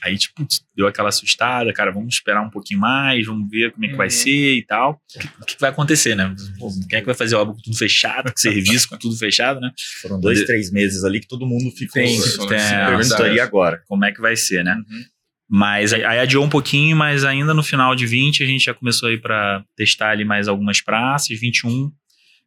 Aí, 0.02 0.16
tipo, 0.18 0.46
deu 0.76 0.86
aquela 0.86 1.08
assustada, 1.08 1.72
cara, 1.72 1.90
vamos 1.90 2.14
esperar 2.14 2.42
um 2.42 2.50
pouquinho 2.50 2.78
mais, 2.78 3.26
vamos 3.26 3.48
ver 3.50 3.72
como 3.72 3.86
é 3.86 3.88
que 3.88 3.96
vai 3.96 4.06
Uhum. 4.08 4.10
ser 4.10 4.56
e 4.58 4.62
tal. 4.64 5.00
O 5.40 5.44
que, 5.46 5.54
que 5.54 5.60
vai 5.60 5.70
acontecer, 5.70 6.14
né? 6.14 6.34
Pô, 6.58 6.68
quem 6.88 6.98
é 6.98 7.00
que 7.00 7.06
vai 7.06 7.14
fazer 7.14 7.34
obra 7.34 7.54
com 7.54 7.60
tudo 7.62 7.76
fechado, 7.78 8.30
com 8.30 8.36
serviço 8.38 8.88
com 8.90 8.98
tudo 8.98 9.16
fechado, 9.16 9.58
né? 9.58 9.70
Foram 10.02 10.20
dois, 10.20 10.38
De- 10.40 10.46
três 10.46 10.70
meses 10.70 11.02
ali 11.02 11.18
que 11.18 11.26
todo 11.26 11.46
mundo 11.46 11.70
ficou 11.70 11.94
Tenso, 12.02 12.42
se 12.42 12.46
perguntando, 12.46 13.34
e 13.34 13.40
agora? 13.40 13.82
Como 13.88 14.04
é 14.04 14.12
que 14.12 14.20
vai 14.20 14.36
ser, 14.36 14.62
né? 14.62 14.74
Uhum. 14.74 15.04
Mas 15.48 15.92
aí 15.94 16.04
aí 16.04 16.18
adiou 16.18 16.44
um 16.44 16.48
pouquinho, 16.48 16.94
mas 16.96 17.24
ainda 17.24 17.54
no 17.54 17.62
final 17.62 17.94
de 17.96 18.06
20 18.06 18.42
a 18.42 18.46
gente 18.46 18.64
já 18.66 18.74
começou 18.74 19.08
aí 19.08 19.16
para 19.18 19.64
testar 19.76 20.10
ali 20.10 20.24
mais 20.26 20.46
algumas 20.46 20.80
praças. 20.82 21.38
21 21.40 21.90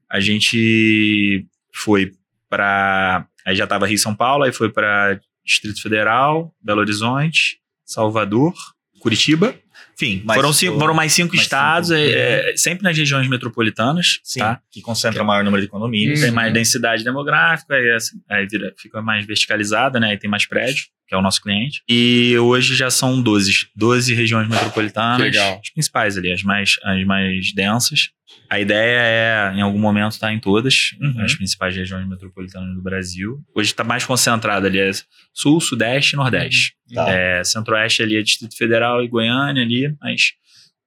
a 0.10 0.20
gente 0.20 1.46
foi 1.80 2.12
para 2.50 3.26
aí 3.46 3.56
já 3.56 3.64
estava 3.64 3.88
Rio 3.88 3.98
São 3.98 4.16
Paulo, 4.16 4.44
aí 4.44 4.52
foi 4.52 4.70
para 4.70 5.20
Distrito 5.46 5.82
Federal, 5.82 6.54
Belo 6.62 6.82
Horizonte, 6.82 7.60
Salvador, 7.86 8.54
Curitiba 9.00 9.56
Enfim, 9.96 10.24
foram, 10.34 10.54
cinco, 10.54 10.78
foram 10.78 10.94
mais 10.94 11.12
cinco 11.14 11.36
mais 11.36 11.46
estados, 11.46 11.90
cinco. 11.90 12.00
É, 12.02 12.52
é, 12.52 12.58
sempre 12.58 12.84
nas 12.84 12.98
regiões 12.98 13.28
metropolitanas, 13.28 14.20
Sim, 14.24 14.40
tá? 14.40 14.62
que 14.72 14.82
concentram 14.82 15.24
o 15.24 15.28
maior 15.28 15.44
número 15.44 15.62
de 15.62 15.70
condomínios. 15.70 16.22
Tem 16.22 16.32
mais 16.32 16.54
densidade 16.54 17.04
demográfica, 17.04 17.74
aí, 17.74 17.98
aí 18.30 18.48
vira, 18.48 18.74
fica 18.78 19.02
mais 19.02 19.26
verticalizada, 19.26 20.00
né? 20.00 20.12
Aí 20.12 20.18
tem 20.18 20.30
mais 20.30 20.46
prédio, 20.46 20.86
que 21.08 21.16
é 21.16 21.18
o 21.18 21.22
nosso 21.22 21.42
cliente. 21.42 21.82
E 21.90 22.38
hoje 22.38 22.76
já 22.76 22.90
são 22.90 23.22
12, 23.22 23.70
12 23.76 24.14
regiões 24.14 24.48
metropolitanas, 24.48 25.22
Legal. 25.22 25.60
as 25.64 25.70
principais 25.72 26.18
ali, 26.18 26.32
as 26.32 26.44
mais, 26.44 26.76
as 26.84 27.04
mais 27.06 27.54
densas. 27.54 28.10
A 28.50 28.60
ideia 28.60 29.00
é, 29.00 29.54
em 29.56 29.62
algum 29.62 29.80
momento, 29.80 30.14
estar 30.14 30.34
em 30.34 30.40
todas 30.40 30.92
uhum. 31.00 31.22
as 31.22 31.36
principais 31.36 31.76
regiões 31.76 32.08
metropolitanas 32.08 32.74
do 32.76 32.82
Brasil. 32.82 33.40
Hoje 33.56 33.72
está 33.72 33.84
mais 33.84 34.06
concentrado 34.06 34.66
ali, 34.66 34.80
é 34.80 34.92
Sul, 35.34 35.62
Sudeste 35.62 36.16
e 36.16 36.18
Nordeste. 36.18 36.74
Uhum. 36.90 36.96
Tá. 36.96 37.12
É, 37.12 37.44
Centro-Oeste 37.44 38.02
ali 38.02 38.18
é 38.18 38.22
Distrito 38.22 38.58
Federal 38.58 39.04
e 39.04 39.08
Goiânia 39.08 39.62
ali, 39.62 39.96
mas 40.02 40.34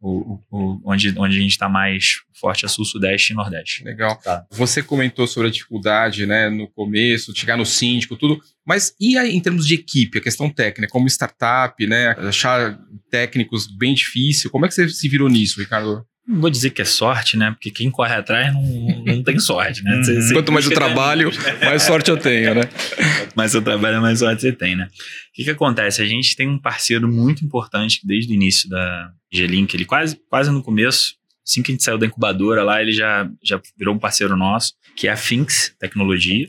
o, 0.00 0.40
o, 0.50 0.80
onde, 0.84 1.14
onde 1.16 1.38
a 1.38 1.40
gente 1.40 1.52
está 1.52 1.68
mais 1.68 2.16
forte 2.34 2.64
é 2.64 2.68
Sul, 2.68 2.84
Sudeste 2.84 3.32
e 3.32 3.36
Nordeste. 3.36 3.84
Legal. 3.84 4.16
Tá. 4.16 4.44
Você 4.50 4.82
comentou 4.82 5.28
sobre 5.28 5.48
a 5.48 5.50
dificuldade, 5.52 6.26
né, 6.26 6.50
no 6.50 6.66
começo, 6.66 7.32
chegar 7.36 7.56
no 7.56 7.64
síndico, 7.64 8.16
tudo. 8.16 8.40
Mas 8.66 8.92
e 9.00 9.16
aí, 9.16 9.30
em 9.30 9.40
termos 9.40 9.64
de 9.64 9.74
equipe, 9.74 10.18
a 10.18 10.22
questão 10.22 10.50
técnica, 10.50 10.90
como 10.90 11.06
startup, 11.06 11.86
né, 11.86 12.16
achar 12.18 12.76
técnicos 13.08 13.68
bem 13.68 13.94
difícil, 13.94 14.50
como 14.50 14.66
é 14.66 14.68
que 14.68 14.74
você 14.74 14.88
se 14.88 15.08
virou 15.08 15.28
nisso, 15.28 15.60
Ricardo? 15.60 16.04
Não 16.26 16.40
vou 16.40 16.50
dizer 16.50 16.70
que 16.70 16.80
é 16.80 16.84
sorte, 16.84 17.36
né? 17.36 17.50
Porque 17.50 17.70
quem 17.70 17.90
corre 17.90 18.14
atrás 18.14 18.54
não, 18.54 19.04
não 19.04 19.22
tem 19.24 19.38
sorte, 19.40 19.82
né? 19.82 20.02
Você, 20.02 20.22
você 20.22 20.32
Quanto 20.32 20.52
mais 20.52 20.64
eu 20.64 20.72
trabalho, 20.72 21.30
mais 21.64 21.82
sorte 21.82 22.10
eu 22.10 22.16
tenho, 22.16 22.54
né? 22.54 22.62
Quanto 22.64 23.34
mais 23.34 23.54
eu 23.54 23.62
trabalho, 23.62 24.00
mais 24.00 24.20
sorte 24.20 24.42
você 24.42 24.52
tem, 24.52 24.76
né? 24.76 24.84
O 24.84 25.34
que, 25.34 25.44
que 25.44 25.50
acontece? 25.50 26.00
A 26.00 26.06
gente 26.06 26.36
tem 26.36 26.48
um 26.48 26.58
parceiro 26.58 27.08
muito 27.08 27.44
importante 27.44 28.00
desde 28.04 28.32
o 28.32 28.34
início 28.34 28.68
da 28.68 29.10
G-Link, 29.32 29.74
ele 29.74 29.84
quase, 29.84 30.16
quase 30.28 30.50
no 30.50 30.62
começo, 30.62 31.16
assim 31.46 31.60
que 31.60 31.72
a 31.72 31.74
gente 31.74 31.82
saiu 31.82 31.98
da 31.98 32.06
incubadora 32.06 32.62
lá, 32.62 32.80
ele 32.80 32.92
já, 32.92 33.28
já 33.42 33.60
virou 33.76 33.94
um 33.94 33.98
parceiro 33.98 34.36
nosso, 34.36 34.74
que 34.94 35.08
é 35.08 35.10
a 35.10 35.16
Finks 35.16 35.74
Tecnologia. 35.78 36.48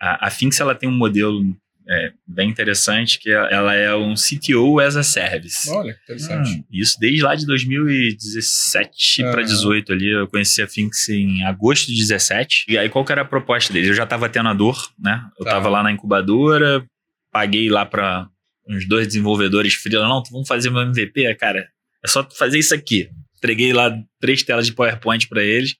A, 0.00 0.26
a 0.26 0.30
Finks, 0.30 0.58
ela 0.58 0.74
tem 0.74 0.88
um 0.88 0.92
modelo 0.92 1.56
é, 1.88 2.12
bem 2.26 2.48
interessante, 2.48 3.18
que 3.18 3.30
ela 3.30 3.74
é 3.74 3.94
um 3.94 4.14
CTO 4.14 4.80
as 4.80 4.96
a 4.96 5.02
service. 5.02 5.68
Olha, 5.70 5.96
interessante. 6.02 6.50
Hum, 6.50 6.64
isso 6.70 6.98
desde 6.98 7.22
lá 7.22 7.34
de 7.34 7.46
2017 7.46 9.22
para 9.22 9.42
18 9.42 9.92
ali, 9.92 10.10
eu 10.10 10.26
conheci 10.26 10.62
a 10.62 10.68
Finks 10.68 11.08
em 11.08 11.44
agosto 11.44 11.86
de 11.88 11.98
17. 11.98 12.64
E 12.68 12.78
aí 12.78 12.88
qual 12.88 13.04
que 13.04 13.12
era 13.12 13.22
a 13.22 13.26
proposta 13.26 13.72
deles? 13.72 13.88
Eu 13.88 13.94
já 13.94 14.04
estava 14.04 14.28
tendo 14.28 14.48
a 14.48 14.54
dor, 14.54 14.76
né? 14.98 15.22
Eu 15.38 15.44
estava 15.44 15.64
tá. 15.64 15.70
lá 15.70 15.82
na 15.82 15.92
incubadora, 15.92 16.84
paguei 17.30 17.68
lá 17.68 17.84
para 17.84 18.28
uns 18.68 18.88
dois 18.88 19.06
desenvolvedores 19.06 19.74
freela, 19.74 20.08
não, 20.08 20.22
vamos 20.30 20.48
fazer 20.48 20.70
meu 20.70 20.82
MVP, 20.82 21.34
cara. 21.34 21.68
É 22.02 22.08
só 22.08 22.26
fazer 22.30 22.58
isso 22.58 22.74
aqui. 22.74 23.10
Entreguei 23.36 23.72
lá 23.72 23.94
três 24.20 24.42
telas 24.42 24.66
de 24.66 24.72
PowerPoint 24.72 25.28
para 25.28 25.42
eles. 25.42 25.74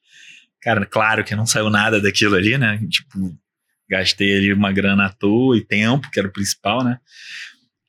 Cara, 0.61 0.85
claro 0.85 1.25
que 1.25 1.35
não 1.35 1.47
saiu 1.47 1.71
nada 1.71 2.01
daquilo 2.01 2.35
ali, 2.35 2.59
né? 2.59 2.79
Tipo, 2.89 3.35
gastei 3.89 4.37
ali 4.37 4.53
uma 4.53 4.73
grana 4.73 5.07
à 5.07 5.09
toa 5.11 5.57
e 5.57 5.61
tempo, 5.61 6.11
que 6.11 6.19
era 6.19 6.29
o 6.29 6.33
principal, 6.33 6.83
né? 6.83 6.99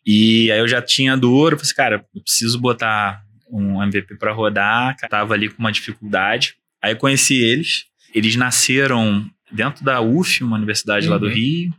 E 0.05 0.51
aí 0.51 0.59
eu 0.59 0.67
já 0.67 0.81
tinha 0.81 1.17
dor, 1.17 1.53
eu 1.53 1.57
falei 1.57 1.63
assim, 1.63 1.75
cara, 1.75 2.05
eu 2.13 2.21
preciso 2.21 2.59
botar 2.59 3.23
um 3.49 3.81
MVP 3.81 4.15
para 4.15 4.31
rodar, 4.31 4.95
tava 5.09 5.33
ali 5.33 5.49
com 5.49 5.59
uma 5.59 5.71
dificuldade. 5.71 6.55
Aí 6.81 6.93
eu 6.93 6.97
conheci 6.97 7.35
eles, 7.35 7.85
eles 8.13 8.35
nasceram 8.35 9.25
dentro 9.51 9.83
da 9.83 10.01
UF, 10.01 10.43
uma 10.43 10.57
universidade 10.57 11.07
uhum. 11.07 11.13
lá 11.13 11.17
do 11.17 11.25
uhum. 11.25 11.33
Rio, 11.33 11.73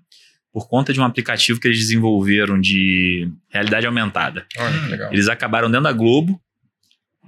por 0.52 0.68
conta 0.68 0.92
de 0.92 1.00
um 1.00 1.05
aplicativo 1.05 1.61
que 1.61 1.68
eles 1.68 1.79
desenvolveram 1.79 2.61
de 2.61 3.31
realidade 3.48 3.87
aumentada. 3.87 4.46
Olha, 4.59 4.81
legal. 4.88 5.12
Eles 5.12 5.29
acabaram 5.29 5.70
dentro 5.70 5.85
da 5.85 5.92
Globo, 5.92 6.40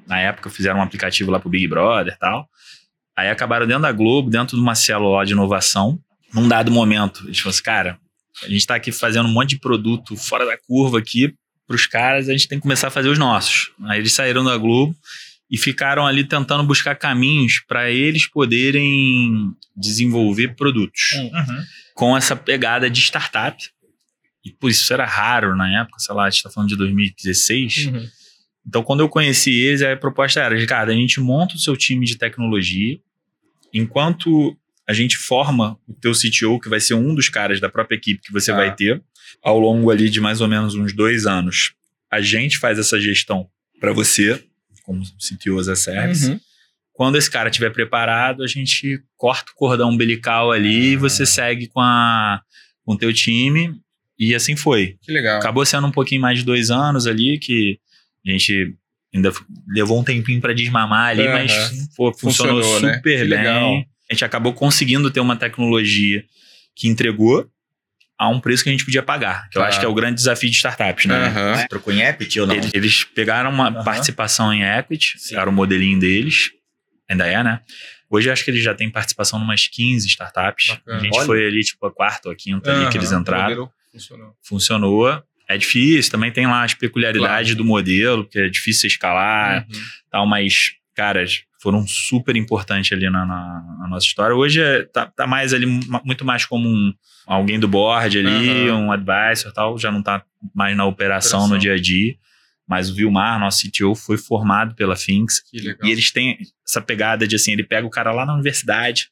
na 0.06 0.18
época 0.18 0.48
fizeram 0.50 0.80
um 0.80 0.82
aplicativo 0.82 1.30
lá 1.30 1.38
pro 1.38 1.50
Big 1.50 1.68
Brother 1.68 2.14
e 2.14 2.18
tal. 2.18 2.48
Aí 3.14 3.28
acabaram 3.28 3.66
dentro 3.66 3.82
da 3.82 3.92
Globo, 3.92 4.30
dentro 4.30 4.56
de 4.56 4.62
uma 4.62 4.74
célula 4.74 5.26
de 5.26 5.32
inovação 5.32 6.00
num 6.32 6.48
dado 6.48 6.70
momento, 6.70 7.24
eles 7.24 7.38
falaram 7.38 7.50
assim, 7.50 7.62
cara, 7.62 7.98
a 8.42 8.46
gente 8.46 8.58
está 8.58 8.74
aqui 8.74 8.92
fazendo 8.92 9.28
um 9.28 9.32
monte 9.32 9.50
de 9.50 9.58
produto 9.58 10.16
fora 10.16 10.46
da 10.46 10.56
curva 10.56 10.98
aqui 10.98 11.34
para 11.66 11.76
os 11.76 11.86
caras, 11.86 12.28
a 12.28 12.32
gente 12.32 12.48
tem 12.48 12.58
que 12.58 12.62
começar 12.62 12.88
a 12.88 12.90
fazer 12.90 13.08
os 13.08 13.18
nossos. 13.18 13.72
Aí 13.84 13.98
eles 13.98 14.12
saíram 14.12 14.42
da 14.42 14.56
Globo 14.56 14.96
e 15.50 15.58
ficaram 15.58 16.06
ali 16.06 16.24
tentando 16.24 16.64
buscar 16.64 16.94
caminhos 16.94 17.62
para 17.66 17.90
eles 17.90 18.26
poderem 18.26 19.54
desenvolver 19.76 20.54
produtos 20.56 21.12
uhum. 21.12 21.62
com 21.94 22.16
essa 22.16 22.34
pegada 22.34 22.88
de 22.88 23.00
startup. 23.00 23.62
E 24.44 24.50
por 24.50 24.70
isso 24.70 24.90
era 24.92 25.04
raro 25.04 25.54
na 25.54 25.80
época, 25.80 25.98
sei 25.98 26.14
lá, 26.14 26.24
a 26.24 26.30
gente 26.30 26.38
está 26.38 26.50
falando 26.50 26.70
de 26.70 26.76
2016. 26.76 27.86
Uhum. 27.86 28.08
Então, 28.66 28.82
quando 28.82 29.00
eu 29.00 29.08
conheci 29.08 29.52
eles, 29.52 29.82
a 29.82 29.96
proposta 29.96 30.40
era, 30.40 30.58
Ricardo, 30.58 30.90
a 30.90 30.94
gente 30.94 31.20
monta 31.20 31.54
o 31.54 31.58
seu 31.58 31.76
time 31.76 32.06
de 32.06 32.16
tecnologia, 32.16 32.98
enquanto 33.72 34.56
a 34.88 34.94
gente 34.94 35.18
forma 35.18 35.78
o 35.86 35.92
teu 35.92 36.12
CTO, 36.12 36.58
que 36.58 36.68
vai 36.68 36.80
ser 36.80 36.94
um 36.94 37.14
dos 37.14 37.28
caras 37.28 37.60
da 37.60 37.68
própria 37.68 37.96
equipe 37.96 38.22
que 38.22 38.32
você 38.32 38.50
ah. 38.50 38.56
vai 38.56 38.74
ter, 38.74 39.02
ao 39.42 39.58
longo 39.58 39.90
ali 39.90 40.08
de 40.08 40.18
mais 40.18 40.40
ou 40.40 40.48
menos 40.48 40.74
uns 40.74 40.94
dois 40.94 41.26
anos. 41.26 41.74
A 42.10 42.22
gente 42.22 42.56
faz 42.56 42.78
essa 42.78 42.98
gestão 42.98 43.46
para 43.78 43.92
você, 43.92 44.42
como 44.84 45.02
CTO 45.18 45.58
as 45.58 45.68
a 45.68 45.76
service. 45.76 46.30
Uhum. 46.30 46.40
Quando 46.94 47.18
esse 47.18 47.30
cara 47.30 47.50
estiver 47.50 47.70
preparado, 47.70 48.42
a 48.42 48.46
gente 48.46 49.00
corta 49.14 49.52
o 49.52 49.54
cordão 49.54 49.90
umbilical 49.90 50.50
ali 50.50 50.92
e 50.92 50.96
você 50.96 51.24
ah. 51.24 51.26
segue 51.26 51.66
com, 51.68 51.80
a, 51.80 52.40
com 52.82 52.94
o 52.94 52.98
teu 52.98 53.12
time. 53.12 53.74
E 54.18 54.34
assim 54.34 54.56
foi. 54.56 54.96
Que 55.02 55.12
legal. 55.12 55.38
Acabou 55.38 55.66
sendo 55.66 55.86
um 55.86 55.92
pouquinho 55.92 56.22
mais 56.22 56.38
de 56.38 56.44
dois 56.46 56.70
anos 56.70 57.06
ali, 57.06 57.38
que 57.38 57.78
a 58.26 58.30
gente 58.30 58.74
ainda 59.14 59.30
levou 59.68 60.00
um 60.00 60.04
tempinho 60.04 60.40
para 60.40 60.54
desmamar 60.54 61.10
ali, 61.10 61.26
uhum. 61.26 61.32
mas 61.32 61.88
pô, 61.94 62.10
funcionou, 62.12 62.62
funcionou, 62.62 62.80
né? 62.80 62.94
super 62.94 63.18
né? 63.18 63.18
bem. 63.18 63.28
Legal 63.28 63.84
a 64.10 64.14
gente 64.14 64.24
acabou 64.24 64.52
conseguindo 64.52 65.10
ter 65.10 65.20
uma 65.20 65.36
tecnologia 65.36 66.24
que 66.74 66.88
entregou 66.88 67.50
a 68.18 68.28
um 68.28 68.40
preço 68.40 68.64
que 68.64 68.68
a 68.68 68.72
gente 68.72 68.84
podia 68.84 69.02
pagar, 69.02 69.48
que 69.48 69.58
eu 69.58 69.62
acho 69.62 69.78
que 69.78 69.86
é 69.86 69.88
o 69.88 69.94
grande 69.94 70.16
desafio 70.16 70.50
de 70.50 70.56
startups, 70.56 71.06
né? 71.06 71.28
Uhum. 71.28 71.68
Trocou 71.68 71.92
em 71.92 72.00
equity 72.02 72.40
ou 72.40 72.46
não? 72.48 72.54
Eles, 72.54 72.70
eles 72.74 73.04
pegaram 73.04 73.48
uma 73.50 73.70
uhum. 73.70 73.84
participação 73.84 74.52
em 74.52 74.64
equity, 74.64 75.14
Sim. 75.18 75.36
era 75.36 75.48
o 75.48 75.52
modelinho 75.52 76.00
deles, 76.00 76.50
ainda 77.08 77.26
é, 77.26 77.42
né? 77.44 77.60
Hoje 78.10 78.28
eu 78.28 78.32
acho 78.32 78.44
que 78.44 78.50
eles 78.50 78.62
já 78.62 78.74
têm 78.74 78.90
participação 78.90 79.38
em 79.38 79.42
umas 79.42 79.68
15 79.68 80.06
startups. 80.08 80.68
Bacana. 80.68 80.98
A 80.98 81.00
gente 81.02 81.16
Olha. 81.16 81.26
foi 81.26 81.46
ali, 81.46 81.62
tipo, 81.62 81.86
a 81.86 81.92
quarta 81.92 82.28
ou 82.28 82.32
a 82.32 82.36
quinta 82.36 82.72
uhum. 82.72 82.82
ali 82.82 82.90
que 82.90 82.98
eles 82.98 83.12
entraram. 83.12 83.70
Funcionou. 83.92 84.36
Funcionou. 84.42 85.22
É 85.48 85.56
difícil, 85.56 86.10
também 86.10 86.30
tem 86.30 86.46
lá 86.46 86.62
as 86.62 86.74
peculiaridades 86.74 87.52
claro. 87.52 87.56
do 87.56 87.64
modelo, 87.64 88.26
que 88.26 88.38
é 88.38 88.48
difícil 88.48 88.86
escalar, 88.86 89.66
uhum. 89.66 89.80
tal, 90.10 90.26
mas, 90.26 90.72
caras, 90.94 91.42
foram 91.60 91.86
super 91.86 92.36
importantes 92.36 92.92
ali 92.92 93.10
na, 93.10 93.26
na, 93.26 93.76
na, 93.80 93.88
nossa 93.88 94.06
história. 94.06 94.34
Hoje 94.34 94.60
é, 94.62 94.84
tá, 94.84 95.06
tá, 95.06 95.26
mais 95.26 95.52
ali, 95.52 95.66
muito 96.04 96.24
mais 96.24 96.46
como 96.46 96.68
um, 96.68 96.92
alguém 97.26 97.58
do 97.58 97.68
board 97.68 98.18
ali, 98.18 98.70
uhum. 98.70 98.86
um 98.86 98.92
advisor 98.92 99.52
tal, 99.52 99.78
já 99.78 99.90
não 99.90 100.02
tá 100.02 100.24
mais 100.54 100.76
na 100.76 100.84
operação, 100.84 101.40
operação, 101.40 101.48
no 101.48 101.58
dia 101.58 101.74
a 101.74 101.80
dia. 101.80 102.14
Mas 102.66 102.90
o 102.90 102.94
Vilmar, 102.94 103.40
nosso 103.40 103.66
CTO, 103.66 103.94
foi 103.94 104.18
formado 104.18 104.74
pela 104.74 104.94
Finks. 104.94 105.42
E 105.52 105.90
eles 105.90 106.12
têm 106.12 106.38
essa 106.66 106.82
pegada 106.82 107.26
de 107.26 107.34
assim, 107.34 107.52
ele 107.52 107.64
pega 107.64 107.86
o 107.86 107.90
cara 107.90 108.12
lá 108.12 108.26
na 108.26 108.34
universidade, 108.34 109.08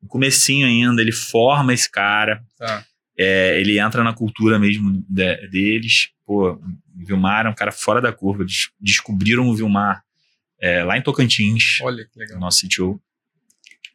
no 0.00 0.08
comecinho 0.08 0.66
ainda, 0.66 1.00
ele 1.00 1.10
forma 1.10 1.72
esse 1.72 1.90
cara. 1.90 2.42
Tá. 2.58 2.84
É, 3.18 3.58
ele 3.58 3.80
entra 3.80 4.04
na 4.04 4.12
cultura 4.12 4.58
mesmo 4.58 5.02
de, 5.08 5.48
deles. 5.48 6.10
Pô, 6.24 6.52
o 6.52 6.60
Vilmar 6.94 7.46
é 7.46 7.48
um 7.48 7.54
cara 7.54 7.72
fora 7.72 8.00
da 8.00 8.12
curva. 8.12 8.42
Eles 8.42 8.68
descobriram 8.78 9.48
o 9.48 9.56
Vilmar 9.56 10.04
é, 10.60 10.82
lá 10.82 10.96
em 10.96 11.02
Tocantins. 11.02 11.78
Olha 11.82 12.04
que 12.04 12.18
legal. 12.18 12.38
Nosso 12.38 12.66
CTO. 12.66 13.00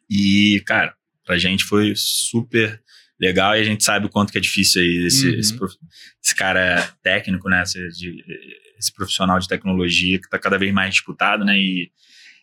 E, 0.08 0.62
cara, 0.66 0.94
pra 1.24 1.38
gente 1.38 1.64
foi 1.64 1.94
super 1.96 2.80
legal 3.20 3.56
e 3.56 3.60
a 3.60 3.64
gente 3.64 3.84
sabe 3.84 4.06
o 4.06 4.10
quanto 4.10 4.32
que 4.32 4.38
é 4.38 4.40
difícil 4.40 4.82
aí 4.82 5.06
esse, 5.06 5.28
uhum. 5.28 5.38
esse, 5.38 5.58
esse, 6.22 6.34
cara 6.34 6.82
técnico, 7.02 7.48
né? 7.48 7.62
Esse, 7.62 7.88
de, 7.90 8.24
esse, 8.78 8.92
profissional 8.92 9.38
de 9.38 9.48
tecnologia 9.48 10.20
que 10.20 10.28
tá 10.28 10.38
cada 10.38 10.58
vez 10.58 10.72
mais 10.72 10.94
disputado, 10.94 11.44
né? 11.44 11.58
E, 11.58 11.90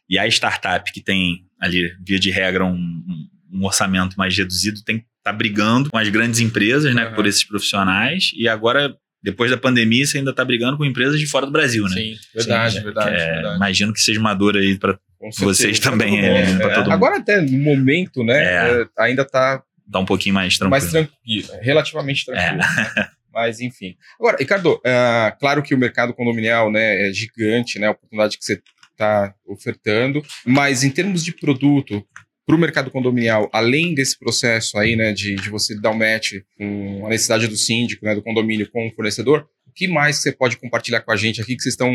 e 0.10 0.18
a 0.18 0.28
startup 0.28 0.92
que 0.92 1.02
tem 1.02 1.46
ali, 1.60 1.96
via 2.06 2.20
de 2.20 2.32
regra, 2.32 2.66
um, 2.66 3.28
um 3.52 3.66
orçamento 3.66 4.16
mais 4.16 4.36
reduzido, 4.36 4.84
tem 4.84 5.00
que 5.00 5.06
tá 5.24 5.32
brigando 5.32 5.90
com 5.90 5.98
as 5.98 6.10
grandes 6.10 6.40
empresas, 6.40 6.96
né? 6.96 7.10
Uhum. 7.10 7.16
Por 7.16 7.28
esses 7.28 7.44
profissionais. 7.44 8.32
E 8.36 8.48
agora 8.48 8.96
depois 9.24 9.52
da 9.52 9.58
pandemia, 9.58 10.06
você 10.06 10.18
ainda 10.18 10.32
está 10.32 10.44
brigando 10.44 10.78
com 10.78 10.86
empresas 10.86 11.20
de 11.20 11.28
fora 11.28 11.46
do 11.46 11.52
Brasil, 11.52 11.84
né? 11.84 11.96
Sim, 11.96 12.16
verdade, 12.34 12.76
Sim, 12.76 12.84
verdade, 12.84 13.16
é, 13.16 13.34
verdade, 13.34 13.56
Imagino 13.56 13.94
que 13.94 14.02
seja 14.02 14.20
uma 14.20 14.34
dor 14.34 14.58
aí 14.58 14.78
para 14.78 15.00
vocês 15.38 15.80
também. 15.80 16.20
É, 16.20 16.42
é, 16.42 16.92
agora 16.92 17.18
até 17.18 17.40
no 17.40 17.60
momento, 17.60 18.24
né, 18.24 18.44
é. 18.44 18.82
É, 18.82 18.86
ainda 18.98 19.22
está 19.22 19.64
tá 19.92 20.00
um 20.00 20.06
pouquinho 20.06 20.34
mais 20.34 20.58
tranquilo. 20.58 20.72
Mais 20.72 20.92
tranquilo, 20.92 21.50
relativamente 21.62 22.26
tranquilo. 22.26 22.58
Né? 22.58 23.08
Mas 23.34 23.62
enfim. 23.62 23.96
Agora, 24.20 24.38
Ricardo, 24.38 24.74
uh, 24.76 25.40
claro 25.40 25.64
que 25.64 25.74
o 25.74 25.78
mercado 25.78 26.14
condominial, 26.14 26.72
né, 26.72 27.08
é 27.08 27.14
gigante, 27.14 27.80
né, 27.80 27.88
a 27.88 27.92
oportunidade 27.92 28.38
que 28.38 28.44
você 28.44 28.62
está 28.92 29.34
ofertando, 29.46 30.24
mas 30.46 30.84
em 30.84 30.90
termos 30.90 31.24
de 31.24 31.32
produto, 31.32 32.06
para 32.52 32.58
o 32.58 32.60
mercado 32.60 32.92
condominial, 32.92 33.50
além 33.54 33.94
desse 33.94 34.20
processo 34.20 34.78
aí, 34.78 34.96
né, 34.98 35.14
de, 35.14 35.36
de 35.36 35.50
você 35.50 35.80
dar 35.80 35.92
o 35.92 35.94
um 35.94 35.98
match 36.00 36.34
com 36.58 37.06
a 37.06 37.10
necessidade 37.10 37.48
do 37.48 37.56
síndico, 37.56 38.04
né, 38.06 38.14
do 38.14 38.22
condomínio 38.22 38.70
com 38.70 38.88
o 38.88 38.92
fornecedor, 38.94 39.48
O 39.68 39.72
que 39.74 39.88
mais 39.88 40.18
você 40.18 40.34
pode 40.34 40.58
compartilhar 40.58 41.00
com 41.00 41.14
a 41.14 41.16
gente 41.16 41.40
aqui 41.42 41.56
que 41.56 41.62
vocês 41.62 41.74
estão 41.76 41.90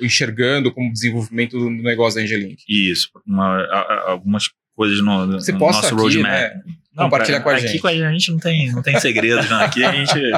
enxergando 0.00 0.72
como 0.72 0.90
desenvolvimento 0.90 1.58
do 1.58 1.68
negócio 1.68 2.18
da 2.18 2.24
Angelink? 2.24 2.62
Isso, 2.66 3.10
uma, 3.26 3.58
a, 3.60 4.10
algumas 4.12 4.44
coisas 4.74 4.98
no, 5.04 5.26
no 5.26 5.38
Você 5.40 5.52
possa 5.52 5.82
nosso 5.82 5.94
aqui, 5.94 6.02
roadmap. 6.02 6.30
né, 6.30 6.62
Não, 6.96 7.04
compartilhar 7.04 7.40
com 7.42 7.50
a 7.50 7.52
aqui 7.56 7.68
gente. 7.68 7.78
com 7.80 7.88
a 7.88 7.94
gente 8.12 8.30
não 8.30 8.38
tem, 8.38 8.72
não 8.72 8.82
tem 8.82 8.98
segredos, 8.98 9.50
não. 9.50 9.60
Aqui 9.60 9.84
a 9.84 9.92
gente. 9.92 10.14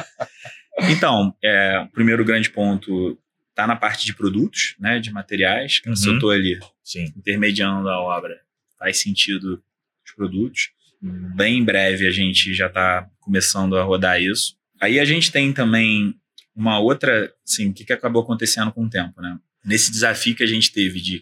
Então, 0.91 1.35
é, 1.45 1.81
o 1.87 1.93
primeiro 1.93 2.25
grande 2.25 2.49
ponto 2.51 3.17
está 3.51 3.67
na 3.67 3.77
parte 3.77 4.07
de 4.07 4.15
produtos, 4.15 4.75
né, 4.81 4.99
de 4.99 5.13
materiais. 5.13 5.79
que 5.79 5.95
Se 5.95 6.07
eu 6.07 6.13
Uhum. 6.13 6.17
estou 6.17 6.31
ali 6.31 6.59
Sim. 6.83 7.13
intermediando 7.17 7.89
a 7.91 8.01
obra, 8.01 8.41
faz 8.83 8.99
sentido 8.99 9.63
os 10.05 10.13
produtos. 10.13 10.71
Bem 11.01 11.59
em 11.59 11.65
breve 11.65 12.07
a 12.07 12.11
gente 12.11 12.53
já 12.53 12.67
está 12.67 13.09
começando 13.21 13.77
a 13.77 13.83
rodar 13.83 14.21
isso. 14.21 14.57
Aí 14.81 14.99
a 14.99 15.05
gente 15.05 15.31
tem 15.31 15.53
também 15.53 16.15
uma 16.55 16.81
outra, 16.81 17.33
assim, 17.47 17.71
o 17.71 17.73
que, 17.73 17.85
que 17.85 17.93
acabou 17.93 18.23
acontecendo 18.23 18.73
com 18.73 18.85
o 18.85 18.91
tempo, 18.91 19.21
né? 19.21 19.39
Nesse 19.65 19.91
desafio 19.91 20.35
que 20.35 20.43
a 20.43 20.47
gente 20.47 20.73
teve 20.73 21.01
de 21.01 21.21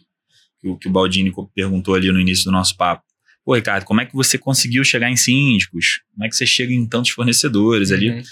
que 0.58 0.68
o, 0.68 0.76
que 0.76 0.88
o 0.88 0.90
Baldini 0.90 1.32
perguntou 1.54 1.94
ali 1.94 2.10
no 2.10 2.20
início 2.20 2.44
do 2.44 2.50
nosso 2.50 2.76
papo. 2.76 3.04
Pô, 3.44 3.54
Ricardo, 3.54 3.84
como 3.84 4.00
é 4.00 4.06
que 4.06 4.14
você 4.14 4.36
conseguiu 4.38 4.82
chegar 4.84 5.10
em 5.10 5.16
síndicos? 5.16 6.00
Como 6.12 6.24
é 6.24 6.28
que 6.28 6.36
você 6.36 6.46
chega 6.46 6.72
em 6.72 6.86
tantos 6.86 7.10
fornecedores 7.10 7.90
ali? 7.90 8.10
Uhum. 8.10 8.22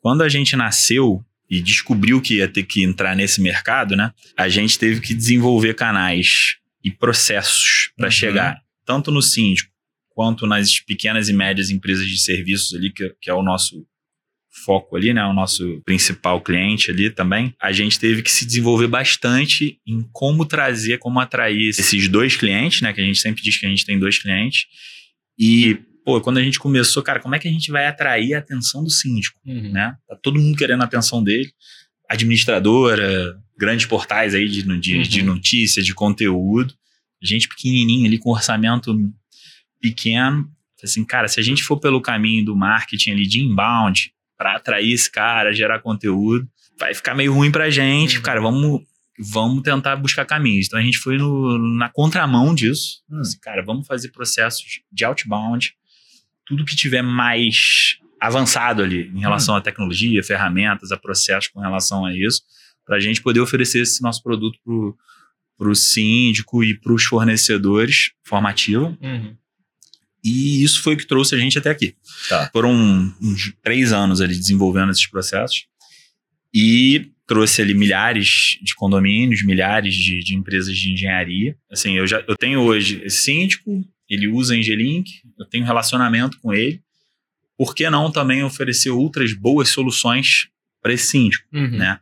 Quando 0.00 0.22
a 0.22 0.28
gente 0.28 0.56
nasceu 0.56 1.24
e 1.48 1.60
descobriu 1.60 2.20
que 2.20 2.36
ia 2.36 2.48
ter 2.48 2.62
que 2.62 2.82
entrar 2.82 3.14
nesse 3.14 3.40
mercado, 3.40 3.96
né? 3.96 4.12
A 4.36 4.48
gente 4.48 4.78
teve 4.78 5.00
que 5.00 5.14
desenvolver 5.14 5.74
canais 5.74 6.56
e 6.82 6.90
processos 6.90 7.90
para 7.96 8.06
Uhum. 8.06 8.10
chegar 8.10 8.62
tanto 8.90 9.12
no 9.12 9.22
síndico 9.22 9.70
quanto 10.08 10.48
nas 10.48 10.80
pequenas 10.80 11.28
e 11.28 11.32
médias 11.32 11.70
empresas 11.70 12.06
de 12.08 12.18
serviços 12.20 12.74
ali, 12.74 12.92
que, 12.92 13.08
que 13.22 13.30
é 13.30 13.34
o 13.34 13.42
nosso 13.42 13.86
foco 14.64 14.96
ali, 14.96 15.14
né? 15.14 15.24
O 15.24 15.32
nosso 15.32 15.80
principal 15.84 16.40
cliente 16.40 16.90
ali 16.90 17.08
também. 17.08 17.54
A 17.62 17.70
gente 17.70 18.00
teve 18.00 18.20
que 18.20 18.30
se 18.30 18.44
desenvolver 18.44 18.88
bastante 18.88 19.78
em 19.86 20.02
como 20.12 20.44
trazer, 20.44 20.98
como 20.98 21.20
atrair 21.20 21.68
esses 21.68 22.08
dois 22.08 22.34
clientes, 22.36 22.82
né? 22.82 22.92
Que 22.92 23.00
a 23.00 23.04
gente 23.04 23.20
sempre 23.20 23.40
diz 23.40 23.56
que 23.56 23.64
a 23.64 23.68
gente 23.68 23.86
tem 23.86 23.96
dois 23.96 24.18
clientes. 24.18 24.66
E, 25.38 25.78
pô, 26.04 26.20
quando 26.20 26.38
a 26.38 26.42
gente 26.42 26.58
começou, 26.58 27.00
cara, 27.00 27.20
como 27.20 27.36
é 27.36 27.38
que 27.38 27.46
a 27.46 27.52
gente 27.52 27.70
vai 27.70 27.86
atrair 27.86 28.34
a 28.34 28.40
atenção 28.40 28.82
do 28.82 28.90
síndico? 28.90 29.38
Uhum. 29.46 29.70
né? 29.70 29.94
Tá 30.08 30.16
todo 30.20 30.40
mundo 30.40 30.58
querendo 30.58 30.82
a 30.82 30.84
atenção 30.84 31.22
dele. 31.22 31.48
Administradora, 32.08 33.38
grandes 33.56 33.86
portais 33.86 34.34
aí 34.34 34.48
de, 34.48 34.62
de, 34.80 34.96
Uhum. 34.96 35.02
de 35.02 35.22
notícia, 35.22 35.80
de 35.80 35.94
conteúdo. 35.94 36.74
Gente 37.22 37.48
pequenininha 37.48 38.08
ali 38.08 38.18
com 38.18 38.30
orçamento 38.30 38.94
pequeno. 39.80 40.50
Assim, 40.82 41.04
cara, 41.04 41.28
se 41.28 41.38
a 41.38 41.42
gente 41.42 41.62
for 41.62 41.78
pelo 41.78 42.00
caminho 42.00 42.44
do 42.44 42.56
marketing 42.56 43.12
ali 43.12 43.26
de 43.26 43.40
inbound 43.40 44.12
para 44.36 44.56
atrair 44.56 44.92
esse 44.92 45.10
cara, 45.10 45.52
gerar 45.52 45.80
conteúdo, 45.80 46.48
vai 46.78 46.94
ficar 46.94 47.14
meio 47.14 47.34
ruim 47.34 47.50
pra 47.50 47.68
gente. 47.68 48.16
Uhum. 48.16 48.22
Cara, 48.22 48.40
vamos, 48.40 48.82
vamos 49.18 49.62
tentar 49.62 49.96
buscar 49.96 50.24
caminhos. 50.24 50.66
Então 50.66 50.78
a 50.78 50.82
gente 50.82 50.98
foi 50.98 51.18
no, 51.18 51.58
na 51.76 51.90
contramão 51.90 52.54
disso. 52.54 53.02
Hum. 53.10 53.20
Assim, 53.20 53.38
cara, 53.38 53.62
vamos 53.62 53.86
fazer 53.86 54.08
processos 54.08 54.80
de 54.90 55.04
outbound, 55.04 55.74
tudo 56.46 56.64
que 56.64 56.74
tiver 56.74 57.02
mais 57.02 57.98
avançado 58.20 58.82
ali 58.82 59.10
em 59.14 59.20
relação 59.20 59.56
à 59.56 59.60
tecnologia, 59.60 60.22
ferramentas, 60.22 60.92
a 60.92 60.96
processos 60.96 61.48
com 61.48 61.60
relação 61.60 62.04
a 62.04 62.14
isso, 62.14 62.42
para 62.84 62.96
a 62.96 63.00
gente 63.00 63.22
poder 63.22 63.40
oferecer 63.40 63.80
esse 63.80 64.02
nosso 64.02 64.22
produto 64.22 64.58
para 65.60 65.68
o 65.68 65.76
síndico 65.76 66.64
e 66.64 66.74
para 66.74 66.94
os 66.94 67.04
fornecedores 67.04 68.12
formativo. 68.24 68.96
Uhum. 68.98 69.36
E 70.24 70.64
isso 70.64 70.82
foi 70.82 70.94
o 70.94 70.96
que 70.96 71.06
trouxe 71.06 71.34
a 71.34 71.38
gente 71.38 71.58
até 71.58 71.68
aqui. 71.68 71.94
Tá. 72.30 72.48
Foram 72.50 72.72
uns 73.20 73.52
três 73.62 73.92
anos 73.92 74.22
ali 74.22 74.34
desenvolvendo 74.34 74.90
esses 74.90 75.06
processos 75.06 75.66
e 76.52 77.10
trouxe 77.26 77.60
ali 77.60 77.74
milhares 77.74 78.58
de 78.62 78.74
condomínios, 78.74 79.44
milhares 79.44 79.94
de, 79.94 80.20
de 80.20 80.34
empresas 80.34 80.74
de 80.74 80.92
engenharia. 80.92 81.54
Assim, 81.70 81.92
eu 81.92 82.06
já 82.06 82.24
eu 82.26 82.36
tenho 82.36 82.60
hoje 82.60 83.02
esse 83.04 83.18
síndico, 83.18 83.84
ele 84.08 84.28
usa 84.28 84.56
Engelink, 84.56 85.10
eu 85.38 85.44
tenho 85.44 85.66
relacionamento 85.66 86.38
com 86.40 86.54
ele. 86.54 86.80
Por 87.58 87.74
que 87.74 87.90
não 87.90 88.10
também 88.10 88.42
oferecer 88.42 88.88
outras 88.88 89.34
boas 89.34 89.68
soluções 89.68 90.48
para 90.82 90.94
esse 90.94 91.08
síndico? 91.08 91.46
Uhum. 91.52 91.76
né? 91.76 92.00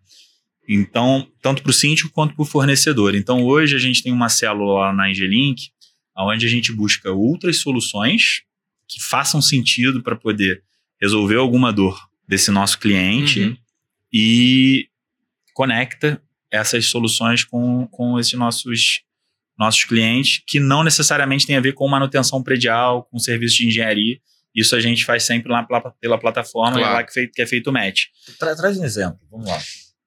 Então, 0.69 1.27
tanto 1.41 1.62
para 1.62 1.71
o 1.71 1.73
síndico 1.73 2.11
quanto 2.11 2.35
para 2.35 2.43
o 2.43 2.47
fornecedor. 2.47 3.14
Então, 3.14 3.43
hoje 3.43 3.75
a 3.75 3.79
gente 3.79 4.03
tem 4.03 4.12
uma 4.12 4.29
célula 4.29 4.81
lá 4.87 4.93
na 4.93 5.11
Engelink, 5.11 5.71
onde 6.16 6.45
a 6.45 6.49
gente 6.49 6.73
busca 6.73 7.11
outras 7.11 7.59
soluções 7.59 8.43
que 8.87 9.03
façam 9.03 9.41
sentido 9.41 10.03
para 10.03 10.14
poder 10.16 10.62
resolver 11.01 11.37
alguma 11.37 11.73
dor 11.73 11.99
desse 12.27 12.51
nosso 12.51 12.79
cliente 12.79 13.41
Uhum. 13.41 13.57
e 14.12 14.89
conecta 15.55 16.21
essas 16.51 16.87
soluções 16.87 17.45
com, 17.45 17.87
com 17.89 18.19
esses 18.19 18.33
nossos, 18.35 19.01
nossos 19.59 19.85
clientes, 19.85 20.43
que 20.47 20.59
não 20.61 20.83
necessariamente 20.83 21.47
tem 21.47 21.57
a 21.57 21.61
ver 21.61 21.73
com 21.73 21.87
manutenção 21.89 22.43
predial, 22.43 23.05
com 23.05 23.19
serviço 23.19 23.57
de 23.59 23.69
engenharia. 23.69 24.19
Isso 24.55 24.75
a 24.75 24.81
gente 24.81 25.05
faz 25.05 25.23
sempre 25.25 25.51
lá 25.53 25.62
pela, 25.62 25.81
pela 26.01 26.19
plataforma, 26.19 26.79
Claro. 26.79 26.95
lá 26.95 27.05
que, 27.05 27.12
fei- 27.12 27.29
que 27.29 27.41
é 27.43 27.47
feito 27.47 27.69
o 27.69 27.73
match. 27.73 28.05
Tra- 28.39 28.57
traz 28.57 28.79
um 28.79 28.85
exemplo, 28.85 29.19
vamos 29.31 29.47
lá. 29.49 29.59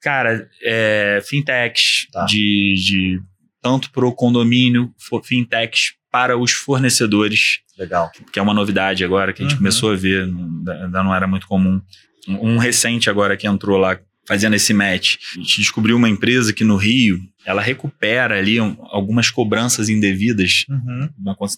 Cara, 0.02 0.50
é, 0.64 1.22
fintechs 1.26 2.08
Tá. 2.12 2.26
de, 2.26 2.74
de 2.76 3.22
tanto 3.62 3.92
para 3.92 4.06
o 4.06 4.12
condomínio, 4.14 4.92
fintechs 5.24 5.94
para 6.12 6.38
os 6.38 6.52
fornecedores, 6.52 7.60
Legal. 7.78 8.12
que 8.34 8.40
é 8.40 8.42
uma 8.42 8.54
novidade 8.54 9.04
agora 9.06 9.32
que 9.32 9.42
a 9.42 9.46
gente 9.46 9.54
Uhum. 9.54 9.60
começou 9.60 9.92
a 9.92 9.96
ver, 9.96 10.26
não- 10.28 10.74
ainda 10.84 11.04
não 11.04 11.14
era 11.16 11.28
muito 11.28 11.48
comum. 11.48 11.80
Um, 12.28 12.58
recente 12.58 13.10
agora 13.10 13.38
que 13.38 13.48
entrou 13.48 13.78
lá 13.78 13.98
fazendo 14.28 14.56
esse 14.56 14.74
match, 14.74 15.16
a 15.36 15.40
gente 15.40 15.58
descobriu 15.62 15.96
uma 15.98 16.10
empresa 16.10 16.52
que 16.54 16.64
no 16.64 16.76
Rio 16.76 17.20
ela 17.46 17.62
recupera 17.62 18.38
ali 18.38 18.60
um- 18.62 18.76
algumas 18.90 19.30
cobranças 19.30 19.90
indevidas 19.90 20.66
Uhum. 20.70 21.10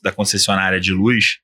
da 0.03 0.11
concessionária 0.11 0.79
de 0.79 0.91
luz 0.93 1.37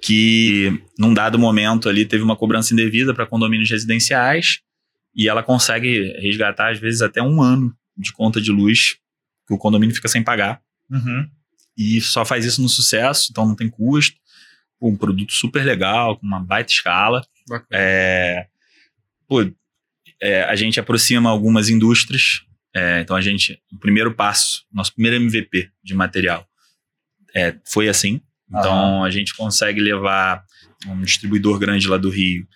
que 0.00 0.80
num 0.98 1.12
dado 1.12 1.38
momento 1.38 1.88
ali 1.88 2.04
teve 2.04 2.22
uma 2.22 2.36
cobrança 2.36 2.72
indevida 2.72 3.12
para 3.12 3.26
condomínios 3.26 3.68
residenciais 3.70 4.60
e 5.18 5.28
ela 5.28 5.42
consegue 5.42 6.12
resgatar 6.20 6.70
às 6.70 6.78
vezes 6.78 7.02
até 7.02 7.20
um 7.20 7.42
ano 7.42 7.76
de 7.96 8.12
conta 8.12 8.40
de 8.40 8.50
luz 8.52 8.96
que 9.46 9.52
o 9.52 9.58
condomínio 9.58 9.94
fica 9.94 10.08
sem 10.08 10.22
pagar 10.22 10.62
Uhum. 10.90 11.28
e 11.76 12.00
só 12.00 12.24
faz 12.24 12.46
isso 12.46 12.62
no 12.62 12.68
sucesso, 12.68 13.28
então 13.30 13.46
não 13.46 13.54
tem 13.54 13.68
custo, 13.68 14.16
um 14.80 14.96
produto 14.96 15.32
super 15.34 15.62
legal, 15.64 16.16
com 16.16 16.24
uma 16.26 16.40
baita 16.40 16.72
escala. 16.72 17.20
É, 17.70 18.46
pô, 19.26 19.42
é, 20.22 20.44
a 20.44 20.56
gente 20.56 20.80
aproxima 20.80 21.28
algumas 21.28 21.68
indústrias. 21.68 22.42
é, 22.74 23.00
então 23.00 23.14
a 23.16 23.20
gente, 23.20 23.60
o 23.72 23.78
primeiro 23.78 24.14
passo, 24.14 24.64
nosso 24.72 24.94
primeiro 24.94 25.16
MVP 25.16 25.70
de 25.82 25.94
material 25.94 26.48
é, 27.34 27.54
foi 27.66 27.88
assim. 27.88 28.20
Então 28.48 29.04
a 29.04 29.10
gente 29.10 29.34
consegue 29.36 29.78
levar 29.80 30.42
um 30.86 31.02
distribuidor 31.02 31.58
grande 31.58 31.86
lá 31.86 31.98
do 31.98 32.08
Rio 32.08 32.46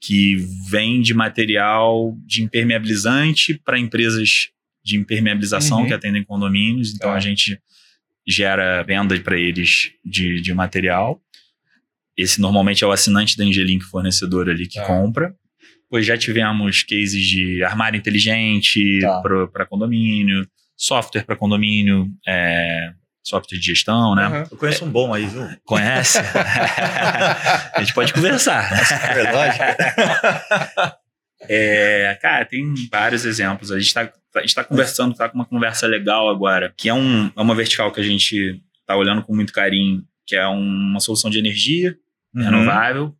que 0.00 0.36
vende 0.70 1.12
material 1.12 2.16
de 2.24 2.42
impermeabilizante 2.42 3.54
para 3.64 3.78
empresas 3.78 4.48
de 4.84 4.96
impermeabilização 4.96 5.80
Uhum. 5.80 5.86
que 5.86 5.92
atendem 5.92 6.24
condomínios. 6.24 6.94
Então 6.94 7.10
Tá. 7.10 7.16
a 7.16 7.20
gente 7.20 7.60
gera 8.26 8.82
venda 8.82 9.18
para 9.20 9.38
eles 9.38 9.90
de, 10.04 10.40
de 10.40 10.54
material. 10.54 11.20
Esse 12.16 12.40
normalmente 12.40 12.84
é 12.84 12.86
o 12.86 12.92
assinante 12.92 13.36
da 13.36 13.44
Angelink 13.44 13.84
fornecedor 13.84 14.48
ali 14.48 14.66
que 14.66 14.78
Tá. 14.78 14.86
compra. 14.86 15.34
Pois 15.90 16.04
já 16.04 16.16
tivemos 16.18 16.82
cases 16.82 17.24
de 17.24 17.62
armário 17.64 17.98
inteligente 17.98 19.00
Tá. 19.00 19.20
para 19.52 19.66
condomínio, 19.66 20.46
software 20.76 21.24
para 21.24 21.34
condomínio, 21.36 22.08
é, 22.26 22.92
software 23.28 23.58
de 23.58 23.66
gestão, 23.66 24.14
né? 24.14 24.24
Aham. 24.24 24.44
Eu 24.50 24.56
conheço 24.56 24.84
um 24.84 24.90
bom 24.90 25.12
aí, 25.14 25.26
viu? 25.26 25.48
Conhece? 25.64 26.18
a 27.74 27.80
gente 27.80 27.94
pode 27.94 28.12
conversar. 28.12 28.70
É 29.10 29.14
verdade. 29.14 29.58
É, 31.48 32.18
cara, 32.20 32.44
tem 32.44 32.74
vários 32.90 33.24
exemplos. 33.24 33.70
A 33.70 33.78
gente 33.78 33.86
está 33.86 34.12
tá 34.54 34.64
conversando, 34.64 35.14
tá 35.14 35.28
com 35.28 35.36
uma 35.36 35.44
conversa 35.44 35.86
legal 35.86 36.28
agora, 36.28 36.74
que 36.76 36.88
é, 36.88 36.92
um, 36.92 37.26
é 37.28 37.40
uma 37.40 37.54
vertical 37.54 37.92
que 37.92 38.00
a 38.00 38.04
gente 38.04 38.60
tá 38.84 38.96
olhando 38.96 39.22
com 39.22 39.32
muito 39.32 39.52
carinho, 39.52 40.02
que 40.26 40.34
é 40.34 40.44
uma 40.48 40.98
solução 40.98 41.30
de 41.30 41.38
energia 41.38 41.96
Uhum. 42.34 42.44
renovável 42.44 43.14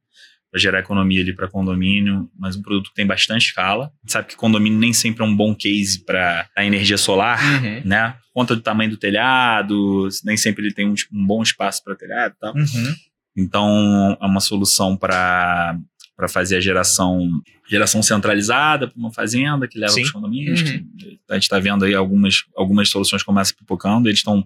para 0.50 0.60
gerar 0.60 0.78
economia 0.80 1.20
ali 1.20 1.34
para 1.34 1.48
condomínio, 1.48 2.30
mas 2.38 2.56
um 2.56 2.62
produto 2.62 2.88
que 2.88 2.94
tem 2.94 3.06
bastante 3.06 3.46
escala. 3.46 3.86
A 3.86 3.88
gente 4.02 4.12
sabe 4.12 4.28
que 4.28 4.36
condomínio 4.36 4.78
nem 4.78 4.92
sempre 4.92 5.22
é 5.22 5.26
um 5.26 5.36
bom 5.36 5.54
case 5.54 6.04
para 6.04 6.48
a 6.56 6.64
energia 6.64 6.96
solar, 6.96 7.38
Uhum. 7.62 7.82
né? 7.84 8.12
Por 8.32 8.40
Conta 8.40 8.54
do 8.56 8.62
tamanho 8.62 8.90
do 8.90 8.96
telhado, 8.96 10.08
nem 10.24 10.36
sempre 10.36 10.64
ele 10.64 10.72
tem 10.74 10.86
um, 10.88 10.94
um 11.12 11.26
bom 11.26 11.42
espaço 11.42 11.82
para 11.84 11.94
telhado 11.96 12.34
e 12.36 12.38
tal. 12.40 12.54
Uhum. 12.54 12.94
Então, 13.36 14.16
é 14.20 14.26
uma 14.26 14.40
solução 14.40 14.96
para 14.96 15.78
para 16.16 16.28
fazer 16.28 16.56
a 16.56 16.60
geração 16.60 17.28
geração 17.70 18.02
centralizada 18.02 18.88
para 18.88 18.98
uma 18.98 19.12
fazenda 19.12 19.68
que 19.68 19.78
leva 19.78 19.92
para 19.94 20.02
os 20.02 20.10
condomínios. 20.10 20.62
Uhum. 20.62 20.84
A 21.30 21.34
gente 21.34 21.44
está 21.44 21.60
vendo 21.60 21.84
aí 21.84 21.94
algumas, 21.94 22.42
algumas 22.56 22.88
soluções 22.88 23.22
começam 23.22 23.56
pipocando, 23.56 24.08
eles 24.08 24.18
estão 24.18 24.44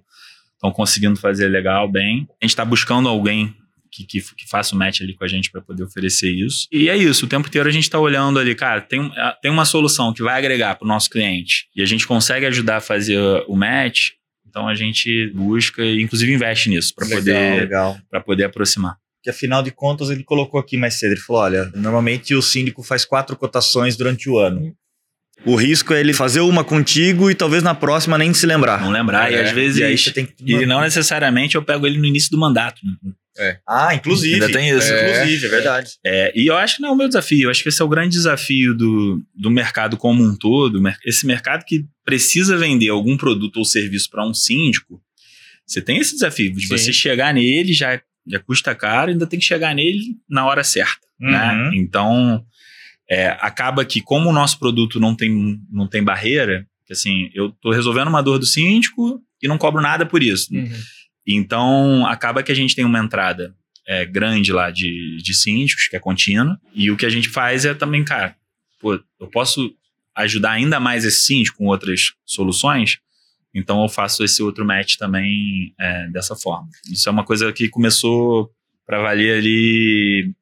estão 0.55 0.71
conseguindo 0.71 1.17
fazer 1.19 1.49
legal, 1.49 1.91
bem. 1.91 2.29
A 2.41 2.45
gente 2.45 2.51
está 2.51 2.65
buscando 2.65 3.09
alguém 3.09 3.55
que, 3.93 4.05
que, 4.05 4.21
que 4.21 4.49
faça 4.49 4.75
o 4.75 4.79
match 4.79 5.03
ali 5.03 5.15
com 5.15 5.25
a 5.25 5.29
gente 5.29 5.51
para 5.51 5.61
poder 5.61 5.85
oferecer 5.85 6.31
isso. 6.31 6.67
E 6.73 6.89
é 6.89 6.97
isso, 6.97 7.27
o 7.27 7.29
tempo 7.29 7.49
inteiro 7.49 7.69
a 7.69 7.73
gente 7.73 7.85
está 7.85 7.99
olhando 7.99 8.39
ali, 8.39 8.55
cara, 8.55 8.81
tem, 8.81 9.11
tem 9.43 9.51
uma 9.51 9.65
solução 9.65 10.13
que 10.13 10.23
vai 10.23 10.39
agregar 10.39 10.77
para 10.77 10.85
o 10.85 10.89
nosso 10.89 11.11
cliente 11.11 11.67
e 11.77 11.83
a 11.83 11.87
gente 11.87 12.07
consegue 12.07 12.47
ajudar 12.47 12.79
a 12.79 12.81
fazer 12.81 13.19
o 13.47 13.55
match, 13.55 14.11
então 14.49 14.67
a 14.67 14.75
gente 14.75 15.31
busca 15.35 15.85
e 15.85 16.01
inclusive 16.01 16.33
investe 16.33 16.69
nisso 16.69 16.95
para 16.95 17.07
poder, 17.09 17.69
poder 18.25 18.45
aproximar 18.45 18.97
que 19.23 19.31
afinal 19.31 19.63
de 19.63 19.71
contas 19.71 20.11
ele 20.11 20.25
colocou 20.25 20.59
aqui 20.59 20.77
mais 20.77 20.99
cedo. 20.99 21.13
Ele 21.13 21.21
falou: 21.21 21.43
olha, 21.43 21.71
normalmente 21.77 22.35
o 22.35 22.43
síndico 22.43 22.83
faz 22.83 23.05
quatro 23.05 23.37
cotações 23.37 23.97
durante 23.97 24.29
o 24.29 24.37
ano. 24.37 24.75
O 25.45 25.57
risco 25.57 25.93
é 25.93 26.01
ele 26.01 26.13
fazer 26.13 26.41
uma 26.41 26.63
contigo 26.63 27.31
e 27.31 27.35
talvez 27.35 27.63
na 27.63 27.75
próxima 27.75 28.17
nem 28.17 28.33
se 28.33 28.47
lembrar. 28.47 28.81
Não 28.81 28.91
lembrar, 28.91 29.33
é, 29.33 29.37
e 29.37 29.41
às 29.41 29.51
vezes. 29.51 29.79
E, 29.79 29.85
aí 29.85 29.99
você 29.99 30.13
tem 30.13 30.27
que... 30.27 30.35
e 30.45 30.67
não 30.67 30.81
necessariamente 30.81 31.57
eu 31.57 31.63
pego 31.63 31.87
ele 31.87 31.99
no 31.99 32.05
início 32.05 32.31
do 32.31 32.39
mandato. 32.39 32.81
Né? 32.85 33.13
É. 33.39 33.59
Ah, 33.67 33.95
inclusive. 33.95 34.35
Ainda 34.35 34.53
tem 34.53 34.71
isso. 34.71 34.93
É, 34.93 35.11
inclusive, 35.11 35.47
é 35.47 35.49
verdade. 35.49 35.91
É, 36.05 36.33
e 36.35 36.47
eu 36.47 36.57
acho 36.57 36.77
que 36.77 36.83
não 36.83 36.91
é 36.91 36.93
o 36.93 36.97
meu 36.97 37.09
desafio. 37.09 37.45
Eu 37.45 37.51
acho 37.51 37.63
que 37.63 37.69
esse 37.69 37.81
é 37.81 37.85
o 37.85 37.89
grande 37.89 38.11
desafio 38.11 38.75
do, 38.75 39.23
do 39.35 39.51
mercado 39.51 39.97
como 39.97 40.23
um 40.23 40.37
todo. 40.37 40.83
Esse 41.05 41.27
mercado 41.27 41.65
que 41.65 41.87
precisa 42.05 42.57
vender 42.57 42.89
algum 42.91 43.17
produto 43.17 43.57
ou 43.57 43.65
serviço 43.65 44.11
para 44.11 44.27
um 44.27 44.35
síndico, 44.35 45.03
você 45.67 45.81
tem 45.81 45.99
esse 45.99 46.15
desafio 46.15 46.53
de 46.53 46.67
Sim. 46.67 46.77
você 46.77 46.93
chegar 46.93 47.33
nele, 47.33 47.73
já, 47.73 48.01
já 48.27 48.39
custa 48.41 48.75
caro, 48.75 49.11
ainda 49.11 49.27
tem 49.27 49.39
que 49.39 49.47
chegar 49.47 49.75
nele 49.75 50.17
na 50.29 50.45
hora 50.45 50.63
certa. 50.63 51.07
Né? 51.19 51.31
Uhum. 51.31 51.71
Né? 51.71 51.77
Então, 51.77 52.45
é, 53.09 53.29
acaba 53.41 53.85
que, 53.85 54.01
como 54.01 54.29
o 54.29 54.33
nosso 54.33 54.59
produto 54.59 55.01
não 55.01 55.15
tem, 55.15 55.61
não 55.71 55.87
tem 55.87 56.03
barreira, 56.03 56.67
que 56.87 56.93
assim, 56.93 57.31
eu 57.33 57.49
estou 57.49 57.73
resolvendo 57.73 58.09
uma 58.09 58.23
dor 58.23 58.39
do 58.39 58.47
síndico 58.47 59.23
e 59.43 59.49
não 59.49 59.59
cobro 59.59 59.81
nada 59.81 60.05
por 60.05 60.23
isso. 60.23 60.55
Uhum. 60.55 60.71
Então, 61.27 62.07
acaba 62.07 62.43
que 62.43 62.53
a 62.53 62.55
gente 62.55 62.75
tem 62.75 62.85
uma 62.85 62.99
entrada 62.99 63.55
é, 63.87 64.05
grande 64.05 64.53
lá 64.53 64.71
de, 64.71 65.19
de 65.23 65.35
síndicos, 65.35 65.89
que 65.89 65.97
é 65.97 66.01
contínua, 66.01 66.59
e 66.75 66.91
o 66.91 66.97
que 66.97 67.07
a 67.07 67.11
gente 67.11 67.29
faz 67.29 67.65
é 67.65 67.75
também, 67.75 68.05
cara, 68.05 68.37
pô, 68.81 68.95
eu 69.21 69.27
posso 69.29 69.75
ajudar 70.15 70.53
ainda 70.53 70.79
mais 70.79 71.05
esse 71.05 71.23
síndico 71.23 71.59
com 71.59 71.67
outras 71.67 72.13
soluções, 72.25 72.99
então 73.55 73.83
eu 73.83 73.89
faço 73.89 74.25
esse 74.25 74.43
outro 74.43 74.65
match 74.65 74.97
também 74.97 75.75
é, 75.79 76.09
dessa 76.09 76.35
forma. 76.35 76.69
Isso 76.91 77.09
é 77.09 77.13
uma 77.13 77.25
coisa 77.25 77.53
que 77.53 77.69
começou 77.69 78.51
para 78.87 79.01
valer 79.01 79.39
ali 79.39 80.33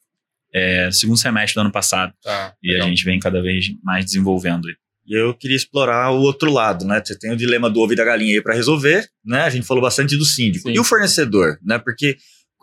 é, 0.53 0.91
segundo 0.91 1.19
semestre 1.19 1.55
do 1.55 1.61
ano 1.61 1.73
passado. 1.73 2.13
Tá, 2.23 2.55
e 2.63 2.73
legal. 2.73 2.87
a 2.87 2.91
gente 2.91 3.05
vem 3.05 3.19
cada 3.19 3.43
vez 3.43 3.67
mais 3.83 4.05
desenvolvendo. 4.05 4.69
E 5.11 5.15
eu 5.15 5.35
queria 5.35 5.57
explorar 5.57 6.13
o 6.13 6.21
outro 6.21 6.53
lado, 6.53 6.85
né? 6.85 7.03
Você 7.05 7.19
tem 7.19 7.33
o 7.33 7.37
dilema 7.37 7.69
do 7.69 7.81
ovo 7.81 7.93
e 7.93 7.97
da 7.97 8.05
galinha 8.05 8.37
aí 8.37 8.41
para 8.41 8.55
resolver, 8.55 9.11
né? 9.25 9.41
A 9.41 9.51
gente 9.51 9.67
falou 9.67 9.83
bastante 9.83 10.17
do 10.17 10.25
síndico. 10.25 10.69
Sim. 10.69 10.75
E 10.77 10.79
o 10.79 10.85
fornecedor, 10.85 11.59
né? 11.65 11.81
Porque 11.81 12.17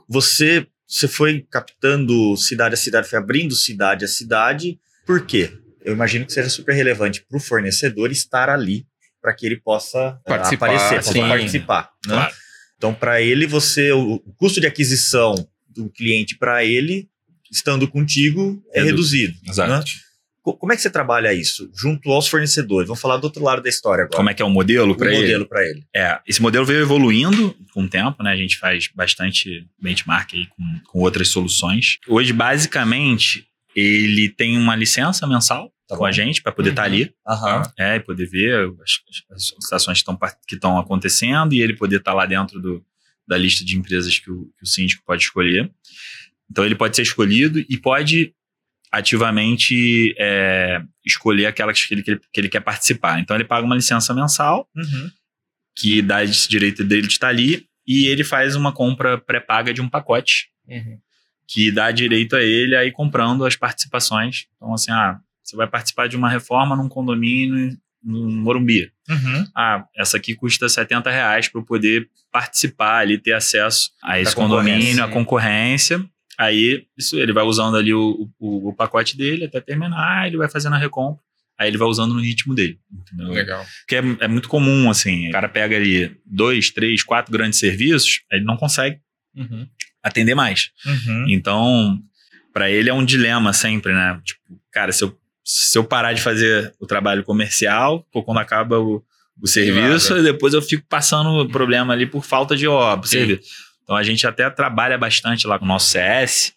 você, 0.08 0.66
você 0.88 1.10
foi 1.10 1.46
captando 1.52 2.38
cidade 2.38 2.74
a 2.74 2.78
cidade, 2.78 3.10
foi 3.10 3.20
abrindo 3.20 3.54
cidade 3.54 4.06
a 4.06 4.08
cidade. 4.08 4.80
Por 5.06 5.26
quê? 5.26 5.52
Eu 5.84 5.92
imagino 5.92 6.26
que 6.26 6.32
seja 6.32 6.50
super 6.50 6.74
relevante 6.74 7.22
para 7.28 7.38
o 7.38 7.42
fornecedor 7.42 8.12
estar 8.12 8.50
ali 8.50 8.88
para 9.22 9.36
que 9.36 9.46
ele 9.46 9.58
possa 9.58 10.18
eh, 10.26 10.30
participar, 10.30 10.68
aparecer, 10.68 11.04
possa 11.04 11.28
participar. 11.28 11.92
Né? 12.06 12.14
Claro. 12.14 12.36
Então, 12.78 12.94
para 12.94 13.22
ele, 13.22 13.46
você 13.46 13.92
o 13.92 14.20
custo 14.38 14.62
de 14.62 14.68
aquisição 14.68 15.36
do 15.68 15.90
cliente 15.90 16.38
para 16.38 16.64
ele, 16.64 17.10
estando 17.52 17.90
contigo, 17.90 18.64
é 18.74 18.82
reduzido. 18.82 19.38
Exato. 19.46 19.70
Né? 19.70 20.07
Como 20.54 20.72
é 20.72 20.76
que 20.76 20.82
você 20.82 20.90
trabalha 20.90 21.34
isso 21.34 21.70
junto 21.76 22.12
aos 22.12 22.28
fornecedores? 22.28 22.88
Vamos 22.88 23.02
falar 23.02 23.18
do 23.18 23.26
outro 23.26 23.44
lado 23.44 23.62
da 23.62 23.70
história 23.70 24.04
agora. 24.04 24.18
Como 24.18 24.30
é 24.30 24.34
que 24.34 24.42
é 24.42 24.46
o 24.46 24.50
modelo 24.50 24.96
para 24.96 25.12
ele? 25.12 25.22
modelo 25.22 25.46
para 25.48 25.66
ele. 25.66 25.84
É, 25.96 26.20
esse 26.28 26.42
modelo 26.42 26.66
veio 26.66 26.82
evoluindo 26.82 27.56
com 27.74 27.84
o 27.84 27.90
tempo, 27.90 28.24
né? 28.24 28.32
A 28.32 28.36
gente 28.36 28.58
faz 28.58 28.90
bastante 28.94 29.68
benchmark 29.80 30.34
aí 30.34 30.48
com, 30.48 30.80
com 30.86 31.00
outras 31.00 31.30
soluções. 31.30 31.98
Hoje, 32.08 32.34
basicamente, 32.34 33.48
ele 33.76 34.30
tem 34.30 34.58
uma 34.58 34.76
licença 34.76 35.28
mensal 35.28 35.72
tá 35.88 35.96
com 35.96 36.02
bom. 36.02 36.06
a 36.06 36.12
gente 36.12 36.42
para 36.42 36.52
poder 36.52 36.72
estar 36.72 36.84
uhum. 36.84 36.90
tá 36.90 36.96
ali, 36.96 37.64
uhum. 37.66 37.72
é, 37.80 37.96
e 37.96 38.00
poder 38.02 38.30
ver 38.30 38.70
as, 38.84 39.00
as 39.32 39.46
situações 39.64 40.04
que 40.48 40.56
estão 40.56 40.78
acontecendo 40.78 41.54
e 41.54 41.62
ele 41.62 41.76
poder 41.76 41.98
estar 41.98 42.12
tá 42.12 42.18
lá 42.18 42.26
dentro 42.26 42.60
do, 42.60 42.84
da 43.28 43.38
lista 43.38 43.64
de 43.64 43.78
empresas 43.78 44.20
que 44.20 44.30
o, 44.30 44.52
que 44.58 44.64
o 44.64 44.68
síndico 44.68 45.04
pode 45.06 45.24
escolher. 45.24 45.72
Então 46.50 46.66
ele 46.66 46.76
pode 46.76 46.96
ser 46.96 47.02
escolhido 47.02 47.60
e 47.60 47.78
pode 47.78 48.34
ativamente 48.92 50.16
é, 50.18 50.82
escolher 51.06 51.48
aquelas 51.48 51.84
que 51.84 51.94
ele, 51.94 52.04
que 52.04 52.20
ele, 52.36 52.50
quer 52.50 52.62
participar. 52.62 53.20
Então 53.20 53.36
ele 53.36 53.44
paga 53.44 53.66
uma 53.66 53.76
licença 53.76 54.14
mensal, 54.14 54.68
uhum. 54.76 55.10
que 55.76 56.02
dá 56.02 56.24
esse 56.24 56.50
direito 56.50 56.84
dele 56.84 57.08
de 57.08 57.14
estar 57.14 57.28
ali, 57.28 57.66
e 57.86 58.08
ele 58.08 58.24
faz 58.24 58.56
uma 58.56 58.72
compra 58.72 59.18
pré-paga 59.18 59.74
de 59.74 59.82
um 59.82 59.90
pacote, 59.90 60.50
uhum. 60.68 60.98
que 61.48 61.72
dá 61.72 61.92
direito 61.92 62.36
a 62.36 62.42
ele 62.42 62.76
a 62.76 62.86
ir 62.86 62.92
comprando 62.92 63.46
as 63.46 63.56
participações. 63.56 64.46
Então, 64.56 64.74
assim, 64.74 64.92
ah, 64.92 65.20
você 65.44 65.56
vai 65.56 65.68
participar 65.68 66.08
de 66.08 66.18
uma 66.18 66.30
reforma 66.30 66.76
num 66.76 66.90
condomínio 66.90 67.78
no 68.04 68.30
Morumbi. 68.30 68.92
Uhum. 69.10 69.48
Ah, 69.56 69.86
essa 69.96 70.18
aqui 70.18 70.36
custa 70.36 70.70
70 70.70 71.10
reais 71.10 71.48
para 71.48 71.60
eu 71.60 71.66
poder 71.66 72.10
participar 72.32 73.00
ali, 73.00 73.18
ter 73.18 73.34
acesso 73.34 73.92
a 74.04 74.20
esse 74.20 74.36
condomínio, 74.36 75.04
a 75.04 75.08
concorrência. 75.08 76.04
Aí 76.38 76.86
isso, 76.96 77.18
ele 77.20 77.34
vai 77.34 77.44
usando 77.44 77.78
ali 77.78 77.94
o, 77.94 78.30
o, 78.40 78.70
o, 78.70 78.74
pacote 78.74 79.18
dele 79.18 79.46
até 79.46 79.60
terminar, 79.60 80.28
ele 80.28 80.38
vai 80.38 80.48
fazendo 80.48 80.76
a 80.76 80.78
recompra. 80.78 81.24
Aí 81.60 81.68
ele 81.68 81.78
vai 81.78 81.88
usando 81.88 82.14
no 82.14 82.22
ritmo 82.22 82.54
dele. 82.54 82.80
Entendeu? 82.92 83.30
Legal. 83.30 83.66
Porque 83.80 83.96
é, 83.96 84.26
é, 84.26 84.28
muito 84.28 84.48
comum, 84.48 84.90
assim, 84.90 85.30
o 85.30 85.32
cara 85.32 85.50
pega 85.50 85.76
ali 85.76 86.16
dois, 86.24 86.70
três, 86.70 87.02
quatro 87.02 87.32
grandes 87.32 87.58
serviços, 87.58 88.22
aí 88.32 88.38
ele 88.38 88.46
não 88.46 88.56
consegue 88.56 89.00
uhum. 89.36 89.68
atender 90.04 90.36
mais. 90.36 90.70
Uhum. 90.86 91.26
Então, 91.30 92.00
para 92.54 92.70
ele 92.70 92.90
é 92.90 92.94
um 92.94 93.04
dilema 93.04 93.52
sempre, 93.52 93.92
né? 93.92 94.22
Tipo, 94.24 94.42
cara, 94.72 94.92
se 94.92 95.04
eu, 95.04 95.18
se 95.44 95.76
eu 95.76 95.84
parar 95.84 96.14
de 96.14 96.22
fazer 96.22 96.72
o 96.80 96.86
trabalho 96.86 97.24
comercial, 97.24 98.06
pô, 98.12 98.22
quando 98.22 98.38
acaba 98.38 98.80
o, 98.80 99.04
o 99.42 99.48
serviço, 99.48 100.22
depois 100.22 100.54
eu 100.54 100.62
fico 100.62 100.86
passando 100.88 101.50
problema 101.50 101.94
ali 101.94 102.06
por 102.06 102.24
falta 102.24 102.56
de 102.56 102.68
obra, 102.68 103.08
serviço. 103.08 103.50
Então 103.88 103.96
a 103.96 104.04
gente 104.04 104.28
até 104.28 104.50
trabalha 104.50 104.98
bastante 104.98 105.48
lá 105.48 105.58
com 105.58 105.64
o 105.64 105.68
nosso 105.68 105.92
CS, 105.92 106.52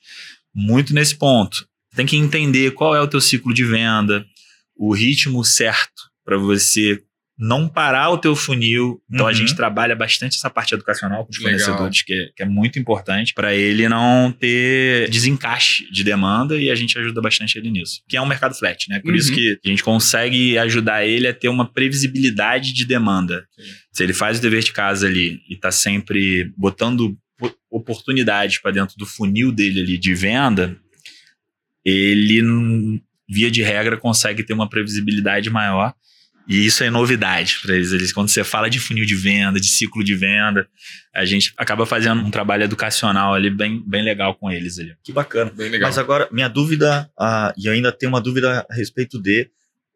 muito 0.52 0.92
nesse 0.92 1.14
ponto. 1.14 1.64
Tem 1.94 2.04
que 2.04 2.16
entender 2.16 2.72
qual 2.72 2.96
é 2.96 3.00
o 3.00 3.06
teu 3.06 3.20
ciclo 3.20 3.54
de 3.54 3.64
venda, 3.64 4.26
o 4.76 4.92
ritmo 4.92 5.44
certo 5.44 6.10
para 6.24 6.36
você 6.36 7.00
não 7.40 7.66
parar 7.66 8.10
o 8.10 8.18
teu 8.18 8.36
funil. 8.36 9.02
Então 9.10 9.24
uhum. 9.24 9.30
a 9.30 9.32
gente 9.32 9.56
trabalha 9.56 9.96
bastante 9.96 10.36
essa 10.36 10.50
parte 10.50 10.74
educacional 10.74 11.24
com 11.24 11.30
os 11.30 11.38
Legal. 11.38 11.58
fornecedores, 11.58 12.02
que 12.02 12.12
é, 12.12 12.28
que 12.36 12.42
é, 12.42 12.46
muito 12.46 12.78
importante 12.78 13.32
para 13.32 13.54
ele 13.54 13.88
não 13.88 14.30
ter 14.30 15.08
desencaixe 15.08 15.90
de 15.90 16.04
demanda 16.04 16.58
e 16.58 16.70
a 16.70 16.74
gente 16.74 16.98
ajuda 16.98 17.22
bastante 17.22 17.56
ele 17.56 17.70
nisso. 17.70 18.02
Que 18.06 18.18
é 18.18 18.20
um 18.20 18.26
mercado 18.26 18.54
flat, 18.54 18.86
né? 18.90 19.00
Por 19.00 19.12
uhum. 19.12 19.16
isso 19.16 19.34
que 19.34 19.58
a 19.64 19.68
gente 19.68 19.82
consegue 19.82 20.58
ajudar 20.58 21.06
ele 21.06 21.26
a 21.26 21.32
ter 21.32 21.48
uma 21.48 21.66
previsibilidade 21.66 22.74
de 22.74 22.84
demanda. 22.84 23.46
Sim. 23.56 23.62
Se 23.90 24.02
ele 24.02 24.12
faz 24.12 24.38
o 24.38 24.42
dever 24.42 24.62
de 24.62 24.72
casa 24.72 25.06
ali 25.06 25.40
e 25.48 25.54
está 25.54 25.72
sempre 25.72 26.52
botando 26.58 27.16
oportunidades 27.70 28.58
para 28.58 28.70
dentro 28.70 28.96
do 28.98 29.06
funil 29.06 29.50
dele 29.50 29.80
ali 29.80 29.96
de 29.96 30.14
venda, 30.14 30.76
ele 31.82 33.00
via 33.26 33.50
de 33.50 33.62
regra 33.62 33.96
consegue 33.96 34.44
ter 34.44 34.52
uma 34.52 34.68
previsibilidade 34.68 35.48
maior 35.48 35.94
e 36.48 36.66
isso 36.66 36.82
é 36.82 36.90
novidade 36.90 37.58
para 37.62 37.74
eles. 37.74 37.92
eles. 37.92 38.12
Quando 38.12 38.28
você 38.28 38.42
fala 38.42 38.68
de 38.68 38.80
funil 38.80 39.06
de 39.06 39.14
venda, 39.14 39.60
de 39.60 39.68
ciclo 39.68 40.02
de 40.02 40.14
venda, 40.14 40.66
a 41.14 41.24
gente 41.24 41.52
acaba 41.56 41.86
fazendo 41.86 42.22
um 42.22 42.30
trabalho 42.30 42.64
educacional 42.64 43.34
ali 43.34 43.50
bem, 43.50 43.82
bem 43.86 44.02
legal 44.02 44.34
com 44.34 44.50
eles 44.50 44.78
ali. 44.78 44.94
Que 45.02 45.12
bacana. 45.12 45.50
Bem 45.54 45.68
legal. 45.70 45.88
Mas 45.88 45.98
agora, 45.98 46.28
minha 46.32 46.48
dúvida, 46.48 47.10
ah, 47.18 47.52
e 47.56 47.66
eu 47.66 47.72
ainda 47.72 47.92
tenho 47.92 48.10
uma 48.10 48.20
dúvida 48.20 48.66
a 48.68 48.74
respeito 48.74 49.20
de 49.20 49.48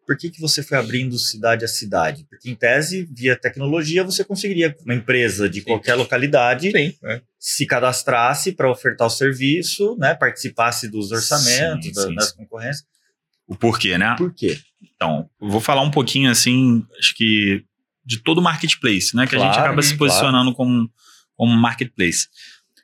por 0.07 0.17
que, 0.17 0.31
que 0.31 0.41
você 0.41 0.63
foi 0.63 0.77
abrindo 0.77 1.19
cidade 1.19 1.65
a 1.65 1.69
cidade? 1.69 2.27
Porque, 2.29 2.51
em 2.51 2.55
tese, 2.55 3.09
via 3.11 3.37
tecnologia, 3.37 4.05
você 4.05 4.23
conseguiria, 4.23 4.77
uma 4.85 4.95
empresa 4.95 5.49
de 5.49 5.61
Sim. 5.61 5.67
qualquer 5.67 5.95
localidade, 5.95 6.71
Sim, 6.71 6.95
é. 7.05 7.21
se 7.39 7.67
cadastrasse 7.67 8.53
para 8.53 8.71
ofertar 8.71 9.07
o 9.07 9.11
serviço, 9.11 9.97
né, 9.99 10.15
participasse 10.15 10.89
dos 10.89 11.11
orçamentos, 11.11 11.87
sim, 11.87 11.93
da, 11.93 12.03
sim, 12.03 12.15
das 12.15 12.33
concorrências. 12.33 12.87
O 13.47 13.55
porquê, 13.55 13.99
né? 13.99 14.15
Por 14.17 14.33
quê? 14.33 14.59
Então, 14.95 15.29
eu 15.41 15.49
vou 15.49 15.61
falar 15.61 15.83
um 15.83 15.91
pouquinho 15.91 16.31
assim, 16.31 16.85
acho 16.99 17.15
que 17.15 17.65
de 18.05 18.19
todo 18.19 18.39
o 18.39 18.43
marketplace, 18.43 19.15
né? 19.15 19.27
Que 19.27 19.37
claro, 19.37 19.51
a 19.51 19.53
gente 19.53 19.63
acaba 19.63 19.83
se 19.83 19.97
posicionando 19.97 20.55
claro. 20.55 20.57
como, 20.57 20.91
como 21.37 21.57
marketplace. 21.57 22.29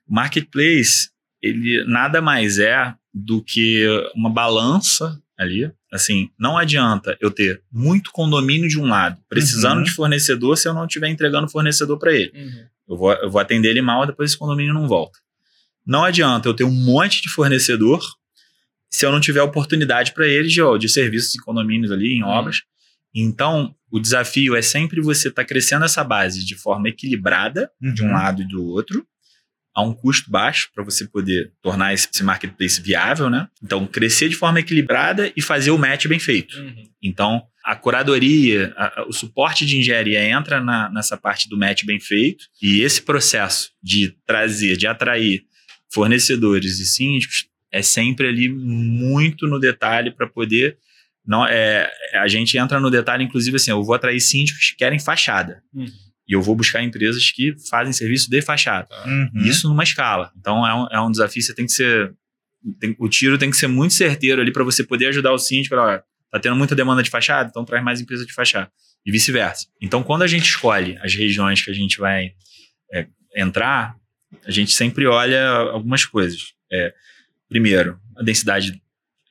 O 0.06 0.14
marketplace, 0.14 1.10
ele 1.42 1.84
nada 1.84 2.20
mais 2.20 2.58
é 2.58 2.94
do 3.12 3.42
que 3.42 3.86
uma 4.14 4.30
balança 4.30 5.20
ali. 5.36 5.70
Assim, 5.92 6.30
não 6.38 6.56
adianta 6.56 7.16
eu 7.20 7.30
ter 7.30 7.62
muito 7.72 8.12
condomínio 8.12 8.68
de 8.68 8.78
um 8.78 8.86
lado, 8.86 9.20
precisando 9.28 9.78
uhum. 9.78 9.84
de 9.84 9.90
fornecedor, 9.90 10.56
se 10.56 10.68
eu 10.68 10.74
não 10.74 10.84
estiver 10.84 11.08
entregando 11.08 11.48
fornecedor 11.48 11.98
para 11.98 12.12
ele. 12.12 12.32
Uhum. 12.34 12.64
Eu, 12.88 12.96
vou, 12.96 13.12
eu 13.12 13.30
vou 13.30 13.40
atender 13.40 13.70
ele 13.70 13.82
mal, 13.82 14.06
depois 14.06 14.30
esse 14.30 14.38
condomínio 14.38 14.74
não 14.74 14.86
volta. 14.86 15.18
Não 15.84 16.04
adianta 16.04 16.48
eu 16.48 16.54
ter 16.54 16.64
um 16.64 16.70
monte 16.70 17.22
de 17.22 17.28
fornecedor 17.28 18.00
se 18.90 19.06
eu 19.06 19.12
não 19.12 19.20
tiver 19.20 19.42
oportunidade 19.42 20.12
para 20.12 20.26
eles 20.26 20.52
de, 20.52 20.60
de 20.78 20.88
serviços 20.88 21.34
em 21.34 21.38
condomínios 21.38 21.92
ali, 21.92 22.12
em 22.12 22.22
uhum. 22.22 22.28
obras. 22.28 22.62
Então, 23.14 23.74
o 23.90 23.98
desafio 23.98 24.54
é 24.56 24.62
sempre 24.62 25.00
você 25.00 25.28
estar 25.28 25.42
tá 25.42 25.48
crescendo 25.48 25.84
essa 25.84 26.02
base 26.02 26.44
de 26.44 26.54
forma 26.56 26.88
equilibrada, 26.88 27.70
uhum. 27.80 27.94
de 27.94 28.02
um 28.02 28.06
uhum. 28.06 28.12
lado 28.12 28.42
e 28.42 28.48
do 28.48 28.64
outro, 28.64 29.06
a 29.74 29.82
um 29.82 29.94
custo 29.94 30.30
baixo 30.30 30.68
para 30.74 30.82
você 30.82 31.06
poder 31.06 31.52
tornar 31.62 31.94
esse 31.94 32.22
marketplace 32.24 32.80
viável, 32.80 33.30
né? 33.30 33.48
Então, 33.62 33.86
crescer 33.86 34.28
de 34.28 34.34
forma 34.34 34.58
equilibrada 34.58 35.32
e 35.36 35.40
fazer 35.40 35.70
o 35.70 35.78
match 35.78 36.06
bem 36.06 36.18
feito. 36.18 36.58
Uhum. 36.58 36.90
Então, 37.00 37.42
a 37.64 37.76
curadoria, 37.76 38.72
a, 38.76 39.04
o 39.08 39.12
suporte 39.12 39.64
de 39.64 39.78
engenharia 39.78 40.24
entra 40.24 40.60
na, 40.60 40.90
nessa 40.90 41.16
parte 41.16 41.48
do 41.48 41.56
match 41.56 41.84
bem 41.84 42.00
feito 42.00 42.46
e 42.60 42.80
esse 42.80 43.02
processo 43.02 43.70
de 43.82 44.16
trazer, 44.26 44.76
de 44.76 44.86
atrair 44.86 45.44
fornecedores 45.92 46.80
e 46.80 46.86
síndicos 46.86 47.49
é 47.72 47.82
sempre 47.82 48.26
ali 48.28 48.48
muito 48.48 49.46
no 49.46 49.58
detalhe 49.58 50.10
para 50.10 50.26
poder 50.26 50.76
não 51.26 51.46
é 51.46 51.90
a 52.14 52.28
gente 52.28 52.56
entra 52.58 52.80
no 52.80 52.90
detalhe 52.90 53.24
inclusive 53.24 53.56
assim 53.56 53.70
eu 53.70 53.82
vou 53.82 53.94
atrair 53.94 54.20
síndicos 54.20 54.70
que 54.70 54.76
querem 54.76 54.98
fachada. 54.98 55.62
Uhum. 55.72 55.86
e 56.28 56.32
eu 56.32 56.42
vou 56.42 56.54
buscar 56.54 56.82
empresas 56.82 57.30
que 57.30 57.54
fazem 57.68 57.92
serviço 57.92 58.30
de 58.30 58.40
fachada. 58.40 58.88
Uhum. 59.06 59.42
isso 59.42 59.68
numa 59.68 59.82
escala. 59.82 60.32
Então 60.38 60.66
é 60.66 60.74
um, 60.74 60.86
é 60.92 61.00
um 61.00 61.10
desafio 61.10 61.42
você 61.42 61.54
tem 61.54 61.66
que 61.66 61.72
ser 61.72 62.12
tem, 62.78 62.94
o 62.98 63.08
tiro 63.08 63.38
tem 63.38 63.50
que 63.50 63.56
ser 63.56 63.68
muito 63.68 63.94
certeiro 63.94 64.40
ali 64.40 64.52
para 64.52 64.64
você 64.64 64.84
poder 64.84 65.06
ajudar 65.06 65.32
o 65.32 65.38
síndico 65.38 65.76
olha, 65.76 66.02
tá 66.30 66.38
tendo 66.38 66.56
muita 66.56 66.74
demanda 66.74 67.02
de 67.02 67.10
fachada 67.10 67.48
então 67.48 67.64
traz 67.64 67.82
mais 67.82 68.00
empresas 68.00 68.26
de 68.26 68.32
fachada. 68.32 68.70
E 69.04 69.10
vice-versa. 69.10 69.66
Então 69.80 70.02
quando 70.02 70.22
a 70.22 70.26
gente 70.26 70.48
escolhe 70.48 70.98
as 71.02 71.14
regiões 71.14 71.62
que 71.62 71.70
a 71.70 71.74
gente 71.74 71.98
vai 71.98 72.32
é, 72.92 73.06
entrar 73.36 73.94
a 74.44 74.50
gente 74.50 74.72
sempre 74.72 75.06
olha 75.06 75.48
algumas 75.48 76.04
coisas. 76.04 76.54
É, 76.72 76.94
primeiro, 77.50 77.98
a 78.16 78.22
densidade 78.22 78.80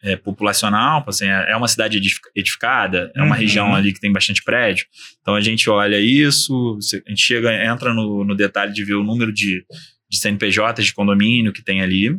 é, 0.03 0.15
populacional, 0.15 1.03
assim, 1.07 1.25
é, 1.25 1.51
é 1.51 1.57
uma 1.57 1.67
cidade 1.67 1.99
edificada, 2.35 3.11
é 3.15 3.21
uma 3.21 3.35
uhum. 3.35 3.41
região 3.41 3.75
ali 3.75 3.93
que 3.93 3.99
tem 3.99 4.11
bastante 4.11 4.43
prédio. 4.43 4.85
Então 5.21 5.35
a 5.35 5.41
gente 5.41 5.69
olha 5.69 5.99
isso, 5.99 6.77
a 7.05 7.09
gente 7.09 7.21
chega, 7.21 7.65
entra 7.65 7.93
no, 7.93 8.23
no 8.23 8.35
detalhe 8.35 8.73
de 8.73 8.83
ver 8.83 8.95
o 8.95 9.03
número 9.03 9.33
de, 9.33 9.65
de 10.09 10.17
CNPJs 10.17 10.85
de 10.85 10.93
condomínio 10.93 11.51
que 11.51 11.63
tem 11.63 11.81
ali. 11.81 12.17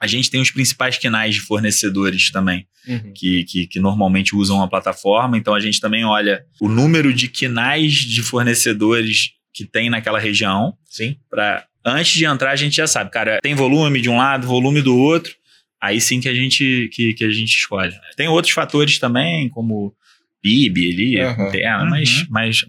A 0.00 0.06
gente 0.06 0.30
tem 0.30 0.40
os 0.40 0.50
principais 0.50 0.96
canais 0.96 1.34
de 1.34 1.40
fornecedores 1.40 2.30
também, 2.30 2.66
uhum. 2.86 3.12
que, 3.12 3.44
que, 3.44 3.66
que, 3.66 3.80
normalmente 3.80 4.36
usam 4.36 4.62
a 4.62 4.68
plataforma. 4.68 5.36
Então 5.36 5.54
a 5.54 5.60
gente 5.60 5.80
também 5.80 6.04
olha 6.04 6.44
o 6.60 6.68
número 6.68 7.12
de 7.12 7.28
canais 7.28 7.94
de 7.94 8.22
fornecedores 8.22 9.32
que 9.52 9.64
tem 9.64 9.90
naquela 9.90 10.20
região. 10.20 10.74
Sim. 10.84 11.16
Para 11.28 11.66
antes 11.88 12.12
de 12.12 12.24
entrar, 12.24 12.50
a 12.50 12.56
gente 12.56 12.76
já 12.76 12.86
sabe, 12.86 13.10
cara, 13.10 13.38
tem 13.42 13.54
volume 13.54 14.00
de 14.00 14.08
um 14.08 14.16
lado, 14.16 14.46
volume 14.46 14.82
do 14.82 14.96
outro. 14.96 15.34
Aí 15.80 16.00
sim 16.00 16.20
que 16.20 16.28
a 16.28 16.34
gente, 16.34 16.90
que, 16.92 17.14
que 17.14 17.24
a 17.24 17.30
gente 17.30 17.56
escolhe. 17.56 17.94
Tem 18.16 18.26
outros 18.26 18.52
fatores 18.52 18.98
também, 18.98 19.48
como 19.48 19.94
PIB 20.42 20.92
ali, 20.92 21.20
uhum. 21.20 21.48
interna, 21.48 21.84
uhum. 21.84 21.90
mas, 21.90 22.26
mas 22.28 22.64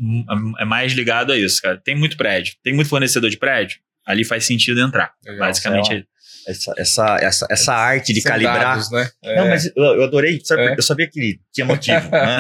é 0.59 0.65
mais 0.65 0.93
ligado 0.93 1.32
a 1.32 1.38
isso, 1.38 1.61
cara. 1.61 1.78
Tem 1.78 1.95
muito 1.95 2.17
prédio, 2.17 2.53
tem 2.63 2.74
muito 2.74 2.89
fornecedor 2.89 3.30
de 3.30 3.38
prédio, 3.38 3.80
ali 4.05 4.24
faz 4.24 4.45
sentido 4.45 4.80
entrar. 4.80 5.11
Legal. 5.26 5.39
Basicamente 5.39 5.93
é 5.93 6.03
essa, 6.50 6.74
essa, 6.78 7.18
essa, 7.22 7.47
essa 7.50 7.74
arte 7.74 8.12
de 8.12 8.22
calibrar. 8.22 8.60
Dados, 8.60 8.91
né? 8.91 9.10
É. 9.24 9.36
Não, 9.36 9.47
mas 9.47 9.72
eu, 9.76 9.84
eu 9.84 10.04
adorei, 10.04 10.39
sabe, 10.43 10.64
é. 10.64 10.76
eu 10.76 10.82
sabia 10.82 11.08
que 11.08 11.39
tinha 11.54 11.66
motivo. 11.66 12.00
né? 12.10 12.39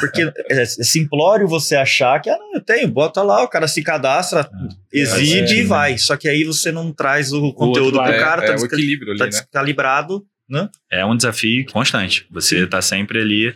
Porque 0.00 0.22
é, 0.22 0.62
é 0.62 0.64
simplório 0.64 1.46
você 1.46 1.76
achar 1.76 2.20
que, 2.20 2.30
ah, 2.30 2.38
não, 2.38 2.54
eu 2.54 2.60
tenho, 2.60 2.88
bota 2.88 3.22
lá, 3.22 3.42
o 3.42 3.48
cara 3.48 3.68
se 3.68 3.82
cadastra, 3.82 4.48
ah, 4.50 4.68
exibe 4.92 5.58
e 5.58 5.64
vai. 5.64 5.98
Só 5.98 6.16
que 6.16 6.28
aí 6.28 6.42
você 6.44 6.72
não 6.72 6.92
traz 6.92 7.32
o, 7.32 7.44
o 7.44 7.54
conteúdo 7.54 8.02
pro 8.02 8.18
cara, 8.18 8.42
tá, 8.42 8.52
é, 8.52 8.54
descal 8.54 8.78
ali, 8.78 8.98
tá 8.98 9.24
né? 9.24 9.30
descalibrado. 9.30 10.24
Né? 10.48 10.68
É 10.90 11.04
um 11.04 11.16
desafio 11.16 11.64
constante. 11.66 12.26
Você 12.30 12.66
tá 12.66 12.80
sempre 12.80 13.20
ali, 13.20 13.54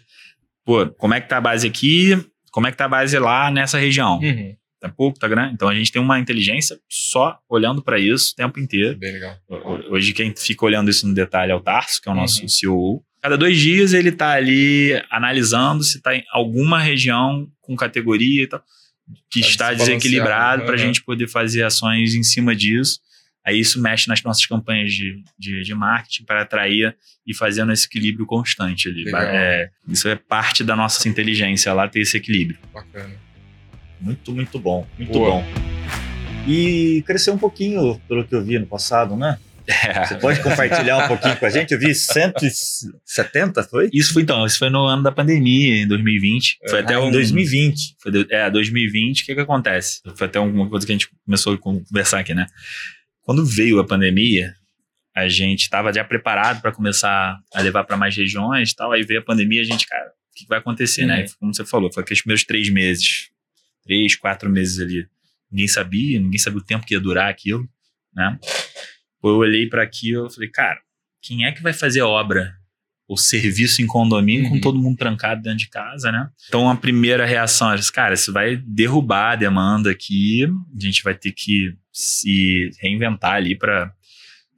pô, 0.65 0.87
como 0.99 1.15
é 1.15 1.21
que 1.21 1.29
tá 1.29 1.39
a 1.39 1.41
base 1.41 1.67
aqui? 1.67 2.23
Como 2.53 2.69
é 2.69 2.71
que 2.71 2.77
tá 2.77 2.85
a 2.85 2.89
base 2.89 3.19
lá 3.19 3.51
nessa 3.51 3.79
região? 3.79 4.19
Uhum 4.19 4.55
tá 4.89 4.95
pouco, 4.95 5.19
tá 5.19 5.27
grande. 5.27 5.55
Então 5.55 5.69
a 5.69 5.75
gente 5.75 5.91
tem 5.91 6.01
uma 6.01 6.19
inteligência 6.19 6.79
só 6.89 7.39
olhando 7.49 7.83
para 7.83 7.99
isso 7.99 8.33
o 8.33 8.37
tempo 8.37 8.61
inteiro. 8.61 8.99
Bem 8.99 9.13
legal. 9.13 9.39
Hoje 9.89 10.13
quem 10.13 10.35
fica 10.37 10.65
olhando 10.65 10.91
isso 10.91 11.07
no 11.07 11.15
detalhe 11.15 11.53
é 11.53 11.55
o 11.55 11.61
Tarso, 11.61 12.01
que 12.01 12.09
é 12.09 12.13
o 12.13 12.15
nosso 12.15 12.43
uhum. 12.43 12.49
CEO. 12.49 13.05
Cada 13.23 13.39
dois 13.39 13.59
dias 13.59 13.95
ele 13.95 14.13
tá 14.13 14.33
ali 14.33 14.93
analisando 15.11 15.83
se 15.83 16.01
tá 16.03 16.15
em 16.15 16.23
alguma 16.31 16.79
região 16.79 17.49
com 17.63 17.75
categoria 17.75 18.43
e 18.43 18.47
tal, 18.47 18.63
que 19.31 19.41
tá 19.41 19.47
está 19.47 19.75
desequilibrado 19.75 20.61
uhum. 20.61 20.67
para 20.67 20.75
a 20.75 20.79
gente 20.79 21.03
poder 21.03 21.29
fazer 21.29 21.63
ações 21.63 22.15
em 22.15 22.23
cima 22.23 22.55
disso. 22.55 23.01
Aí 23.47 23.59
isso 23.59 23.81
mexe 23.81 24.09
nas 24.09 24.23
nossas 24.23 24.45
campanhas 24.47 24.93
de, 24.93 25.23
de, 25.39 25.63
de 25.63 25.75
marketing 25.75 26.25
para 26.25 26.43
atrair 26.43 26.97
e 27.27 27.35
fazendo 27.35 27.73
esse 27.73 27.87
equilíbrio 27.87 28.25
constante 28.25 28.89
ali. 28.89 29.05
É, 29.15 29.71
isso 29.87 30.09
é 30.09 30.17
parte 30.17 30.65
da 30.65 30.75
nossa 30.75 31.07
inteligência 31.09 31.73
lá, 31.75 31.87
ter 31.87 32.01
esse 32.01 32.17
equilíbrio. 32.17 32.59
Bacana. 32.73 33.24
Muito, 34.05 34.33
muito 34.33 34.59
bom. 34.59 34.87
Muito 34.99 35.13
Boa. 35.13 35.31
bom. 35.31 35.45
E 36.47 37.03
cresceu 37.07 37.33
um 37.33 37.39
pouquinho, 37.39 37.99
pelo 38.07 38.23
que 38.23 38.35
eu 38.35 38.45
vi 38.45 38.59
no 38.59 38.67
passado, 38.67 39.17
né? 39.17 39.39
É. 39.67 40.05
Você 40.05 40.17
pode 40.17 40.43
compartilhar 40.43 40.99
um 40.99 41.09
pouquinho 41.09 41.39
com 41.39 41.47
a 41.47 41.49
gente? 41.49 41.73
Eu 41.73 41.81
vi 41.81 41.95
170, 41.95 43.63
foi? 43.63 43.89
Isso 43.95 44.13
foi 44.13 44.21
então, 44.21 44.45
isso 44.45 44.59
foi 44.59 44.69
no 44.69 44.85
ano 44.85 45.03
da 45.03 45.11
pandemia, 45.11 45.83
em 45.83 45.89
2020. 45.89 46.59
Foi 46.69 46.81
ah, 46.81 46.83
até 46.83 46.99
um, 46.99 47.09
em 47.09 47.13
2020. 47.13 47.97
Foi, 47.99 48.13
é, 48.29 48.51
2020, 48.51 49.23
o 49.23 49.25
que 49.25 49.35
que 49.35 49.41
acontece? 49.41 50.03
Foi 50.17 50.27
até 50.27 50.39
alguma 50.39 50.69
coisa 50.69 50.85
que 50.85 50.93
a 50.93 50.95
gente 50.95 51.09
começou 51.25 51.55
a 51.55 51.59
conversar 51.59 52.21
aqui, 52.21 52.35
né? 52.35 52.45
Quando 53.23 53.47
veio 53.47 53.79
a 53.79 53.87
pandemia, 53.87 54.53
a 55.17 55.27
gente 55.29 55.63
estava 55.63 55.91
já 55.95 56.05
preparado 56.05 56.61
para 56.61 56.73
começar 56.73 57.39
a 57.55 57.61
levar 57.63 57.85
para 57.85 57.97
mais 57.97 58.15
regiões 58.15 58.73
e 58.73 58.77
tal. 58.77 58.93
Aí 58.93 59.03
veio 59.03 59.21
a 59.21 59.25
pandemia, 59.25 59.63
a 59.63 59.65
gente, 59.65 59.87
cara, 59.87 60.09
o 60.09 60.35
que 60.35 60.47
vai 60.47 60.59
acontecer, 60.59 61.07
né? 61.07 61.15
uhum. 61.15 61.21
né? 61.23 61.27
Como 61.41 61.55
você 61.55 61.65
falou, 61.65 61.91
foi 61.91 62.03
aqueles 62.03 62.21
primeiros 62.21 62.45
três 62.45 62.69
meses 62.69 63.31
três, 63.85 64.17
quatro 64.17 64.51
meses 64.51 64.81
ali. 64.81 65.07
Ninguém 65.51 65.69
sabia, 65.69 66.19
ninguém 66.19 66.39
sabia 66.39 66.59
o 66.59 66.65
tempo 66.65 66.85
que 66.87 66.95
ia 66.95 67.01
durar 67.01 67.31
aquilo, 67.31 67.69
né? 68.15 68.39
Eu 69.23 69.37
olhei 69.37 69.69
para 69.69 69.83
aquilo 69.83 70.27
e 70.27 70.35
falei, 70.35 70.49
cara, 70.51 70.81
quem 71.23 71.47
é 71.47 71.53
que 71.53 71.63
vai 71.63 71.73
fazer 71.73 72.03
obra 72.03 72.55
ou 73.07 73.17
serviço 73.17 73.83
em 73.83 73.87
condomínio 73.87 74.45
uhum. 74.45 74.51
com 74.51 74.61
todo 74.61 74.79
mundo 74.79 74.97
trancado 74.97 75.43
dentro 75.43 75.59
de 75.59 75.69
casa, 75.69 76.11
né? 76.11 76.31
Então 76.49 76.69
a 76.69 76.77
primeira 76.77 77.27
reação 77.27 77.71
era, 77.71 77.81
cara, 77.93 78.15
isso 78.15 78.33
vai 78.33 78.57
derrubar 78.57 79.33
a 79.33 79.37
demanda 79.37 79.91
aqui, 79.91 80.45
a 80.45 80.81
gente 80.81 81.03
vai 81.03 81.15
ter 81.15 81.33
que 81.33 81.77
se 81.93 82.71
reinventar 82.81 83.35
ali 83.35 83.57
para 83.57 83.93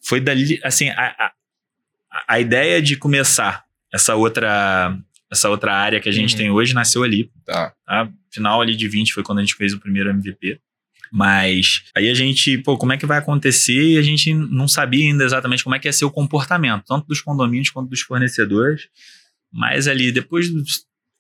foi 0.07 0.21
dali, 0.21 0.61
assim, 0.63 0.89
a, 0.91 1.07
a, 1.19 1.33
a 2.29 2.41
ideia 2.41 2.81
de 2.81 2.97
começar 2.97 3.65
essa 3.93 4.15
outra 4.15 4.97
essa 5.31 5.51
outra 5.51 5.75
área 5.75 6.01
que 6.01 6.09
a 6.09 6.13
gente 6.13 6.33
uhum. 6.33 6.39
tem 6.39 6.51
hoje 6.51 6.75
nasceu 6.75 7.03
ali. 7.03 7.31
Tá. 7.45 7.73
tá. 7.85 8.09
Final 8.31 8.61
ali 8.61 8.77
de 8.77 8.89
20 8.89 9.13
foi 9.13 9.23
quando 9.23 9.39
a 9.39 9.43
gente 9.43 9.55
fez 9.55 9.73
o 9.73 9.81
primeiro 9.81 10.11
MVP. 10.11 10.61
Mas 11.13 11.85
aí 11.95 12.09
a 12.11 12.15
gente, 12.15 12.59
pô, 12.59 12.77
como 12.77 12.93
é 12.93 12.97
que 12.97 13.07
vai 13.07 13.19
acontecer? 13.19 13.93
E 13.93 13.99
a 13.99 14.03
gente 14.03 14.35
não 14.35 14.67
sabia 14.67 15.09
ainda 15.09 15.25
exatamente 15.25 15.63
como 15.63 15.75
é 15.75 15.79
que 15.79 15.89
ia 15.89 15.93
ser 15.93 16.05
o 16.05 16.11
comportamento, 16.11 16.85
tanto 16.87 17.07
dos 17.07 17.21
condomínios 17.21 17.71
quanto 17.71 17.89
dos 17.89 18.01
fornecedores. 18.01 18.89
Mas 19.53 19.89
ali, 19.89 20.11
depois 20.11 20.51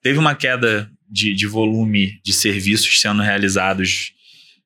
teve 0.02 0.18
uma 0.18 0.34
queda 0.34 0.90
de, 1.09 1.32
de 1.34 1.46
volume 1.46 2.20
de 2.24 2.32
serviços 2.32 3.00
sendo 3.00 3.22
realizados 3.22 4.12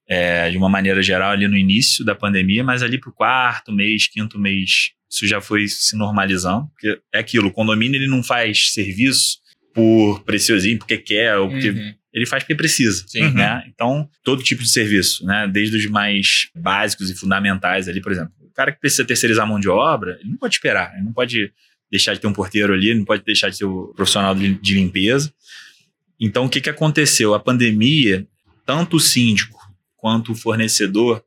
é, 0.09 0.51
de 0.51 0.57
uma 0.57 0.69
maneira 0.69 1.03
geral 1.03 1.31
ali 1.31 1.47
no 1.47 1.57
início 1.57 2.05
da 2.05 2.15
pandemia, 2.15 2.65
mas 2.65 2.83
ali 2.83 2.99
para 2.99 3.11
o 3.11 3.15
quarto 3.15 3.71
mês, 3.71 4.09
quinto 4.09 4.39
mês, 4.39 4.91
isso 5.11 5.27
já 5.27 5.41
foi 5.41 5.67
se 5.67 5.97
normalizando. 5.97 6.69
Porque 6.69 7.01
é 7.13 7.19
aquilo, 7.19 7.49
o 7.49 7.53
condomínio 7.53 7.99
ele 7.99 8.07
não 8.07 8.23
faz 8.23 8.73
serviço 8.73 9.39
por 9.75 10.23
preciosinho, 10.23 10.79
porque 10.79 10.99
quer, 10.99 11.37
ou 11.37 11.51
porque. 11.51 11.71
Uhum. 11.71 11.95
Ele 12.13 12.27
faz 12.27 12.43
porque 12.43 12.57
precisa, 12.57 13.05
Sim. 13.07 13.31
né? 13.31 13.63
Então, 13.73 14.09
todo 14.25 14.43
tipo 14.43 14.65
de 14.65 14.69
serviço, 14.69 15.25
né? 15.25 15.47
Desde 15.47 15.77
os 15.77 15.87
mais 15.87 16.49
básicos 16.57 17.09
e 17.09 17.15
fundamentais 17.15 17.89
ali, 17.89 18.01
por 18.01 18.11
exemplo. 18.11 18.33
O 18.41 18.53
cara 18.53 18.73
que 18.73 18.81
precisa 18.81 19.05
terceirizar 19.05 19.45
a 19.45 19.49
mão 19.49 19.61
de 19.61 19.69
obra, 19.69 20.19
ele 20.21 20.31
não 20.31 20.37
pode 20.37 20.57
esperar, 20.57 20.93
ele 20.95 21.05
não 21.05 21.13
pode 21.13 21.53
deixar 21.89 22.13
de 22.13 22.21
ter 22.21 22.27
um 22.27 22.33
porteiro 22.33 22.73
ali, 22.73 22.93
não 22.95 23.05
pode 23.05 23.25
deixar 23.25 23.49
de 23.49 23.59
ter 23.59 23.65
o 23.65 23.93
profissional 23.95 24.35
de 24.35 24.75
limpeza. 24.75 25.33
Então, 26.19 26.47
o 26.47 26.49
que, 26.49 26.61
que 26.61 26.69
aconteceu? 26.69 27.33
A 27.33 27.39
pandemia, 27.39 28.27
tanto 28.67 28.97
o 28.97 29.01
síndico 29.01 29.59
quanto 29.97 30.33
o 30.33 30.35
fornecedor, 30.35 31.25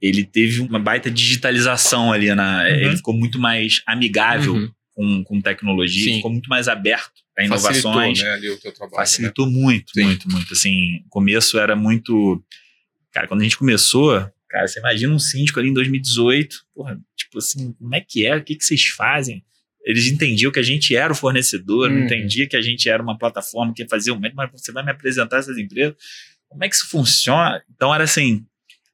ele 0.00 0.24
teve 0.24 0.60
uma 0.60 0.78
baita 0.78 1.10
digitalização 1.10 2.12
ali 2.12 2.34
na. 2.34 2.62
Uhum. 2.62 2.68
Ele 2.68 2.96
ficou 2.96 3.14
muito 3.14 3.38
mais 3.38 3.82
amigável 3.86 4.54
uhum. 4.54 4.70
com, 4.94 5.24
com 5.24 5.40
tecnologia, 5.40 6.04
Sim. 6.04 6.16
ficou 6.16 6.32
muito 6.32 6.48
mais 6.48 6.68
aberto 6.68 7.20
a 7.36 7.44
inovações. 7.44 7.82
Facilitou, 7.82 8.24
né, 8.24 8.32
ali 8.32 8.50
o 8.50 8.58
teu 8.58 8.72
trabalho, 8.72 8.96
Facilitou 8.96 9.46
né? 9.46 9.52
muito, 9.52 9.92
Sim. 9.92 10.04
muito, 10.04 10.30
muito. 10.30 10.52
Assim, 10.52 11.02
o 11.06 11.08
começo 11.10 11.58
era 11.58 11.76
muito. 11.76 12.42
Cara, 13.12 13.26
quando 13.26 13.40
a 13.40 13.44
gente 13.44 13.58
começou, 13.58 14.26
cara, 14.48 14.66
você 14.66 14.78
imagina 14.78 15.12
um 15.12 15.18
síndico 15.18 15.60
ali 15.60 15.68
em 15.68 15.74
2018, 15.74 16.56
porra, 16.74 16.98
tipo 17.16 17.38
assim, 17.38 17.72
como 17.72 17.94
é 17.94 18.00
que 18.00 18.26
é? 18.26 18.36
O 18.36 18.42
que, 18.42 18.54
que 18.54 18.64
vocês 18.64 18.86
fazem? 18.86 19.44
Eles 19.84 20.06
entendiam 20.06 20.52
que 20.52 20.58
a 20.58 20.62
gente 20.62 20.94
era 20.94 21.12
o 21.12 21.16
fornecedor, 21.16 21.90
uhum. 21.90 22.04
entendia 22.04 22.46
que 22.46 22.56
a 22.56 22.62
gente 22.62 22.88
era 22.88 23.02
uma 23.02 23.18
plataforma 23.18 23.72
que 23.74 23.88
fazia 23.88 24.12
o 24.12 24.20
método, 24.20 24.36
mas 24.36 24.50
você 24.52 24.72
vai 24.72 24.84
me 24.84 24.90
apresentar 24.90 25.38
essas 25.38 25.58
empresas. 25.58 25.94
Como 26.48 26.64
é 26.64 26.68
que 26.68 26.74
isso 26.74 26.88
funciona? 26.88 27.62
Então 27.70 27.94
era 27.94 28.04
assim, 28.04 28.44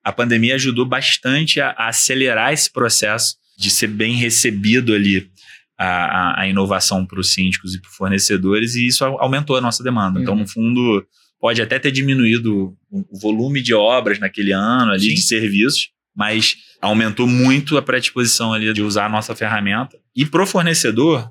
a 0.06 0.12
pandemia 0.12 0.54
ajudou 0.54 0.86
bastante 0.86 1.60
a, 1.60 1.70
a 1.70 1.88
acelerar 1.88 2.52
esse 2.52 2.72
processo 2.72 3.34
de 3.58 3.68
ser 3.68 3.88
bem 3.88 4.14
recebido 4.14 4.94
ali 4.94 5.28
a, 5.76 6.42
a, 6.42 6.48
inovação 6.48 7.04
para 7.04 7.18
os 7.18 7.34
síndicos 7.34 7.74
e 7.74 7.80
para 7.80 7.90
os 7.90 7.96
fornecedores, 7.96 8.76
e 8.76 8.86
isso 8.86 9.04
aumentou 9.04 9.56
a 9.56 9.60
nossa 9.60 9.82
demanda. 9.82 10.20
Então, 10.20 10.34
uhum. 10.34 10.42
Então, 10.42 10.62
no 10.62 10.68
fundo, 10.68 11.04
pode 11.40 11.60
até 11.60 11.80
ter 11.80 11.90
diminuído 11.90 12.76
o, 12.88 13.00
o, 13.00 13.18
volume 13.18 13.60
de 13.60 13.74
obras 13.74 14.20
naquele 14.20 14.52
ano 14.52 14.92
ali, 14.92 15.08
Sim. 15.08 15.14
de 15.14 15.22
serviços, 15.22 15.88
mas 16.14 16.54
aumentou 16.80 17.26
muito 17.26 17.76
a 17.76 17.82
predisposição 17.82 18.52
ali 18.52 18.72
de 18.72 18.82
usar 18.82 19.06
a 19.06 19.10
nossa 19.10 19.34
ferramenta. 19.34 19.98
E 20.14 20.24
pro 20.24 20.46
fornecedor, 20.46 21.28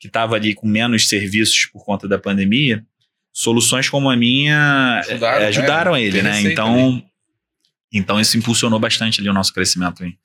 que 0.00 0.06
estava 0.06 0.34
ali 0.34 0.54
com 0.54 0.66
menos 0.66 1.10
serviços 1.10 1.66
por 1.70 1.84
conta 1.84 2.08
da 2.08 2.18
pandemia, 2.18 2.82
soluções 3.34 3.86
como 3.90 4.08
a 4.08 4.16
minha 4.16 5.00
ajudaram, 5.00 5.42
é, 5.42 5.46
ajudaram 5.46 5.92
né? 5.92 6.02
ele, 6.02 6.22
né? 6.22 6.40
Então. 6.40 7.04
Então 7.92 8.20
isso 8.20 8.36
impulsionou 8.36 8.78
bastante 8.78 9.20
ali 9.20 9.28
o 9.28 9.32
nosso 9.32 9.52
crescimento 9.52 10.04
em, 10.04 10.18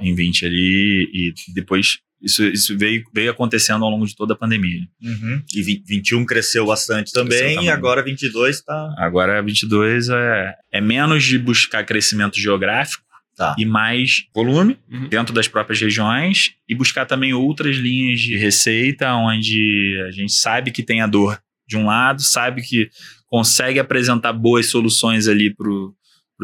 em 0.00 0.14
20 0.14 0.46
ali 0.46 1.10
e 1.12 1.34
depois 1.52 1.98
isso, 2.22 2.44
isso 2.44 2.76
veio, 2.76 3.02
veio 3.14 3.30
acontecendo 3.30 3.84
ao 3.84 3.90
longo 3.90 4.06
de 4.06 4.14
toda 4.14 4.34
a 4.34 4.36
pandemia. 4.36 4.82
Uhum. 5.02 5.42
E 5.54 5.62
20, 5.62 5.84
21 5.86 6.26
cresceu 6.26 6.66
bastante 6.66 7.12
também, 7.12 7.38
cresceu 7.38 7.62
e 7.62 7.70
agora 7.70 8.02
22 8.02 8.56
está... 8.56 8.94
Agora 8.98 9.42
22 9.42 10.10
é, 10.10 10.54
é 10.70 10.80
menos 10.80 11.24
de 11.24 11.38
buscar 11.38 11.84
crescimento 11.84 12.38
geográfico 12.38 13.02
tá. 13.36 13.56
e 13.58 13.64
mais 13.64 14.26
volume 14.34 14.78
uhum. 14.90 15.08
dentro 15.08 15.34
das 15.34 15.48
próprias 15.48 15.80
regiões 15.80 16.52
e 16.68 16.74
buscar 16.74 17.06
também 17.06 17.32
outras 17.32 17.76
linhas 17.76 18.20
de 18.20 18.36
receita 18.36 19.14
onde 19.14 19.98
a 20.06 20.10
gente 20.10 20.32
sabe 20.32 20.70
que 20.70 20.82
tem 20.82 21.00
a 21.00 21.06
dor 21.06 21.40
de 21.66 21.76
um 21.76 21.86
lado, 21.86 22.20
sabe 22.20 22.60
que 22.62 22.90
consegue 23.28 23.78
apresentar 23.78 24.32
boas 24.32 24.66
soluções 24.66 25.26
ali 25.26 25.54
para 25.54 25.68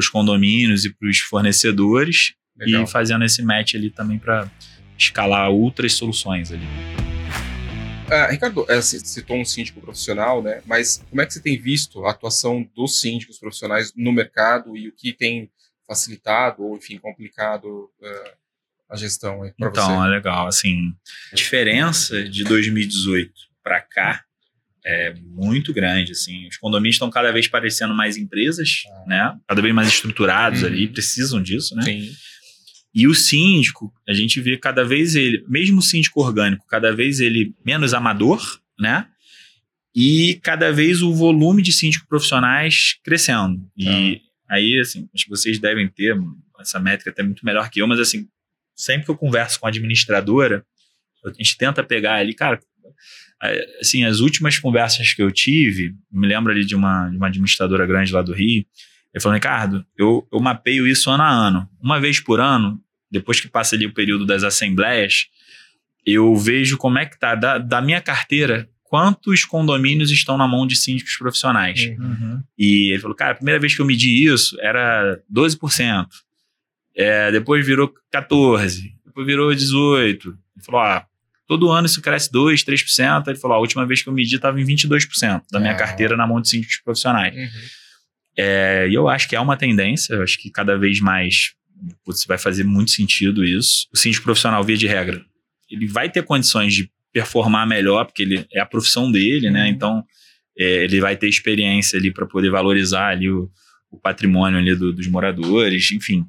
os 0.00 0.08
condomínios 0.08 0.84
e 0.84 0.92
para 0.92 1.08
os 1.08 1.18
fornecedores 1.18 2.34
Legal. 2.56 2.84
e 2.84 2.86
fazendo 2.86 3.24
esse 3.24 3.42
match 3.42 3.74
ali 3.74 3.90
também 3.90 4.18
para 4.18 4.50
escalar 4.98 5.50
outras 5.50 5.92
soluções 5.92 6.50
ali. 6.50 6.66
Ah, 8.10 8.28
Ricardo, 8.30 8.64
é, 8.68 8.76
você 8.76 9.00
citou 9.00 9.36
um 9.36 9.44
síndico 9.44 9.80
profissional, 9.80 10.40
né? 10.40 10.62
Mas 10.64 11.04
como 11.10 11.20
é 11.20 11.26
que 11.26 11.32
você 11.32 11.40
tem 11.40 11.58
visto 11.60 12.04
a 12.04 12.12
atuação 12.12 12.68
dos 12.74 13.00
síndicos 13.00 13.38
profissionais 13.38 13.92
no 13.96 14.12
mercado 14.12 14.76
e 14.76 14.88
o 14.88 14.92
que 14.92 15.12
tem 15.12 15.50
facilitado 15.86 16.62
ou, 16.62 16.76
enfim, 16.76 16.98
complicado 16.98 17.90
uh, 18.00 18.30
a 18.88 18.96
gestão 18.96 19.44
Então, 19.58 19.72
você? 19.72 20.06
é 20.06 20.10
legal. 20.10 20.46
Assim, 20.46 20.94
a 21.32 21.34
diferença 21.34 22.22
de 22.22 22.44
2018 22.44 23.32
para 23.62 23.80
cá 23.80 24.24
é 24.86 25.12
muito 25.20 25.74
grande, 25.74 26.12
assim. 26.12 26.46
Os 26.46 26.56
condomínios 26.56 26.94
estão 26.94 27.10
cada 27.10 27.32
vez 27.32 27.48
parecendo 27.48 27.92
mais 27.92 28.16
empresas, 28.16 28.84
ah. 28.88 29.04
né? 29.06 29.38
Cada 29.48 29.60
vez 29.60 29.74
mais 29.74 29.88
estruturados 29.88 30.62
uhum. 30.62 30.68
ali, 30.68 30.86
precisam 30.86 31.42
disso, 31.42 31.74
né? 31.74 31.82
Sim. 31.82 32.12
E 32.94 33.06
o 33.06 33.14
síndico, 33.14 33.92
a 34.08 34.14
gente 34.14 34.40
vê 34.40 34.56
cada 34.56 34.84
vez 34.84 35.16
ele, 35.16 35.44
mesmo 35.48 35.80
o 35.80 35.82
síndico 35.82 36.22
orgânico, 36.22 36.64
cada 36.66 36.94
vez 36.94 37.20
ele 37.20 37.52
menos 37.64 37.92
amador, 37.92 38.40
né? 38.78 39.08
E 39.94 40.38
cada 40.42 40.72
vez 40.72 41.02
o 41.02 41.12
volume 41.12 41.62
de 41.62 41.72
síndicos 41.72 42.06
profissionais 42.06 42.96
crescendo. 43.02 43.68
E 43.76 44.22
ah. 44.48 44.54
aí, 44.54 44.78
assim, 44.78 45.08
acho 45.12 45.24
que 45.24 45.30
vocês 45.30 45.58
devem 45.58 45.88
ter 45.88 46.16
essa 46.60 46.78
métrica 46.78 47.10
até 47.10 47.24
muito 47.24 47.44
melhor 47.44 47.68
que 47.70 47.82
eu, 47.82 47.88
mas 47.88 47.98
assim, 47.98 48.28
sempre 48.74 49.04
que 49.04 49.10
eu 49.10 49.16
converso 49.16 49.58
com 49.58 49.66
a 49.66 49.68
administradora, 49.68 50.64
a 51.24 51.32
gente 51.32 51.58
tenta 51.58 51.82
pegar 51.82 52.14
ali, 52.14 52.32
cara, 52.34 52.60
assim, 53.80 54.04
as 54.04 54.20
últimas 54.20 54.58
conversas 54.58 55.12
que 55.12 55.22
eu 55.22 55.30
tive, 55.30 55.94
me 56.10 56.26
lembro 56.26 56.52
ali 56.52 56.64
de 56.64 56.74
uma, 56.74 57.08
de 57.08 57.16
uma 57.16 57.26
administradora 57.26 57.86
grande 57.86 58.12
lá 58.12 58.22
do 58.22 58.32
Rio, 58.32 58.64
ele 59.12 59.22
falou, 59.22 59.34
Ricardo, 59.34 59.84
eu, 59.96 60.26
eu 60.32 60.40
mapeio 60.40 60.86
isso 60.86 61.10
ano 61.10 61.22
a 61.22 61.30
ano. 61.30 61.68
Uma 61.80 61.98
vez 61.98 62.20
por 62.20 62.40
ano, 62.40 62.80
depois 63.10 63.40
que 63.40 63.48
passa 63.48 63.74
ali 63.74 63.86
o 63.86 63.94
período 63.94 64.26
das 64.26 64.42
assembleias, 64.42 65.28
eu 66.04 66.36
vejo 66.36 66.76
como 66.76 66.98
é 66.98 67.06
que 67.06 67.18
tá 67.18 67.34
da, 67.34 67.58
da 67.58 67.80
minha 67.80 68.00
carteira, 68.00 68.68
quantos 68.84 69.44
condomínios 69.44 70.10
estão 70.10 70.36
na 70.36 70.46
mão 70.46 70.66
de 70.66 70.76
síndicos 70.76 71.16
profissionais. 71.16 71.80
Uhum. 71.98 72.42
E 72.58 72.92
ele 72.92 73.00
falou, 73.00 73.16
cara, 73.16 73.32
a 73.32 73.36
primeira 73.36 73.58
vez 73.58 73.74
que 73.74 73.80
eu 73.80 73.86
medi 73.86 74.26
isso 74.26 74.56
era 74.60 75.20
12%. 75.32 76.06
É, 76.94 77.30
depois 77.30 77.66
virou 77.66 77.92
14%, 78.14 78.92
depois 79.04 79.26
virou 79.26 79.50
18%. 79.50 80.20
Ele 80.24 80.64
falou, 80.64 80.80
ah, 80.80 81.06
todo 81.46 81.70
ano 81.70 81.86
isso 81.86 82.00
cresce 82.00 82.30
2%, 82.30 82.64
3%. 82.64 83.28
Ele 83.28 83.38
falou, 83.38 83.56
a 83.56 83.60
última 83.60 83.86
vez 83.86 84.02
que 84.02 84.08
eu 84.08 84.12
medi 84.12 84.36
estava 84.36 84.60
em 84.60 84.64
22% 84.64 85.42
da 85.50 85.60
minha 85.60 85.72
ah. 85.72 85.76
carteira 85.76 86.16
na 86.16 86.26
mão 86.26 86.40
de 86.40 86.48
síndicos 86.48 86.80
profissionais. 86.84 87.34
Uhum. 87.34 87.48
É, 88.38 88.86
e 88.90 88.94
eu 88.94 89.08
acho 89.08 89.28
que 89.28 89.34
é 89.34 89.40
uma 89.40 89.56
tendência, 89.56 90.14
eu 90.14 90.22
acho 90.22 90.38
que 90.38 90.50
cada 90.50 90.76
vez 90.76 91.00
mais 91.00 91.56
putz, 92.04 92.24
vai 92.26 92.38
fazer 92.38 92.64
muito 92.64 92.90
sentido 92.90 93.44
isso. 93.44 93.86
O 93.92 93.96
síndico 93.96 94.24
profissional, 94.24 94.62
via 94.64 94.76
de 94.76 94.86
regra, 94.86 95.24
ele 95.70 95.86
vai 95.86 96.10
ter 96.10 96.22
condições 96.22 96.74
de 96.74 96.90
performar 97.12 97.66
melhor, 97.66 98.04
porque 98.04 98.22
ele 98.22 98.46
é 98.52 98.60
a 98.60 98.66
profissão 98.66 99.10
dele, 99.10 99.50
né? 99.50 99.64
Uhum. 99.64 99.68
Então, 99.68 100.04
é, 100.58 100.84
ele 100.84 101.00
vai 101.00 101.16
ter 101.16 101.28
experiência 101.28 101.98
ali 101.98 102.12
para 102.12 102.26
poder 102.26 102.50
valorizar 102.50 103.08
ali 103.08 103.30
o, 103.30 103.50
o 103.90 103.98
patrimônio 103.98 104.58
ali 104.58 104.74
do, 104.74 104.92
dos 104.92 105.06
moradores, 105.06 105.90
enfim. 105.92 106.24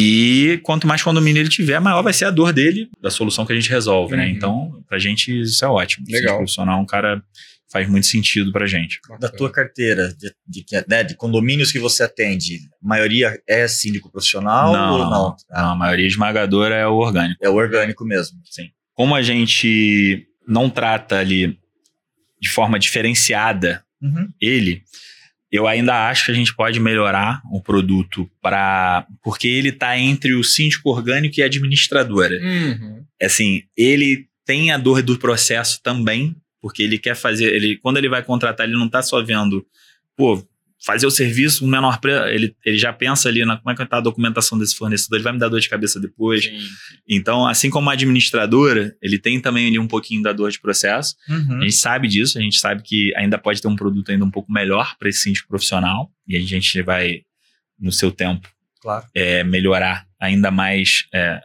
E 0.00 0.60
quanto 0.62 0.86
mais 0.86 1.02
condomínio 1.02 1.40
ele 1.40 1.48
tiver, 1.48 1.80
maior 1.80 2.02
vai 2.02 2.12
ser 2.12 2.26
a 2.26 2.30
dor 2.30 2.52
dele 2.52 2.88
da 3.02 3.10
solução 3.10 3.44
que 3.44 3.52
a 3.52 3.56
gente 3.56 3.68
resolve, 3.68 4.14
né? 4.14 4.22
uhum. 4.22 4.28
né? 4.28 4.36
Então, 4.36 4.84
pra 4.86 4.96
gente 4.96 5.40
isso 5.40 5.64
é 5.64 5.68
ótimo. 5.68 6.06
Legal. 6.08 6.36
Profissional 6.36 6.78
é 6.78 6.80
um 6.80 6.86
cara 6.86 7.20
faz 7.68 7.88
muito 7.88 8.06
sentido 8.06 8.52
pra 8.52 8.64
gente. 8.64 9.00
Da 9.18 9.28
tua 9.28 9.50
carteira, 9.50 10.14
de, 10.14 10.32
de, 10.46 10.64
né, 10.88 11.02
de, 11.02 11.16
condomínios 11.16 11.72
que 11.72 11.80
você 11.80 12.04
atende, 12.04 12.60
a 12.80 12.88
maioria 12.88 13.42
é 13.44 13.66
síndico 13.66 14.08
profissional 14.08 14.72
não, 14.72 14.92
ou 14.92 14.98
não? 14.98 15.36
Não, 15.50 15.72
a 15.72 15.74
maioria 15.74 16.06
esmagadora 16.06 16.76
é 16.76 16.86
o 16.86 16.94
orgânico. 16.94 17.44
É 17.44 17.48
o 17.48 17.54
orgânico 17.54 18.04
mesmo. 18.04 18.38
Sim. 18.44 18.70
Como 18.94 19.16
a 19.16 19.20
gente 19.20 20.28
não 20.46 20.70
trata 20.70 21.18
ali 21.18 21.58
de 22.40 22.48
forma 22.48 22.78
diferenciada 22.78 23.84
uhum. 24.00 24.28
ele, 24.40 24.84
eu 25.50 25.66
ainda 25.66 26.08
acho 26.08 26.26
que 26.26 26.30
a 26.30 26.34
gente 26.34 26.54
pode 26.54 26.78
melhorar 26.78 27.40
o 27.50 27.60
produto 27.60 28.30
para 28.40 29.06
porque 29.22 29.48
ele 29.48 29.70
está 29.70 29.98
entre 29.98 30.34
o 30.34 30.44
síndico 30.44 30.90
orgânico 30.90 31.40
e 31.40 31.42
a 31.42 31.46
administradora. 31.46 32.38
Uhum. 32.40 33.02
Assim, 33.20 33.62
ele 33.76 34.26
tem 34.44 34.70
a 34.70 34.78
dor 34.78 35.02
do 35.02 35.18
processo 35.18 35.80
também, 35.82 36.36
porque 36.60 36.82
ele 36.82 36.98
quer 36.98 37.14
fazer, 37.14 37.52
ele 37.52 37.76
quando 37.76 37.96
ele 37.96 38.08
vai 38.08 38.22
contratar, 38.22 38.66
ele 38.66 38.76
não 38.76 38.86
está 38.86 39.02
só 39.02 39.22
vendo, 39.22 39.66
pô, 40.16 40.42
fazer 40.84 41.06
o 41.06 41.10
serviço 41.10 41.64
um 41.64 41.68
menor 41.68 42.00
preço, 42.00 42.24
ele, 42.26 42.54
ele 42.64 42.78
já 42.78 42.92
pensa 42.92 43.28
ali 43.28 43.44
na 43.44 43.56
como 43.56 43.70
é 43.70 43.74
que 43.74 43.82
está 43.82 43.98
a 43.98 44.00
documentação 44.00 44.58
desse 44.58 44.76
fornecedor, 44.76 45.16
ele 45.16 45.24
vai 45.24 45.32
me 45.32 45.38
dar 45.38 45.48
dor 45.48 45.60
de 45.60 45.68
cabeça 45.68 45.98
depois. 45.98 46.44
Sim. 46.44 46.58
Então, 47.08 47.46
assim 47.46 47.68
como 47.68 47.90
a 47.90 47.94
administradora, 47.94 48.96
ele 49.02 49.18
tem 49.18 49.40
também 49.40 49.66
ali 49.66 49.78
um 49.78 49.88
pouquinho 49.88 50.22
da 50.22 50.32
dor 50.32 50.50
de 50.50 50.60
processo. 50.60 51.16
Uhum. 51.28 51.58
A 51.58 51.62
gente 51.62 51.74
sabe 51.74 52.08
disso, 52.08 52.38
a 52.38 52.40
gente 52.40 52.58
sabe 52.58 52.82
que 52.82 53.12
ainda 53.16 53.38
pode 53.38 53.60
ter 53.60 53.68
um 53.68 53.76
produto 53.76 54.10
ainda 54.10 54.24
um 54.24 54.30
pouco 54.30 54.52
melhor 54.52 54.96
para 54.98 55.08
esse 55.08 55.20
síndico 55.20 55.48
profissional 55.48 56.10
e 56.26 56.36
a 56.36 56.40
gente 56.40 56.80
vai 56.82 57.22
no 57.78 57.90
seu 57.90 58.10
tempo 58.10 58.48
claro. 58.80 59.06
é, 59.14 59.42
melhorar 59.44 60.06
ainda 60.20 60.50
mais 60.50 61.06
é, 61.12 61.40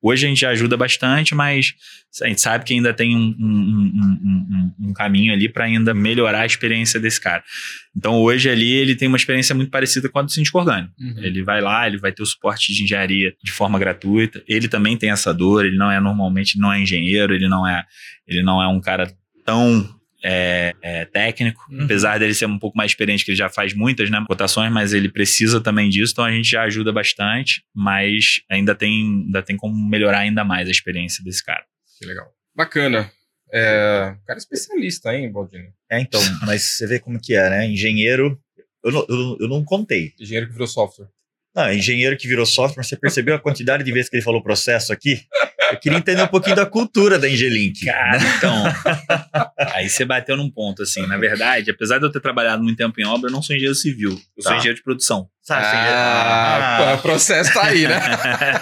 Hoje 0.00 0.26
a 0.26 0.28
gente 0.28 0.46
ajuda 0.46 0.76
bastante, 0.76 1.34
mas 1.34 1.74
a 2.22 2.28
gente 2.28 2.40
sabe 2.40 2.64
que 2.64 2.72
ainda 2.72 2.94
tem 2.94 3.16
um, 3.16 3.34
um, 3.38 4.72
um, 4.80 4.88
um 4.88 4.92
caminho 4.92 5.32
ali 5.32 5.48
para 5.48 5.64
ainda 5.64 5.92
melhorar 5.92 6.40
a 6.40 6.46
experiência 6.46 6.98
desse 7.00 7.20
cara. 7.20 7.42
Então 7.96 8.14
hoje 8.20 8.48
ali 8.48 8.72
ele 8.72 8.94
tem 8.94 9.08
uma 9.08 9.16
experiência 9.16 9.54
muito 9.54 9.70
parecida 9.70 10.08
com 10.08 10.18
a 10.18 10.22
do 10.22 10.30
síndico 10.30 10.58
orgânico. 10.58 10.92
Uhum. 10.98 11.22
Ele 11.22 11.42
vai 11.42 11.60
lá, 11.60 11.86
ele 11.86 11.98
vai 11.98 12.12
ter 12.12 12.22
o 12.22 12.26
suporte 12.26 12.72
de 12.72 12.82
engenharia 12.82 13.34
de 13.42 13.52
forma 13.52 13.78
gratuita. 13.78 14.42
Ele 14.48 14.68
também 14.68 14.96
tem 14.96 15.10
essa 15.10 15.32
dor, 15.32 15.64
ele 15.64 15.76
não 15.76 15.90
é 15.90 16.00
normalmente 16.00 16.58
não 16.58 16.72
é 16.72 16.80
engenheiro, 16.80 17.34
ele 17.34 17.48
não 17.48 17.66
é 17.66 17.84
ele 18.26 18.42
não 18.42 18.62
é 18.62 18.68
um 18.68 18.80
cara 18.80 19.10
tão 19.44 19.95
é, 20.28 20.74
é, 20.82 21.04
técnico, 21.04 21.64
uhum. 21.70 21.84
apesar 21.84 22.18
dele 22.18 22.34
ser 22.34 22.46
um 22.46 22.58
pouco 22.58 22.76
mais 22.76 22.90
experiente, 22.90 23.24
que 23.24 23.30
ele 23.30 23.38
já 23.38 23.48
faz 23.48 23.72
muitas 23.72 24.10
né, 24.10 24.22
cotações, 24.26 24.72
mas 24.72 24.92
ele 24.92 25.08
precisa 25.08 25.60
também 25.60 25.88
disso, 25.88 26.12
então 26.12 26.24
a 26.24 26.32
gente 26.32 26.50
já 26.50 26.64
ajuda 26.64 26.92
bastante, 26.92 27.62
mas 27.72 28.40
ainda 28.50 28.74
tem, 28.74 29.22
ainda 29.26 29.40
tem 29.40 29.56
como 29.56 29.76
melhorar 29.88 30.18
ainda 30.18 30.42
mais 30.42 30.66
a 30.66 30.70
experiência 30.72 31.22
desse 31.22 31.44
cara. 31.44 31.64
Que 31.96 32.06
legal. 32.06 32.26
Bacana. 32.56 33.10
É, 33.52 34.16
cara 34.26 34.38
especialista, 34.38 35.14
hein, 35.14 35.30
Baldini? 35.30 35.68
É, 35.88 36.00
então, 36.00 36.20
mas 36.44 36.76
você 36.76 36.86
vê 36.88 36.98
como 36.98 37.20
que 37.20 37.34
é, 37.36 37.48
né? 37.48 37.66
Engenheiro, 37.68 38.36
eu 38.82 38.90
não, 38.90 39.06
eu, 39.08 39.36
eu 39.42 39.48
não 39.48 39.64
contei. 39.64 40.12
Engenheiro 40.18 40.48
que 40.48 40.52
virou 40.52 40.66
software. 40.66 41.06
Não, 41.54 41.72
engenheiro 41.72 42.16
que 42.16 42.26
virou 42.26 42.44
software, 42.44 42.82
você 42.82 42.96
percebeu 42.96 43.34
a 43.34 43.38
quantidade 43.38 43.84
de 43.84 43.92
vezes 43.92 44.10
que 44.10 44.16
ele 44.16 44.24
falou 44.24 44.42
processo 44.42 44.92
aqui? 44.92 45.22
Eu 45.72 45.78
queria 45.78 45.98
entender 45.98 46.22
um 46.22 46.28
pouquinho 46.28 46.56
da 46.56 46.66
cultura 46.66 47.18
da 47.18 47.28
Engelink. 47.28 47.84
Cara, 47.84 48.18
então. 48.36 48.64
aí 49.72 49.88
você 49.88 50.04
bateu 50.04 50.36
num 50.36 50.50
ponto, 50.50 50.82
assim. 50.82 51.06
Na 51.06 51.16
verdade, 51.16 51.70
apesar 51.70 51.98
de 51.98 52.04
eu 52.04 52.10
ter 52.10 52.20
trabalhado 52.20 52.62
muito 52.62 52.76
tempo 52.76 53.00
em 53.00 53.04
obra, 53.04 53.28
eu 53.28 53.32
não 53.32 53.42
sou 53.42 53.54
engenheiro 53.54 53.74
civil. 53.74 54.10
Eu 54.36 54.42
tá. 54.42 54.50
sou 54.50 54.52
engenheiro 54.54 54.76
de 54.76 54.82
produção. 54.82 55.28
Sabe, 55.42 55.64
ah, 55.64 56.90
ah, 56.90 56.94
o 56.94 57.02
processo 57.02 57.52
tá 57.52 57.66
aí, 57.66 57.86
né? 57.86 58.00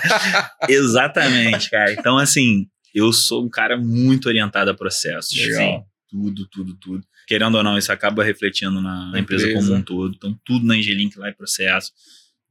Exatamente, 0.69 1.71
cara. 1.71 1.93
Então, 1.93 2.19
assim, 2.19 2.67
eu 2.95 3.13
sou 3.13 3.45
um 3.45 3.49
cara 3.49 3.77
muito 3.77 4.29
orientado 4.29 4.71
a 4.71 4.75
processos. 4.75 5.35
Legal. 5.35 5.61
Sim, 5.61 5.85
tudo, 6.11 6.47
tudo, 6.49 6.75
tudo. 6.75 7.05
Querendo 7.27 7.57
ou 7.57 7.63
não, 7.63 7.79
isso 7.79 7.91
acaba 7.91 8.23
refletindo 8.23 8.83
na, 8.83 9.11
na 9.11 9.19
empresa, 9.19 9.47
empresa 9.47 9.67
como 9.67 9.79
um 9.79 9.83
todo. 9.83 10.15
Então, 10.15 10.39
tudo 10.45 10.67
na 10.67 10.77
Engelink 10.77 11.19
lá 11.19 11.29
é 11.29 11.33
processo 11.33 11.91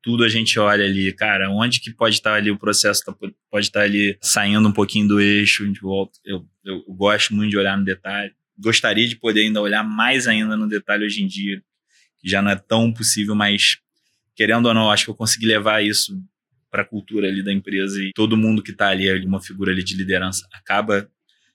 tudo 0.04 0.26
a 0.26 0.30
gente 0.30 0.60
olha 0.60 0.84
ali, 0.84 1.14
cara, 1.14 1.49
onde 1.49 1.80
que 1.80 1.91
pode 1.91 2.16
estar 2.16 2.34
ali 2.34 2.51
o 2.51 2.58
processo, 2.58 3.01
tá, 3.06 3.16
pode 3.49 3.66
estar 3.66 3.82
ali 3.82 4.18
saindo 4.22 4.68
um 4.68 4.72
pouquinho 4.72 5.08
do 5.08 5.22
eixo, 5.22 5.64
eu, 5.64 6.12
eu, 6.26 6.45
eu 6.66 6.84
gosto 6.89 7.34
muito 7.34 7.51
de 7.51 7.58
olhar 7.58 7.78
no 7.78 7.86
detalhe, 7.86 8.34
gostaria 8.60 9.08
de 9.08 9.16
poder 9.16 9.41
ainda 9.41 9.62
olhar 9.62 9.82
mais 9.82 10.28
ainda 10.28 10.58
no 10.58 10.68
detalhe 10.68 11.06
hoje 11.06 11.24
em 11.24 11.28
dia, 11.28 11.64
que 12.20 12.30
já 12.30 12.41
não 12.41 12.51
é 12.51 12.56
tão 12.56 12.91
possível, 12.91 13.34
mas 13.34 13.78
querendo 14.36 14.66
ou 14.66 14.74
não, 14.74 14.91
acho 14.91 15.06
que 15.06 15.12
eu 15.12 15.16
consegui 15.16 15.45
levar 15.45 15.82
isso 15.82 16.22
para 16.70 16.82
a 16.82 16.86
cultura 16.86 17.28
ali 17.28 17.41
da 17.41 17.54
empresa 17.54 18.01
e 18.01 18.12
todo 18.14 18.36
mundo 18.36 18.62
que 18.62 18.72
está 18.72 18.89
ali, 18.89 19.26
uma 19.26 19.41
figura 19.41 19.72
ali 19.72 19.84
de 19.84 19.95
liderança, 19.95 20.45
acaba 20.51 21.10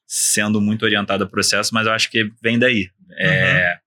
sendo 0.06 0.58
muito 0.58 0.84
orientado 0.84 1.24
a 1.24 1.28
processo, 1.28 1.74
mas 1.74 1.86
eu 1.86 1.92
acho 1.92 2.10
que 2.10 2.32
vem 2.42 2.58
daí. 2.58 2.88
É, 3.18 3.78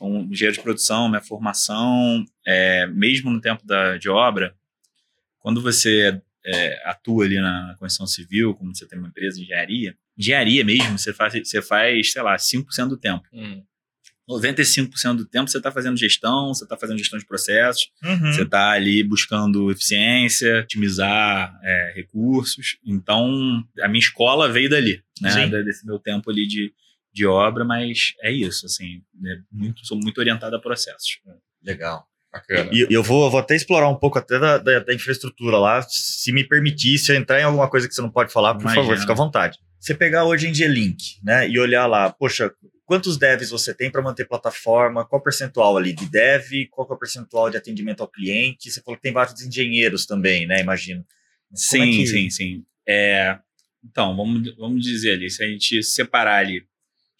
então, 0.00 0.22
engenheiro 0.30 0.56
de 0.56 0.62
produção, 0.62 1.08
minha 1.08 1.20
formação, 1.20 2.24
é, 2.46 2.86
mesmo 2.86 3.30
no 3.30 3.40
tempo 3.40 3.66
da, 3.66 3.98
de 3.98 4.08
obra, 4.08 4.54
quando 5.38 5.60
você 5.60 6.18
é, 6.44 6.88
atua 6.88 7.26
ali 7.26 7.38
na 7.38 7.76
construção 7.78 8.06
civil, 8.06 8.54
como 8.54 8.74
você 8.74 8.86
tem 8.86 8.98
uma 8.98 9.08
empresa 9.08 9.36
de 9.36 9.42
engenharia, 9.42 9.94
engenharia 10.16 10.64
mesmo, 10.64 10.98
você 10.98 11.12
faz, 11.12 11.34
você 11.34 11.60
faz 11.60 12.12
sei 12.12 12.22
lá, 12.22 12.34
5% 12.36 12.88
do 12.88 12.96
tempo. 12.96 13.28
Hum. 13.32 13.62
95% 14.28 15.16
do 15.16 15.26
tempo 15.26 15.50
você 15.50 15.58
está 15.58 15.72
fazendo 15.72 15.96
gestão, 15.96 16.54
você 16.54 16.64
está 16.64 16.76
fazendo 16.76 16.98
gestão 16.98 17.18
de 17.18 17.26
processos, 17.26 17.90
uhum. 18.02 18.32
você 18.32 18.42
está 18.42 18.70
ali 18.70 19.02
buscando 19.02 19.72
eficiência, 19.72 20.60
otimizar 20.60 21.58
é, 21.64 21.92
recursos. 21.96 22.78
Então, 22.86 23.64
a 23.82 23.88
minha 23.88 23.98
escola 23.98 24.48
veio 24.48 24.70
dali, 24.70 25.02
né? 25.20 25.30
Sim. 25.32 25.50
Desse 25.64 25.84
meu 25.84 25.98
tempo 25.98 26.30
ali 26.30 26.46
de, 26.46 26.72
de 27.12 27.26
obra, 27.26 27.64
mas 27.64 28.14
é 28.22 28.30
isso, 28.30 28.66
assim, 28.66 29.02
é 29.26 29.36
muito, 29.50 29.84
sou 29.86 29.98
muito 29.98 30.18
orientado 30.18 30.54
a 30.56 30.60
processos. 30.60 31.18
Legal. 31.62 32.06
Bacana. 32.32 32.70
E 32.72 32.86
eu 32.88 33.02
vou, 33.02 33.28
vou 33.28 33.40
até 33.40 33.56
explorar 33.56 33.88
um 33.88 33.96
pouco 33.96 34.18
até 34.18 34.38
da, 34.38 34.56
da, 34.56 34.78
da, 34.78 34.94
infraestrutura 34.94 35.58
lá. 35.58 35.82
Se 35.82 36.32
me 36.32 36.44
permitir, 36.44 36.96
se 36.96 37.10
eu 37.10 37.16
entrar 37.16 37.40
em 37.40 37.42
alguma 37.42 37.68
coisa 37.68 37.88
que 37.88 37.94
você 37.94 38.00
não 38.00 38.10
pode 38.10 38.32
falar, 38.32 38.54
por 38.54 38.62
Imagina. 38.62 38.84
favor, 38.84 38.98
fica 38.98 39.12
à 39.12 39.16
vontade. 39.16 39.58
Você 39.80 39.94
pegar 39.94 40.24
hoje 40.24 40.46
em 40.46 40.54
G-Link, 40.54 41.18
né, 41.24 41.48
e 41.48 41.58
olhar 41.58 41.86
lá, 41.86 42.10
poxa, 42.10 42.52
quantos 42.84 43.16
devs 43.16 43.50
você 43.50 43.74
tem 43.74 43.90
para 43.90 44.02
manter 44.02 44.28
plataforma, 44.28 45.04
qual 45.04 45.20
o 45.20 45.24
percentual 45.24 45.76
ali 45.76 45.92
de 45.92 46.08
dev, 46.08 46.68
qual 46.70 46.86
é 46.88 46.92
o 46.92 46.98
percentual 46.98 47.50
de 47.50 47.56
atendimento 47.56 48.02
ao 48.02 48.08
cliente? 48.08 48.70
Você 48.70 48.80
falou 48.80 48.96
que 48.96 49.02
tem 49.02 49.12
vários 49.12 49.40
engenheiros 49.42 50.06
também, 50.06 50.46
né, 50.46 50.60
imagino. 50.60 51.04
Mas 51.50 51.62
sim, 51.66 51.82
é 51.82 51.86
que... 51.86 52.06
sim, 52.06 52.30
sim. 52.30 52.64
É, 52.86 53.38
então, 53.84 54.16
vamos, 54.16 54.54
vamos 54.56 54.84
dizer 54.84 55.12
ali, 55.12 55.30
se 55.30 55.42
a 55.42 55.48
gente 55.48 55.82
separar 55.82 56.36
ali 56.36 56.62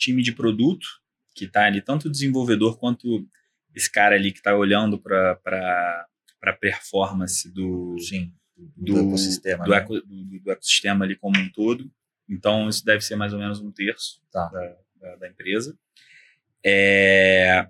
time 0.01 0.23
de 0.23 0.33
produto, 0.33 0.87
que 1.35 1.45
está 1.45 1.67
ali 1.67 1.81
tanto 1.81 2.11
desenvolvedor 2.11 2.79
quanto 2.79 3.27
esse 3.75 3.91
cara 3.91 4.17
ali 4.17 4.33
que 4.33 4.39
está 4.39 4.57
olhando 4.57 4.99
para 4.99 6.07
a 6.43 6.53
performance 6.55 7.49
do, 7.53 7.97
Sim, 8.01 8.33
do, 8.57 8.95
do, 8.95 9.09
ecossistema, 9.09 9.65
do, 9.65 9.71
né? 9.71 9.77
eco, 9.77 10.01
do, 10.01 10.41
do, 10.41 10.51
ecossistema 10.51 11.05
ali 11.05 11.15
como 11.15 11.39
um 11.39 11.53
todo. 11.53 11.91
Então, 12.29 12.69
isso 12.69 12.85
deve 12.85 13.03
ser 13.03 13.17
mais 13.17 13.33
ou 13.33 13.39
menos 13.39 13.61
um 13.61 13.71
terço 13.71 14.21
tá. 14.33 14.49
da, 14.49 14.77
da, 14.97 15.17
da, 15.17 15.29
empresa. 15.29 15.77
É, 16.65 17.69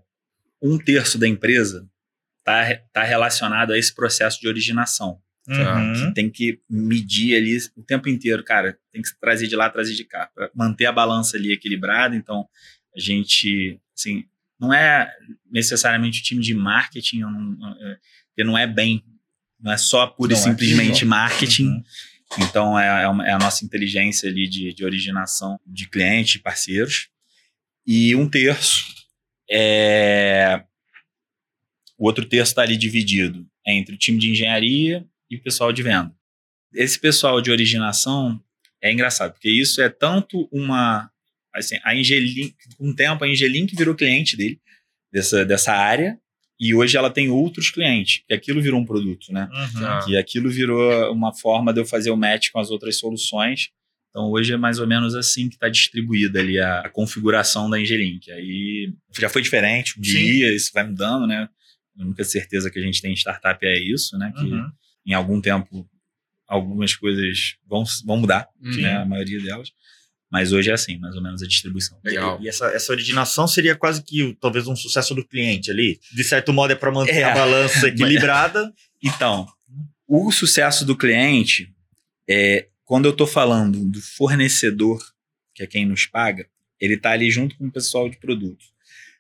um 0.63 0.79
terço 0.79 1.19
da 1.19 1.27
empresa 1.27 1.89
está 2.39 2.77
tá 2.93 3.03
relacionado 3.03 3.73
a 3.73 3.79
esse 3.79 3.95
processo 3.95 4.41
de 4.41 4.49
originação. 4.49 5.21
Uhum. 5.51 5.93
Que 5.93 6.15
tem 6.15 6.31
que 6.31 6.61
medir 6.69 7.37
ali 7.37 7.59
o 7.77 7.83
tempo 7.83 8.09
inteiro, 8.09 8.45
cara. 8.45 8.79
Tem 8.93 9.03
que 9.03 9.09
trazer 9.21 9.49
de 9.49 9.57
lá, 9.57 9.69
trazer 9.69 9.95
de 9.95 10.05
cá, 10.05 10.31
para 10.35 10.51
manter 10.55 10.87
a 10.87 10.93
balança 10.93 11.37
ali 11.37 11.53
equilibrada. 11.53 12.15
Então, 12.15 12.47
a 12.97 13.01
gente, 13.01 13.81
assim, 13.97 14.25
não 14.59 14.73
é 14.73 15.11
necessariamente 15.51 16.21
o 16.21 16.23
time 16.23 16.43
de 16.43 16.55
marketing, 16.55 17.23
é, 17.23 17.97
porque 18.29 18.45
não 18.45 18.57
é 18.57 18.67
bem, 18.67 19.05
não 19.59 19.73
é 19.73 19.77
só 19.77 20.07
pura 20.07 20.33
e 20.33 20.37
é 20.37 20.39
simplesmente 20.39 21.05
é 21.05 21.07
marketing. 21.07 21.67
Uhum. 21.67 21.85
Então, 22.39 22.79
é, 22.79 22.87
é, 22.87 23.29
é, 23.29 23.33
a 23.33 23.39
nossa 23.39 23.65
inteligência 23.65 24.29
ali 24.29 24.49
de, 24.49 24.73
de 24.73 24.85
originação 24.85 25.59
de 25.67 25.89
clientes, 25.89 26.41
parceiros. 26.41 27.09
E 27.87 28.15
um 28.15 28.29
terço 28.29 29.01
é. 29.51 30.63
O 31.99 32.07
outro 32.07 32.25
terço 32.25 32.53
está 32.53 32.63
ali 32.63 32.77
dividido 32.77 33.47
entre 33.67 33.95
o 33.95 33.99
time 33.99 34.19
de 34.19 34.31
engenharia 34.31 35.05
e 35.31 35.37
o 35.37 35.43
pessoal 35.43 35.73
de 35.73 35.83
venda. 35.83 36.13
Esse 36.75 36.99
pessoal 36.99 37.41
de 37.41 37.51
originação 37.51 38.43
é 38.83 38.93
engraçado, 38.93 39.33
porque 39.33 39.51
isso 39.51 39.81
é 39.81 39.89
tanto 39.89 40.49
uma 40.51 41.11
assim, 41.55 41.77
a 41.85 41.93
Angelink, 41.93 42.55
um 42.79 42.95
tempo 42.95 43.25
a 43.25 43.27
Angelink 43.27 43.75
virou 43.75 43.95
cliente 43.95 44.37
dele, 44.37 44.61
dessa, 45.13 45.45
dessa 45.45 45.73
área, 45.73 46.19
e 46.59 46.75
hoje 46.75 46.97
ela 46.97 47.11
tem 47.11 47.31
outros 47.31 47.71
clientes, 47.71 48.23
que 48.29 48.35
aquilo 48.35 48.61
virou 48.61 48.79
um 48.79 48.85
produto, 48.85 49.33
né? 49.33 49.49
Uhum. 49.51 50.05
Que 50.05 50.17
aquilo 50.17 50.51
virou 50.51 51.11
uma 51.13 51.35
forma 51.35 51.73
de 51.73 51.81
eu 51.81 51.87
fazer 51.87 52.11
o 52.11 52.17
match 52.17 52.51
com 52.51 52.61
as 52.61 52.71
outras 52.71 52.97
soluções. 52.97 53.71
Então 54.11 54.31
hoje 54.31 54.53
é 54.53 54.57
mais 54.57 54.79
ou 54.79 54.87
menos 54.87 55.15
assim 55.15 55.49
que 55.49 55.55
está 55.55 55.69
distribuída 55.69 56.39
ali 56.39 56.59
a, 56.61 56.81
a, 56.81 56.91
configuração 56.91 57.71
da 57.71 57.79
Angelink. 57.79 58.31
Aí 58.31 58.93
já 59.19 59.29
foi 59.31 59.41
diferente, 59.41 59.99
um 59.99 60.03
dia 60.03 60.55
isso 60.55 60.71
vai 60.75 60.85
mudando, 60.85 61.27
né? 61.27 61.49
A 61.99 62.03
única 62.03 62.25
certeza 62.25 62.71
que 62.71 62.79
a 62.79 62.83
gente 62.83 63.01
tem 63.01 63.13
em 63.13 63.17
startup 63.17 63.65
é 63.65 63.79
isso, 63.79 64.19
né? 64.19 64.33
Que 64.37 64.45
uhum. 64.45 64.71
Em 65.11 65.15
algum 65.15 65.41
tempo 65.41 65.89
algumas 66.47 66.95
coisas 66.95 67.57
vão, 67.67 67.85
vão 68.05 68.17
mudar, 68.17 68.49
uhum. 68.63 68.81
né? 68.81 68.97
A 68.97 69.05
maioria 69.05 69.41
delas. 69.43 69.71
Mas 70.31 70.53
hoje 70.53 70.71
é 70.71 70.73
assim, 70.73 70.97
mais 70.99 71.17
ou 71.17 71.23
menos 71.23 71.43
a 71.43 71.47
distribuição. 71.47 71.99
Legal. 72.05 72.39
E, 72.41 72.45
e 72.45 72.49
essa, 72.49 72.67
essa 72.69 72.93
originação 72.93 73.49
seria 73.49 73.75
quase 73.75 74.03
que 74.03 74.37
talvez 74.41 74.69
um 74.69 74.77
sucesso 74.77 75.15
do 75.15 75.27
cliente 75.27 75.71
ali. 75.71 75.99
De 76.13 76.23
certo 76.23 76.53
modo 76.53 76.73
é 76.73 76.77
para 76.77 76.93
manter 76.93 77.19
é. 77.19 77.25
a 77.25 77.35
balança 77.35 77.87
equilibrada. 77.89 78.73
então, 79.03 79.47
o 80.07 80.31
sucesso 80.31 80.85
do 80.85 80.97
cliente 80.97 81.73
é 82.29 82.69
quando 82.85 83.07
eu 83.07 83.13
estou 83.13 83.27
falando 83.27 83.85
do 83.85 84.01
fornecedor, 84.01 85.01
que 85.55 85.65
é 85.65 85.67
quem 85.67 85.85
nos 85.85 86.07
paga, 86.07 86.47
ele 86.81 86.95
está 86.95 87.11
ali 87.11 87.31
junto 87.31 87.57
com 87.57 87.67
o 87.67 87.73
pessoal 87.73 88.09
de 88.09 88.17
produto. 88.19 88.65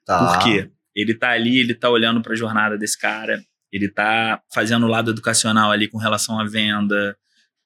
Tá. 0.04 0.18
Por 0.18 0.44
quê? 0.44 0.70
Ele 0.94 1.12
está 1.12 1.30
ali, 1.30 1.58
ele 1.58 1.72
está 1.72 1.90
olhando 1.90 2.22
para 2.22 2.32
a 2.32 2.36
jornada 2.36 2.78
desse 2.78 2.98
cara, 2.98 3.44
ele 3.72 3.86
está 3.86 4.42
fazendo 4.52 4.86
o 4.86 4.88
lado 4.88 5.10
educacional 5.10 5.70
ali 5.70 5.88
com 5.88 5.98
relação 5.98 6.38
à 6.38 6.44
venda. 6.44 7.16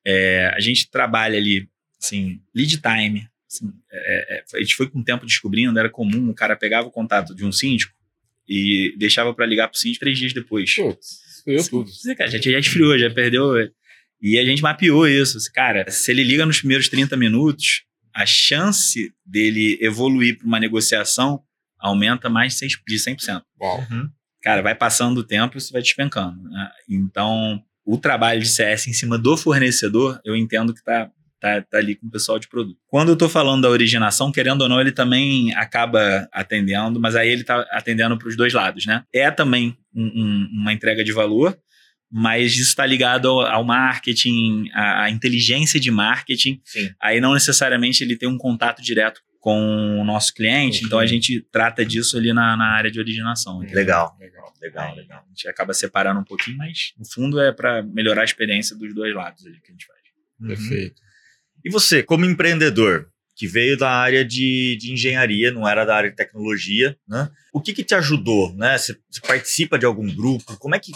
É, 0.07 0.53
a 0.55 0.61
gente 0.61 0.91
trabalha 0.91 1.39
ali, 1.39 1.69
assim, 2.01 2.41
lead 2.55 2.81
time, 2.81 3.29
Assim, 3.55 3.73
é, 3.93 4.37
é, 4.37 4.45
a 4.55 4.61
gente 4.61 4.75
foi 4.75 4.89
com 4.89 4.99
o 4.99 5.05
tempo 5.05 5.25
descobrindo, 5.25 5.79
era 5.79 5.89
comum, 5.89 6.29
o 6.29 6.35
cara 6.35 6.57
pegava 6.57 6.89
o 6.89 6.91
contato 6.91 7.35
de 7.35 7.45
um 7.45 7.53
síndico 7.53 7.93
e 8.49 8.95
deixava 8.99 9.33
para 9.33 9.47
ligar 9.47 9.69
pro 9.69 9.79
síndico 9.79 10.01
três 10.01 10.19
dias 10.19 10.33
depois. 10.33 10.75
Putz, 10.75 11.43
eu 11.47 11.69
tudo. 11.69 11.91
Cara, 12.17 12.31
já, 12.31 12.39
já 12.39 12.59
esfriou, 12.59 12.99
já 12.99 13.11
perdeu. 13.11 13.55
E 14.21 14.39
a 14.39 14.45
gente 14.45 14.61
mapeou 14.61 15.07
isso. 15.07 15.39
Cara, 15.53 15.89
se 15.91 16.11
ele 16.11 16.25
liga 16.25 16.45
nos 16.45 16.59
primeiros 16.59 16.89
30 16.89 17.17
minutos, 17.17 17.85
a 18.13 18.27
chance 18.27 19.13
dele 19.25 19.79
evoluir 19.81 20.39
para 20.39 20.47
uma 20.47 20.61
negociação 20.61 21.43
aumenta 21.79 22.29
mais 22.29 22.59
de 22.59 22.97
100%. 22.97 23.43
Uau. 23.61 23.87
Uhum. 23.91 24.11
Cara, 24.45 24.61
vai 24.61 24.75
passando 24.75 25.19
o 25.19 25.25
tempo 25.25 25.57
e 25.57 25.59
isso 25.59 25.73
vai 25.73 25.81
despencando. 25.81 26.43
Né? 26.51 26.71
Então, 26.87 27.63
o 27.83 27.97
trabalho 27.97 28.41
de 28.41 28.49
CS 28.49 28.87
em 28.87 28.93
cima 28.93 29.17
do 29.17 29.39
fornecedor, 29.39 30.21
eu 30.23 30.37
entendo 30.37 30.75
que 30.75 30.81
está 30.81 31.11
tá, 31.41 31.63
tá 31.63 31.79
ali 31.79 31.95
com 31.95 32.07
o 32.07 32.11
pessoal 32.11 32.39
de 32.39 32.47
produto. 32.47 32.79
Quando 32.87 33.09
eu 33.09 33.17
tô 33.17 33.27
falando 33.27 33.63
da 33.63 33.71
originação, 33.71 34.31
querendo 34.31 34.61
ou 34.61 34.69
não, 34.69 34.79
ele 34.79 34.93
também 34.93 35.55
acaba 35.55 36.29
atendendo, 36.31 37.01
mas 37.01 37.17
aí 37.17 37.29
ele 37.29 37.43
tá 37.43 37.67
atendendo 37.71 38.19
para 38.19 38.29
os 38.29 38.37
dois 38.37 38.53
lados, 38.53 38.85
né? 38.85 39.03
É 39.13 39.31
também 39.31 39.77
um, 39.95 40.05
um, 40.05 40.49
uma 40.61 40.75
entrega 40.75 41.03
de 41.03 41.13
valor, 41.13 41.59
mas 42.13 42.53
isso 42.53 42.69
está 42.69 42.85
ligado 42.85 43.29
ao, 43.29 43.41
ao 43.47 43.65
marketing, 43.65 44.69
à, 44.73 45.05
à, 45.05 45.11
inteligência 45.11 45.81
de 45.81 45.91
marketing. 45.91 46.61
Sim. 46.65 46.91
Aí 47.01 47.19
não 47.19 47.33
necessariamente 47.33 48.05
ele 48.05 48.17
tem 48.17 48.29
um 48.29 48.39
contato 48.39 48.83
direto 48.83 49.21
com 49.45 50.01
o 50.01 50.05
nosso 50.07 50.33
cliente, 50.33 50.83
então 50.87 50.99
a 50.99 51.05
gente 51.05 51.39
trata 51.53 51.85
disso 51.85 52.17
ali 52.17 52.33
na, 52.33 52.57
na 52.57 52.65
área 52.73 52.91
de 52.91 52.99
originação. 52.99 53.59
Legal, 53.59 54.17
legal, 54.19 54.55
legal, 54.59 54.95
legal. 54.95 55.23
A 55.23 55.29
gente 55.29 55.47
acaba 55.47 55.75
separando 55.75 56.19
um 56.19 56.25
pouquinho, 56.25 56.57
mas 56.57 56.95
no 56.99 57.05
fundo 57.05 57.39
é 57.39 57.53
para 57.53 57.83
melhorar 57.83 58.23
a 58.23 58.25
experiência 58.25 58.75
dos 58.75 58.95
dois 58.95 59.15
lados 59.15 59.45
ali 59.45 59.61
que 59.61 59.69
a 59.69 59.73
gente 59.73 59.87
faz. 59.87 60.01
Perfeito. 60.49 61.03
E 61.63 61.71
você, 61.71 62.03
como 62.03 62.25
empreendedor, 62.25 63.11
que 63.37 63.47
veio 63.47 63.77
da 63.77 63.91
área 63.91 64.25
de, 64.25 64.79
de 64.81 64.95
engenharia, 64.95 65.53
não 65.53 65.69
era 65.69 65.85
da 65.85 65.95
área 65.95 66.09
de 66.09 66.17
tecnologia, 66.17 66.97
né? 67.07 67.31
O 67.53 67.61
que, 67.61 67.75
que 67.75 67.85
te 67.85 67.95
ajudou, 67.95 68.55
né? 68.55 68.79
Você, 68.79 68.99
você 69.11 69.21
participa 69.21 69.79
de 69.79 69.85
algum 69.85 70.07
grupo? 70.07 70.57
Como 70.57 70.75
é 70.75 70.79
que 70.79 70.91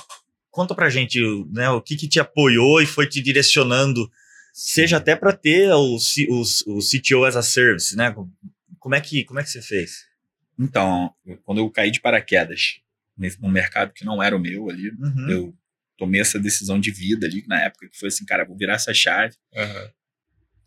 conta 0.50 0.74
pra 0.74 0.88
gente, 0.88 1.20
né? 1.52 1.68
O 1.68 1.82
que, 1.82 1.96
que 1.96 2.08
te 2.08 2.18
apoiou 2.18 2.80
e 2.80 2.86
foi 2.86 3.06
te 3.06 3.20
direcionando, 3.20 4.10
seja 4.52 4.96
até 4.96 5.14
para 5.14 5.32
ter 5.32 5.70
o, 5.72 5.96
o, 5.96 6.42
o 6.76 6.78
CTO 6.78 7.24
as 7.24 7.36
a 7.36 7.42
service, 7.42 7.96
né? 7.96 8.14
Como 8.78 8.94
é 8.94 9.00
que 9.00 9.24
como 9.24 9.40
é 9.40 9.42
que 9.42 9.50
você 9.50 9.62
fez? 9.62 10.06
Então, 10.58 11.14
quando 11.44 11.58
eu 11.58 11.70
caí 11.70 11.90
de 11.90 12.00
paraquedas 12.00 12.80
num 13.40 13.50
mercado 13.50 13.92
que 13.92 14.04
não 14.04 14.22
era 14.22 14.36
o 14.36 14.40
meu 14.40 14.70
ali, 14.70 14.90
uhum. 14.90 15.30
eu 15.30 15.54
tomei 15.96 16.20
essa 16.20 16.38
decisão 16.38 16.78
de 16.78 16.90
vida 16.90 17.26
ali 17.26 17.44
na 17.46 17.60
época 17.62 17.88
que 17.88 17.98
foi 17.98 18.08
assim, 18.08 18.24
cara, 18.24 18.44
vou 18.44 18.56
virar 18.56 18.74
essa 18.74 18.94
chave. 18.94 19.34
Uhum 19.54 19.90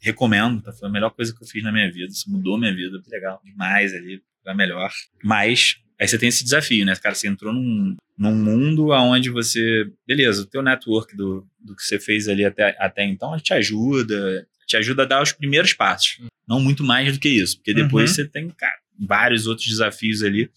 recomendo, 0.01 0.61
tá? 0.61 0.73
Foi 0.73 0.89
a 0.89 0.91
melhor 0.91 1.11
coisa 1.11 1.33
que 1.33 1.41
eu 1.41 1.47
fiz 1.47 1.63
na 1.63 1.71
minha 1.71 1.89
vida. 1.91 2.11
Isso 2.11 2.29
mudou 2.29 2.57
minha 2.57 2.75
vida. 2.75 3.01
Legal. 3.07 3.39
Demais 3.45 3.93
ali, 3.93 4.21
pra 4.43 4.55
melhor. 4.55 4.91
Mas 5.23 5.77
aí 6.01 6.07
você 6.07 6.17
tem 6.17 6.29
esse 6.29 6.43
desafio, 6.43 6.85
né? 6.85 6.95
Cara, 6.95 7.13
você 7.13 7.27
entrou 7.27 7.53
num, 7.53 7.95
num 8.17 8.35
mundo 8.35 8.89
onde 8.89 9.29
você. 9.29 9.87
Beleza, 10.05 10.41
o 10.41 10.45
teu 10.45 10.63
network 10.63 11.15
do, 11.15 11.47
do 11.59 11.75
que 11.75 11.83
você 11.83 11.99
fez 11.99 12.27
ali 12.27 12.43
até, 12.43 12.75
até 12.79 13.05
então 13.05 13.37
te 13.39 13.53
ajuda. 13.53 14.47
Te 14.65 14.77
ajuda 14.77 15.03
a 15.03 15.05
dar 15.05 15.21
os 15.21 15.31
primeiros 15.31 15.73
passos. 15.73 16.17
Uhum. 16.19 16.27
Não 16.47 16.59
muito 16.59 16.83
mais 16.83 17.13
do 17.13 17.19
que 17.19 17.29
isso. 17.29 17.57
Porque 17.57 17.73
depois 17.73 18.09
uhum. 18.09 18.15
você 18.15 18.25
tem, 18.27 18.49
cara, 18.49 18.77
vários 18.97 19.45
outros 19.45 19.67
desafios 19.67 20.23
ali. 20.23 20.49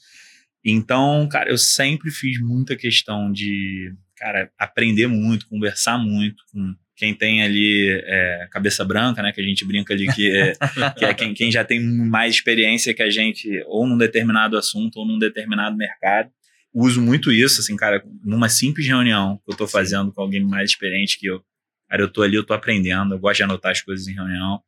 Então, 0.64 1.28
cara, 1.28 1.50
eu 1.50 1.58
sempre 1.58 2.10
fiz 2.10 2.40
muita 2.40 2.76
questão 2.76 3.30
de 3.30 3.92
cara, 4.16 4.50
aprender 4.58 5.06
muito, 5.06 5.48
conversar 5.48 5.98
muito 5.98 6.42
com 6.52 6.74
quem 6.96 7.14
tem 7.14 7.42
ali 7.42 7.88
é, 8.04 8.48
cabeça 8.50 8.84
branca, 8.84 9.22
né? 9.22 9.32
Que 9.32 9.40
a 9.40 9.44
gente 9.44 9.64
brinca 9.64 9.92
ali 9.92 10.06
que 10.12 10.30
é, 10.30 10.52
que 10.96 11.04
é 11.04 11.14
quem, 11.14 11.34
quem, 11.34 11.50
já 11.50 11.64
tem 11.64 11.80
mais 11.80 12.34
experiência 12.34 12.94
que 12.94 13.02
a 13.02 13.10
gente, 13.10 13.62
ou 13.66 13.86
num 13.86 13.98
determinado 13.98 14.56
assunto, 14.56 14.98
ou 14.98 15.06
num 15.06 15.18
determinado 15.18 15.76
mercado. 15.76 16.30
Uso 16.72 17.00
muito 17.00 17.30
isso, 17.30 17.60
assim, 17.60 17.76
cara, 17.76 18.04
numa 18.24 18.48
simples 18.48 18.86
reunião 18.86 19.40
que 19.44 19.52
eu 19.52 19.56
tô 19.56 19.66
fazendo 19.66 20.12
com 20.12 20.22
alguém 20.22 20.42
mais 20.42 20.70
experiente 20.70 21.18
que 21.18 21.26
eu. 21.26 21.42
Cara, 21.88 22.02
eu 22.02 22.12
tô 22.12 22.22
ali, 22.22 22.34
eu 22.34 22.44
tô 22.44 22.54
aprendendo, 22.54 23.14
eu 23.14 23.18
gosto 23.18 23.36
de 23.36 23.42
anotar 23.44 23.72
as 23.72 23.80
coisas 23.80 24.08
em 24.08 24.14
reunião. 24.14 24.60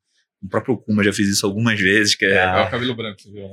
O 0.43 0.49
próprio 0.49 0.77
Kuma 0.77 1.03
já 1.03 1.13
fiz 1.13 1.29
isso 1.29 1.47
algumas 1.47 1.81
vezes. 1.81 2.15
Que 2.15 2.27
é... 2.27 2.37
é 2.37 2.61
o 2.61 2.69
cabelo 2.71 2.95
branco, 2.95 3.21
você 3.21 3.31
viu? 3.31 3.45
Não 3.45 3.53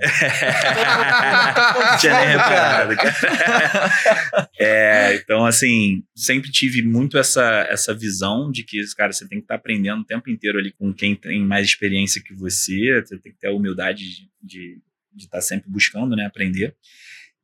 tinha 1.97 2.19
nem 2.19 2.27
reparado, 2.27 2.95
cara. 2.95 4.49
é, 4.59 5.15
então, 5.15 5.45
assim, 5.45 6.03
sempre 6.15 6.51
tive 6.51 6.81
muito 6.81 7.17
essa, 7.17 7.65
essa 7.69 7.93
visão 7.93 8.51
de 8.51 8.63
que, 8.63 8.84
cara, 8.95 9.11
você 9.11 9.27
tem 9.27 9.39
que 9.39 9.45
estar 9.45 9.55
tá 9.55 9.59
aprendendo 9.59 10.01
o 10.01 10.05
tempo 10.05 10.29
inteiro 10.29 10.59
ali 10.59 10.71
com 10.71 10.93
quem 10.93 11.15
tem 11.15 11.41
mais 11.41 11.65
experiência 11.67 12.21
que 12.21 12.34
você, 12.34 13.01
você 13.01 13.17
tem 13.17 13.31
que 13.31 13.39
ter 13.39 13.47
a 13.47 13.53
humildade 13.53 14.03
de, 14.03 14.29
de, 14.41 14.81
de 15.13 15.23
estar 15.25 15.38
tá 15.38 15.41
sempre 15.41 15.69
buscando, 15.69 16.15
né, 16.15 16.25
aprender. 16.25 16.75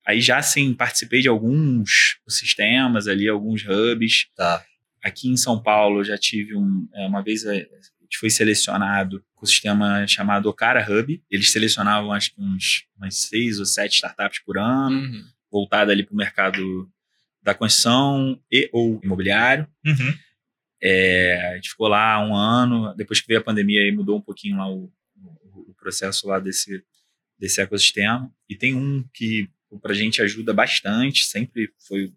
Aí 0.06 0.22
já, 0.22 0.38
assim, 0.38 0.74
participei 0.74 1.22
de 1.22 1.30
alguns 1.30 2.20
sistemas 2.28 3.08
ali, 3.08 3.30
alguns 3.30 3.64
hubs. 3.64 4.28
Tá. 4.36 4.64
Aqui 5.04 5.30
em 5.30 5.38
São 5.38 5.62
Paulo, 5.62 6.04
já 6.04 6.18
tive 6.18 6.56
um, 6.56 6.88
é, 6.94 7.06
uma 7.08 7.22
vez 7.22 7.46
é, 7.46 7.66
gente 8.10 8.18
foi 8.20 8.30
selecionado 8.30 9.24
com 9.36 9.46
o 9.46 9.48
sistema 9.48 10.06
chamado 10.08 10.50
Okara 10.50 10.86
Hub. 10.90 11.24
Eles 11.30 11.52
selecionavam 11.52 12.12
acho 12.12 12.34
que 12.34 12.42
uns, 12.42 12.86
umas 12.98 13.16
seis 13.16 13.60
ou 13.60 13.66
sete 13.66 13.94
startups 13.94 14.40
por 14.40 14.58
ano, 14.58 14.98
uhum. 14.98 15.24
voltada 15.52 15.92
ali 15.92 16.04
para 16.04 16.14
o 16.14 16.18
mercado 16.18 16.92
da 17.42 17.54
construção 17.54 18.42
e 18.52 18.68
ou 18.74 19.00
imobiliário. 19.04 19.68
Uhum. 19.86 20.14
É, 20.82 21.52
a 21.52 21.56
gente 21.56 21.70
ficou 21.70 21.88
lá 21.88 22.26
um 22.26 22.36
ano, 22.36 22.94
depois 22.96 23.22
que 23.22 23.28
veio 23.28 23.40
a 23.40 23.44
pandemia 23.44 23.82
aí 23.82 23.92
mudou 23.92 24.18
um 24.18 24.22
pouquinho 24.22 24.58
lá 24.58 24.70
o, 24.70 24.92
o, 25.16 25.72
o 25.72 25.76
processo 25.76 26.28
lá 26.28 26.40
desse, 26.40 26.84
desse 27.38 27.62
ecossistema. 27.62 28.32
E 28.50 28.56
tem 28.56 28.74
um 28.74 29.08
que 29.14 29.50
para 29.82 29.92
a 29.92 29.96
gente 29.96 30.20
ajuda 30.22 30.52
bastante, 30.52 31.26
sempre 31.26 31.72
foi 31.88 32.12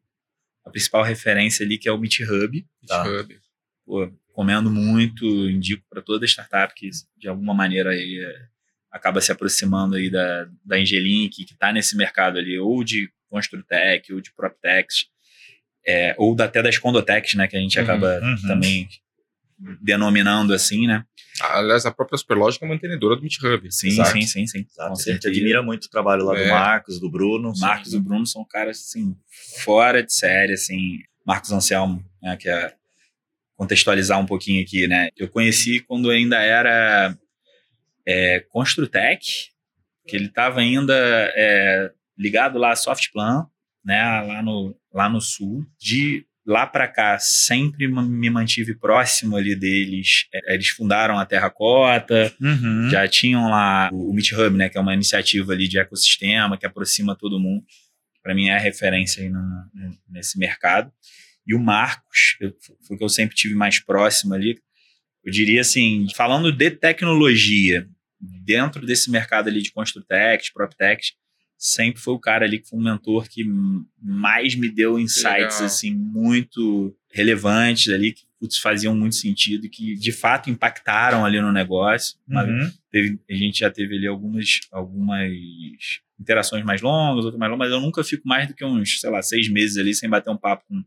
a 0.64 0.70
principal 0.70 1.02
referência 1.02 1.66
ali, 1.66 1.76
que 1.76 1.88
é 1.88 1.92
o 1.92 1.98
Meet 1.98 2.20
Hub. 2.20 2.66
Tá. 2.86 3.04
Meet 3.04 3.20
Hub. 3.20 3.40
Pô, 3.84 4.12
comendo 4.32 4.70
muito, 4.70 5.24
indico 5.48 5.84
para 5.88 6.02
toda 6.02 6.26
startup 6.26 6.74
que 6.74 6.90
de 7.16 7.28
alguma 7.28 7.54
maneira 7.54 7.90
aí, 7.90 8.20
acaba 8.90 9.20
se 9.20 9.32
aproximando 9.32 9.96
aí 9.96 10.10
da, 10.10 10.48
da 10.64 10.78
Engelink, 10.78 11.44
que 11.44 11.52
está 11.52 11.72
nesse 11.72 11.96
mercado 11.96 12.38
ali, 12.38 12.58
ou 12.58 12.82
de 12.84 13.10
Construtech, 13.28 14.12
ou 14.12 14.20
de 14.20 14.32
PropTechs, 14.34 15.06
é, 15.86 16.14
ou 16.18 16.36
até 16.40 16.62
das 16.62 16.78
Condotechs, 16.78 17.34
né, 17.34 17.48
que 17.48 17.56
a 17.56 17.60
gente 17.60 17.78
uhum, 17.78 17.84
acaba 17.84 18.20
uhum. 18.20 18.36
também 18.46 18.88
denominando 19.80 20.52
assim, 20.52 20.86
né? 20.86 21.04
Aliás, 21.40 21.86
a 21.86 21.92
própria 21.92 22.18
Superlógica 22.18 22.64
é 22.66 22.68
mantenedora 22.68 23.16
do 23.16 23.22
MeetHub. 23.22 23.72
Sim, 23.72 24.04
sim, 24.04 24.22
sim, 24.22 24.46
sim. 24.46 24.66
Exato. 24.68 24.92
A 24.92 25.12
gente 25.12 25.26
admira 25.26 25.62
muito 25.62 25.84
o 25.84 25.90
trabalho 25.90 26.24
lá 26.24 26.38
é. 26.38 26.44
do 26.44 26.50
Marcos, 26.50 27.00
do 27.00 27.10
Bruno. 27.10 27.52
Marcos 27.58 27.92
e 27.92 27.96
o 27.96 28.00
Bruno 28.00 28.26
são 28.26 28.44
caras, 28.44 28.78
assim, 28.78 29.16
fora 29.64 30.02
de 30.02 30.12
série, 30.12 30.52
assim. 30.52 30.98
Marcos 31.24 31.52
Anselmo, 31.52 32.04
né, 32.20 32.36
que 32.36 32.48
é 32.48 32.74
contextualizar 33.56 34.18
um 34.18 34.26
pouquinho 34.26 34.62
aqui, 34.62 34.86
né? 34.86 35.08
Eu 35.16 35.28
conheci 35.28 35.80
quando 35.80 36.10
ainda 36.10 36.40
era 36.40 37.16
é, 38.06 38.40
Construtec, 38.48 39.20
que 40.06 40.16
ele 40.16 40.26
estava 40.26 40.60
ainda 40.60 40.94
é, 40.94 41.90
ligado 42.18 42.58
lá 42.58 42.72
a 42.72 42.76
Softplan, 42.76 43.46
né? 43.84 44.02
Lá 44.22 44.42
no, 44.42 44.76
lá 44.92 45.08
no 45.08 45.20
sul. 45.20 45.64
De 45.78 46.26
lá 46.44 46.66
para 46.66 46.88
cá, 46.88 47.18
sempre 47.18 47.86
me 47.86 48.30
mantive 48.30 48.74
próximo 48.74 49.36
ali 49.36 49.54
deles. 49.54 50.26
É, 50.34 50.54
eles 50.54 50.68
fundaram 50.68 51.18
a 51.18 51.26
Terracota, 51.26 52.34
uhum. 52.40 52.88
já 52.90 53.06
tinham 53.06 53.48
lá 53.48 53.90
o 53.92 54.12
Meet 54.12 54.32
Hub, 54.32 54.56
né? 54.56 54.68
Que 54.68 54.78
é 54.78 54.80
uma 54.80 54.94
iniciativa 54.94 55.52
ali 55.52 55.68
de 55.68 55.78
ecossistema 55.78 56.56
que 56.56 56.66
aproxima 56.66 57.16
todo 57.16 57.40
mundo. 57.40 57.64
Para 58.22 58.34
mim 58.34 58.48
é 58.48 58.56
a 58.56 58.60
referência 58.60 59.22
aí 59.22 59.28
no, 59.28 59.40
nesse 60.08 60.38
mercado. 60.38 60.92
E 61.46 61.54
o 61.54 61.58
Marcos, 61.58 62.36
eu, 62.40 62.54
foi 62.86 62.96
que 62.96 63.04
eu 63.04 63.08
sempre 63.08 63.36
tive 63.36 63.54
mais 63.54 63.78
próximo 63.78 64.34
ali. 64.34 64.58
Eu 65.24 65.32
diria 65.32 65.60
assim, 65.60 66.06
falando 66.14 66.52
de 66.52 66.70
tecnologia, 66.70 67.88
dentro 68.20 68.84
desse 68.86 69.10
mercado 69.10 69.48
ali 69.48 69.62
de 69.62 69.72
Construtech, 69.72 70.52
PropTech, 70.52 71.12
sempre 71.56 72.00
foi 72.00 72.14
o 72.14 72.18
cara 72.18 72.44
ali 72.44 72.58
que 72.58 72.68
foi 72.68 72.78
um 72.78 72.82
mentor 72.82 73.28
que 73.28 73.44
mais 74.00 74.56
me 74.56 74.68
deu 74.68 74.98
insights 74.98 75.60
assim 75.60 75.94
muito 75.94 76.92
relevantes 77.12 77.92
ali 77.92 78.12
que 78.12 78.24
putz, 78.40 78.58
faziam 78.58 78.96
muito 78.96 79.14
sentido 79.14 79.68
que 79.68 79.94
de 79.94 80.10
fato 80.10 80.50
impactaram 80.50 81.24
ali 81.24 81.40
no 81.40 81.52
negócio. 81.52 82.16
Uhum. 82.28 82.68
Teve, 82.90 83.20
a 83.30 83.34
gente 83.34 83.60
já 83.60 83.70
teve 83.70 83.96
ali 83.96 84.08
algumas 84.08 84.58
algumas 84.72 85.30
interações 86.18 86.64
mais 86.64 86.82
longas, 86.82 87.24
outras 87.24 87.38
mais 87.38 87.50
longas, 87.50 87.68
mas 87.68 87.72
eu 87.72 87.80
nunca 87.80 88.02
fico 88.02 88.26
mais 88.26 88.48
do 88.48 88.54
que 88.54 88.64
uns, 88.64 89.00
sei 89.00 89.10
lá, 89.10 89.22
seis 89.22 89.48
meses 89.48 89.76
ali 89.76 89.94
sem 89.94 90.10
bater 90.10 90.30
um 90.30 90.36
papo 90.36 90.64
com 90.66 90.82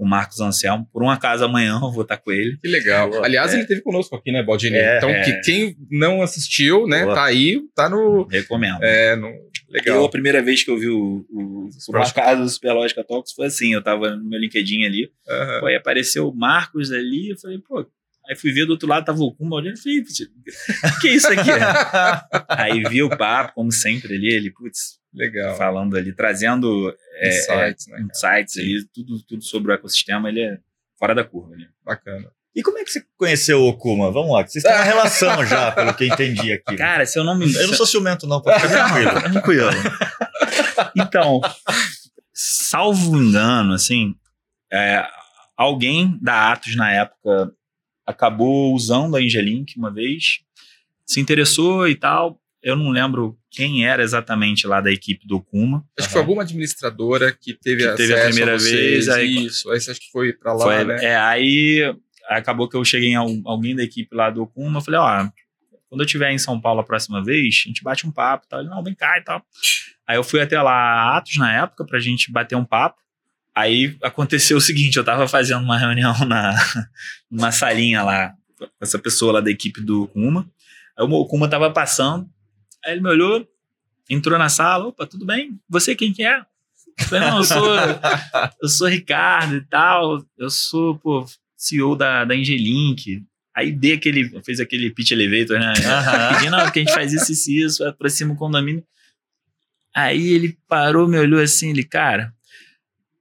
o 0.00 0.08
Marcos 0.08 0.40
Anselmo. 0.40 0.88
Por 0.90 1.02
um 1.02 1.10
acaso 1.10 1.44
amanhã 1.44 1.78
eu 1.82 1.92
vou 1.92 2.02
estar 2.02 2.16
com 2.16 2.32
ele. 2.32 2.56
Que 2.56 2.68
legal. 2.68 3.22
Aliás, 3.22 3.50
é. 3.50 3.54
ele 3.54 3.62
esteve 3.62 3.82
conosco 3.82 4.16
aqui, 4.16 4.32
né, 4.32 4.42
Baldini? 4.42 4.76
É, 4.76 4.96
então, 4.96 5.10
é. 5.10 5.22
que 5.22 5.40
quem 5.42 5.76
não 5.90 6.22
assistiu, 6.22 6.86
né, 6.86 7.04
Boa. 7.04 7.14
tá 7.14 7.24
aí, 7.24 7.60
tá 7.74 7.88
no. 7.88 8.24
Recomendo. 8.24 8.82
É, 8.82 9.14
no. 9.14 9.28
Legal. 9.68 9.98
Eu, 9.98 10.04
a 10.04 10.10
primeira 10.10 10.42
vez 10.42 10.64
que 10.64 10.70
eu 10.70 10.78
vi 10.78 10.88
o, 10.88 11.24
o, 11.30 11.68
o 11.88 11.92
Marcado 11.92 12.42
do 12.42 12.48
Superlógica 12.48 13.04
Talks 13.04 13.32
foi 13.32 13.46
assim, 13.46 13.72
eu 13.72 13.82
tava 13.82 14.16
no 14.16 14.24
meu 14.24 14.40
LinkedIn 14.40 14.84
ali, 14.84 15.12
uhum. 15.28 15.66
aí 15.66 15.76
apareceu 15.76 16.28
o 16.28 16.34
Marcos 16.34 16.90
ali, 16.90 17.28
eu 17.30 17.38
falei, 17.38 17.58
pô, 17.58 17.86
Aí 18.28 18.36
fui 18.36 18.52
ver 18.52 18.64
do 18.64 18.70
outro 18.70 18.88
lado, 18.88 19.04
tava 19.04 19.20
o 19.20 19.34
Kuma 19.34 19.56
olhando 19.56 19.76
e 19.76 19.82
falei, 19.82 19.98
o 19.98 21.00
que 21.00 21.08
é 21.08 21.14
isso 21.14 21.26
aqui? 21.32 21.50
aí 22.48 22.80
vi 22.84 23.02
o 23.02 23.08
papo, 23.08 23.54
como 23.54 23.72
sempre 23.72 24.14
ali, 24.14 24.28
ele, 24.28 24.52
putz, 24.52 24.99
Legal. 25.12 25.56
Falando 25.56 25.96
ali, 25.96 26.12
trazendo 26.12 26.94
é, 27.14 27.28
insights, 27.28 27.88
é, 27.88 27.90
né, 27.92 28.08
insights 28.10 28.58
ali, 28.58 28.84
tudo, 28.94 29.22
tudo 29.22 29.42
sobre 29.42 29.72
o 29.72 29.74
ecossistema, 29.74 30.28
ele 30.28 30.40
é 30.40 30.58
fora 30.98 31.14
da 31.14 31.24
curva. 31.24 31.56
Né? 31.56 31.66
Bacana. 31.84 32.30
E 32.54 32.62
como 32.62 32.78
é 32.78 32.84
que 32.84 32.90
você 32.90 33.04
conheceu 33.16 33.60
o 33.60 33.68
Okuma? 33.68 34.10
Vamos 34.10 34.32
lá, 34.32 34.46
vocês 34.46 34.62
têm 34.62 34.72
uma 34.72 34.82
relação 34.84 35.44
já, 35.46 35.70
pelo 35.72 35.94
que 35.94 36.04
eu 36.04 36.08
entendi 36.08 36.52
aqui. 36.52 36.76
Cara, 36.76 37.06
se 37.06 37.18
eu 37.18 37.24
não 37.24 37.36
me. 37.36 37.52
Eu 37.52 37.68
não 37.68 37.74
sou 37.74 37.86
ciumento, 37.86 38.26
não, 38.26 38.40
pode 38.40 38.60
ficar 38.60 38.88
tranquilo. 38.88 39.20
tranquilo. 39.32 39.70
Então, 40.96 41.40
salvo 42.32 43.16
engano, 43.16 43.72
assim, 43.72 44.14
é, 44.72 45.04
alguém 45.56 46.18
da 46.20 46.52
Atos 46.52 46.74
na 46.74 46.92
época 46.92 47.52
acabou 48.06 48.74
usando 48.74 49.16
a 49.16 49.22
Engelink 49.22 49.76
uma 49.76 49.92
vez, 49.92 50.40
se 51.06 51.20
interessou 51.20 51.86
e 51.88 51.94
tal. 51.94 52.39
Eu 52.62 52.76
não 52.76 52.90
lembro 52.90 53.38
quem 53.50 53.86
era 53.86 54.02
exatamente 54.02 54.66
lá 54.66 54.80
da 54.80 54.92
equipe 54.92 55.26
do 55.26 55.40
Kuma. 55.40 55.84
Acho 55.98 56.08
que 56.08 56.12
foi 56.12 56.20
alguma 56.20 56.42
administradora 56.42 57.32
que 57.32 57.54
teve, 57.54 57.88
que 57.88 57.96
teve 57.96 58.14
a 58.14 58.24
primeira 58.26 58.54
a 58.54 58.58
vez. 58.58 59.08
Aí, 59.08 59.46
isso, 59.46 59.70
aí 59.70 59.80
você 59.80 59.90
acha 59.92 60.00
que 60.00 60.10
foi 60.10 60.32
para 60.32 60.52
lá, 60.52 60.64
foi, 60.64 60.84
né? 60.84 61.04
É, 61.04 61.16
aí 61.16 61.94
acabou 62.28 62.68
que 62.68 62.76
eu 62.76 62.84
cheguei 62.84 63.10
em 63.10 63.16
alguém 63.16 63.74
da 63.74 63.82
equipe 63.82 64.14
lá 64.14 64.30
do 64.30 64.46
Kuma, 64.46 64.78
eu 64.78 64.82
falei, 64.82 65.00
ó, 65.00 65.28
quando 65.90 66.02
eu 66.02 66.06
estiver 66.06 66.30
em 66.30 66.38
São 66.38 66.60
Paulo 66.60 66.80
a 66.80 66.84
próxima 66.84 67.22
vez, 67.22 67.62
a 67.64 67.68
gente 67.68 67.82
bate 67.82 68.06
um 68.06 68.12
papo 68.12 68.46
e 68.46 68.48
tal. 68.48 68.60
Ele, 68.60 68.68
não, 68.68 68.82
vem 68.82 68.94
cá 68.94 69.18
e 69.18 69.22
tal. 69.22 69.44
Aí 70.06 70.16
eu 70.16 70.22
fui 70.22 70.40
até 70.40 70.60
lá, 70.62 71.16
Atos, 71.16 71.36
na 71.36 71.52
época, 71.52 71.84
pra 71.84 71.98
gente 71.98 72.30
bater 72.30 72.54
um 72.54 72.64
papo. 72.64 73.00
Aí 73.52 73.96
aconteceu 74.00 74.56
o 74.56 74.60
seguinte, 74.60 74.96
eu 74.96 75.04
tava 75.04 75.26
fazendo 75.26 75.62
uma 75.64 75.76
reunião 75.76 76.14
na 76.24 76.54
numa 77.28 77.50
salinha 77.50 78.04
lá, 78.04 78.32
com 78.56 78.68
essa 78.80 78.98
pessoa 78.98 79.32
lá 79.32 79.40
da 79.40 79.50
equipe 79.50 79.80
do 79.80 80.06
Kuma. 80.08 80.48
Aí 80.96 81.04
o 81.04 81.26
Kuma 81.26 81.48
tava 81.48 81.68
passando, 81.72 82.28
Aí 82.84 82.92
ele 82.92 83.00
me 83.00 83.08
olhou, 83.08 83.46
entrou 84.08 84.38
na 84.38 84.48
sala, 84.48 84.86
opa, 84.86 85.06
tudo 85.06 85.24
bem? 85.24 85.58
Você 85.68 85.94
quem 85.94 86.12
que 86.12 86.24
é? 86.24 86.38
Eu 86.38 87.06
falei, 87.06 87.28
não, 87.28 87.38
eu 87.38 87.44
sou, 87.44 87.76
eu 88.62 88.68
sou 88.68 88.88
Ricardo 88.88 89.56
e 89.56 89.64
tal, 89.66 90.24
eu 90.38 90.50
sou, 90.50 90.98
pô, 90.98 91.26
CEO 91.56 91.96
da, 91.96 92.24
da 92.24 92.34
Engelink. 92.34 93.24
Aí 93.54 93.72
dei 93.72 93.94
aquele, 93.94 94.42
fez 94.42 94.60
aquele 94.60 94.90
pitch 94.90 95.10
elevator, 95.10 95.58
né? 95.58 95.72
Uhum. 95.72 96.34
Pedindo, 96.34 96.50
não, 96.52 96.64
porque 96.64 96.80
a 96.80 96.82
gente 96.82 96.94
faz 96.94 97.12
isso 97.12 97.50
e 97.50 97.62
isso, 97.62 97.84
aproxima 97.84 98.32
o 98.32 98.36
condomínio. 98.36 98.84
Aí 99.94 100.32
ele 100.32 100.56
parou, 100.68 101.08
me 101.08 101.18
olhou 101.18 101.40
assim, 101.40 101.70
ele, 101.70 101.82
cara. 101.82 102.32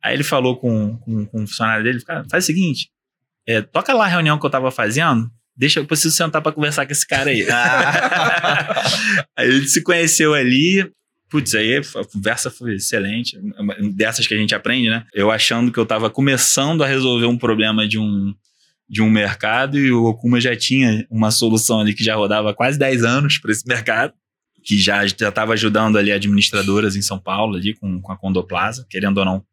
Aí 0.01 0.13
ele 0.13 0.23
falou 0.23 0.57
com, 0.57 0.97
com, 0.97 1.25
com 1.25 1.43
o 1.43 1.47
funcionário 1.47 1.83
dele, 1.83 2.01
cara, 2.01 2.25
faz 2.29 2.45
o 2.45 2.47
seguinte, 2.47 2.89
é, 3.45 3.61
toca 3.61 3.93
lá 3.93 4.05
a 4.05 4.07
reunião 4.07 4.39
que 4.39 4.45
eu 4.45 4.49
tava 4.49 4.71
fazendo, 4.71 5.29
Deixa, 5.59 5.81
eu 5.81 5.85
preciso 5.85 6.15
sentar 6.15 6.41
para 6.41 6.53
conversar 6.53 6.85
com 6.85 6.93
esse 6.93 7.05
cara 7.05 7.31
aí. 7.31 7.45
aí 9.35 9.45
ele 9.45 9.67
se 9.67 9.83
conheceu 9.83 10.33
ali. 10.33 10.89
Putz, 11.29 11.53
aí 11.53 11.75
a 11.77 12.05
conversa 12.05 12.49
foi 12.49 12.75
excelente. 12.75 13.37
Dessas 13.93 14.25
que 14.25 14.33
a 14.33 14.37
gente 14.37 14.55
aprende, 14.55 14.89
né? 14.89 15.05
Eu 15.13 15.29
achando 15.29 15.69
que 15.69 15.77
eu 15.77 15.83
estava 15.83 16.09
começando 16.09 16.81
a 16.81 16.87
resolver 16.87 17.25
um 17.25 17.37
problema 17.37 17.85
de 17.85 17.99
um, 17.99 18.33
de 18.89 19.01
um 19.01 19.09
mercado 19.09 19.77
e 19.77 19.91
o 19.91 20.05
Okuma 20.05 20.39
já 20.39 20.55
tinha 20.55 21.05
uma 21.11 21.29
solução 21.29 21.81
ali 21.81 21.93
que 21.93 22.05
já 22.05 22.15
rodava 22.15 22.53
quase 22.53 22.79
10 22.79 23.03
anos 23.03 23.37
para 23.37 23.51
esse 23.51 23.67
mercado, 23.67 24.13
que 24.63 24.77
já 24.77 25.03
estava 25.03 25.51
ajudando 25.53 25.97
ali 25.97 26.13
administradoras 26.13 26.95
em 26.95 27.01
São 27.01 27.19
Paulo, 27.19 27.57
ali 27.57 27.75
com, 27.75 28.01
com 28.01 28.11
a 28.13 28.17
Condoplaza, 28.17 28.87
querendo 28.89 29.17
ou 29.17 29.25
não, 29.25 29.43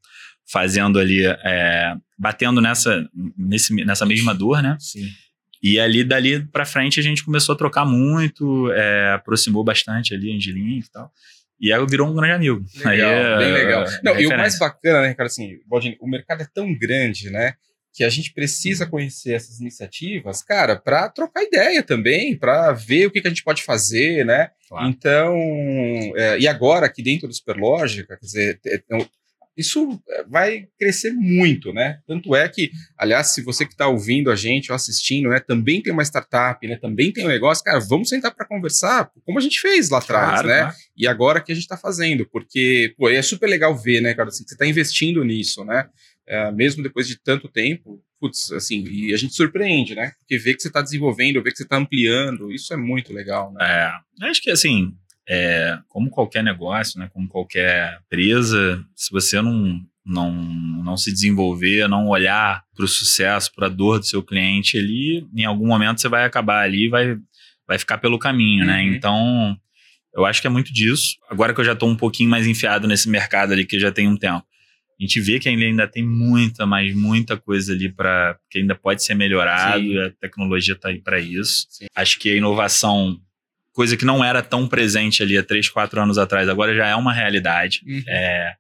fazendo 0.49 1.01
ali, 1.01 1.27
é, 1.27 1.95
batendo 2.17 2.61
nessa, 2.61 3.05
nesse, 3.37 3.75
nessa 3.85 4.07
mesma 4.07 4.33
dor, 4.33 4.63
né? 4.63 4.77
Sim. 4.79 5.09
E 5.63 5.79
ali, 5.81 6.05
dali 6.05 6.45
pra 6.47 6.65
frente, 6.65 7.01
a 7.01 7.03
gente 7.03 7.25
começou 7.25 7.55
a 7.55 7.59
trocar 7.59 7.85
muito, 7.85 8.71
é, 8.73 9.13
aproximou 9.15 9.65
bastante 9.65 10.15
ali, 10.15 10.35
Angelink 10.35 10.87
e 10.87 10.91
tal. 10.91 11.11
E 11.61 11.73
aí 11.73 11.87
virou 11.87 12.09
um 12.09 12.15
grande 12.15 12.35
amigo. 12.35 12.65
Legal, 12.85 12.91
aí 12.91 13.01
é, 13.01 13.39
bem 13.39 13.53
legal. 13.53 13.85
é 13.85 14.01
Não, 14.03 14.21
e 14.21 14.27
o 14.27 14.31
mais 14.31 14.59
bacana, 14.59 15.03
né, 15.03 15.15
cara, 15.15 15.27
assim, 15.27 15.59
Baldini, 15.67 15.97
o 16.01 16.09
mercado 16.09 16.43
é 16.43 16.47
tão 16.53 16.73
grande, 16.77 17.31
né? 17.31 17.55
Que 17.95 18.05
a 18.05 18.11
gente 18.11 18.35
precisa 18.35 18.85
conhecer 18.87 19.33
essas 19.33 19.59
iniciativas, 19.59 20.43
cara, 20.43 20.77
para 20.77 21.09
trocar 21.09 21.43
ideia 21.43 21.83
também, 21.83 22.37
para 22.37 22.73
ver 22.73 23.07
o 23.07 23.11
que, 23.11 23.23
que 23.23 23.27
a 23.27 23.31
gente 23.31 23.43
pode 23.43 23.63
fazer, 23.63 24.25
né? 24.25 24.51
Claro. 24.69 24.89
Então, 24.89 25.35
é, 26.15 26.39
e 26.39 26.47
agora 26.47 26.85
aqui 26.85 27.03
dentro 27.03 27.27
do 27.27 27.33
Superlógica, 27.33 28.19
quer 28.19 28.27
dizer, 28.27 28.61
é, 28.67 28.75
é, 28.75 29.07
isso 29.57 30.01
vai 30.29 30.67
crescer 30.79 31.13
muito, 31.13 31.73
né? 31.73 31.99
Tanto 32.07 32.35
é 32.35 32.49
que, 32.49 32.71
aliás, 32.99 33.29
se 33.29 33.43
você 33.43 33.65
que 33.65 33.73
está 33.73 33.89
ouvindo 33.89 34.31
a 34.31 34.37
gente 34.37 34.71
ou 34.71 34.77
assistindo, 34.77 35.29
né, 35.31 35.41
também 35.41 35.81
tem 35.83 35.93
uma 35.93 36.03
startup, 36.03 36.67
né, 36.67 36.77
também 36.77 37.13
tem 37.13 37.25
um 37.25 37.29
negócio, 37.29 37.65
cara, 37.65 37.79
vamos 37.81 38.09
sentar 38.09 38.35
para 38.35 38.47
conversar, 38.47 39.11
como 39.25 39.39
a 39.39 39.43
gente 39.43 39.61
fez 39.61 39.89
lá 39.91 39.99
atrás, 39.99 40.31
Claro, 40.43 40.49
né? 40.49 40.59
claro. 40.61 40.75
E 40.97 41.07
agora 41.07 41.41
que 41.41 41.53
a 41.53 41.55
gente 41.55 41.65
está 41.65 41.77
fazendo, 41.77 42.27
porque, 42.31 42.95
pô, 42.99 43.09
é 43.09 43.23
super 43.23 43.49
legal 43.49 43.77
ver, 43.77 44.01
né, 44.01 44.15
cara, 44.15 44.29
assim, 44.29 44.43
que 44.45 44.51
você 44.51 44.55
está 44.55 44.67
investindo 44.67 45.25
nisso, 45.25 45.65
né? 45.65 45.89
É, 46.29 46.51
mesmo 46.51 46.83
depois 46.83 47.07
de 47.07 47.17
tanto 47.23 47.49
tempo, 47.49 48.03
putz, 48.21 48.51
assim, 48.51 48.85
e 48.89 49.15
a 49.15 49.17
gente 49.17 49.35
surpreende, 49.35 49.95
né? 49.95 50.13
Porque 50.19 50.37
vê 50.39 50.55
que 50.55 50.61
você 50.61 50.69
está 50.69 50.83
desenvolvendo, 50.83 51.41
vê 51.43 51.51
que 51.51 51.57
você 51.57 51.63
está 51.63 51.77
ampliando, 51.77 52.51
isso 52.53 52.75
é 52.75 52.77
muito 52.77 53.13
legal, 53.13 53.53
né? 53.53 53.93
É, 54.21 54.27
acho 54.29 54.43
que 54.43 54.51
assim, 54.51 54.93
é, 55.29 55.79
como 55.89 56.11
qualquer 56.11 56.43
negócio, 56.43 56.99
né, 56.99 57.11
como 57.13 57.29
qualquer 57.29 57.99
empresa, 58.05 58.85
se 58.95 59.11
você 59.11 59.41
não, 59.41 59.81
não, 60.05 60.33
não 60.33 60.97
se 60.97 61.13
desenvolver, 61.13 61.89
não 61.89 62.09
olhar 62.09 62.65
para 62.75 62.85
o 62.85 62.89
sucesso, 62.89 63.53
para 63.55 63.67
a 63.67 63.71
dor 63.71 63.99
do 63.99 64.07
seu 64.07 64.23
cliente 64.23 64.79
ali, 64.79 65.27
em 65.35 65.45
algum 65.45 65.67
momento 65.67 66.01
você 66.01 66.09
vai 66.09 66.25
acabar 66.25 66.63
ali 66.63 66.87
e 66.87 66.89
vai, 66.89 67.17
vai 67.67 67.79
ficar 67.79 67.99
pelo 67.99 68.19
caminho, 68.19 68.65
né? 68.65 68.83
Uhum. 68.83 68.95
Então, 68.95 69.61
eu 70.15 70.25
acho 70.25 70.41
que 70.41 70.47
é 70.47 70.51
muito 70.51 70.73
disso. 70.73 71.17
Agora 71.29 71.53
que 71.53 71.61
eu 71.61 71.65
já 71.65 71.73
estou 71.73 71.91
um 71.91 71.97
pouquinho 71.97 72.31
mais 72.31 72.47
enfiado 72.47 72.87
nesse 72.87 73.09
mercado 73.09 73.53
ali, 73.53 73.67
que 73.67 73.81
já 73.81 73.91
tem 73.91 74.09
um 74.09 74.17
tempo, 74.17 74.47
a 74.99 75.03
gente 75.03 75.21
vê 75.21 75.39
que 75.39 75.49
ainda, 75.49 75.87
tem 75.87 76.07
muita, 76.07 76.65
mas 76.65 76.95
muita 76.95 77.37
coisa 77.37 77.75
ali 77.75 77.93
para 77.93 78.39
que 78.51 78.61
ainda 78.61 78.75
pode 78.75 79.03
ser 79.03 79.15
melhorado, 79.15 79.83
Sim. 79.83 79.99
a 79.99 80.11
tecnologia 80.11 80.73
está 80.73 80.89
aí 80.89 81.01
para 81.01 81.21
isso. 81.21 81.67
Sim. 81.69 81.87
Acho 81.95 82.19
que 82.19 82.31
a 82.31 82.37
inovação, 82.37 83.21
coisa 83.77 83.95
que 83.95 84.07
não 84.07 84.25
era 84.25 84.43
tão 84.43 84.67
presente 84.67 85.23
ali 85.23 85.37
há 85.37 85.43
três, 85.43 85.69
quatro 85.69 86.01
anos 86.01 86.17
atrás, 86.17 86.49
agora 86.49 86.75
já 86.75 86.87
é 86.87 86.97
uma 86.97 87.13
realidade. 87.13 87.83
Uhum, 87.87 88.03
É, 88.09 88.55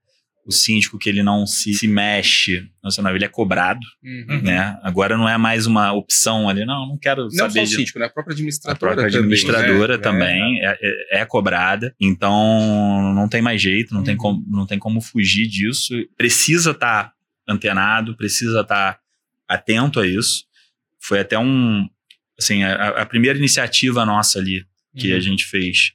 o 0.46 0.52
síndico 0.52 0.96
que 0.96 1.08
ele 1.08 1.22
não 1.24 1.44
se, 1.44 1.72
se 1.74 1.88
mexe, 1.88 2.68
no 2.84 2.90
seu 2.92 3.02
navio, 3.02 3.16
ele 3.16 3.24
é 3.24 3.28
cobrado, 3.28 3.80
uhum. 4.04 4.42
né? 4.42 4.78
Agora 4.82 5.16
não 5.16 5.28
é 5.28 5.36
mais 5.36 5.66
uma 5.66 5.92
opção 5.92 6.48
ali, 6.48 6.64
não, 6.64 6.86
não 6.86 6.96
quero 6.98 7.22
Não 7.24 7.30
só 7.30 7.48
saber 7.48 7.62
o 7.62 7.64
de 7.64 7.74
síndico, 7.76 7.98
né? 7.98 8.04
A 8.06 8.10
própria 8.10 8.32
a 8.32 8.36
administradora 8.36 8.76
própria 8.78 9.10
também, 9.10 9.18
administradora 9.18 9.96
né? 9.96 10.02
também 10.02 10.60
é, 10.64 10.78
é- 10.80 11.22
é 11.22 11.24
cobrada, 11.24 11.92
então 12.00 13.12
não 13.14 13.26
tem 13.28 13.42
mais 13.42 13.60
jeito, 13.60 13.92
não, 13.92 14.04
tem 14.04 14.14
Uhum. 14.14 14.20
como, 14.20 14.44
não 14.48 14.66
tem 14.66 14.78
como 14.78 15.00
fugir 15.00 15.48
disso. 15.48 15.94
Precisa 16.16 16.70
estar 16.72 17.12
antenado, 17.48 18.16
precisa 18.16 18.60
estar 18.60 19.00
atento 19.48 19.98
a 19.98 20.06
isso. 20.06 20.44
Foi 21.00 21.18
até 21.20 21.36
um, 21.38 21.88
assim, 22.38 22.62
a, 22.62 22.88
a 23.02 23.06
primeira 23.06 23.36
iniciativa 23.38 24.04
nossa 24.06 24.38
ali 24.38 24.64
que 24.96 25.10
Uhum. 25.12 25.16
a 25.16 25.20
gente 25.20 25.44
fez, 25.44 25.92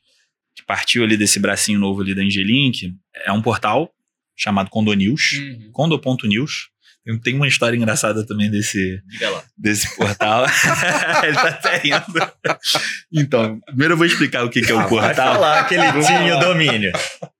que 0.55 0.63
partiu 0.65 1.03
ali 1.03 1.17
desse 1.17 1.39
bracinho 1.39 1.79
novo 1.79 2.01
ali 2.01 2.13
da 2.15 2.21
Angelink, 2.21 2.93
é 3.25 3.31
um 3.31 3.41
portal 3.41 3.91
chamado 4.35 4.69
Condonews, 4.69 5.33
Uhum. 5.33 5.69
condo.news. 5.71 6.69
Tem- 7.23 7.33
uma 7.35 7.47
história 7.47 7.75
engraçada 7.75 8.23
também 8.27 8.51
desse, 8.51 9.01
desse 9.57 9.95
portal. 9.95 10.45
Ele 11.25 11.33
tá 11.33 11.47
até 11.47 11.77
rindo. 11.77 12.31
Então, 13.11 13.59
primeiro 13.65 13.93
eu 13.93 13.97
vou 13.97 14.05
explicar 14.05 14.43
o 14.45 14.49
que, 14.51 14.61
que 14.61 14.71
é 14.71 14.75
o 14.75 14.79
Ah, 14.79 14.85
Vai 14.85 14.89
portal. 14.89 15.33
falar 15.33 15.67
que 15.67 15.73
ele 15.73 15.91
tinha 16.05 16.37
o 16.37 16.39
domínio. 16.39 16.91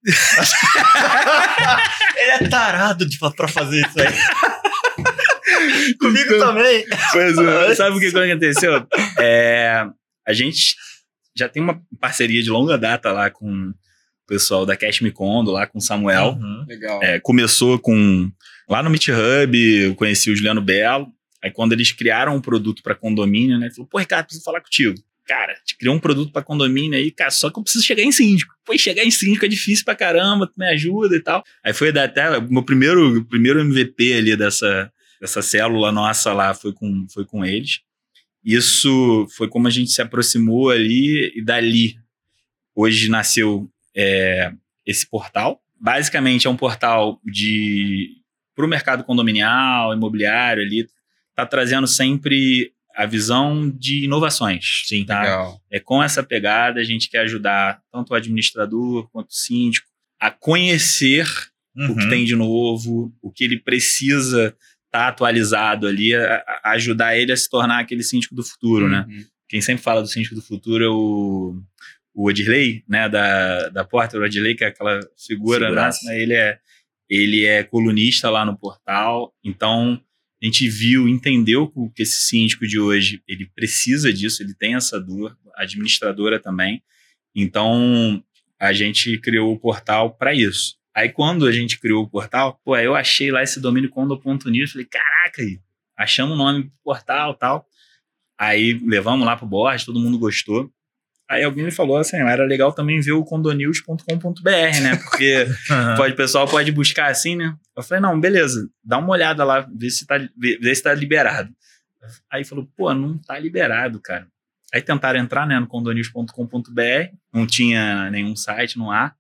ele 2.18 2.32
é 2.32 2.48
tarado 2.50 3.06
de, 3.08 3.20
pra 3.20 3.48
fazer 3.48 3.82
isso 3.86 4.02
aí. 4.02 4.08
Comigo 6.00 6.40
também. 6.40 6.84
Pois 7.12 7.38
é, 7.38 7.76
sabe 7.76 7.98
o 7.98 8.00
que 8.00 8.12
que 8.12 8.18
aconteceu? 8.18 8.88
É, 9.20 9.86
a 10.28 10.34
gente 10.34 10.76
já 11.36 11.48
tem 11.50 11.62
uma 11.62 11.82
parceria 12.00 12.42
de 12.42 12.50
longa 12.50 12.78
data 12.78 13.12
lá 13.12 13.30
com 13.30 13.70
o 13.70 13.74
pessoal 14.28 14.66
da 14.66 14.76
Cash 14.76 15.02
Me 15.02 15.12
Condo, 15.12 15.52
lá 15.52 15.66
com 15.68 15.80
o 15.80 15.82
Samuel. 15.82 16.38
Uhum. 16.40 16.66
Legal. 16.68 17.02
É, 17.04 17.20
começou 17.20 17.80
com. 17.80 18.32
Lá 18.70 18.82
no 18.82 18.90
Meet 18.90 19.10
Hub, 19.10 19.84
eu 19.84 19.96
conheci 19.96 20.32
o 20.32 20.36
Juliano 20.36 20.62
Belo. 20.62 21.08
Aí, 21.44 21.52
quando 21.52 21.74
eles 21.74 21.92
criaram 21.92 22.36
um 22.36 22.42
produto 22.42 22.84
para 22.84 22.96
condomínio, 22.96 23.58
né? 23.58 23.68
Ele 23.68 23.74
falou: 23.74 23.90
pô, 23.90 23.98
Ricardo, 23.98 24.26
preciso 24.26 24.46
falar 24.46 24.62
contigo. 24.62 24.96
Cara, 25.28 25.54
gente 25.54 25.78
criou 25.78 25.96
um 25.96 26.00
produto 26.00 26.32
para 26.32 26.42
condomínio 26.42 26.98
aí, 26.98 27.12
cara, 27.12 27.32
só 27.32 27.50
que 27.50 27.58
eu 27.58 27.64
preciso 27.64 27.86
chegar 27.86 28.04
em 28.04 28.12
síndico. 28.12 28.54
Pô, 28.66 28.78
chegar 28.78 29.04
em 29.04 29.12
síndico 29.12 29.46
é 29.46 29.48
difícil 29.48 29.86
pra 29.86 29.96
caramba, 29.96 30.48
tu 30.48 30.54
me 30.58 30.66
ajuda 30.66 31.16
e 31.16 31.22
tal. 31.22 31.44
Aí 31.64 31.74
foi 31.74 31.90
até. 31.90 32.38
O 32.38 32.52
meu 32.52 32.64
primeiro, 32.64 33.24
primeiro 33.26 33.62
MVP 33.62 34.14
ali 34.14 34.36
dessa, 34.36 34.92
dessa 35.20 35.42
célula 35.42 35.92
nossa 35.92 36.34
lá 36.34 36.54
foi 36.54 36.74
com, 36.74 37.06
foi 37.14 37.26
com 37.26 37.46
eles. 37.46 37.80
Isso 38.44 39.28
foi 39.36 39.48
como 39.48 39.68
a 39.68 39.72
gente 39.72 39.92
se 39.92 40.02
aproximou 40.02 40.70
ali 40.70 41.32
e 41.36 41.44
dali. 41.44 41.96
Hoje 42.76 43.10
nasceu 43.10 43.70
é, 43.96 44.52
esse 44.86 45.08
portal. 45.08 45.62
Basicamente 45.80 46.48
é 46.48 46.50
um 46.50 46.58
portal 46.58 47.20
de 47.24 48.10
para 48.56 48.66
o 48.66 48.70
mercado 48.70 49.04
condominial, 49.04 49.94
imobiliário 49.94 50.62
ali, 50.62 50.88
tá 51.36 51.46
trazendo 51.46 51.88
sempre 51.88 52.74
a 52.96 53.06
visão 53.06 53.70
de 53.70 54.04
inovações. 54.04 54.84
Sim, 54.86 55.06
tá? 55.06 55.22
Legal. 55.22 55.62
É 55.72 55.80
com 55.80 56.04
essa 56.04 56.22
pegada 56.22 56.80
a 56.80 56.84
gente 56.84 57.10
quer 57.10 57.20
ajudar 57.22 57.82
tanto 57.92 58.12
o 58.12 58.16
administrador 58.16 59.10
quanto 59.10 59.30
o 59.30 59.34
síndico 59.34 59.88
a 60.20 60.30
conhecer 60.30 61.26
o 61.76 61.96
que 61.96 62.04
Uhum. 62.04 62.10
tem 62.10 62.26
de 62.26 62.36
novo, 62.36 63.14
o 63.22 63.32
que 63.32 63.46
ele 63.46 63.58
precisa 63.58 64.56
estar 64.92 65.08
atualizado 65.08 65.88
ali, 65.88 66.14
a, 66.14 66.44
a 66.64 66.72
ajudar 66.72 67.18
ele 67.18 67.32
a 67.32 67.38
se 67.38 67.50
tornar 67.50 67.80
aquele 67.80 68.04
síndico 68.04 68.36
do 68.36 68.44
futuro, 68.44 68.90
né? 68.90 69.06
Uhum. 69.08 69.26
Quem 69.48 69.62
sempre 69.62 69.84
fala 69.84 70.02
do 70.02 70.08
síndico 70.08 70.36
do 70.36 70.42
futuro 70.42 70.84
é 70.84 70.90
o, 70.90 71.62
o 72.14 72.28
Odirley, 72.28 72.84
né, 72.88 73.10
da, 73.10 73.70
da 73.70 73.84
Porta, 73.84 74.18
o 74.18 74.24
Odirley, 74.24 74.56
que 74.56 74.64
é 74.64 74.68
aquela 74.68 75.00
figura 75.18 75.72
máxima, 75.72 76.14
ele 76.14 76.34
é, 76.34 76.60
ele 77.10 77.46
é 77.46 77.64
colunista 77.64 78.30
lá 78.30 78.46
no 78.46 78.58
portal, 78.58 79.34
então 79.44 80.02
a 80.42 80.46
gente 80.46 80.68
viu, 80.70 81.08
entendeu 81.08 81.72
que 81.94 82.02
esse 82.02 82.24
síndico 82.24 82.66
de 82.66 82.80
hoje, 82.80 83.22
ele 83.28 83.46
precisa 83.54 84.12
disso, 84.12 84.42
ele 84.42 84.54
tem 84.54 84.76
essa 84.76 85.00
dor, 85.00 85.38
a 85.56 85.64
administradora 85.64 86.40
também, 86.40 86.82
então 87.36 88.24
a 88.60 88.72
gente 88.74 89.18
criou 89.18 89.54
o 89.54 89.60
portal 89.60 90.16
para 90.16 90.34
isso. 90.34 90.81
Aí 90.96 91.10
quando 91.10 91.46
a 91.46 91.52
gente 91.52 91.80
criou 91.80 92.04
o 92.04 92.10
portal, 92.10 92.60
pô, 92.64 92.74
aí 92.74 92.86
eu 92.86 92.96
achei 92.96 93.32
lá 93.32 93.42
esse 93.42 93.60
domínio 93.62 93.90
condo.news, 93.90 94.72
falei, 94.74 94.86
caraca, 94.86 95.42
aí, 95.42 95.60
achamos 95.98 96.34
o 96.34 96.38
nome 96.38 96.64
do 96.64 96.72
portal 96.84 97.34
tal. 97.34 97.66
Aí 98.38 98.80
levamos 98.86 99.26
lá 99.26 99.38
pro 99.38 99.46
board, 99.48 99.86
todo 99.86 100.00
mundo 100.00 100.18
gostou. 100.20 100.70
Aí 101.30 101.44
alguém 101.46 101.64
me 101.64 101.72
falou 101.72 101.96
assim, 101.98 102.18
era 102.18 102.44
legal 102.44 102.74
também 102.74 103.00
ver 103.00 103.14
o 103.14 103.24
condonews.com.br, 103.24 104.82
né? 104.82 104.98
Porque 104.98 105.46
Uhum. 105.72 105.96
pode, 105.96 106.14
o 106.14 106.18
pessoal 106.18 106.46
pode 106.48 106.72
buscar 106.74 107.10
assim, 107.10 107.38
né? 107.38 107.56
Eu 107.76 107.84
falei, 107.84 108.02
não, 108.02 108.20
beleza, 108.20 108.70
dá 108.84 108.98
uma 108.98 109.12
olhada 109.12 109.44
lá, 109.46 109.66
vê 109.74 109.90
se 109.90 110.06
tá, 110.06 110.18
vê 110.38 110.76
se 110.76 110.84
tá 110.84 110.94
liberado. 110.94 111.50
Aí 112.30 112.44
falou, 112.44 112.68
pô, 112.76 112.94
não 112.94 113.18
tá 113.18 113.40
liberado, 113.40 114.02
cara. 114.02 114.28
Aí 114.74 114.82
tentaram 114.82 115.20
entrar, 115.20 115.46
né, 115.48 115.60
no 115.60 115.68
condonews.com.br, 115.68 117.16
não 117.34 117.46
tinha 117.46 118.10
nenhum 118.10 118.36
site, 118.36 118.78
não 118.78 118.92
há. 118.92 119.14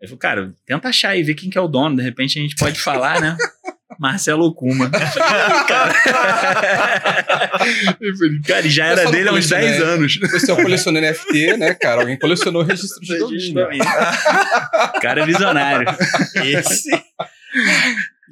Aí 0.00 0.08
falou, 0.08 0.18
cara, 0.18 0.54
tenta 0.66 0.88
achar 0.88 1.14
e 1.16 1.22
ver 1.22 1.34
quem 1.34 1.50
que 1.50 1.58
é 1.58 1.60
o 1.60 1.68
dono, 1.68 1.96
de 1.96 2.02
repente 2.02 2.38
a 2.38 2.42
gente 2.42 2.56
pode 2.56 2.80
falar, 2.80 3.20
né? 3.20 3.36
Marcelo 4.00 4.54
Kuma. 4.54 4.90
Eu 8.00 8.16
falei, 8.16 8.32
"Ih, 8.32 8.40
cara. 8.40 8.66
E 8.66 8.70
já 8.70 8.86
era 8.86 9.10
dele 9.10 9.28
há 9.28 9.32
uns 9.32 9.46
coleciona, 9.46 9.62
10 9.62 9.78
né? 9.78 9.84
anos. 9.84 10.16
O 10.16 10.20
pessoal 10.20 10.56
colecionou 10.56 11.02
NFT, 11.02 11.56
né, 11.58 11.74
cara? 11.74 12.00
Alguém 12.00 12.18
colecionou 12.18 12.62
registro 12.62 12.98
de 13.00 13.18
domínio. 13.52 13.84
O 14.96 15.00
cara 15.00 15.20
é 15.20 15.26
visionário. 15.26 15.86
Esse. 16.42 16.88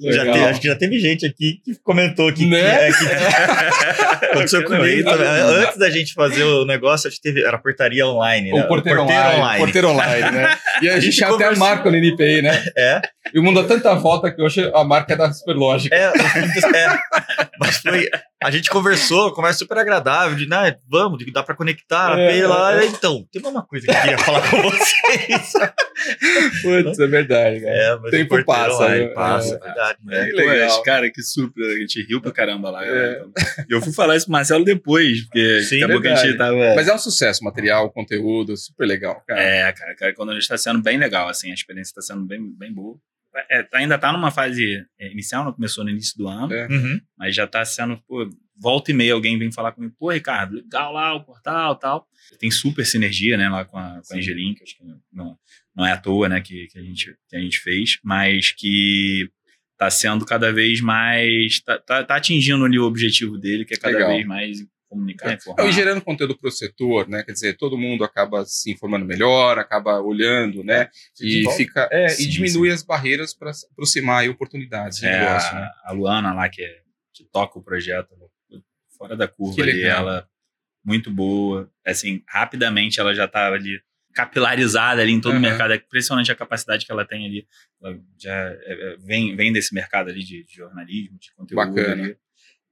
Já 0.00 0.24
te- 0.32 0.38
acho 0.38 0.60
que 0.60 0.66
já 0.68 0.76
teve 0.76 0.98
gente 0.98 1.26
aqui 1.26 1.60
que 1.64 1.74
comentou 1.82 2.32
que, 2.32 2.46
Né? 2.46 2.92
que, 2.92 3.04
é, 3.04 4.18
que 4.18 4.24
aconteceu 4.26 4.62
Cara, 4.68 4.80
comigo 4.80 5.08
aí- 5.10 5.16
também. 5.16 5.28
Antes 5.64 5.78
da 5.78 5.90
gente 5.90 6.14
fazer 6.14 6.44
o 6.44 6.64
negócio, 6.64 7.08
a 7.08 7.10
gente 7.10 7.20
teve. 7.20 7.42
Era 7.44 7.58
portaria 7.58 8.06
online. 8.06 8.52
né? 8.52 8.62
O 8.64 8.68
porteiro, 8.68 9.02
online, 9.02 9.58
Porteiro 9.58 9.88
online, 9.88 10.30
né? 10.30 10.56
E 10.82 10.88
a 10.88 11.00
gente 11.00 11.12
gente 11.16 11.24
até 11.24 11.46
a 11.46 11.56
marca 11.56 11.90
no 11.90 11.96
NPI, 11.96 12.40
né? 12.42 12.62
É, 12.76 13.00
E 13.34 13.38
o 13.40 13.42
mundo 13.42 13.60
dá 13.62 13.66
tanta 13.68 13.94
volta 13.96 14.30
que 14.30 14.40
hoje 14.40 14.70
a 14.72 14.84
marca 14.84 15.14
é 15.14 15.16
da 15.16 15.32
Superlógica. 15.32 15.94
é, 15.94 16.04
é. 16.04 16.98
Mas 17.58 17.78
foi. 17.78 18.08
A 18.42 18.50
gente 18.52 18.70
conversou, 18.70 19.32
conversa 19.32 19.58
super 19.58 19.76
agradável, 19.78 20.36
de, 20.36 20.48
né, 20.48 20.76
vamos, 20.88 21.24
dá 21.32 21.42
pra 21.42 21.56
conectar, 21.56 22.16
É, 22.16 22.38
é, 22.38 22.46
lá. 22.46 22.80
é. 22.80 22.86
Então, 22.86 23.24
tem 23.32 23.42
uma 23.44 23.66
coisa 23.66 23.86
que 23.86 23.92
eu 23.92 24.00
queria 24.00 24.18
falar 24.18 24.48
com 24.48 24.62
vocês. 24.62 25.52
Putz, 26.62 26.98
é 26.98 27.06
verdade, 27.06 27.60
cara. 27.60 27.72
É, 27.74 27.96
mas 27.98 28.10
Tempo 28.10 28.44
passa, 28.44 28.78
lá, 28.84 28.88
né? 28.90 29.06
passa, 29.08 29.54
É. 29.56 29.58
verdade. 29.58 29.98
É, 30.10 30.24
Que 30.26 30.32
legal. 30.32 30.82
cara, 30.82 31.10
que 31.10 31.22
super. 31.22 31.64
A 31.64 31.78
gente 31.80 32.02
riu 32.02 32.20
pra 32.20 32.30
caramba 32.32 32.70
lá. 32.70 32.86
É. 32.86 33.22
E 33.68 33.72
eu 33.72 33.80
fui 33.80 33.92
falar 33.92 34.16
isso 34.16 34.26
pro 34.26 34.32
Marcelo 34.32 34.64
depois, 34.64 35.22
porque 35.24 35.62
Sim, 35.62 35.80
daqui 35.80 35.84
a 35.92 35.94
pouco 35.94 36.06
a 36.08 36.14
gente 36.14 36.26
verdade. 36.28 36.38
tava. 36.58 36.74
Mas 36.74 36.88
é 36.88 36.94
um 36.94 36.98
sucesso, 36.98 37.44
material, 37.44 37.90
conteúdo, 37.90 38.56
super 38.56 38.86
legal, 38.86 39.22
cara. 39.26 39.40
É, 39.42 39.72
cara, 39.72 39.94
cara, 39.94 40.14
quando 40.14 40.36
está 40.38 40.56
sendo 40.56 40.80
bem 40.82 40.98
legal, 40.98 41.28
assim, 41.28 41.50
a 41.50 41.54
experiência 41.54 41.90
está 41.90 42.02
sendo 42.02 42.24
bem, 42.26 42.40
bem 42.56 42.72
boa. 42.72 42.96
É, 43.50 43.62
tá- 43.62 43.78
ainda 43.78 43.96
tá 43.98 44.10
numa 44.12 44.30
fase 44.32 44.84
é, 44.98 45.12
inicial, 45.12 45.44
não 45.44 45.52
começou 45.52 45.84
no 45.84 45.90
início 45.90 46.16
do 46.16 46.26
ano, 46.26 46.52
É. 46.52 46.66
Uhum. 46.66 47.00
mas 47.16 47.34
já 47.36 47.46
tá 47.46 47.64
sendo, 47.64 47.96
pô, 48.08 48.28
volta 48.60 48.90
e 48.90 48.94
meia 48.94 49.12
alguém 49.12 49.38
vem 49.38 49.52
falar 49.52 49.70
comigo, 49.72 49.94
pô, 49.96 50.10
Ricardo, 50.10 50.56
legal 50.56 50.92
lá 50.92 51.14
o 51.14 51.22
portal 51.22 51.76
tal. 51.76 52.06
Tem 52.40 52.50
super 52.50 52.84
sinergia, 52.84 53.36
né, 53.36 53.48
lá 53.48 53.64
com 53.64 53.78
a, 53.78 54.00
com 54.06 54.14
a. 54.14 54.16
Angelim, 54.16 54.54
que 54.54 54.64
acho 54.64 54.76
que 54.76 54.84
não, 55.12 55.36
não 55.78 55.86
é 55.86 55.92
à 55.92 55.96
toa, 55.96 56.28
né, 56.28 56.40
que, 56.40 56.66
que, 56.66 56.78
a 56.78 56.82
gente, 56.82 57.14
que 57.28 57.36
a 57.36 57.40
gente 57.40 57.60
fez, 57.60 57.98
mas 58.02 58.50
que 58.50 59.30
tá 59.78 59.88
sendo 59.88 60.26
cada 60.26 60.52
vez 60.52 60.80
mais, 60.80 61.60
tá, 61.60 61.78
tá, 61.78 62.02
tá 62.02 62.16
atingindo 62.16 62.64
ali 62.64 62.78
o 62.80 62.84
objetivo 62.84 63.38
dele, 63.38 63.64
que 63.64 63.74
é 63.74 63.76
cada 63.76 63.96
Legal. 63.96 64.10
vez 64.10 64.26
mais 64.26 64.58
comunicar, 64.88 65.26
Não, 65.28 65.34
informar. 65.34 65.68
e 65.68 65.72
gerando 65.72 66.00
conteúdo 66.00 66.36
para 66.36 66.48
o 66.48 66.50
setor, 66.50 67.06
né? 67.08 67.22
Quer 67.22 67.32
dizer, 67.32 67.56
todo 67.56 67.76
mundo 67.78 68.02
acaba 68.02 68.44
se 68.44 68.72
informando 68.72 69.04
melhor, 69.06 69.58
acaba 69.58 70.00
olhando, 70.00 70.64
né? 70.64 70.88
E 71.20 71.26
desenvolve. 71.26 71.56
fica 71.58 71.88
é, 71.92 72.08
Sim, 72.08 72.22
e 72.24 72.26
diminui 72.26 72.70
as 72.70 72.82
barreiras 72.82 73.32
para 73.34 73.52
aproximar 73.70 74.22
aí 74.22 74.28
oportunidades 74.30 74.98
de 74.98 75.06
É, 75.06 75.20
negócio, 75.20 75.56
a, 75.56 75.60
né? 75.60 75.70
a 75.84 75.92
Luana 75.92 76.32
lá, 76.32 76.48
que, 76.48 76.62
é- 76.62 76.80
que 77.14 77.24
toca 77.30 77.58
o 77.58 77.62
projeto, 77.62 78.08
fora 78.96 79.14
da 79.14 79.28
curva 79.28 79.62
ali, 79.62 79.82
ela 79.84 80.26
muito 80.84 81.10
boa. 81.10 81.70
Assim, 81.86 82.22
rapidamente 82.26 82.98
ela 82.98 83.14
já 83.14 83.26
estava 83.26 83.54
ali 83.54 83.78
capilarizada 84.14 85.00
ali 85.02 85.12
em 85.12 85.20
todo 85.20 85.32
Uhum. 85.32 85.38
o 85.38 85.42
mercado. 85.42 85.72
É 85.72 85.76
impressionante 85.76 86.30
a 86.32 86.34
capacidade 86.34 86.84
que 86.86 86.92
ela 86.92 87.04
tem 87.06 87.26
ali. 87.26 87.46
Ela 87.82 87.98
já 88.18 88.32
é, 88.34 88.58
é, 88.62 88.96
vem, 88.98 89.34
vem 89.36 89.52
desse 89.52 89.74
mercado 89.74 90.10
ali 90.10 90.24
de, 90.24 90.44
de 90.44 90.54
jornalismo, 90.54 91.18
de 91.18 91.32
conteúdo. 91.34 91.56
Bacana. 91.74 92.02
ali. 92.04 92.16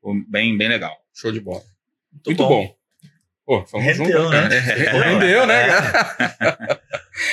Pô, 0.00 0.14
Bem, 0.28 0.56
bem 0.56 0.68
legal. 0.68 0.94
Show 1.14 1.32
de 1.32 1.40
bola. 1.40 1.62
Muito 2.12 2.26
Muito, 2.26 2.48
bom. 2.48 2.76
Pô, 3.44 3.64
vamos 3.70 3.86
Rendeu, 3.86 4.22
junto, 4.24 4.30
né? 4.30 4.40
cara. 4.40 4.54
É, 5.06 5.10
Rendeu, 5.12 5.46
né, 5.46 5.66
cara? 5.68 6.80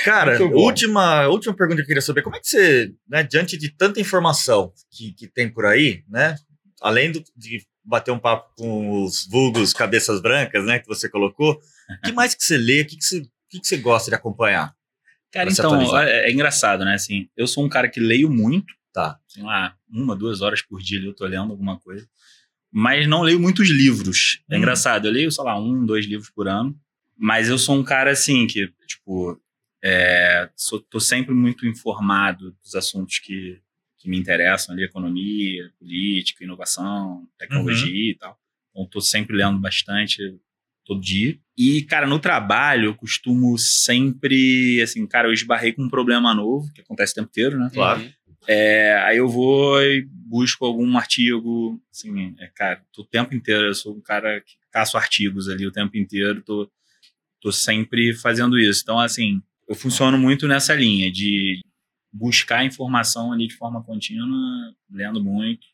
Cara, 0.04 0.38
bom. 0.38 0.46
última, 0.54 1.26
última 1.28 1.54
pergunta 1.54 1.76
que 1.76 1.82
eu 1.82 1.86
queria 1.86 2.00
saber: 2.02 2.22
como 2.22 2.36
é 2.36 2.40
que 2.40 2.46
você, 2.48 2.90
né, 3.08 3.22
diante 3.22 3.56
de 3.56 3.68
tanta 3.70 4.00
informação 4.00 4.72
que, 4.90 5.12
que 5.12 5.26
tem 5.26 5.48
por 5.48 5.66
aí, 5.66 6.02
né? 6.08 6.36
Além 6.80 7.10
do- 7.12 7.22
de 7.36 7.62
bater 7.84 8.10
um 8.10 8.18
papo 8.18 8.50
com 8.56 9.02
os 9.02 9.26
vulgos 9.26 9.72
cabeças 9.74 10.20
brancas, 10.22 10.64
né, 10.64 10.78
que 10.78 10.86
você 10.86 11.08
colocou, 11.08 11.52
o 11.54 12.00
que 12.06 12.12
mais 12.12 12.34
que 12.34 12.42
você 12.42 12.56
lê? 12.56 12.80
O 12.82 12.86
que, 12.86 12.96
que, 12.96 13.04
você, 13.04 13.22
que, 13.54 13.60
que 13.60 13.66
você 13.68 13.76
gosta 13.78 14.10
de 14.10 14.14
acompanhar? 14.16 14.74
Cara, 15.32 15.50
então, 15.50 15.98
é, 16.00 16.28
é 16.28 16.32
engraçado, 16.32 16.84
né? 16.84 16.94
Assim, 16.94 17.28
eu 17.36 17.46
sou 17.46 17.64
um 17.64 17.68
cara 17.68 17.88
que 17.88 17.98
leio 18.00 18.30
muito, 18.30 18.72
Tá. 18.92 19.18
sei 19.26 19.42
lá, 19.42 19.76
uma, 19.90 20.14
duas 20.14 20.40
horas 20.40 20.62
por 20.62 20.80
dia 20.80 21.00
eu 21.02 21.12
tô 21.14 21.26
lendo 21.26 21.50
alguma 21.50 21.78
coisa. 21.80 22.08
Mas 22.70 23.08
não 23.08 23.22
leio 23.22 23.40
muitos 23.40 23.68
livros. 23.68 24.40
É 24.48 24.54
Hum. 24.54 24.58
engraçado, 24.58 25.06
eu 25.06 25.12
leio, 25.12 25.30
sei 25.32 25.42
lá, 25.44 25.58
um, 25.58 25.84
dois 25.84 26.06
livros 26.06 26.30
por 26.30 26.46
ano. 26.46 26.78
Mas 27.16 27.48
eu 27.48 27.58
sou 27.58 27.76
um 27.76 27.82
cara 27.84 28.10
assim 28.12 28.46
que, 28.46 28.72
tipo, 28.86 29.40
é, 29.82 30.48
sou, 30.56 30.80
tô 30.80 31.00
sempre 31.00 31.34
muito 31.34 31.66
informado 31.66 32.56
dos 32.62 32.74
assuntos 32.76 33.18
que, 33.18 33.60
que 33.98 34.08
me 34.08 34.16
interessam 34.18 34.74
ali, 34.74 34.84
economia, 34.84 35.70
política, 35.78 36.44
inovação, 36.44 37.26
tecnologia 37.38 38.12
e 38.12 38.16
tal. 38.16 38.38
Então, 38.70 38.86
tô 38.86 39.00
sempre 39.00 39.36
lendo 39.36 39.58
bastante 39.60 40.36
todo 40.84 41.00
dia. 41.00 41.38
E, 41.56 41.82
cara, 41.82 42.06
no 42.06 42.18
trabalho 42.18 42.86
eu 42.86 42.94
costumo 42.94 43.56
sempre, 43.58 44.80
assim, 44.82 45.06
cara, 45.06 45.28
eu 45.28 45.32
esbarrei 45.32 45.72
com 45.72 45.82
um 45.82 45.88
problema 45.88 46.34
novo, 46.34 46.72
que 46.72 46.80
acontece 46.80 47.12
o 47.12 47.16
tempo 47.16 47.28
inteiro, 47.30 47.58
né? 47.58 47.70
Claro. 47.72 48.00
Uhum. 48.00 48.10
É, 48.46 48.96
aí 49.04 49.16
eu 49.16 49.28
vou 49.28 49.80
e 49.82 50.06
busco 50.10 50.64
algum 50.64 50.98
artigo, 50.98 51.80
assim, 51.90 52.34
é, 52.38 52.50
cara, 52.54 52.82
tô 52.92 53.02
o 53.02 53.06
tempo 53.06 53.34
inteiro, 53.34 53.66
eu 53.66 53.74
sou 53.74 53.96
um 53.96 54.00
cara 54.00 54.40
que 54.40 54.54
caço 54.70 54.96
artigos 54.96 55.48
ali 55.48 55.66
o 55.66 55.72
tempo 55.72 55.96
inteiro, 55.96 56.42
tô, 56.42 56.70
tô 57.40 57.52
sempre 57.52 58.12
fazendo 58.14 58.58
isso. 58.58 58.80
Então, 58.82 58.98
assim, 58.98 59.40
eu 59.68 59.74
funciono 59.74 60.18
muito 60.18 60.48
nessa 60.48 60.74
linha 60.74 61.10
de 61.10 61.60
buscar 62.12 62.64
informação 62.64 63.32
ali 63.32 63.46
de 63.46 63.54
forma 63.54 63.82
contínua, 63.82 64.74
lendo 64.90 65.22
muito, 65.22 65.66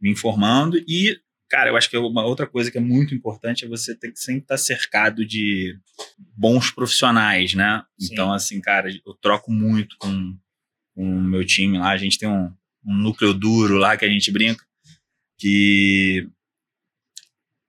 me 0.00 0.10
informando 0.10 0.76
e, 0.86 1.18
cara, 1.52 1.68
eu 1.68 1.76
acho 1.76 1.90
que 1.90 1.98
uma 1.98 2.24
outra 2.24 2.46
coisa 2.46 2.70
que 2.70 2.78
é 2.78 2.80
muito 2.80 3.14
importante 3.14 3.66
é 3.66 3.68
você 3.68 3.94
ter 3.94 4.10
que 4.10 4.18
sempre 4.18 4.40
estar 4.40 4.56
cercado 4.56 5.22
de 5.26 5.78
bons 6.34 6.70
profissionais, 6.70 7.52
né? 7.52 7.82
Sim. 8.00 8.08
Então, 8.10 8.32
assim, 8.32 8.58
cara, 8.58 8.88
eu 9.04 9.14
troco 9.20 9.52
muito 9.52 9.94
com 9.98 10.34
com 10.94 11.04
o 11.18 11.22
meu 11.22 11.44
time 11.44 11.76
lá. 11.78 11.90
A 11.90 11.96
gente 11.98 12.18
tem 12.18 12.28
um, 12.28 12.50
um 12.84 12.94
núcleo 12.96 13.32
duro 13.34 13.76
lá 13.76 13.96
que 13.98 14.04
a 14.04 14.08
gente 14.08 14.30
brinca, 14.30 14.64
que 15.38 16.26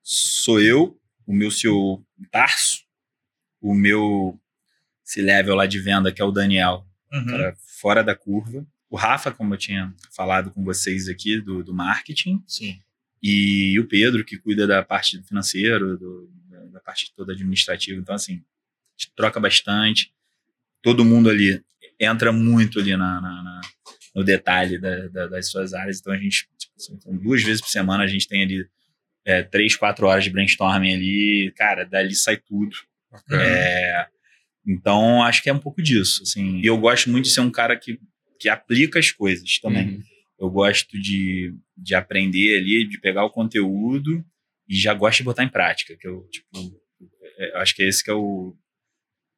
sou 0.02 0.62
eu, 0.62 0.98
o 1.26 1.34
meu 1.34 1.50
CEO 1.52 2.06
Tarso, 2.32 2.84
o 3.62 3.74
meu 3.74 4.40
C-Level 5.04 5.56
lá 5.56 5.66
de 5.66 5.80
venda, 5.80 6.12
que 6.12 6.22
é 6.22 6.26
o 6.26 6.32
Daniel, 6.32 6.86
Uhum. 7.12 7.26
cara 7.26 7.56
fora 7.80 8.04
da 8.04 8.16
curva. 8.16 8.66
O 8.90 8.96
Rafa, 8.98 9.32
como 9.32 9.54
eu 9.54 9.58
tinha 9.58 9.94
falado 10.16 10.52
com 10.52 10.64
vocês 10.64 11.08
aqui, 11.08 11.40
do, 11.40 11.64
do 11.64 11.74
marketing. 11.74 12.44
Sim. 12.48 12.80
E 13.24 13.80
o 13.80 13.88
Pedro, 13.88 14.26
que 14.26 14.38
cuida 14.38 14.68
da 14.68 14.84
parte 14.84 15.18
do 15.18 15.24
financeiro, 15.24 15.98
do- 15.98 16.30
da- 16.72 16.80
parte 16.82 17.14
toda 17.16 17.32
administrativa. 17.32 17.98
Então, 18.00 18.14
assim, 18.14 18.34
a 18.34 19.02
gente 19.02 19.14
troca 19.16 19.40
bastante. 19.40 20.12
Todo 20.82 21.06
mundo 21.06 21.30
ali 21.30 21.64
entra 22.00 22.34
muito 22.34 22.80
ali 22.80 22.92
na, 22.98 23.22
na- 23.22 23.42
na- 23.44 23.62
no 24.14 24.24
detalhe 24.24 24.78
da- 24.78 25.08
da- 25.08 25.28
das 25.28 25.50
suas 25.50 25.74
áreas. 25.74 26.00
Então, 26.00 26.12
a 26.12 26.18
gente, 26.18 26.46
tipo, 26.58 26.74
assim, 26.78 26.94
então, 26.96 27.16
duas 27.16 27.42
vezes 27.42 27.62
por 27.62 27.70
semana, 27.70 28.04
a 28.04 28.08
gente 28.08 28.28
tem 28.28 28.44
ali 28.44 28.68
é, 29.26 29.42
três, 29.42 29.74
quatro 29.78 30.06
horas 30.06 30.26
de 30.26 30.30
brainstorming 30.30 30.94
ali. 30.94 31.54
Cara, 31.56 31.86
dali 31.86 32.14
sai 32.14 32.36
tudo. 32.36 32.76
É, 33.32 34.06
então, 34.68 35.24
acho 35.24 35.42
que 35.42 35.50
é 35.50 35.54
um 35.54 35.60
pouco 35.60 35.82
disso. 35.82 36.24
Assim. 36.24 36.60
E 36.60 36.66
eu 36.66 36.78
gosto 36.78 37.10
muito 37.10 37.26
de 37.26 37.32
ser 37.32 37.40
um 37.40 37.50
cara 37.50 37.78
que, 37.80 37.98
que 38.38 38.50
aplica 38.50 39.00
as 39.00 39.12
coisas 39.12 39.60
também. 39.60 39.88
Uhum. 39.96 40.04
Eu 40.42 40.50
gosto 40.50 41.00
de, 41.00 41.54
de 41.76 41.96
aprender 41.96 42.58
ali, 42.58 42.88
de 42.88 43.00
pegar 43.00 43.26
o 43.26 43.30
conteúdo 43.30 44.24
e 44.68 44.76
já 44.76 44.94
gosto 44.94 45.18
de 45.18 45.24
botar 45.24 45.44
em 45.44 45.50
prática. 45.50 45.96
Que 45.98 46.08
eu, 46.08 46.28
tipo, 46.32 46.48
é, 47.38 47.56
eu 47.56 47.58
acho 47.58 47.76
que 47.76 47.84
é 47.84 47.88
esse 47.88 48.04
que 48.04 48.12
é 48.12 48.14
o, 48.14 48.56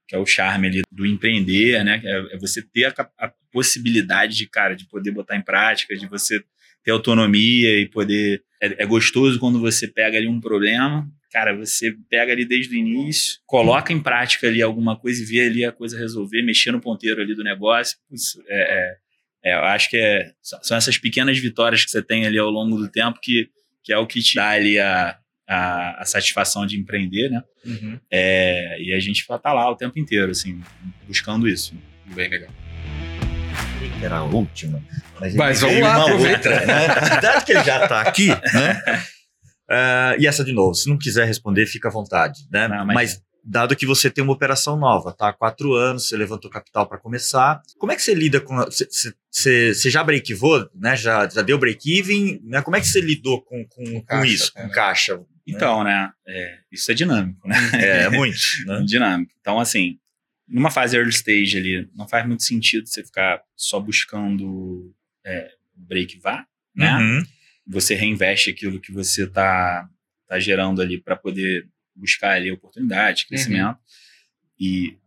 que 0.08 0.16
é 0.16 0.20
o 0.20 0.26
charme 0.26 0.68
ali 0.68 0.82
do 0.92 1.06
empreender, 1.06 1.84
né? 1.84 2.02
É, 2.04 2.36
é 2.36 2.38
você 2.38 2.62
ter 2.62 2.86
a, 2.86 3.10
a 3.18 3.34
possibilidade 3.52 4.36
de, 4.36 4.48
cara, 4.48 4.76
de 4.76 4.88
poder 4.88 5.12
botar 5.12 5.36
em 5.36 5.42
prática, 5.42 5.96
de 5.96 6.08
você 6.08 6.44
ter 6.84 6.92
autonomia 6.92 7.80
e 7.80 7.88
poder. 7.88 8.44
É, 8.62 8.84
é 8.84 8.86
gostoso 8.86 9.40
quando 9.40 9.60
você 9.60 9.88
pega 9.88 10.18
ali 10.18 10.28
um 10.28 10.40
problema, 10.40 11.10
cara, 11.32 11.56
você 11.56 11.94
pega 12.10 12.32
ali 12.32 12.46
desde 12.46 12.74
o 12.74 12.78
início, 12.78 13.40
coloca 13.46 13.92
em 13.92 14.02
prática 14.02 14.48
ali 14.48 14.62
alguma 14.62 14.98
coisa 14.98 15.22
e 15.22 15.26
vê 15.26 15.42
ali 15.42 15.66
a 15.66 15.72
coisa 15.72 15.98
resolver, 15.98 16.42
mexer 16.44 16.72
no 16.72 16.80
ponteiro 16.80 17.22
ali 17.22 17.36
do 17.36 17.44
negócio. 17.44 17.98
Putz, 18.08 18.38
é, 18.48 18.78
é, 18.78 18.98
é, 19.46 19.54
eu 19.54 19.64
acho 19.66 19.90
que 19.90 19.98
é, 19.98 20.32
são 20.42 20.76
essas 20.76 20.98
pequenas 20.98 21.38
vitórias 21.38 21.86
que 21.86 21.92
você 21.92 22.02
tem 22.02 22.26
ali 22.26 22.40
ao 22.40 22.50
longo 22.50 22.78
do 22.78 22.90
tempo 22.90 23.20
que, 23.22 23.48
que 23.84 23.94
é 23.94 23.98
o 23.98 24.08
que 24.08 24.22
te 24.22 24.36
dá 24.36 24.50
ali 24.50 24.80
a, 24.80 25.18
a, 25.48 26.02
a 26.02 26.06
satisfação 26.06 26.66
de 26.66 26.78
empreender, 26.80 27.30
né? 27.30 27.44
Uhum. 27.66 28.00
É, 28.12 28.78
e 28.82 28.94
a 28.94 29.00
gente 29.00 29.26
tá 29.42 29.54
lá 29.54 29.70
o 29.70 29.76
tempo 29.76 30.00
inteiro, 30.00 30.32
assim, 30.32 30.62
buscando 31.08 31.48
isso. 31.48 31.76
Bem 32.08 32.28
legal. 32.30 32.50
Era 34.02 34.18
a 34.18 34.24
última. 34.24 34.84
Mas, 35.20 35.36
Mas 35.36 35.62
vamos 35.62 35.80
lá, 35.80 35.98
uma 35.98 36.06
aproveita. 36.06 36.50
outra, 36.50 36.66
né? 36.66 36.88
Dado 37.22 37.46
que 37.46 37.52
ele 37.52 37.64
já 37.64 37.84
está 37.84 38.02
aqui, 38.02 38.28
né? 38.30 38.82
Ah, 39.68 40.16
e 40.20 40.28
essa 40.28 40.44
de 40.44 40.54
novo, 40.54 40.76
se 40.76 40.88
não 40.88 40.96
quiser 40.96 41.26
responder, 41.26 41.66
fica 41.66 41.88
à 41.88 41.92
vontade, 41.92 42.42
né? 42.52 42.68
Não, 42.68 42.86
mas... 42.86 42.94
mas- 42.96 43.22
dado 43.46 43.76
que 43.76 43.86
você 43.86 44.10
tem 44.10 44.24
uma 44.24 44.34
operação 44.34 44.76
nova, 44.76 45.14
tá? 45.14 45.30
Há 45.30 45.34
quatro 45.34 45.74
anos, 45.74 46.08
você 46.08 46.18
levantou 46.18 46.50
capital 46.50 46.88
para 46.88 46.98
começar. 46.98 47.62
Como 47.78 47.92
é 47.92 47.96
que 47.96 48.02
você 48.02 48.16
lida 48.16 48.42
com. 48.42 48.58
Você, 48.58 49.90
já 49.90 50.04
breakivou, 50.04 50.68
né? 50.74 50.96
Já, 50.96 51.30
já 51.30 51.44
deu 51.44 51.60
break-even? 51.60 52.42
Né? 52.44 52.62
Como 52.64 52.76
é 52.76 52.82
que 52.82 52.88
você 52.88 53.00
lidou 53.00 53.42
com, 53.44 53.64
com, 53.68 53.84
com 53.86 54.02
caixa, 54.02 54.34
isso, 54.34 54.54
com 54.54 54.64
né? 54.64 54.70
caixa? 54.74 55.22
Então, 55.46 55.84
né? 55.84 56.12
é, 56.28 56.58
isso 56.72 56.92
é 56.92 56.96
dinâmico, 56.96 57.48
né? 57.48 57.56
É, 57.74 58.10
muito, 58.10 58.40
né? 58.66 58.82
dinâmico. 58.84 59.32
Então, 59.40 59.60
assim, 59.60 60.00
numa 60.48 60.72
fase 60.72 60.98
early 60.98 61.12
stage 61.12 61.58
ali, 61.58 61.88
não 61.94 62.08
faz 62.08 62.26
muito 62.26 62.42
sentido 62.42 62.88
você 62.88 63.04
ficar 63.04 63.42
só 63.56 63.80
buscando 63.80 64.92
é, 65.24 65.52
break 65.76 66.20
vá, 66.20 66.48
né? 66.76 66.98
Uhum. 66.98 67.24
Você 67.68 67.94
reinveste 67.94 68.50
aquilo 68.50 68.80
que 68.80 68.92
você 68.92 69.28
tá, 69.28 69.88
tá 70.28 70.40
gerando 70.40 70.82
ali 70.82 71.00
para 71.00 71.16
poder 71.16 71.68
buscar 71.96 72.32
ali 72.32 72.52
oportunidade, 72.52 73.28
crescimento. 73.28 73.78
E, 74.60 74.98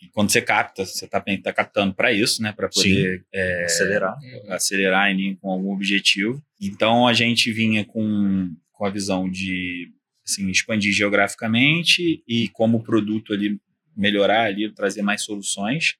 e 0.00 0.08
quando 0.12 0.30
você 0.30 0.42
capta, 0.42 0.84
você 0.84 1.06
tá, 1.06 1.22
tá 1.42 1.52
captando 1.52 1.94
para 1.94 2.12
isso, 2.12 2.42
né? 2.42 2.52
Para 2.52 2.68
poder 2.68 3.24
é, 3.32 3.64
Acelerar. 3.64 4.16
acelerar 4.48 5.10
em 5.10 5.16
linha 5.16 5.36
com 5.40 5.50
algum 5.50 5.72
objetivo. 5.72 6.42
Então 6.60 7.06
a 7.06 7.12
gente 7.12 7.50
vinha 7.52 7.84
com, 7.84 8.54
com 8.72 8.86
a 8.86 8.90
visão 8.90 9.30
de 9.30 9.92
assim, 10.26 10.48
expandir 10.50 10.92
geograficamente 10.92 12.22
e 12.26 12.48
como 12.48 12.82
produto 12.82 13.32
ali 13.32 13.60
melhorar 13.96 14.44
ali, 14.44 14.72
trazer 14.72 15.02
mais 15.02 15.22
soluções. 15.22 15.96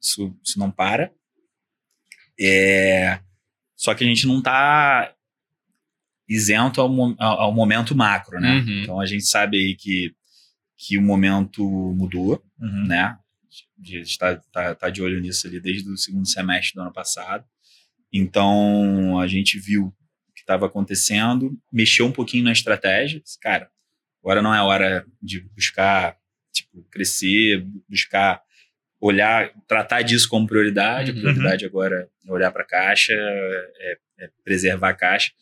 Isso, 0.00 0.36
isso 0.44 0.58
não 0.58 0.70
para. 0.70 1.10
É, 2.38 3.18
só 3.76 3.94
que 3.94 4.04
a 4.04 4.06
gente 4.06 4.26
não 4.26 4.38
está 4.38 5.13
isento 6.28 6.80
ao, 6.80 6.90
ao, 7.18 7.52
momento 7.52 7.94
macro, 7.94 8.40
né? 8.40 8.60
Uhum. 8.60 8.82
Então 8.82 9.00
a 9.00 9.06
gente 9.06 9.24
sabe 9.24 9.56
aí 9.58 9.74
que, 9.74 10.14
que 10.76 10.96
o 10.96 11.02
momento 11.02 11.62
mudou, 11.94 12.42
uhum. 12.58 12.86
né? 12.86 13.18
A 13.80 13.86
gente 13.86 14.10
está 14.10 14.36
tá, 14.52 14.74
tá 14.74 14.90
de 14.90 15.02
olho 15.02 15.20
nisso 15.20 15.46
ali 15.46 15.60
desde 15.60 15.88
o 15.88 15.96
segundo 15.96 16.28
semestre 16.28 16.74
do 16.74 16.82
ano 16.82 16.92
passado. 16.92 17.44
Então 18.12 19.18
a 19.20 19.26
gente 19.26 19.58
viu 19.58 19.86
o 20.28 20.32
que 20.32 20.40
estava 20.40 20.66
acontecendo, 20.66 21.56
mexeu 21.72 22.06
um 22.06 22.12
pouquinho 22.12 22.44
na 22.44 22.52
estratégia. 22.52 23.22
Cara, 23.40 23.68
agora 24.22 24.40
não 24.40 24.54
é 24.54 24.62
hora 24.62 25.04
de 25.22 25.40
buscar 25.40 26.16
tipo, 26.52 26.82
crescer, 26.90 27.66
buscar 27.88 28.40
olhar, 29.00 29.52
tratar 29.68 30.02
disso 30.02 30.28
como 30.28 30.46
prioridade. 30.46 31.10
Uhum. 31.10 31.18
A 31.18 31.20
prioridade 31.20 31.66
agora 31.66 32.08
é 32.26 32.32
olhar 32.32 32.50
para 32.50 32.62
a 32.62 32.66
caixa, 32.66 33.12
é, 33.12 33.98
é, 34.20 34.30
preservar 34.42 34.90
a 34.90 34.94
caixa. 34.94 35.32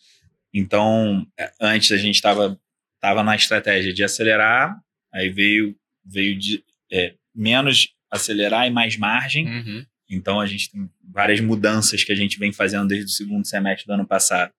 Então, 0.52 1.26
é, 1.38 1.52
antes 1.60 1.90
a 1.92 1.96
gente 1.96 2.16
estava 2.16 2.58
tava 3.00 3.24
na 3.24 3.34
estratégia 3.34 3.92
de 3.92 4.04
acelerar, 4.04 4.80
aí 5.12 5.28
veio, 5.28 5.76
veio 6.04 6.38
de, 6.38 6.64
é, 6.90 7.14
menos 7.34 7.92
acelerar 8.08 8.66
e 8.68 8.70
mais 8.70 8.96
margem. 8.96 9.48
Uhum. 9.48 9.86
Então, 10.08 10.40
a 10.40 10.46
gente 10.46 10.70
tem 10.70 10.88
várias 11.02 11.40
mudanças 11.40 12.04
que 12.04 12.12
a 12.12 12.14
gente 12.14 12.38
vem 12.38 12.52
fazendo 12.52 12.86
desde 12.86 13.06
o 13.06 13.14
segundo 13.14 13.44
semestre 13.44 13.86
do 13.86 13.94
ano 13.94 14.06
passado, 14.06 14.52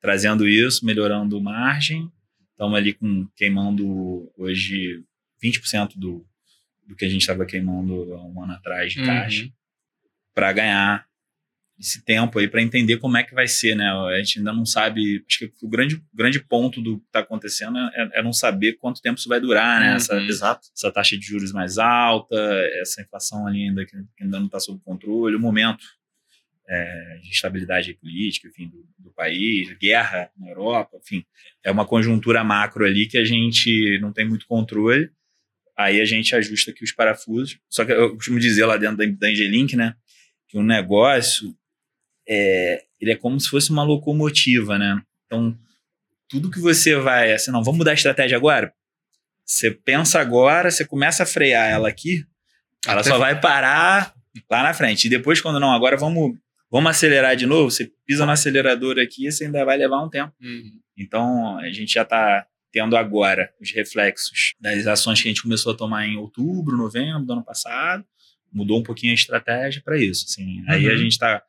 trazendo 0.00 0.46
isso, 0.46 0.86
melhorando 0.86 1.40
margem. 1.40 2.08
Estamos 2.52 2.76
ali 2.76 2.92
com, 2.92 3.26
queimando 3.34 4.30
hoje 4.36 5.02
20% 5.42 5.96
do, 5.96 6.24
do 6.86 6.94
que 6.94 7.04
a 7.04 7.08
gente 7.08 7.22
estava 7.22 7.44
queimando 7.44 8.14
há 8.14 8.24
um 8.24 8.42
ano 8.42 8.52
atrás 8.52 8.92
de 8.92 9.04
caixa 9.04 9.44
uhum. 9.44 9.52
para 10.34 10.52
ganhar 10.52 11.06
esse 11.78 12.04
tempo 12.04 12.38
aí 12.38 12.48
para 12.48 12.60
entender 12.60 12.96
como 12.98 13.16
é 13.16 13.22
que 13.22 13.34
vai 13.34 13.46
ser, 13.46 13.76
né? 13.76 13.88
A 13.88 14.18
gente 14.18 14.38
ainda 14.38 14.52
não 14.52 14.66
sabe. 14.66 15.24
Acho 15.28 15.38
que 15.38 15.52
o 15.62 15.68
grande, 15.68 16.02
grande 16.12 16.40
ponto 16.40 16.80
do 16.82 16.98
que 16.98 17.06
está 17.06 17.20
acontecendo 17.20 17.78
é, 17.78 18.10
é, 18.14 18.22
não 18.22 18.32
saber 18.32 18.74
quanto 18.74 19.00
tempo 19.00 19.18
isso 19.18 19.28
vai 19.28 19.40
durar, 19.40 19.80
né? 19.80 19.90
Uhum. 19.90 19.96
Essa, 19.96 20.20
Exato. 20.22 20.68
essa 20.76 20.90
taxa 20.90 21.16
de 21.16 21.24
juros 21.24 21.52
mais 21.52 21.78
alta, 21.78 22.36
essa 22.80 23.02
inflação 23.02 23.46
ali 23.46 23.68
ainda 23.68 23.86
que 23.86 23.96
ainda 24.20 24.38
não 24.38 24.46
está 24.46 24.58
sob 24.58 24.80
controle, 24.84 25.36
o 25.36 25.40
momento 25.40 25.84
é, 26.68 27.18
de 27.22 27.30
estabilidade 27.30 27.94
política, 27.94 28.48
enfim, 28.48 28.68
do, 28.68 28.86
do, 28.98 29.10
país, 29.12 29.72
guerra 29.78 30.30
na 30.38 30.50
Europa, 30.50 30.98
enfim, 31.02 31.24
é 31.64 31.70
uma 31.70 31.86
conjuntura 31.86 32.44
macro 32.44 32.84
ali 32.84 33.06
que 33.06 33.18
a 33.18 33.24
gente 33.24 33.98
não 34.00 34.12
tem 34.12 34.28
muito 34.28 34.46
controle 34.46 35.10
Aí 35.78 36.00
a 36.00 36.04
gente 36.04 36.34
ajusta 36.34 36.72
aqui 36.72 36.82
os 36.82 36.90
parafusos. 36.90 37.56
Só 37.70 37.84
que 37.84 37.92
eu 37.92 38.16
costumo 38.16 38.40
dizer 38.40 38.66
lá 38.66 38.76
dentro 38.76 38.96
da, 38.96 39.06
da 39.06 39.28
Angelink, 39.28 39.76
né? 39.76 39.94
Que 40.48 40.58
o 40.58 40.62
negócio 40.62 41.56
é, 42.28 42.84
ele 43.00 43.12
é 43.12 43.16
como 43.16 43.40
se 43.40 43.48
fosse 43.48 43.70
uma 43.70 43.82
locomotiva, 43.82 44.78
né? 44.78 45.00
Então, 45.26 45.56
tudo 46.28 46.50
que 46.50 46.60
você 46.60 46.94
vai, 46.96 47.32
assim, 47.32 47.50
não, 47.50 47.64
vamos 47.64 47.78
mudar 47.78 47.92
a 47.92 47.94
estratégia 47.94 48.36
agora? 48.36 48.72
Você 49.44 49.70
pensa 49.70 50.20
agora, 50.20 50.70
você 50.70 50.84
começa 50.84 51.22
a 51.22 51.26
frear 51.26 51.70
ela 51.70 51.88
aqui, 51.88 52.24
ela 52.86 53.00
Até 53.00 53.08
só 53.10 53.18
vai 53.18 53.40
parar 53.40 54.14
lá 54.50 54.62
na 54.62 54.74
frente. 54.74 55.06
E 55.06 55.10
depois, 55.10 55.40
quando 55.40 55.58
não, 55.58 55.72
agora 55.72 55.96
vamos, 55.96 56.36
vamos 56.70 56.90
acelerar 56.90 57.34
de 57.34 57.46
novo, 57.46 57.70
você 57.70 57.90
pisa 58.06 58.26
no 58.26 58.32
acelerador 58.32 58.98
aqui, 58.98 59.30
você 59.30 59.46
ainda 59.46 59.64
vai 59.64 59.78
levar 59.78 60.02
um 60.02 60.10
tempo. 60.10 60.32
Uhum. 60.40 60.78
Então, 60.98 61.58
a 61.58 61.70
gente 61.70 61.94
já 61.94 62.02
está 62.02 62.46
tendo 62.70 62.94
agora 62.96 63.50
os 63.58 63.72
reflexos 63.72 64.54
das 64.60 64.86
ações 64.86 65.22
que 65.22 65.28
a 65.28 65.30
gente 65.30 65.42
começou 65.42 65.72
a 65.72 65.76
tomar 65.76 66.06
em 66.06 66.16
outubro, 66.16 66.76
novembro 66.76 67.24
do 67.24 67.32
ano 67.32 67.44
passado, 67.44 68.04
mudou 68.52 68.78
um 68.78 68.82
pouquinho 68.82 69.12
a 69.12 69.14
estratégia 69.14 69.80
para 69.82 69.96
isso. 69.96 70.26
Assim. 70.28 70.60
Uhum. 70.60 70.64
Aí 70.68 70.86
a 70.86 70.90
uhum. 70.90 70.98
gente 70.98 71.12
está 71.12 71.42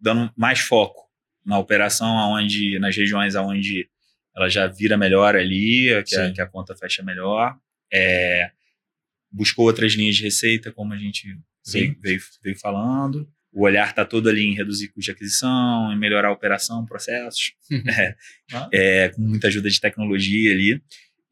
dando 0.00 0.32
mais 0.36 0.60
foco 0.60 1.06
na 1.44 1.58
operação, 1.58 2.18
aonde, 2.18 2.78
nas 2.78 2.96
regiões 2.96 3.34
onde 3.34 3.88
ela 4.36 4.48
já 4.48 4.66
vira 4.66 4.96
melhor 4.98 5.34
ali, 5.34 5.88
que, 6.04 6.16
a, 6.16 6.32
que 6.32 6.40
a, 6.40 6.46
conta 6.46 6.76
fecha 6.76 7.02
melhor. 7.02 7.56
É, 7.92 8.50
buscou 9.30 9.66
outras 9.66 9.94
linhas 9.94 10.16
de 10.16 10.24
receita, 10.24 10.72
como 10.72 10.92
a 10.92 10.98
gente 10.98 11.38
veio, 11.66 11.96
veio, 12.00 12.20
veio, 12.42 12.58
falando. 12.58 13.28
O 13.52 13.64
olhar 13.64 13.88
está 13.88 14.04
todo 14.04 14.28
ali 14.28 14.42
em 14.42 14.54
reduzir 14.54 14.88
custo 14.88 15.06
de 15.06 15.10
aquisição, 15.12 15.90
em 15.92 15.98
melhorar 15.98 16.28
a 16.28 16.32
operação, 16.32 16.84
processos, 16.84 17.54
é, 17.88 18.16
ah. 18.52 18.68
é, 18.72 19.08
com 19.10 19.22
muita 19.22 19.46
ajuda 19.48 19.70
de 19.70 19.80
tecnologia 19.80 20.52
ali. 20.52 20.82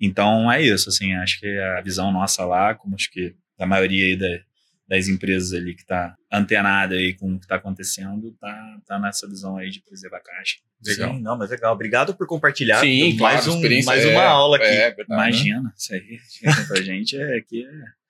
Então 0.01 0.51
é 0.51 0.63
isso, 0.63 0.89
assim, 0.89 1.13
acho 1.15 1.39
que 1.39 1.59
a 1.59 1.81
visão 1.81 2.11
nossa 2.13 2.45
lá, 2.45 2.75
como 2.75 2.95
acho 2.95 3.11
que 3.11 3.35
da 3.59 3.67
maioria 3.67 4.05
aí 4.05 4.17
da, 4.17 4.41
das 4.87 5.09
empresas 5.09 5.53
ali 5.53 5.75
que 5.75 5.83
está 5.83 6.15
antenada 6.31 6.95
aí 6.95 7.15
com 7.15 7.35
o 7.35 7.39
que 7.39 7.45
está 7.45 7.57
acontecendo, 7.57 8.37
tá, 8.41 8.79
tá 8.87 8.99
nessa 8.99 9.27
visão 9.27 9.57
aí 9.57 9.71
de 9.71 9.81
preservar 9.83 10.21
caixa. 10.21 10.59
Legal. 10.85 11.15
Sim, 11.15 11.23
não, 11.23 11.39
mas 11.39 11.51
legal. 11.51 11.73
Obrigado 11.73 12.15
por 12.15 12.27
compartilhar. 12.27 12.81
Sim, 12.81 13.17
mais, 13.19 13.47
um, 13.49 13.61
mais 13.85 14.05
uma 14.05 14.23
é, 14.23 14.27
aula 14.27 14.57
aqui. 14.57 14.67
É, 14.67 14.95
Imagina, 15.09 15.73
isso 15.77 15.95
aí 15.95 16.19
pra 16.69 16.83
gente 16.83 17.17
é 17.17 17.41
que 17.41 17.65
é 17.65 18.04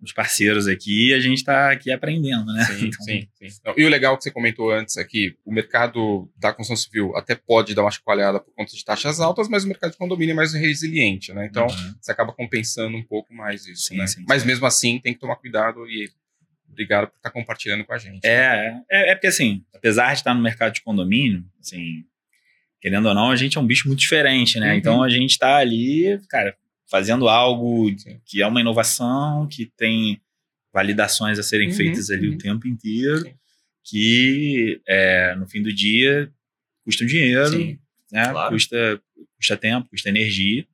os 0.00 0.12
parceiros 0.12 0.68
aqui 0.68 1.08
e 1.08 1.14
a 1.14 1.20
gente 1.20 1.38
está 1.38 1.72
aqui 1.72 1.90
aprendendo, 1.90 2.52
né? 2.52 2.64
Sim, 2.64 2.86
então, 2.86 3.04
sim, 3.04 3.28
sim. 3.34 3.60
e 3.76 3.84
o 3.84 3.88
legal 3.88 4.16
que 4.16 4.24
você 4.24 4.30
comentou 4.30 4.70
antes 4.70 4.96
aqui, 4.96 5.36
o 5.44 5.52
mercado 5.52 6.30
da 6.36 6.52
construção 6.52 6.76
civil 6.76 7.16
até 7.16 7.34
pode 7.34 7.74
dar 7.74 7.82
uma 7.82 7.90
chacoalhada 7.90 8.38
por 8.38 8.54
conta 8.54 8.74
de 8.74 8.84
taxas 8.84 9.18
altas, 9.18 9.48
mas 9.48 9.64
o 9.64 9.68
mercado 9.68 9.92
de 9.92 9.98
condomínio 9.98 10.32
é 10.32 10.36
mais 10.36 10.54
resiliente, 10.54 11.32
né? 11.32 11.46
Então, 11.46 11.66
uhum. 11.66 11.94
você 12.00 12.12
acaba 12.12 12.32
compensando 12.32 12.96
um 12.96 13.02
pouco 13.02 13.34
mais 13.34 13.66
isso, 13.66 13.88
sim, 13.88 13.96
né? 13.96 14.06
Sim, 14.06 14.24
mas 14.28 14.44
mesmo 14.44 14.66
assim, 14.66 15.00
tem 15.00 15.12
que 15.12 15.20
tomar 15.20 15.36
cuidado 15.36 15.88
e 15.88 16.08
obrigado 16.70 17.08
por 17.08 17.16
estar 17.16 17.30
compartilhando 17.30 17.84
com 17.84 17.92
a 17.92 17.98
gente. 17.98 18.24
É, 18.24 18.70
né? 18.70 18.82
é, 18.90 19.10
é 19.10 19.14
porque 19.14 19.26
assim, 19.26 19.64
apesar 19.74 20.12
de 20.12 20.20
estar 20.20 20.34
no 20.34 20.42
mercado 20.42 20.74
de 20.74 20.82
condomínio, 20.82 21.44
assim, 21.60 22.04
querendo 22.80 23.08
ou 23.08 23.14
não, 23.14 23.30
a 23.30 23.36
gente 23.36 23.58
é 23.58 23.60
um 23.60 23.66
bicho 23.66 23.88
muito 23.88 24.00
diferente, 24.00 24.60
né? 24.60 24.72
Uhum. 24.72 24.78
Então, 24.78 25.02
a 25.02 25.08
gente 25.08 25.30
está 25.30 25.56
ali, 25.56 26.20
cara, 26.28 26.56
fazendo 26.90 27.28
algo 27.28 27.94
que 28.24 28.42
é 28.42 28.46
uma 28.46 28.60
inovação, 28.60 29.46
que 29.46 29.66
tem 29.76 30.20
validações 30.72 31.38
a 31.38 31.42
serem 31.42 31.68
uhum, 31.68 31.74
feitas 31.74 32.10
ali 32.10 32.28
uhum. 32.28 32.34
o 32.34 32.38
tempo 32.38 32.66
inteiro, 32.66 33.20
Sim. 33.20 33.34
que 33.84 34.80
é, 34.86 35.34
no 35.34 35.46
fim 35.46 35.62
do 35.62 35.72
dia 35.72 36.32
custa 36.84 37.04
dinheiro, 37.04 37.50
Sim, 37.50 37.78
né? 38.10 38.30
Claro. 38.30 38.54
custa, 38.54 39.02
custa 39.36 39.56
tempo, 39.56 39.90
custa 39.90 40.08
energia, 40.08 40.66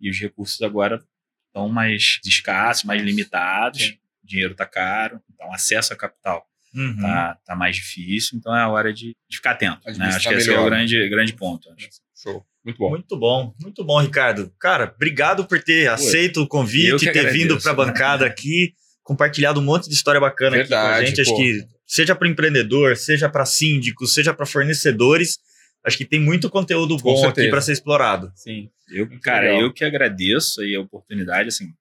e 0.00 0.10
os 0.10 0.18
recursos 0.18 0.60
agora 0.60 1.02
estão 1.46 1.68
mais 1.68 2.20
escassos, 2.24 2.84
mais 2.84 3.02
limitados, 3.02 3.80
Sim. 3.80 3.98
o 4.22 4.26
dinheiro 4.26 4.52
está 4.52 4.66
caro, 4.66 5.20
então 5.32 5.52
acesso 5.52 5.92
a 5.92 5.96
capital 5.96 6.46
uhum. 6.74 7.00
tá, 7.00 7.38
tá 7.44 7.56
mais 7.56 7.76
difícil, 7.76 8.36
então 8.36 8.54
é 8.54 8.60
a 8.60 8.68
hora 8.68 8.92
de, 8.92 9.16
de 9.28 9.36
ficar 9.36 9.52
atento. 9.52 9.80
Né? 9.92 10.06
Acho 10.06 10.28
que 10.28 10.34
esse 10.34 10.52
é 10.52 10.58
o 10.58 10.64
grande, 10.64 11.08
grande 11.08 11.32
ponto. 11.32 11.74
Show. 12.14 12.44
Muito 12.64 12.78
bom. 12.78 12.90
Muito 12.90 13.16
bom, 13.16 13.54
muito 13.60 13.84
bom, 13.84 14.00
Ricardo. 14.00 14.50
Cara, 14.58 14.92
obrigado 14.94 15.46
por 15.46 15.62
ter 15.62 15.88
aceito 15.88 16.42
o 16.42 16.48
convite, 16.48 17.04
ter 17.04 17.10
agradeço, 17.10 17.34
vindo 17.34 17.60
para 17.60 17.72
a 17.72 17.74
bancada 17.74 18.24
aqui, 18.24 18.72
compartilhado 19.02 19.60
um 19.60 19.64
monte 19.64 19.88
de 19.88 19.94
história 19.94 20.20
bacana 20.20 20.56
Verdade, 20.56 20.74
aqui 20.74 20.88
com 20.88 21.02
a 21.02 21.04
gente. 21.04 21.16
Pô. 21.16 21.34
Acho 21.34 21.36
que 21.36 21.68
seja 21.86 22.16
para 22.16 22.28
empreendedor, 22.28 22.96
seja 22.96 23.28
para 23.28 23.44
síndicos, 23.44 24.14
seja 24.14 24.32
para 24.32 24.46
fornecedores, 24.46 25.38
acho 25.84 25.98
que 25.98 26.06
tem 26.06 26.18
muito 26.18 26.48
conteúdo 26.48 26.96
bom 26.96 27.28
aqui 27.28 27.48
para 27.48 27.60
ser 27.60 27.72
explorado. 27.72 28.32
Sim. 28.34 28.70
Eu, 28.90 29.08
cara, 29.20 29.48
legal. 29.48 29.60
eu 29.60 29.72
que 29.72 29.84
agradeço 29.84 30.62
aí 30.62 30.74
a 30.74 30.80
oportunidade, 30.80 31.48
assim, 31.48 31.72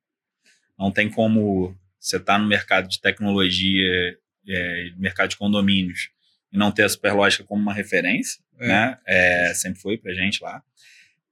não 0.78 0.92
tem 0.92 1.10
como 1.10 1.76
você 2.00 2.18
estar 2.18 2.34
tá 2.34 2.40
no 2.40 2.48
mercado 2.48 2.90
de 2.90 3.00
tecnologia, 3.00 4.18
é, 4.48 4.90
mercado 4.98 5.30
de 5.30 5.38
condomínios, 5.38 6.10
e 6.54 6.58
não 6.58 6.72
ter 6.72 6.84
a 6.84 6.90
Superlógica 6.90 7.44
como 7.44 7.62
uma 7.62 7.74
referência, 7.74 8.40
é. 8.60 8.68
né? 8.68 8.98
É, 9.08 9.54
sempre 9.56 9.82
foi 9.82 9.98
pra 9.98 10.14
gente 10.14 10.42
lá. 10.44 10.62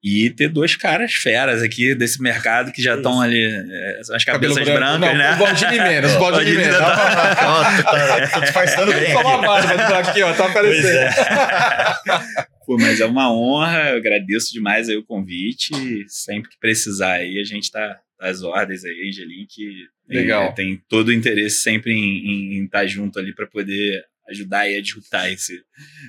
E 0.03 0.31
ter 0.31 0.49
dois 0.49 0.75
caras 0.75 1.13
feras 1.13 1.61
aqui 1.61 1.93
desse 1.93 2.19
mercado 2.19 2.71
que 2.71 2.81
já 2.81 2.95
estão 2.95 3.21
ali, 3.21 3.43
é, 3.43 3.99
as 3.99 4.25
cabeças 4.25 4.57
Cabelo 4.57 4.79
brancas, 4.79 4.99
não, 4.99 5.15
né? 5.15 5.35
O 5.35 5.37
Baldini 5.37 5.77
menos, 5.77 6.11
o 6.15 6.19
Baldini 6.19 6.57
menos. 6.57 6.77
Tá, 6.77 7.83
tá, 7.83 8.27
tá 8.27 8.39
disfarçando 8.39 8.91
bem. 8.91 9.11
Só 9.11 9.21
uma 9.21 9.37
barba 9.37 9.77
tá 9.77 9.99
aqui, 9.99 10.23
ó, 10.23 10.33
tá 10.33 10.47
aparecendo. 10.47 10.87
É. 10.87 11.11
Pô, 12.65 12.77
mas 12.79 12.99
é 12.99 13.05
uma 13.05 13.31
honra, 13.31 13.91
eu 13.91 13.97
agradeço 13.97 14.51
demais 14.51 14.89
aí 14.89 14.97
o 14.97 15.05
convite. 15.05 15.71
Sempre 16.07 16.49
que 16.49 16.59
precisar 16.59 17.13
aí, 17.13 17.39
a 17.39 17.43
gente 17.43 17.71
tá 17.71 17.99
às 18.19 18.41
ordens 18.41 18.83
aí, 18.83 19.07
Angelim, 19.07 19.45
que 19.47 19.85
tem, 20.07 20.53
tem 20.55 20.81
todo 20.89 21.09
o 21.09 21.13
interesse 21.13 21.57
sempre 21.57 21.91
em, 21.91 22.57
em 22.57 22.65
estar 22.65 22.79
tá 22.79 22.87
junto 22.87 23.19
ali 23.19 23.35
para 23.35 23.45
poder 23.45 24.03
ajudar 24.31 24.69
e 24.69 24.77
a 24.77 24.81
disruptar 24.81 25.31
esse, 25.31 25.53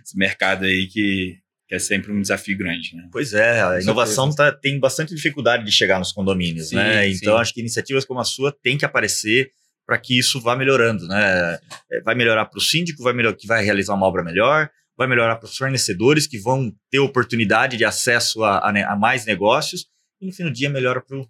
esse 0.03 0.17
mercado 0.17 0.65
aí 0.65 0.87
que, 0.87 1.37
que 1.69 1.75
é 1.75 1.79
sempre 1.79 2.13
um 2.13 2.21
desafio 2.21 2.57
grande, 2.57 2.95
né? 2.97 3.09
Pois 3.13 3.33
é, 3.33 3.63
a 3.63 3.81
inovação 3.81 4.35
tá, 4.35 4.53
tem 4.53 4.79
bastante 4.79 5.15
dificuldade 5.15 5.65
de 5.65 5.73
chegar 5.73 5.99
nos 5.99 6.13
condomínios, 6.13 6.69
sim, 6.69 6.77
né? 6.77 7.09
Então, 7.09 7.37
sim. 7.37 7.41
acho 7.41 7.55
que 7.55 7.61
iniciativas 7.61 8.05
como 8.05 8.21
a 8.21 8.25
sua 8.25 8.53
tem 8.63 8.79
que 8.79 8.85
aparecer 8.85 9.51
para 9.87 9.99
que 9.99 10.19
isso 10.19 10.41
vá 10.41 10.57
melhorando, 10.57 11.07
né? 11.07 11.59
É, 11.91 12.01
vai 12.03 12.15
melhorar 12.15 12.47
para 12.47 12.59
o 12.59 12.63
síndico, 12.63 13.03
vai 13.03 13.13
melhor, 13.13 13.35
que 13.35 13.47
vai 13.47 13.65
realizar 13.65 13.95
uma 13.95 14.07
obra 14.07 14.23
melhor, 14.23 14.71
vai 14.97 15.07
melhorar 15.07 15.37
para 15.37 15.47
os 15.47 15.57
fornecedores 15.57 16.27
que 16.27 16.39
vão 16.39 16.73
ter 16.91 16.99
oportunidade 16.99 17.77
de 17.77 17.85
acesso 17.85 18.45
a, 18.45 18.59
a, 18.59 18.93
a 18.93 18.97
mais 18.97 19.25
negócios 19.27 19.87
e 20.21 20.27
no 20.27 20.33
fim 20.33 20.45
do 20.45 20.53
dia 20.53 20.71
melhora 20.71 21.01
para 21.01 21.19
o 21.19 21.29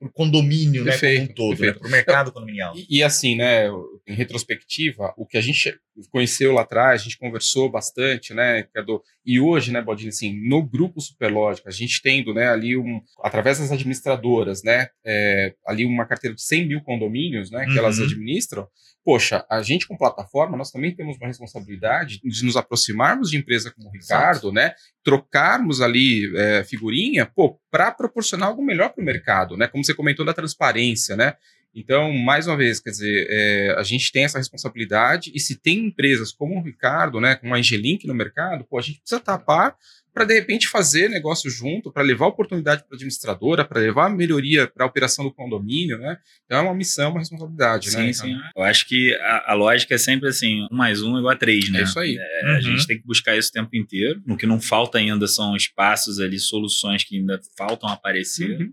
o 0.00 0.08
condomínio, 0.10 0.84
perfeito, 0.84 1.20
né, 1.20 1.26
como 1.28 1.30
um 1.30 1.34
todo, 1.34 1.62
né, 1.62 1.72
para 1.72 1.86
o 1.86 1.90
mercado 1.90 2.32
condominial. 2.32 2.76
E, 2.76 2.98
e, 2.98 3.02
assim, 3.02 3.36
né, 3.36 3.68
em 4.06 4.14
retrospectiva, 4.14 5.14
o 5.16 5.24
que 5.24 5.38
a 5.38 5.40
gente 5.40 5.78
conheceu 6.10 6.52
lá 6.52 6.62
atrás, 6.62 7.00
a 7.00 7.04
gente 7.04 7.18
conversou 7.18 7.70
bastante, 7.70 8.32
né, 8.32 8.62
Cadu, 8.74 9.02
e 9.24 9.38
hoje, 9.40 9.72
né, 9.72 9.82
Baldini, 9.82 10.08
assim, 10.08 10.48
no 10.48 10.62
grupo 10.62 11.00
Superlógica, 11.00 11.68
a 11.68 11.72
gente 11.72 12.00
tendo, 12.02 12.32
né, 12.32 12.48
ali 12.48 12.76
um, 12.76 13.00
através 13.22 13.58
das 13.58 13.72
administradoras, 13.72 14.62
né, 14.62 14.88
é, 15.04 15.54
ali 15.66 15.84
uma 15.84 16.06
carteira 16.06 16.34
de 16.34 16.42
100 16.42 16.68
mil 16.68 16.80
condomínios, 16.82 17.50
né, 17.50 17.64
que 17.64 17.72
uhum. 17.72 17.78
elas 17.78 18.00
administram, 18.00 18.66
poxa, 19.04 19.44
a 19.50 19.62
gente 19.62 19.86
com 19.86 19.96
plataforma, 19.96 20.56
nós 20.56 20.70
também 20.70 20.94
temos 20.94 21.16
uma 21.16 21.26
responsabilidade 21.26 22.20
de 22.22 22.44
nos 22.44 22.56
aproximarmos 22.56 23.30
de 23.30 23.38
empresa 23.38 23.70
como 23.70 23.88
o 23.88 23.92
Ricardo, 23.92 24.48
Exato. 24.48 24.52
né? 24.52 24.74
Trocarmos 25.02 25.80
ali 25.80 26.30
é, 26.36 26.64
figurinha, 26.64 27.26
pô, 27.26 27.58
para 27.70 27.90
proporcionar 27.90 28.48
algo 28.48 28.62
melhor 28.62 28.90
para 28.90 29.02
o 29.02 29.04
mercado, 29.04 29.56
né? 29.56 29.66
Como 29.66 29.84
você 29.84 29.94
comentou 29.94 30.24
da 30.24 30.34
transparência, 30.34 31.16
né? 31.16 31.34
Então, 31.74 32.12
mais 32.12 32.46
uma 32.46 32.56
vez, 32.56 32.80
quer 32.80 32.90
dizer, 32.90 33.26
é, 33.30 33.74
a 33.78 33.82
gente 33.82 34.10
tem 34.10 34.24
essa 34.24 34.38
responsabilidade 34.38 35.30
e 35.34 35.38
se 35.38 35.56
tem 35.56 35.86
empresas 35.86 36.32
como 36.32 36.58
o 36.58 36.62
Ricardo, 36.62 37.20
né, 37.20 37.36
com 37.36 37.54
a 37.54 37.58
Angelink 37.58 38.06
no 38.06 38.14
mercado, 38.14 38.64
pô, 38.64 38.78
a 38.78 38.82
gente 38.82 39.00
precisa 39.00 39.20
tapar 39.20 39.76
para 40.12 40.24
de 40.24 40.34
repente 40.34 40.68
fazer 40.68 41.08
negócio 41.08 41.50
junto, 41.50 41.92
para 41.92 42.02
levar 42.02 42.26
oportunidade 42.26 42.82
para 42.82 42.94
a 42.94 42.96
administradora, 42.96 43.64
para 43.64 43.80
levar 43.80 44.10
melhoria 44.10 44.66
para 44.66 44.84
a 44.84 44.88
operação 44.88 45.24
do 45.24 45.32
condomínio, 45.32 45.98
né? 45.98 46.18
Então 46.44 46.58
é 46.58 46.62
uma 46.62 46.74
missão, 46.74 47.10
uma 47.10 47.20
responsabilidade, 47.20 47.90
sim, 47.90 47.96
né? 47.96 48.12
Sim, 48.12 48.22
sim. 48.22 48.36
Eu 48.56 48.62
acho 48.64 48.86
que 48.88 49.14
a, 49.14 49.52
a, 49.52 49.54
lógica 49.54 49.94
é 49.94 49.98
sempre 49.98 50.28
assim, 50.28 50.66
um 50.70 50.76
mais 50.76 51.02
um 51.02 51.16
igual 51.16 51.32
a 51.32 51.36
três, 51.36 51.70
né? 51.70 51.80
É 51.80 51.82
isso 51.84 51.98
aí. 51.98 52.16
É, 52.18 52.46
uhum. 52.46 52.56
A 52.56 52.60
gente 52.60 52.86
tem 52.86 52.98
que 52.98 53.06
buscar 53.06 53.36
isso 53.36 53.50
o 53.50 53.52
tempo 53.52 53.70
inteiro. 53.74 54.20
O 54.28 54.36
que 54.36 54.46
não 54.46 54.60
falta 54.60 54.98
ainda 54.98 55.26
são 55.26 55.54
espaços 55.54 56.18
ali, 56.18 56.38
soluções 56.38 57.04
que 57.04 57.16
ainda 57.16 57.40
faltam 57.56 57.88
aparecer. 57.88 58.58
Uhum. 58.58 58.72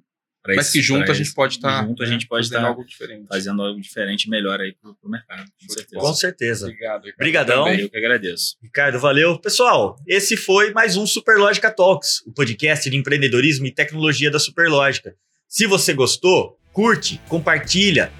Mas 0.55 0.71
que 0.71 0.81
junto 0.81 1.11
a 1.11 1.13
gente 1.13 1.33
pode 1.33 1.55
estar. 1.55 1.81
Tá, 1.81 1.87
junto 1.87 2.03
a 2.03 2.05
gente 2.05 2.27
pode 2.27 2.45
estar 2.45 2.61
tá 2.61 2.67
algo 2.67 2.85
diferente. 2.85 3.25
fazendo 3.27 3.61
algo 3.61 3.79
diferente 3.79 4.29
melhor 4.29 4.59
aí 4.59 4.73
pro, 4.81 4.95
pro 4.95 5.09
mercado. 5.09 5.45
Com 5.61 5.73
certeza. 5.73 6.01
Com 6.01 6.13
certeza. 6.13 6.65
Obrigado. 6.67 7.05
Ricardo. 7.05 7.15
Obrigadão. 7.15 7.63
Também, 7.65 7.81
eu 7.81 7.89
que 7.89 7.97
agradeço. 7.97 8.57
Ricardo, 8.61 8.99
valeu. 8.99 9.37
Pessoal, 9.39 9.97
esse 10.07 10.37
foi 10.37 10.71
mais 10.71 10.95
um 10.95 11.05
Superlógica 11.05 11.71
Talks, 11.71 12.21
o 12.25 12.31
podcast 12.31 12.89
de 12.89 12.95
empreendedorismo 12.95 13.65
e 13.65 13.71
tecnologia 13.71 14.31
da 14.31 14.39
Superlógica. 14.39 15.15
Se 15.47 15.65
você 15.65 15.93
gostou, 15.93 16.57
curte, 16.71 17.19
compartilha. 17.27 18.11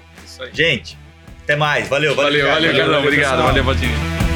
Gente, 0.52 0.96
até 1.42 1.56
mais. 1.56 1.88
Valeu, 1.88 2.14
valeu. 2.14 2.46
Valeu, 2.46 2.54
valeu, 2.54 2.72
valeu, 2.72 2.86
valeu 2.86 3.08
Obrigado, 3.08 3.42
valeu, 3.42 3.64
Valdir. 3.64 4.27